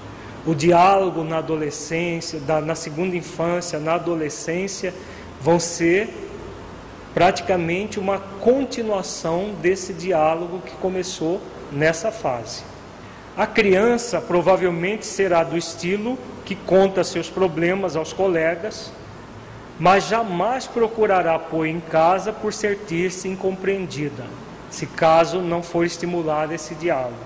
O 0.46 0.54
diálogo 0.54 1.24
na 1.24 1.38
adolescência, 1.38 2.40
na 2.64 2.76
segunda 2.76 3.16
infância, 3.16 3.80
na 3.80 3.94
adolescência, 3.94 4.94
vão 5.40 5.58
ser 5.58 6.08
praticamente 7.12 7.98
uma 7.98 8.20
continuação 8.20 9.52
desse 9.60 9.92
diálogo 9.92 10.62
que 10.64 10.76
começou 10.76 11.40
nessa 11.72 12.12
fase. 12.12 12.62
A 13.36 13.48
criança 13.48 14.20
provavelmente 14.20 15.04
será 15.04 15.42
do 15.42 15.58
estilo 15.58 16.16
que 16.44 16.54
conta 16.54 17.02
seus 17.02 17.28
problemas 17.28 17.96
aos 17.96 18.12
colegas, 18.12 18.92
mas 19.78 20.08
jamais 20.08 20.66
procurará 20.66 21.34
apoio 21.34 21.70
em 21.70 21.80
casa 21.80 22.32
por 22.32 22.52
sentir-se 22.52 23.28
incompreendida, 23.28 24.24
se 24.70 24.86
caso 24.86 25.40
não 25.40 25.62
for 25.62 25.84
estimulado 25.84 26.54
esse 26.54 26.74
diálogo, 26.74 27.16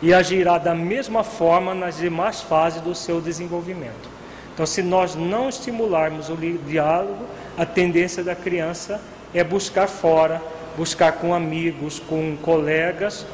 e 0.00 0.12
agirá 0.12 0.58
da 0.58 0.74
mesma 0.74 1.22
forma 1.22 1.74
nas 1.74 1.98
demais 1.98 2.40
fases 2.40 2.80
do 2.80 2.94
seu 2.94 3.20
desenvolvimento. 3.20 4.10
Então, 4.52 4.66
se 4.66 4.82
nós 4.82 5.14
não 5.14 5.48
estimularmos 5.48 6.28
o 6.28 6.36
diálogo, 6.36 7.24
a 7.56 7.64
tendência 7.64 8.22
da 8.22 8.34
criança 8.34 9.00
é 9.32 9.42
buscar 9.42 9.86
fora, 9.86 10.42
buscar 10.76 11.12
com 11.12 11.32
amigos, 11.32 11.98
com 12.00 12.36
colegas, 12.42 13.24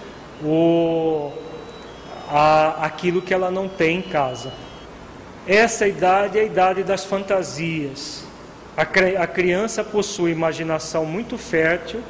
o 0.44 1.32
a, 2.30 2.84
aquilo 2.84 3.22
que 3.22 3.32
ela 3.32 3.50
não 3.50 3.68
tem 3.68 3.98
em 3.98 4.02
casa. 4.02 4.52
Essa 5.46 5.88
idade 5.88 6.38
é 6.38 6.42
a 6.42 6.44
idade 6.44 6.82
das 6.82 7.04
fantasias. 7.04 8.27
A, 8.78 9.26
criança 9.26 9.82
possui 9.82 10.30
imaginação 10.30 11.04
muito 11.04 11.36
fértil 11.36 12.00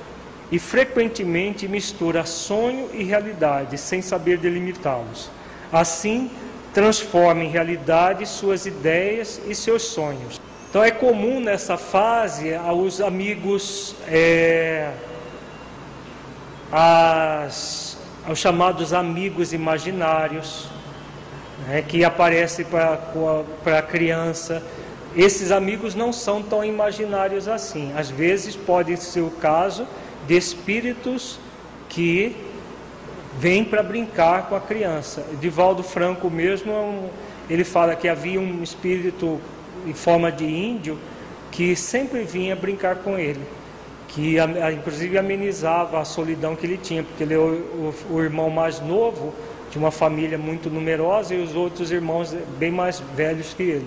e 0.52 0.58
frequentemente 0.58 1.66
mistura 1.66 2.26
sonho 2.26 2.90
e 2.92 3.02
realidade 3.02 3.78
sem 3.78 4.02
saber 4.02 4.36
delimitá-los. 4.36 5.30
Assim, 5.72 6.30
transforma 6.74 7.42
em 7.42 7.48
realidade 7.48 8.26
suas 8.26 8.66
ideias 8.66 9.40
e 9.48 9.54
seus 9.54 9.80
sonhos. 9.80 10.38
Então 10.68 10.84
é 10.84 10.90
comum 10.90 11.40
nessa 11.40 11.78
fase 11.78 12.54
aos 12.54 13.00
amigos, 13.00 13.96
é, 14.06 14.92
as 16.70 17.96
aos 18.26 18.38
chamados 18.38 18.92
amigos 18.92 19.54
imaginários, 19.54 20.68
né, 21.66 21.80
que 21.80 22.04
aparecem 22.04 22.66
para 22.66 23.78
a 23.78 23.82
criança. 23.82 24.62
Esses 25.18 25.50
amigos 25.50 25.96
não 25.96 26.12
são 26.12 26.40
tão 26.40 26.64
imaginários 26.64 27.48
assim. 27.48 27.92
Às 27.96 28.08
vezes 28.08 28.54
pode 28.54 28.96
ser 28.96 29.20
o 29.20 29.30
caso 29.30 29.84
de 30.28 30.36
espíritos 30.36 31.40
que 31.88 32.36
vêm 33.36 33.64
para 33.64 33.82
brincar 33.82 34.48
com 34.48 34.54
a 34.54 34.60
criança. 34.60 35.24
Divaldo 35.40 35.82
Franco 35.82 36.30
mesmo, 36.30 36.72
é 36.72 37.52
ele 37.52 37.64
fala 37.64 37.96
que 37.96 38.06
havia 38.08 38.40
um 38.40 38.62
espírito 38.62 39.40
em 39.84 39.92
forma 39.92 40.30
de 40.30 40.44
índio 40.44 40.96
que 41.50 41.74
sempre 41.74 42.22
vinha 42.22 42.54
brincar 42.54 42.96
com 42.96 43.18
ele 43.18 43.58
que 44.08 44.36
inclusive 44.74 45.18
amenizava 45.18 46.00
a 46.00 46.04
solidão 46.04 46.56
que 46.56 46.66
ele 46.66 46.78
tinha, 46.78 47.02
porque 47.02 47.22
ele 47.22 47.34
é 47.34 47.38
o, 47.38 47.42
o, 47.42 47.94
o, 48.14 48.22
irmão 48.22 48.48
mais 48.48 48.80
novo 48.80 49.34
de 49.70 49.78
uma 49.78 49.90
família 49.90 50.38
muito 50.38 50.70
numerosa 50.70 51.34
e 51.34 51.42
os 51.42 51.54
outros 51.54 51.92
irmãos 51.92 52.34
bem 52.58 52.72
mais 52.72 53.00
velhos 53.14 53.52
que 53.52 53.62
ele. 53.62 53.86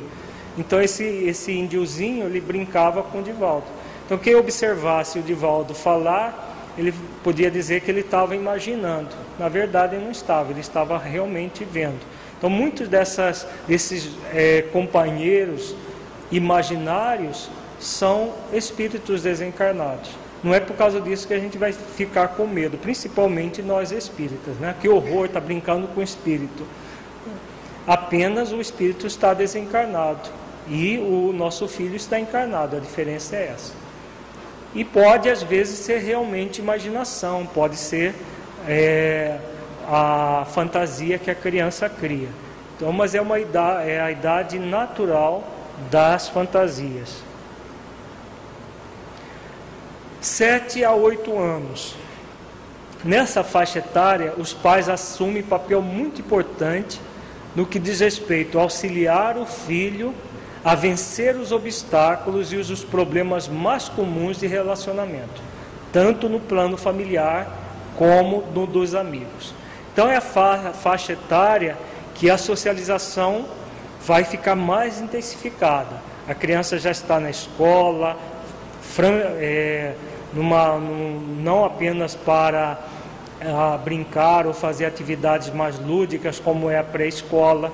Então 0.58 0.82
esse, 0.82 1.04
esse 1.04 1.52
índiozinho 1.52 2.26
ele 2.26 2.42
brincava 2.42 3.04
com 3.04 3.20
o 3.20 3.24
Divaldo. 3.24 3.66
Então 4.06 4.18
quem 4.18 4.36
observasse 4.36 5.20
o 5.20 5.22
Divaldo 5.22 5.74
falar, 5.74 6.74
ele 6.78 6.94
podia 7.24 7.50
dizer 7.50 7.82
que 7.82 7.90
ele 7.90 8.02
estava 8.02 8.36
imaginando. 8.36 9.10
Na 9.40 9.48
verdade 9.48 9.96
ele 9.96 10.04
não 10.04 10.12
estava, 10.12 10.52
ele 10.52 10.60
estava 10.60 10.98
realmente 10.98 11.64
vendo. 11.64 12.00
Então 12.38 12.50
muitos 12.50 12.88
dessas, 12.88 13.48
desses 13.68 14.10
é, 14.34 14.64
companheiros 14.74 15.76
imaginários 16.32 17.50
são 17.80 18.34
espíritos 18.54 19.24
desencarnados. 19.24 20.12
Não 20.44 20.54
é 20.54 20.60
por 20.60 20.76
causa 20.76 21.00
disso 21.00 21.28
que 21.28 21.36
a 21.36 21.40
gente 21.40 21.58
vai 21.58 21.72
ficar 21.72 22.30
com 22.30 22.48
medo, 22.48 22.78
principalmente 22.78 23.62
nós 23.62 23.92
espíritas, 23.92 24.56
né? 24.56 24.76
Que 24.82 24.90
horror, 24.90 25.26
está 25.26 25.40
brincando 25.40 25.88
com 25.90 26.02
o 26.02 26.04
espírito. 26.04 26.66
Apenas 27.86 28.52
o 28.52 28.60
espírito 28.60 29.06
está 29.06 29.36
desencarnado 29.36 30.41
e 30.72 30.98
o 30.98 31.34
nosso 31.34 31.68
filho 31.68 31.98
está 31.98 32.18
encarnado, 32.18 32.78
a 32.78 32.80
diferença 32.80 33.36
é 33.36 33.52
essa. 33.54 33.74
E 34.74 34.86
pode 34.86 35.30
às 35.30 35.44
vezes 35.44 35.80
ser 35.80 35.98
realmente 35.98 36.62
imaginação, 36.62 37.46
pode 37.46 37.76
ser 37.76 38.16
é, 38.66 39.38
a 39.86 40.48
fantasia 40.54 41.20
que 41.20 41.30
a 41.30 41.36
criança 41.36 41.90
cria. 41.90 42.30
Então, 42.78 42.94
mas 42.94 43.14
é 43.14 43.20
uma 43.20 43.38
idade, 43.38 43.90
é 43.90 44.00
a 44.00 44.10
idade 44.10 44.58
natural 44.60 45.44
das 45.92 46.30
fantasias. 46.30 47.18
7 50.22 50.86
a 50.86 50.94
8 50.94 51.38
anos. 51.38 51.98
Nessa 53.04 53.44
faixa 53.44 53.80
etária, 53.80 54.36
os 54.38 54.54
pais 54.54 54.88
assumem 54.88 55.44
papel 55.44 55.82
muito 55.82 56.22
importante 56.22 57.02
no 57.54 57.66
que 57.66 57.78
diz 57.78 58.00
respeito 58.00 58.58
a 58.58 58.62
auxiliar 58.62 59.38
o 59.38 59.46
filho 59.46 60.14
a 60.64 60.76
vencer 60.76 61.36
os 61.36 61.52
obstáculos 61.52 62.54
e 62.54 62.56
os 62.56 62.84
problemas 62.84 63.48
mais 63.48 63.90
comuns 63.90 64.40
de 64.40 64.48
relacionamento, 64.48 65.42
tanto 65.92 66.30
no 66.30 66.40
plano 66.40 66.78
familiar 66.78 67.48
como 67.98 68.44
no 68.54 68.68
dos 68.68 68.94
amigos. 68.94 69.54
Então 69.92 70.08
é 70.08 70.18
a 70.18 70.22
faixa 70.22 71.14
etária 71.14 71.78
que 72.16 72.30
a 72.30 72.38
socialização 72.38 73.46
vai 74.06 74.24
ficar 74.24 74.56
mais 74.56 75.02
intensificada. 75.02 76.02
A 76.28 76.34
criança 76.34 76.78
já 76.78 76.92
está 76.92 77.20
na 77.20 77.30
escola, 77.30 78.18
é, 79.40 79.94
numa, 80.34 80.78
num, 80.78 81.20
não 81.42 81.66
apenas 81.66 82.16
para 82.16 82.80
uh, 83.42 83.78
brincar 83.80 84.46
ou 84.46 84.54
fazer 84.54 84.86
atividades 84.86 85.54
mais 85.54 85.80
lúdicas, 85.80 86.40
como 86.40 86.70
é 86.70 86.78
a 86.78 86.84
pré-escola, 86.84 87.72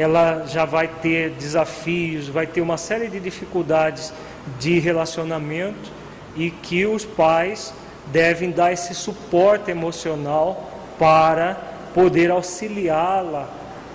ela 0.00 0.44
já 0.46 0.64
vai 0.64 0.88
ter 0.88 1.30
desafios, 1.30 2.28
vai 2.28 2.46
ter 2.46 2.60
uma 2.60 2.76
série 2.76 3.08
de 3.08 3.18
dificuldades 3.18 4.12
de 4.58 4.78
relacionamento 4.78 5.90
e 6.36 6.50
que 6.50 6.86
os 6.86 7.04
pais 7.04 7.72
devem 8.06 8.50
dar 8.50 8.72
esse 8.72 8.94
suporte 8.94 9.70
emocional 9.70 10.70
para 10.98 11.56
poder 11.94 12.30
auxiliá-la 12.30 13.48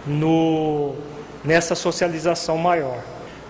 no, 0.06 0.96
nessa 1.44 1.76
socialização 1.76 2.58
maior. 2.58 3.02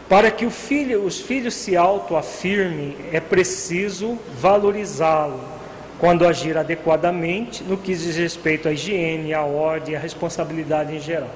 Para 0.08 0.30
que 0.30 0.50
filho, 0.50 1.06
os 1.06 1.20
filhos 1.20 1.54
se 1.56 1.76
autoafirmem, 1.76 2.96
é 3.12 3.20
preciso 3.20 4.18
valorizá-lo 4.40 5.40
quando 6.00 6.28
agir 6.28 6.58
adequadamente 6.58 7.64
no 7.64 7.78
que 7.78 7.96
diz 7.96 8.18
respeito 8.18 8.68
à 8.68 8.74
higiene, 8.74 9.34
à 9.34 9.42
ordem, 9.42 9.96
à 9.96 10.00
responsabilidade 10.00 10.94
em 10.94 11.00
geral. 11.00 11.30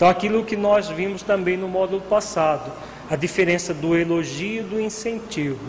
Então, 0.00 0.08
aquilo 0.08 0.46
que 0.46 0.56
nós 0.56 0.88
vimos 0.88 1.22
também 1.22 1.58
no 1.58 1.68
módulo 1.68 2.00
passado, 2.00 2.72
a 3.10 3.16
diferença 3.16 3.74
do 3.74 3.94
elogio 3.94 4.62
e 4.62 4.64
do 4.64 4.80
incentivo. 4.80 5.60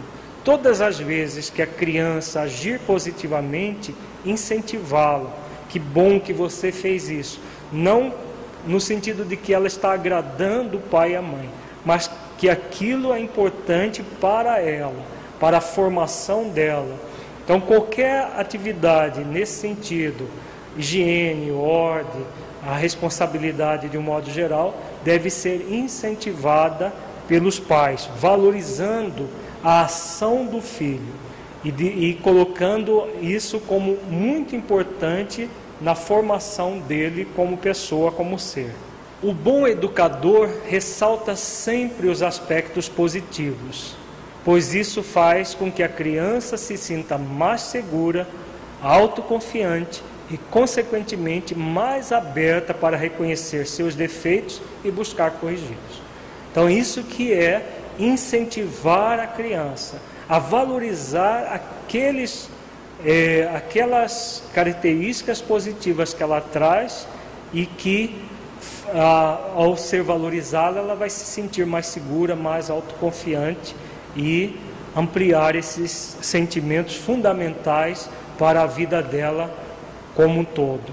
Todas 0.41 0.79
as 0.79 0.97
vezes 0.97 1.49
que 1.49 1.61
a 1.61 1.67
criança 1.67 2.39
agir 2.39 2.79
positivamente, 2.79 3.93
incentivá-la. 4.23 5.29
Que 5.67 5.77
bom 5.77 6.17
que 6.17 6.31
você 6.31 6.71
fez 6.71 7.09
isso. 7.09 7.41
Não 7.73 8.13
no 8.65 8.79
sentido 8.79 9.25
de 9.25 9.35
que 9.35 9.53
ela 9.53 9.67
está 9.67 9.91
agradando 9.91 10.77
o 10.77 10.81
pai 10.81 11.11
e 11.11 11.15
a 11.17 11.21
mãe, 11.21 11.49
mas 11.83 12.09
que 12.37 12.47
aquilo 12.47 13.13
é 13.13 13.19
importante 13.19 14.01
para 14.01 14.61
ela, 14.61 15.03
para 15.41 15.57
a 15.57 15.61
formação 15.61 16.47
dela. 16.47 16.97
Então, 17.43 17.59
qualquer 17.59 18.31
atividade 18.37 19.25
nesse 19.25 19.59
sentido, 19.59 20.25
higiene, 20.77 21.51
ordem, 21.51 22.25
a 22.65 22.75
responsabilidade 22.75 23.89
de 23.89 23.97
um 23.97 24.01
modo 24.01 24.29
geral, 24.29 24.75
deve 25.03 25.29
ser 25.29 25.67
incentivada 25.69 26.93
pelos 27.27 27.59
pais, 27.59 28.09
valorizando 28.19 29.27
a 29.63 29.81
ação 29.81 30.45
do 30.45 30.61
filho 30.61 31.13
e, 31.63 31.71
de, 31.71 31.85
e 31.85 32.13
colocando 32.15 33.07
isso 33.21 33.59
como 33.59 33.97
muito 34.09 34.55
importante 34.55 35.49
na 35.79 35.95
formação 35.95 36.79
dele 36.79 37.27
como 37.35 37.57
pessoa, 37.57 38.11
como 38.11 38.37
ser. 38.37 38.71
O 39.23 39.33
bom 39.33 39.67
educador 39.67 40.49
ressalta 40.67 41.35
sempre 41.35 42.07
os 42.07 42.21
aspectos 42.21 42.89
positivos, 42.89 43.95
pois 44.43 44.73
isso 44.73 45.03
faz 45.03 45.53
com 45.53 45.71
que 45.71 45.83
a 45.83 45.89
criança 45.89 46.57
se 46.57 46.77
sinta 46.77 47.17
mais 47.17 47.61
segura, 47.61 48.27
autoconfiante 48.81 50.03
e, 50.31 50.37
consequentemente, 50.49 51.53
mais 51.53 52.13
aberta 52.13 52.73
para 52.73 52.95
reconhecer 52.95 53.67
seus 53.67 53.95
defeitos 53.95 54.61
e 54.83 54.89
buscar 54.89 55.31
corrigi-los. 55.31 56.01
Então, 56.49 56.69
isso 56.69 57.03
que 57.03 57.33
é 57.33 57.65
incentivar 57.99 59.19
a 59.19 59.27
criança 59.27 60.01
a 60.31 60.39
valorizar 60.39 61.51
aqueles, 61.53 62.49
é, 63.05 63.51
aquelas 63.53 64.41
características 64.53 65.41
positivas 65.41 66.13
que 66.13 66.23
ela 66.23 66.39
traz 66.39 67.05
e 67.51 67.65
que, 67.65 68.15
a, 68.93 69.49
ao 69.53 69.75
ser 69.75 70.01
valorizada, 70.03 70.79
ela 70.79 70.95
vai 70.95 71.09
se 71.09 71.25
sentir 71.25 71.65
mais 71.65 71.87
segura, 71.87 72.33
mais 72.33 72.69
autoconfiante 72.69 73.75
e 74.15 74.57
ampliar 74.95 75.53
esses 75.57 76.17
sentimentos 76.21 76.95
fundamentais 76.95 78.09
para 78.37 78.61
a 78.63 78.65
vida 78.65 79.01
dela 79.01 79.53
como 80.15 80.39
um 80.39 80.43
todo. 80.43 80.91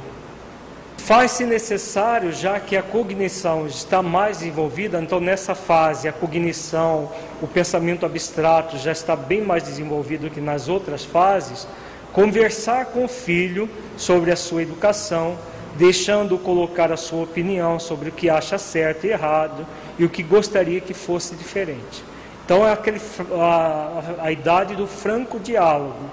Faz-se 1.08 1.46
necessário, 1.46 2.32
já 2.32 2.60
que 2.60 2.76
a 2.76 2.82
cognição 2.82 3.66
está 3.66 4.02
mais 4.02 4.42
envolvida, 4.42 5.00
então 5.00 5.18
nessa 5.18 5.54
fase 5.54 6.06
a 6.06 6.12
cognição, 6.12 7.10
o 7.40 7.46
pensamento 7.46 8.04
abstrato 8.04 8.76
já 8.76 8.92
está 8.92 9.16
bem 9.16 9.40
mais 9.40 9.62
desenvolvido 9.62 10.28
que 10.28 10.38
nas 10.38 10.68
outras 10.68 11.04
fases, 11.04 11.66
conversar 12.12 12.86
com 12.86 13.06
o 13.06 13.08
filho 13.08 13.70
sobre 13.96 14.30
a 14.30 14.36
sua 14.36 14.62
educação, 14.62 15.38
deixando-o 15.76 16.38
colocar 16.38 16.92
a 16.92 16.96
sua 16.96 17.22
opinião 17.22 17.80
sobre 17.80 18.10
o 18.10 18.12
que 18.12 18.28
acha 18.28 18.58
certo 18.58 19.06
e 19.06 19.10
errado 19.10 19.66
e 19.98 20.04
o 20.04 20.10
que 20.10 20.22
gostaria 20.22 20.80
que 20.80 20.92
fosse 20.92 21.34
diferente. 21.36 22.04
Então 22.44 22.66
é 22.66 22.72
aquele, 22.72 23.00
a, 23.32 24.02
a 24.20 24.32
idade 24.32 24.76
do 24.76 24.86
franco 24.86 25.38
diálogo 25.38 26.10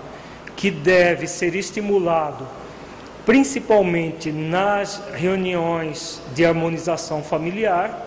que 0.55 0.71
deve 0.71 1.27
ser 1.27 1.53
estimulado 1.53 2.47
principalmente 3.25 4.31
nas 4.31 5.01
reuniões 5.13 6.21
de 6.33 6.45
harmonização 6.45 7.23
familiar. 7.23 8.03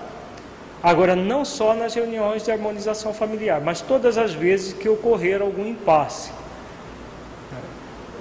Agora, 0.82 1.16
não 1.16 1.45
só 1.45 1.74
nas 1.74 1.95
reuniões 1.95 2.45
de 2.45 2.53
harmonização 2.53 3.12
familiar, 3.12 3.61
mas 3.61 3.81
todas 3.81 4.16
as 4.16 4.32
vezes 4.32 4.73
que 4.73 4.89
ocorrer 4.89 5.43
algum 5.43 5.66
impasse. 5.66 6.31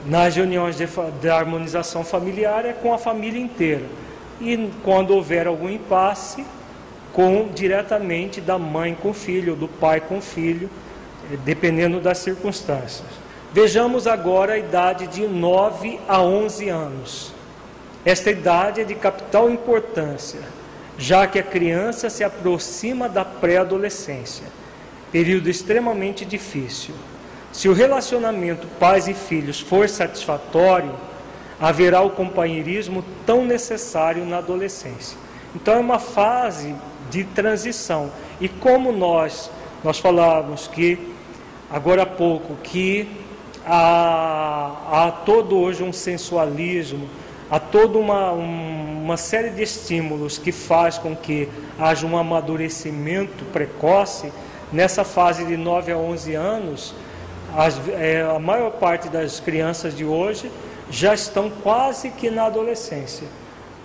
Nas 0.06 0.36
reuniões 0.36 0.76
de, 0.76 0.88
de 1.22 1.30
harmonização 1.30 2.04
familiar 2.04 2.66
é 2.66 2.74
com 2.74 2.94
a 2.94 2.98
família 2.98 3.40
inteira. 3.40 3.86
E 4.42 4.72
quando 4.84 5.12
houver 5.12 5.46
algum 5.46 5.70
impasse, 5.70 6.44
com 7.14 7.50
diretamente 7.54 8.40
da 8.42 8.58
mãe 8.58 8.96
com 8.96 9.10
o 9.10 9.14
filho, 9.14 9.56
do 9.56 9.68
pai 9.68 10.00
com 10.00 10.18
o 10.18 10.22
filho, 10.22 10.70
dependendo 11.44 12.00
das 12.00 12.20
circunstâncias. 12.20 13.27
Vejamos 13.60 14.06
agora 14.06 14.54
a 14.54 14.58
idade 14.60 15.08
de 15.08 15.26
9 15.26 16.00
a 16.08 16.22
11 16.22 16.70
anos. 16.70 17.34
Esta 18.06 18.30
idade 18.30 18.82
é 18.82 18.84
de 18.84 18.94
capital 18.94 19.50
importância, 19.50 20.42
já 20.96 21.26
que 21.26 21.40
a 21.40 21.44
criança 21.44 22.08
se 22.08 22.24
aproxima 22.24 23.10
da 23.10 23.26
pré-adolescência, 23.26 24.46
período 25.12 25.50
extremamente 25.50 26.24
difícil. 26.24 26.94
Se 27.52 27.68
o 27.68 27.74
relacionamento 27.74 28.68
pais 28.80 29.08
e 29.08 29.16
filhos 29.16 29.60
for 29.60 29.90
satisfatório, 29.90 30.94
haverá 31.60 32.02
o 32.02 32.12
companheirismo 32.12 33.04
tão 33.26 33.44
necessário 33.44 34.24
na 34.24 34.38
adolescência. 34.38 35.18
Então 35.56 35.74
é 35.74 35.80
uma 35.80 35.98
fase 35.98 36.76
de 37.10 37.24
transição. 37.24 38.12
E 38.40 38.48
como 38.48 38.92
nós 38.92 39.50
nós 39.84 39.98
falávamos 39.98 40.68
que 40.68 41.00
agora 41.72 42.04
há 42.04 42.06
pouco 42.06 42.56
que 42.58 43.26
há, 43.68 45.12
todo 45.26 45.58
hoje 45.58 45.84
um 45.84 45.94
sensualismo, 45.94 47.08
há 47.50 47.60
toda 47.60 47.98
uma, 47.98 48.32
uma 48.32 49.18
série 49.18 49.50
de 49.50 49.64
estímulos 49.64 50.38
que 50.38 50.52
faz 50.52 50.98
com 50.98 51.16
que 51.16 51.50
haja 51.80 52.06
um 52.06 52.18
amadurecimento 52.18 53.44
precoce. 53.46 54.32
Nessa 54.72 55.04
fase 55.04 55.46
de 55.46 55.56
9 55.56 55.92
a 55.92 55.98
11 55.98 56.36
anos, 56.36 56.96
as, 57.56 57.80
é, 57.90 58.22
a 58.24 58.40
maior 58.40 58.72
parte 58.72 59.10
das 59.10 59.40
crianças 59.40 59.96
de 59.96 60.04
hoje 60.04 60.52
já 60.90 61.14
estão 61.14 61.50
quase 61.50 62.10
que 62.10 62.30
na 62.30 62.46
adolescência. 62.46 63.28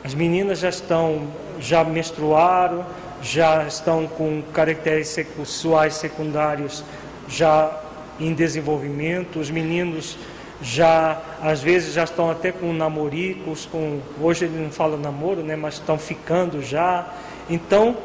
As 0.04 0.14
meninas 0.14 0.59
já 0.59 0.68
estão, 0.68 1.28
já 1.60 1.84
menstruaram, 1.84 2.84
já 3.22 3.64
estão 3.64 4.09
com 4.09 4.42
caracteres 4.52 5.09
sexuais 5.09 5.94
secundários 5.94 6.82
já 7.28 7.81
em 8.27 8.35
desenvolvimento, 8.35 9.39
os 9.39 9.51
meninos 9.51 10.16
já 10.62 11.20
às 11.43 11.61
vezes 11.61 11.93
já 11.94 12.05
estão 12.05 12.31
até 12.31 12.53
com 12.53 12.73
namoricos, 12.73 13.66
com 13.66 14.01
hoje 14.20 14.44
ele 14.44 14.62
não 14.62 14.70
fala 14.70 14.97
namoro, 14.97 15.43
né, 15.43 15.57
mas 15.57 15.74
estão 15.74 15.99
ficando 15.99 16.62
já. 16.62 17.07
Então 17.51 17.97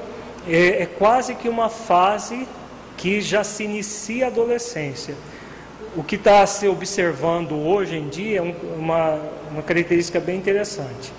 é, 0.47 0.83
é 0.83 0.85
quase 0.85 1.35
que 1.35 1.47
uma 1.47 1.69
fase 1.69 2.47
que 2.97 3.21
já 3.21 3.43
se 3.43 3.63
inicia 3.63 4.25
a 4.25 4.27
adolescência. 4.29 5.15
O 5.95 6.03
que 6.03 6.15
está 6.15 6.45
se 6.45 6.67
observando 6.67 7.53
hoje 7.53 7.95
em 7.95 8.07
dia 8.07 8.39
é 8.39 8.41
uma, 8.41 9.19
uma 9.51 9.61
característica 9.61 10.19
bem 10.19 10.37
interessante. 10.37 11.13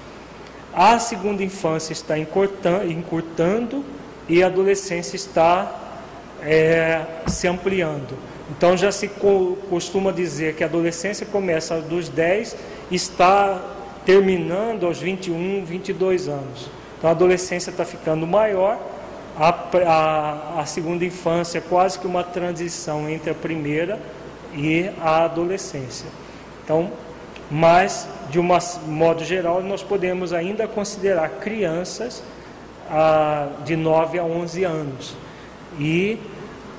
A 0.75 0.99
segunda 0.99 1.43
infância 1.43 1.93
está 1.93 2.17
encurtando 2.19 3.85
e 4.29 4.43
a 4.43 4.47
adolescência 4.47 5.17
está 5.17 5.73
é, 6.43 7.05
se 7.27 7.49
ampliando. 7.49 8.17
Então 8.51 8.77
já 8.77 8.91
se 8.91 9.09
costuma 9.69 10.11
dizer 10.11 10.55
que 10.55 10.65
a 10.65 10.67
adolescência 10.67 11.27
começa 11.27 11.81
dos 11.81 12.09
10 12.09 12.57
e 12.91 12.95
está 12.95 13.63
terminando 14.07 14.87
aos 14.87 15.01
21, 15.01 15.65
22 15.65 16.29
anos. 16.29 16.71
Então 16.97 17.11
a 17.11 17.13
adolescência 17.13 17.71
está 17.71 17.85
ficando 17.85 18.27
maior, 18.27 18.79
a, 19.37 19.55
a, 19.87 20.61
a 20.61 20.67
segunda 20.67 21.05
infância 21.05 21.59
é 21.59 21.61
quase 21.61 21.99
que 21.99 22.07
uma 22.07 22.25
transição 22.25 23.09
entre 23.09 23.31
a 23.31 23.35
primeira 23.35 24.01
e 24.55 24.91
a 25.01 25.25
adolescência. 25.25 26.07
Então, 26.65 26.91
mas 27.51 28.09
de 28.31 28.41
um 28.41 28.49
modo 28.87 29.25
geral 29.25 29.63
nós 29.63 29.83
podemos 29.83 30.33
ainda 30.33 30.67
considerar 30.67 31.29
crianças 31.41 32.23
ah, 32.91 33.49
de 33.65 33.77
9 33.77 34.19
a 34.19 34.25
11 34.25 34.65
anos. 34.65 35.15
E 35.79 36.19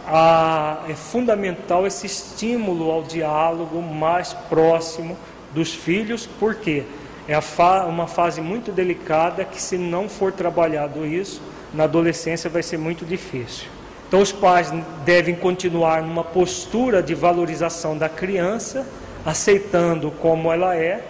a, 0.07 0.83
é 0.89 0.93
fundamental 0.93 1.85
esse 1.85 2.05
estímulo 2.05 2.91
ao 2.91 3.03
diálogo 3.03 3.81
mais 3.81 4.33
próximo 4.33 5.17
dos 5.53 5.73
filhos, 5.73 6.27
porque 6.39 6.83
é 7.27 7.39
fa 7.41 7.85
uma 7.85 8.07
fase 8.07 8.41
muito 8.41 8.71
delicada 8.71 9.45
que, 9.45 9.61
se 9.61 9.77
não 9.77 10.09
for 10.09 10.31
trabalhado 10.31 11.05
isso, 11.05 11.41
na 11.73 11.83
adolescência 11.83 12.49
vai 12.49 12.63
ser 12.63 12.77
muito 12.77 13.05
difícil. 13.05 13.67
Então, 14.07 14.21
os 14.21 14.31
pais 14.31 14.73
devem 15.05 15.35
continuar 15.35 16.01
numa 16.01 16.23
postura 16.23 17.03
de 17.03 17.13
valorização 17.13 17.95
da 17.95 18.09
criança, 18.09 18.87
aceitando 19.23 20.09
como 20.09 20.51
ela 20.51 20.75
é, 20.75 21.03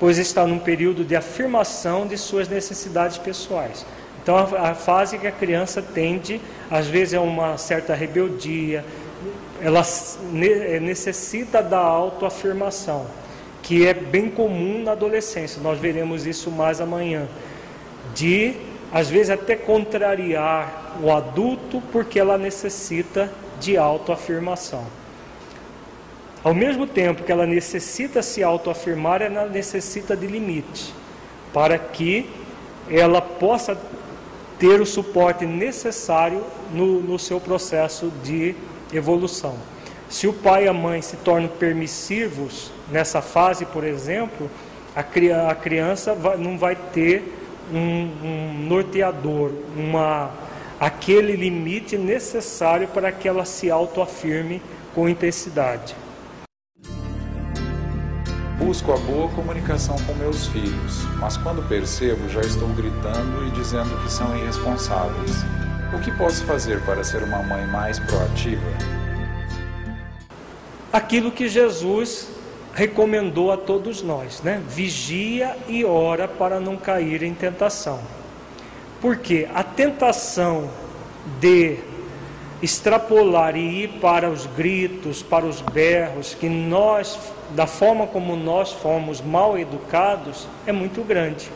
pois 0.00 0.18
está 0.18 0.44
num 0.44 0.58
período 0.58 1.04
de 1.04 1.14
afirmação 1.14 2.06
de 2.06 2.18
suas 2.18 2.48
necessidades 2.48 3.18
pessoais. 3.18 3.86
Então, 4.22 4.36
a, 4.36 4.70
a 4.70 4.74
fase 4.74 5.18
que 5.18 5.26
a 5.26 5.32
criança 5.32 5.82
tende, 5.82 6.40
às 6.70 6.86
vezes, 6.86 7.14
é 7.14 7.20
uma 7.20 7.56
certa 7.56 7.94
rebeldia, 7.94 8.84
ela 9.62 9.82
ne, 10.32 10.48
é, 10.48 10.80
necessita 10.80 11.62
da 11.62 11.78
autoafirmação, 11.78 13.06
que 13.62 13.86
é 13.86 13.94
bem 13.94 14.30
comum 14.30 14.82
na 14.82 14.92
adolescência, 14.92 15.60
nós 15.62 15.78
veremos 15.78 16.26
isso 16.26 16.50
mais 16.50 16.80
amanhã, 16.80 17.28
de, 18.14 18.54
às 18.92 19.08
vezes, 19.08 19.30
até 19.30 19.56
contrariar 19.56 20.96
o 21.02 21.10
adulto, 21.12 21.82
porque 21.92 22.18
ela 22.18 22.36
necessita 22.36 23.30
de 23.60 23.76
autoafirmação. 23.76 24.84
Ao 26.42 26.54
mesmo 26.54 26.86
tempo 26.86 27.22
que 27.22 27.30
ela 27.30 27.46
necessita 27.46 28.22
se 28.22 28.42
autoafirmar, 28.42 29.20
ela 29.20 29.46
necessita 29.46 30.16
de 30.16 30.26
limite, 30.26 30.94
para 31.52 31.78
que 31.78 32.28
ela 32.90 33.20
possa 33.20 33.78
ter 34.60 34.80
o 34.80 34.86
suporte 34.86 35.46
necessário 35.46 36.44
no, 36.70 37.00
no 37.00 37.18
seu 37.18 37.40
processo 37.40 38.12
de 38.22 38.54
evolução. 38.92 39.56
Se 40.08 40.28
o 40.28 40.32
pai 40.34 40.66
e 40.66 40.68
a 40.68 40.72
mãe 40.72 41.00
se 41.00 41.16
tornam 41.16 41.48
permissivos 41.48 42.70
nessa 42.92 43.22
fase, 43.22 43.64
por 43.64 43.84
exemplo, 43.84 44.50
a, 44.94 45.02
criança 45.54 46.14
vai, 46.14 46.36
não 46.36 46.58
vai 46.58 46.76
ter 46.76 47.24
um, 47.72 48.10
um 48.22 48.66
norteador, 48.68 49.52
uma, 49.74 50.30
aquele 50.78 51.36
limite 51.36 51.96
necessário 51.96 52.86
para 52.88 53.10
que 53.10 53.26
ela 53.26 53.46
se 53.46 53.70
autoafirme 53.70 54.60
com 54.94 55.08
intensidade. 55.08 55.94
Busco 58.60 58.92
a 58.92 58.96
boa 58.98 59.26
comunicação 59.30 59.96
com 60.06 60.12
meus 60.12 60.46
filhos, 60.48 61.02
mas 61.18 61.34
quando 61.38 61.66
percebo 61.66 62.28
já 62.28 62.42
estou 62.42 62.68
gritando 62.68 63.46
e 63.46 63.50
dizendo 63.52 63.88
que 64.02 64.12
são 64.12 64.36
irresponsáveis. 64.36 65.32
O 65.96 65.98
que 65.98 66.12
posso 66.12 66.44
fazer 66.44 66.78
para 66.82 67.02
ser 67.02 67.22
uma 67.22 67.42
mãe 67.42 67.66
mais 67.66 67.98
proativa? 67.98 68.60
Aquilo 70.92 71.32
que 71.32 71.48
Jesus 71.48 72.28
recomendou 72.74 73.50
a 73.50 73.56
todos 73.56 74.02
nós, 74.02 74.42
né? 74.42 74.62
Vigia 74.68 75.56
e 75.66 75.82
ora 75.82 76.28
para 76.28 76.60
não 76.60 76.76
cair 76.76 77.22
em 77.22 77.32
tentação. 77.32 77.98
Porque 79.00 79.48
a 79.54 79.64
tentação 79.64 80.68
de 81.40 81.78
extrapolar 82.62 83.56
e 83.56 83.84
ir 83.84 83.88
para 84.00 84.28
os 84.28 84.46
gritos, 84.46 85.22
para 85.22 85.46
os 85.46 85.60
berros, 85.60 86.34
que 86.34 86.48
nós, 86.48 87.18
da 87.54 87.66
forma 87.66 88.06
como 88.06 88.36
nós 88.36 88.72
fomos 88.72 89.20
mal 89.20 89.58
educados, 89.58 90.46
é 90.66 90.72
muito 90.72 91.02
grande. 91.02 91.50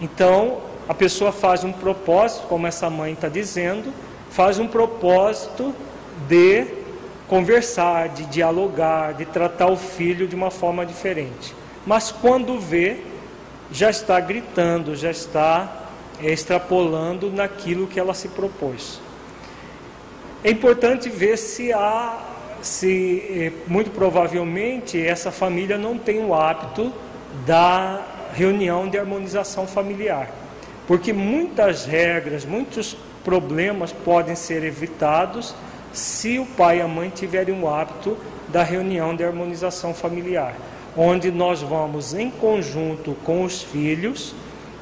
Então, 0.00 0.58
a 0.88 0.94
pessoa 0.94 1.30
faz 1.30 1.62
um 1.62 1.72
propósito, 1.72 2.46
como 2.48 2.66
essa 2.66 2.88
mãe 2.88 3.12
está 3.12 3.28
dizendo, 3.28 3.92
faz 4.30 4.58
um 4.58 4.66
propósito 4.66 5.74
de 6.26 6.66
conversar, 7.28 8.08
de 8.08 8.24
dialogar, 8.26 9.14
de 9.14 9.24
tratar 9.24 9.68
o 9.68 9.76
filho 9.76 10.26
de 10.26 10.34
uma 10.34 10.50
forma 10.50 10.84
diferente. 10.84 11.54
Mas 11.86 12.10
quando 12.10 12.58
vê, 12.58 12.98
já 13.70 13.90
está 13.90 14.20
gritando, 14.20 14.94
já 14.94 15.10
está 15.10 15.86
é, 16.22 16.30
extrapolando 16.30 17.30
naquilo 17.30 17.86
que 17.86 17.98
ela 17.98 18.14
se 18.14 18.28
propôs. 18.28 19.00
É 20.44 20.50
importante 20.50 21.08
ver 21.08 21.38
se 21.38 21.72
há, 21.72 22.18
se 22.60 23.22
é, 23.30 23.52
muito 23.68 23.92
provavelmente 23.92 25.00
essa 25.00 25.30
família 25.30 25.78
não 25.78 25.96
tem 25.96 26.24
o 26.24 26.34
hábito 26.34 26.92
da 27.46 28.04
reunião 28.34 28.88
de 28.88 28.98
harmonização 28.98 29.68
familiar, 29.68 30.28
porque 30.88 31.12
muitas 31.12 31.84
regras, 31.84 32.44
muitos 32.44 32.96
problemas 33.22 33.92
podem 33.92 34.34
ser 34.34 34.64
evitados 34.64 35.54
se 35.92 36.40
o 36.40 36.46
pai 36.46 36.78
e 36.78 36.80
a 36.80 36.88
mãe 36.88 37.08
tiverem 37.08 37.60
o 37.60 37.68
hábito 37.68 38.18
da 38.48 38.64
reunião 38.64 39.14
de 39.14 39.22
harmonização 39.22 39.94
familiar, 39.94 40.56
onde 40.96 41.30
nós 41.30 41.62
vamos 41.62 42.14
em 42.14 42.30
conjunto 42.30 43.16
com 43.24 43.44
os 43.44 43.62
filhos 43.62 44.34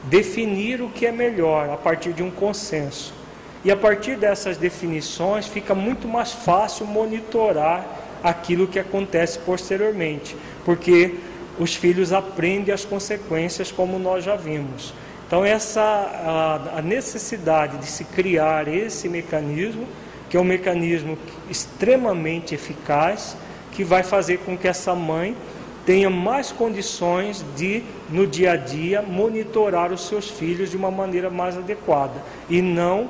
definir 0.04 0.80
o 0.80 0.88
que 0.88 1.04
é 1.04 1.12
melhor 1.12 1.68
a 1.68 1.76
partir 1.76 2.14
de 2.14 2.22
um 2.22 2.30
consenso. 2.30 3.19
E 3.64 3.70
a 3.70 3.76
partir 3.76 4.16
dessas 4.16 4.56
definições 4.56 5.46
fica 5.46 5.74
muito 5.74 6.08
mais 6.08 6.32
fácil 6.32 6.86
monitorar 6.86 7.84
aquilo 8.22 8.66
que 8.66 8.78
acontece 8.78 9.38
posteriormente, 9.40 10.36
porque 10.64 11.14
os 11.58 11.74
filhos 11.74 12.12
aprendem 12.12 12.72
as 12.72 12.84
consequências, 12.84 13.70
como 13.70 13.98
nós 13.98 14.24
já 14.24 14.34
vimos. 14.34 14.94
Então, 15.26 15.44
essa 15.44 15.80
a, 15.82 16.78
a 16.78 16.82
necessidade 16.82 17.78
de 17.78 17.86
se 17.86 18.04
criar 18.04 18.66
esse 18.66 19.08
mecanismo, 19.08 19.86
que 20.28 20.36
é 20.36 20.40
um 20.40 20.44
mecanismo 20.44 21.18
extremamente 21.48 22.54
eficaz, 22.54 23.36
que 23.72 23.84
vai 23.84 24.02
fazer 24.02 24.38
com 24.38 24.56
que 24.56 24.66
essa 24.66 24.94
mãe 24.94 25.36
tenha 25.84 26.10
mais 26.10 26.50
condições 26.50 27.44
de, 27.56 27.82
no 28.08 28.26
dia 28.26 28.52
a 28.52 28.56
dia, 28.56 29.02
monitorar 29.02 29.92
os 29.92 30.06
seus 30.06 30.28
filhos 30.28 30.70
de 30.70 30.76
uma 30.76 30.90
maneira 30.90 31.30
mais 31.30 31.56
adequada 31.56 32.14
e 32.48 32.60
não 32.60 33.08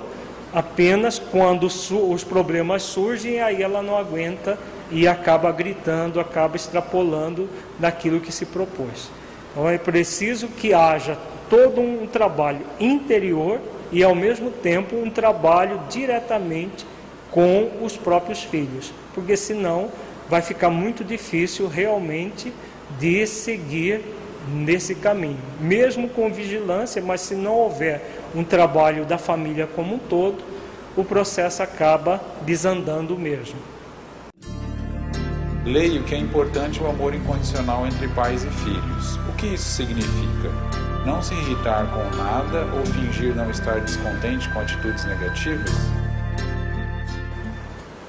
apenas 0.53 1.19
quando 1.19 1.67
os 1.67 2.25
problemas 2.25 2.83
surgem, 2.83 3.41
aí 3.41 3.63
ela 3.63 3.83
não 3.83 3.97
aguenta 3.97 4.59
e 4.91 5.07
acaba 5.07 5.53
gritando, 5.53 6.19
acaba 6.19 6.57
extrapolando 6.57 7.49
daquilo 7.79 8.21
que 8.21 8.33
se 8.33 8.47
propôs. 8.47 9.11
Então 9.53 9.69
é 9.69 9.79
preciso 9.79 10.49
que 10.49 10.75
haja 10.75 11.17
todo 11.49 11.81
um 11.81 12.07
trabalho 12.07 12.65
interior 12.79 13.61
e 13.93 14.03
ao 14.03 14.15
mesmo 14.15 14.51
tempo 14.51 14.97
um 14.97 15.11
trabalho 15.11 15.81
diretamente 15.89 16.87
com 17.31 17.71
os 17.83 17.97
próprios 17.97 18.43
filhos, 18.43 18.93
porque 19.15 19.37
senão 19.37 19.91
vai 20.29 20.43
ficar 20.43 20.71
muito 20.71 21.05
difícil 21.05 21.69
realmente 21.69 22.53
de 22.99 23.27
seguir 23.27 24.01
nesse 24.53 24.95
caminho, 24.95 25.39
mesmo 25.61 26.09
com 26.09 26.33
vigilância, 26.33 27.03
mas 27.03 27.21
se 27.21 27.35
não 27.35 27.55
houver 27.55 28.03
um 28.35 28.45
trabalho 28.45 29.05
da 29.05 29.19
família 29.19 29.67
como 29.67 29.95
um 29.95 29.99
todo, 29.99 30.43
o 30.97 31.05
processo 31.05 31.63
acaba 31.63 32.21
desandando 32.43 33.17
mesmo. 33.17 33.59
Leio 35.65 36.03
que 36.05 36.15
é 36.15 36.19
importante 36.19 36.83
o 36.83 36.87
amor 36.89 37.15
incondicional 37.15 37.87
entre 37.87 38.09
pais 38.09 38.43
e 38.45 38.49
filhos. 38.49 39.17
O 39.29 39.33
que 39.37 39.47
isso 39.47 39.71
significa? 39.71 40.51
Não 41.05 41.23
se 41.23 41.35
irritar 41.35 41.87
com 41.93 42.17
nada 42.17 42.67
ou 42.75 42.85
fingir 42.87 43.35
não 43.35 43.51
estar 43.51 43.81
descontente 43.81 44.49
com 44.51 44.61
atitudes 44.61 45.05
negativas? 45.05 45.71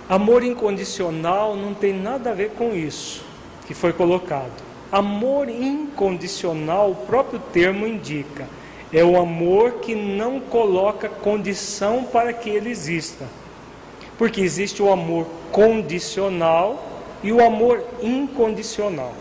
Amor 0.10 0.44
incondicional 0.44 1.56
não 1.56 1.74
tem 1.74 1.94
nada 1.94 2.32
a 2.32 2.34
ver 2.34 2.52
com 2.52 2.76
isso 2.76 3.24
que 3.66 3.74
foi 3.74 3.94
colocado. 3.94 4.71
Amor 4.92 5.50
incondicional, 5.50 6.92
o 6.92 6.96
próprio 6.96 7.40
termo 7.54 7.88
indica, 7.88 8.48
é 8.92 9.04
o 9.04 9.18
amor 9.18 9.76
que 9.82 9.96
não 9.96 10.40
coloca 10.40 11.08
condição 11.08 12.04
para 12.04 12.34
que 12.34 12.50
ele 12.50 12.70
exista. 12.70 13.26
Porque 14.18 14.42
existe 14.42 14.84
o 14.84 14.92
amor 14.92 15.26
condicional 15.52 16.84
e 17.24 17.32
o 17.32 17.44
amor 17.44 17.84
incondicional. 18.02 19.14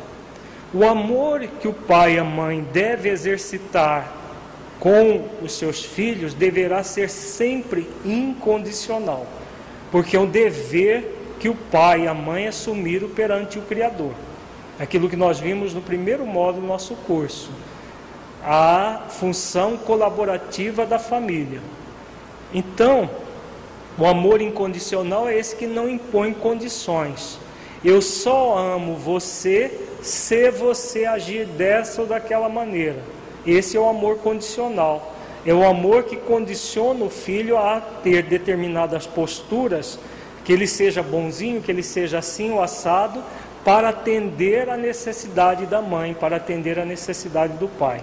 O 0.75 0.85
amor 0.85 1.47
que 1.61 1.69
o 1.69 1.73
pai 1.73 2.15
e 2.15 2.19
a 2.19 2.25
mãe 2.25 2.67
devem 2.73 3.13
exercitar 3.13 4.13
com 4.79 5.29
os 5.43 5.53
seus 5.53 5.85
filhos 5.85 6.35
deverá 6.35 6.83
ser 6.83 7.09
sempre 7.09 7.89
incondicional 8.05 9.27
porque 9.91 10.17
é 10.17 10.21
um 10.21 10.27
dever 10.27 11.17
que 11.39 11.49
o 11.49 11.55
pai 11.55 12.03
e 12.03 12.09
a 12.09 12.15
mãe 12.15 12.47
assumiram 12.47 13.09
perante 13.09 13.59
o 13.59 13.63
Criador. 13.63 14.13
Aquilo 14.81 15.11
que 15.11 15.16
nós 15.16 15.39
vimos 15.39 15.74
no 15.74 15.82
primeiro 15.82 16.24
módulo 16.24 16.62
do 16.62 16.66
nosso 16.66 16.94
curso, 17.07 17.51
a 18.43 19.02
função 19.11 19.77
colaborativa 19.77 20.86
da 20.86 20.98
família. 20.98 21.61
Então, 22.55 23.11
o 23.98 24.07
amor 24.07 24.40
incondicional 24.40 25.28
é 25.28 25.39
esse 25.39 25.55
que 25.55 25.66
não 25.66 25.86
impõe 25.86 26.32
condições. 26.32 27.39
Eu 27.85 28.01
só 28.01 28.57
amo 28.57 28.97
você 28.97 29.78
se 30.02 30.51
você 30.51 31.05
agir 31.05 31.44
dessa 31.44 32.01
ou 32.01 32.07
daquela 32.07 32.48
maneira. 32.48 33.02
Esse 33.47 33.77
é 33.77 33.81
o 33.81 33.86
amor 33.86 34.16
condicional. 34.20 35.15
É 35.44 35.52
o 35.52 35.62
amor 35.62 36.05
que 36.05 36.16
condiciona 36.16 37.05
o 37.05 37.11
filho 37.11 37.59
a 37.59 37.81
ter 38.02 38.23
determinadas 38.23 39.07
posturas, 39.07 39.98
que 40.43 40.55
ele 40.55 40.66
seja 40.66 41.02
bonzinho, 41.02 41.61
que 41.61 41.70
ele 41.70 41.82
seja 41.82 42.19
assim 42.19 42.51
ou 42.51 42.62
assado, 42.62 43.23
para 43.65 43.91
atender 43.91 44.69
a 44.69 44.77
necessidade 44.77 45.66
da 45.66 45.82
mãe, 45.82 46.15
para 46.15 46.37
atender 46.37 46.78
a 46.78 46.85
necessidade 46.85 47.55
do 47.55 47.69
pai. 47.69 48.03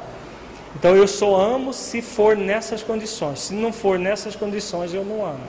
Então 0.75 0.95
eu 0.95 1.07
só 1.07 1.35
amo 1.35 1.73
se 1.73 2.01
for 2.01 2.35
nessas 2.35 2.83
condições. 2.83 3.39
Se 3.39 3.53
não 3.53 3.73
for 3.73 3.97
nessas 3.97 4.35
condições, 4.35 4.93
eu 4.93 5.03
não 5.03 5.25
amo. 5.25 5.43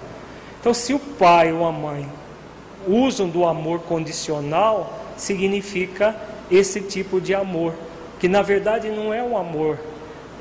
Então, 0.61 0.73
se 0.75 0.93
o 0.93 0.99
pai 0.99 1.53
ou 1.53 1.67
a 1.67 1.73
mãe 1.73 2.09
usam 2.87 3.29
do 3.29 3.45
amor 3.45 3.81
condicional, 3.81 4.99
significa 5.17 6.17
esse 6.51 6.81
tipo 6.81 7.21
de 7.21 7.35
amor, 7.35 7.75
que 8.19 8.27
na 8.27 8.43
verdade 8.43 8.89
não 8.89 9.13
é 9.13 9.23
um 9.23 9.37
amor, 9.37 9.79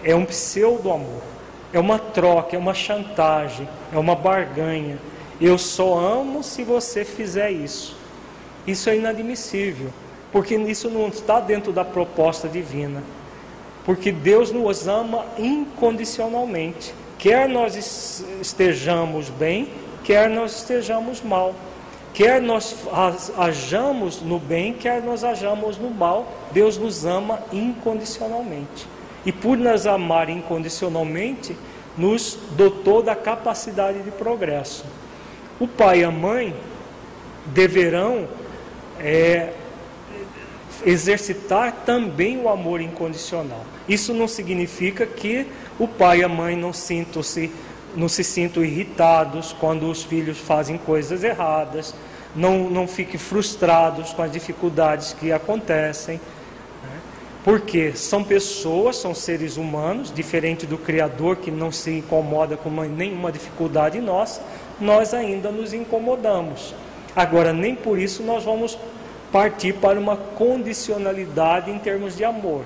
é 0.04 0.16
um 0.16 0.26
pseudo 0.26 0.92
amor. 0.92 1.22
É 1.74 1.80
uma 1.80 2.00
troca, 2.00 2.56
é 2.56 2.60
uma 2.60 2.74
chantagem, 2.74 3.68
é 3.92 3.98
uma 3.98 4.16
barganha. 4.16 4.98
Eu 5.40 5.58
só 5.58 6.00
amo 6.00 6.42
se 6.42 6.64
você 6.64 7.04
fizer 7.04 7.52
isso. 7.52 7.97
Isso 8.68 8.90
é 8.90 8.98
inadmissível, 8.98 9.90
porque 10.32 10.56
isso 10.56 10.90
não 10.90 11.08
está 11.08 11.40
dentro 11.40 11.72
da 11.72 11.84
proposta 11.86 12.48
divina. 12.48 13.02
Porque 13.86 14.12
Deus 14.12 14.52
nos 14.52 14.88
ama 14.88 15.26
incondicionalmente, 15.40 16.94
quer 17.18 17.48
nós 17.48 18.22
estejamos 18.42 19.30
bem, 19.30 19.70
quer 20.04 20.30
nós 20.30 20.58
estejamos 20.58 21.22
mal. 21.22 21.56
Quer 22.14 22.42
nós 22.42 22.76
hajamos 23.38 24.24
no 24.24 24.40
bem, 24.40 24.74
quer 24.74 25.04
nós 25.04 25.24
hajamos 25.24 25.78
no 25.78 25.92
mal, 25.92 26.28
Deus 26.52 26.76
nos 26.76 27.06
ama 27.06 27.40
incondicionalmente 27.54 28.88
e 29.28 29.32
por 29.32 29.58
nos 29.58 29.86
amar 29.86 30.30
incondicionalmente, 30.30 31.54
nos 31.98 32.40
dotou 32.56 33.04
da 33.04 33.14
capacidade 33.14 34.02
de 34.02 34.10
progresso. 34.10 34.86
O 35.60 35.68
pai 35.68 36.00
e 36.00 36.04
a 36.06 36.10
mãe 36.10 36.56
deverão 37.48 38.26
é, 39.00 39.54
exercitar 40.86 41.84
também 41.86 42.38
o 42.42 42.50
amor 42.50 42.82
incondicional. 42.82 43.66
Isso 43.88 44.14
não 44.14 44.28
significa 44.28 45.06
que 45.06 45.48
o 45.80 45.88
pai 45.88 46.20
e 46.20 46.24
a 46.24 46.30
mãe 46.30 46.56
não 46.56 46.74
sintam-se 46.74 47.52
não 47.96 48.08
se 48.08 48.24
sintam 48.24 48.64
irritados 48.64 49.56
quando 49.60 49.90
os 49.90 50.04
filhos 50.04 50.38
fazem 50.38 50.78
coisas 50.78 51.24
erradas, 51.24 51.96
não, 52.36 52.70
não 52.70 52.88
fiquem 52.88 53.20
frustrados 53.20 54.14
com 54.14 54.22
as 54.22 54.32
dificuldades 54.32 55.14
que 55.14 55.32
acontecem. 55.32 56.22
Porque 57.44 57.94
são 57.94 58.24
pessoas, 58.24 58.98
são 58.98 59.16
seres 59.16 59.58
humanos, 59.58 60.14
diferente 60.14 60.66
do 60.66 60.78
Criador 60.78 61.38
que 61.38 61.50
não 61.50 61.72
se 61.72 61.92
incomoda 61.92 62.58
com 62.58 62.70
nenhuma 62.70 63.32
dificuldade 63.32 64.00
nossa, 64.00 64.42
nós 64.80 65.14
ainda 65.14 65.50
nos 65.50 65.74
incomodamos. 65.74 66.76
Agora, 67.18 67.52
nem 67.52 67.74
por 67.74 67.98
isso 67.98 68.22
nós 68.22 68.44
vamos 68.44 68.78
partir 69.32 69.74
para 69.74 70.00
uma 70.00 70.16
condicionalidade 70.16 71.72
em 71.72 71.80
termos 71.80 72.16
de 72.16 72.24
amor. 72.24 72.62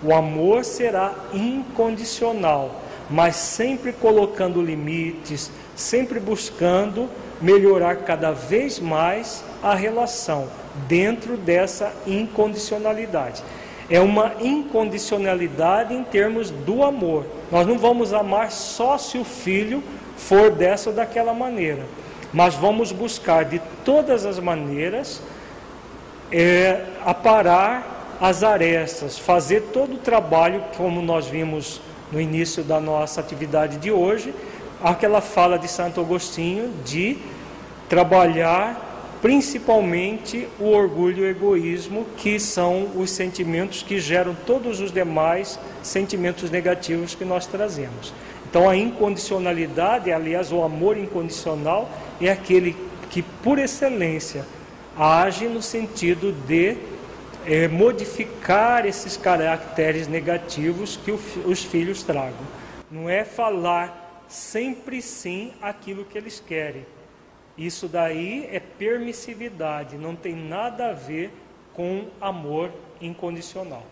O 0.00 0.14
amor 0.14 0.64
será 0.64 1.12
incondicional, 1.34 2.70
mas 3.10 3.34
sempre 3.34 3.92
colocando 3.92 4.62
limites, 4.62 5.50
sempre 5.74 6.20
buscando 6.20 7.08
melhorar 7.42 7.96
cada 7.96 8.30
vez 8.30 8.78
mais 8.78 9.42
a 9.60 9.74
relação 9.74 10.46
dentro 10.86 11.36
dessa 11.36 11.92
incondicionalidade. 12.06 13.42
É 13.90 13.98
uma 13.98 14.34
incondicionalidade 14.40 15.92
em 15.92 16.04
termos 16.04 16.52
do 16.52 16.84
amor. 16.84 17.26
Nós 17.50 17.66
não 17.66 17.76
vamos 17.76 18.12
amar 18.12 18.52
só 18.52 18.98
se 18.98 19.18
o 19.18 19.24
filho 19.24 19.82
for 20.16 20.52
dessa 20.52 20.90
ou 20.90 20.94
daquela 20.94 21.34
maneira, 21.34 21.82
mas 22.36 22.54
vamos 22.54 22.92
buscar 22.92 23.46
de 23.46 23.62
todas 23.82 24.26
as 24.26 24.38
maneiras 24.38 25.22
é, 26.30 26.84
aparar 27.02 28.18
as 28.20 28.42
arestas, 28.42 29.18
fazer 29.18 29.70
todo 29.72 29.94
o 29.94 29.96
trabalho, 29.96 30.62
como 30.76 31.00
nós 31.00 31.26
vimos 31.26 31.80
no 32.12 32.20
início 32.20 32.62
da 32.62 32.78
nossa 32.78 33.22
atividade 33.22 33.78
de 33.78 33.90
hoje, 33.90 34.34
aquela 34.84 35.22
fala 35.22 35.58
de 35.58 35.66
Santo 35.66 35.98
Agostinho 35.98 36.74
de 36.84 37.16
trabalhar 37.88 38.82
principalmente 39.22 40.46
o 40.60 40.72
orgulho 40.72 41.24
e 41.24 41.28
o 41.28 41.30
egoísmo, 41.30 42.04
que 42.18 42.38
são 42.38 42.90
os 42.96 43.10
sentimentos 43.12 43.82
que 43.82 43.98
geram 43.98 44.36
todos 44.46 44.78
os 44.80 44.92
demais 44.92 45.58
sentimentos 45.82 46.50
negativos 46.50 47.14
que 47.14 47.24
nós 47.24 47.46
trazemos. 47.46 48.12
Então, 48.48 48.68
a 48.68 48.76
incondicionalidade, 48.76 50.12
aliás, 50.12 50.52
o 50.52 50.62
amor 50.62 50.96
incondicional, 50.96 51.90
é 52.20 52.30
aquele 52.30 52.76
que, 53.10 53.20
por 53.20 53.58
excelência, 53.58 54.46
age 54.96 55.48
no 55.48 55.60
sentido 55.60 56.30
de 56.46 56.76
é, 57.44 57.66
modificar 57.66 58.86
esses 58.86 59.16
caracteres 59.16 60.06
negativos 60.06 60.96
que 60.96 61.10
o, 61.10 61.18
os 61.44 61.64
filhos 61.64 62.04
tragam. 62.04 62.46
Não 62.88 63.10
é 63.10 63.24
falar 63.24 64.24
sempre 64.28 65.02
sim 65.02 65.52
aquilo 65.60 66.04
que 66.04 66.16
eles 66.16 66.38
querem. 66.38 66.86
Isso 67.58 67.88
daí 67.88 68.48
é 68.52 68.60
permissividade, 68.60 69.96
não 69.96 70.14
tem 70.14 70.36
nada 70.36 70.90
a 70.90 70.92
ver 70.92 71.32
com 71.74 72.04
amor 72.20 72.70
incondicional. 73.00 73.82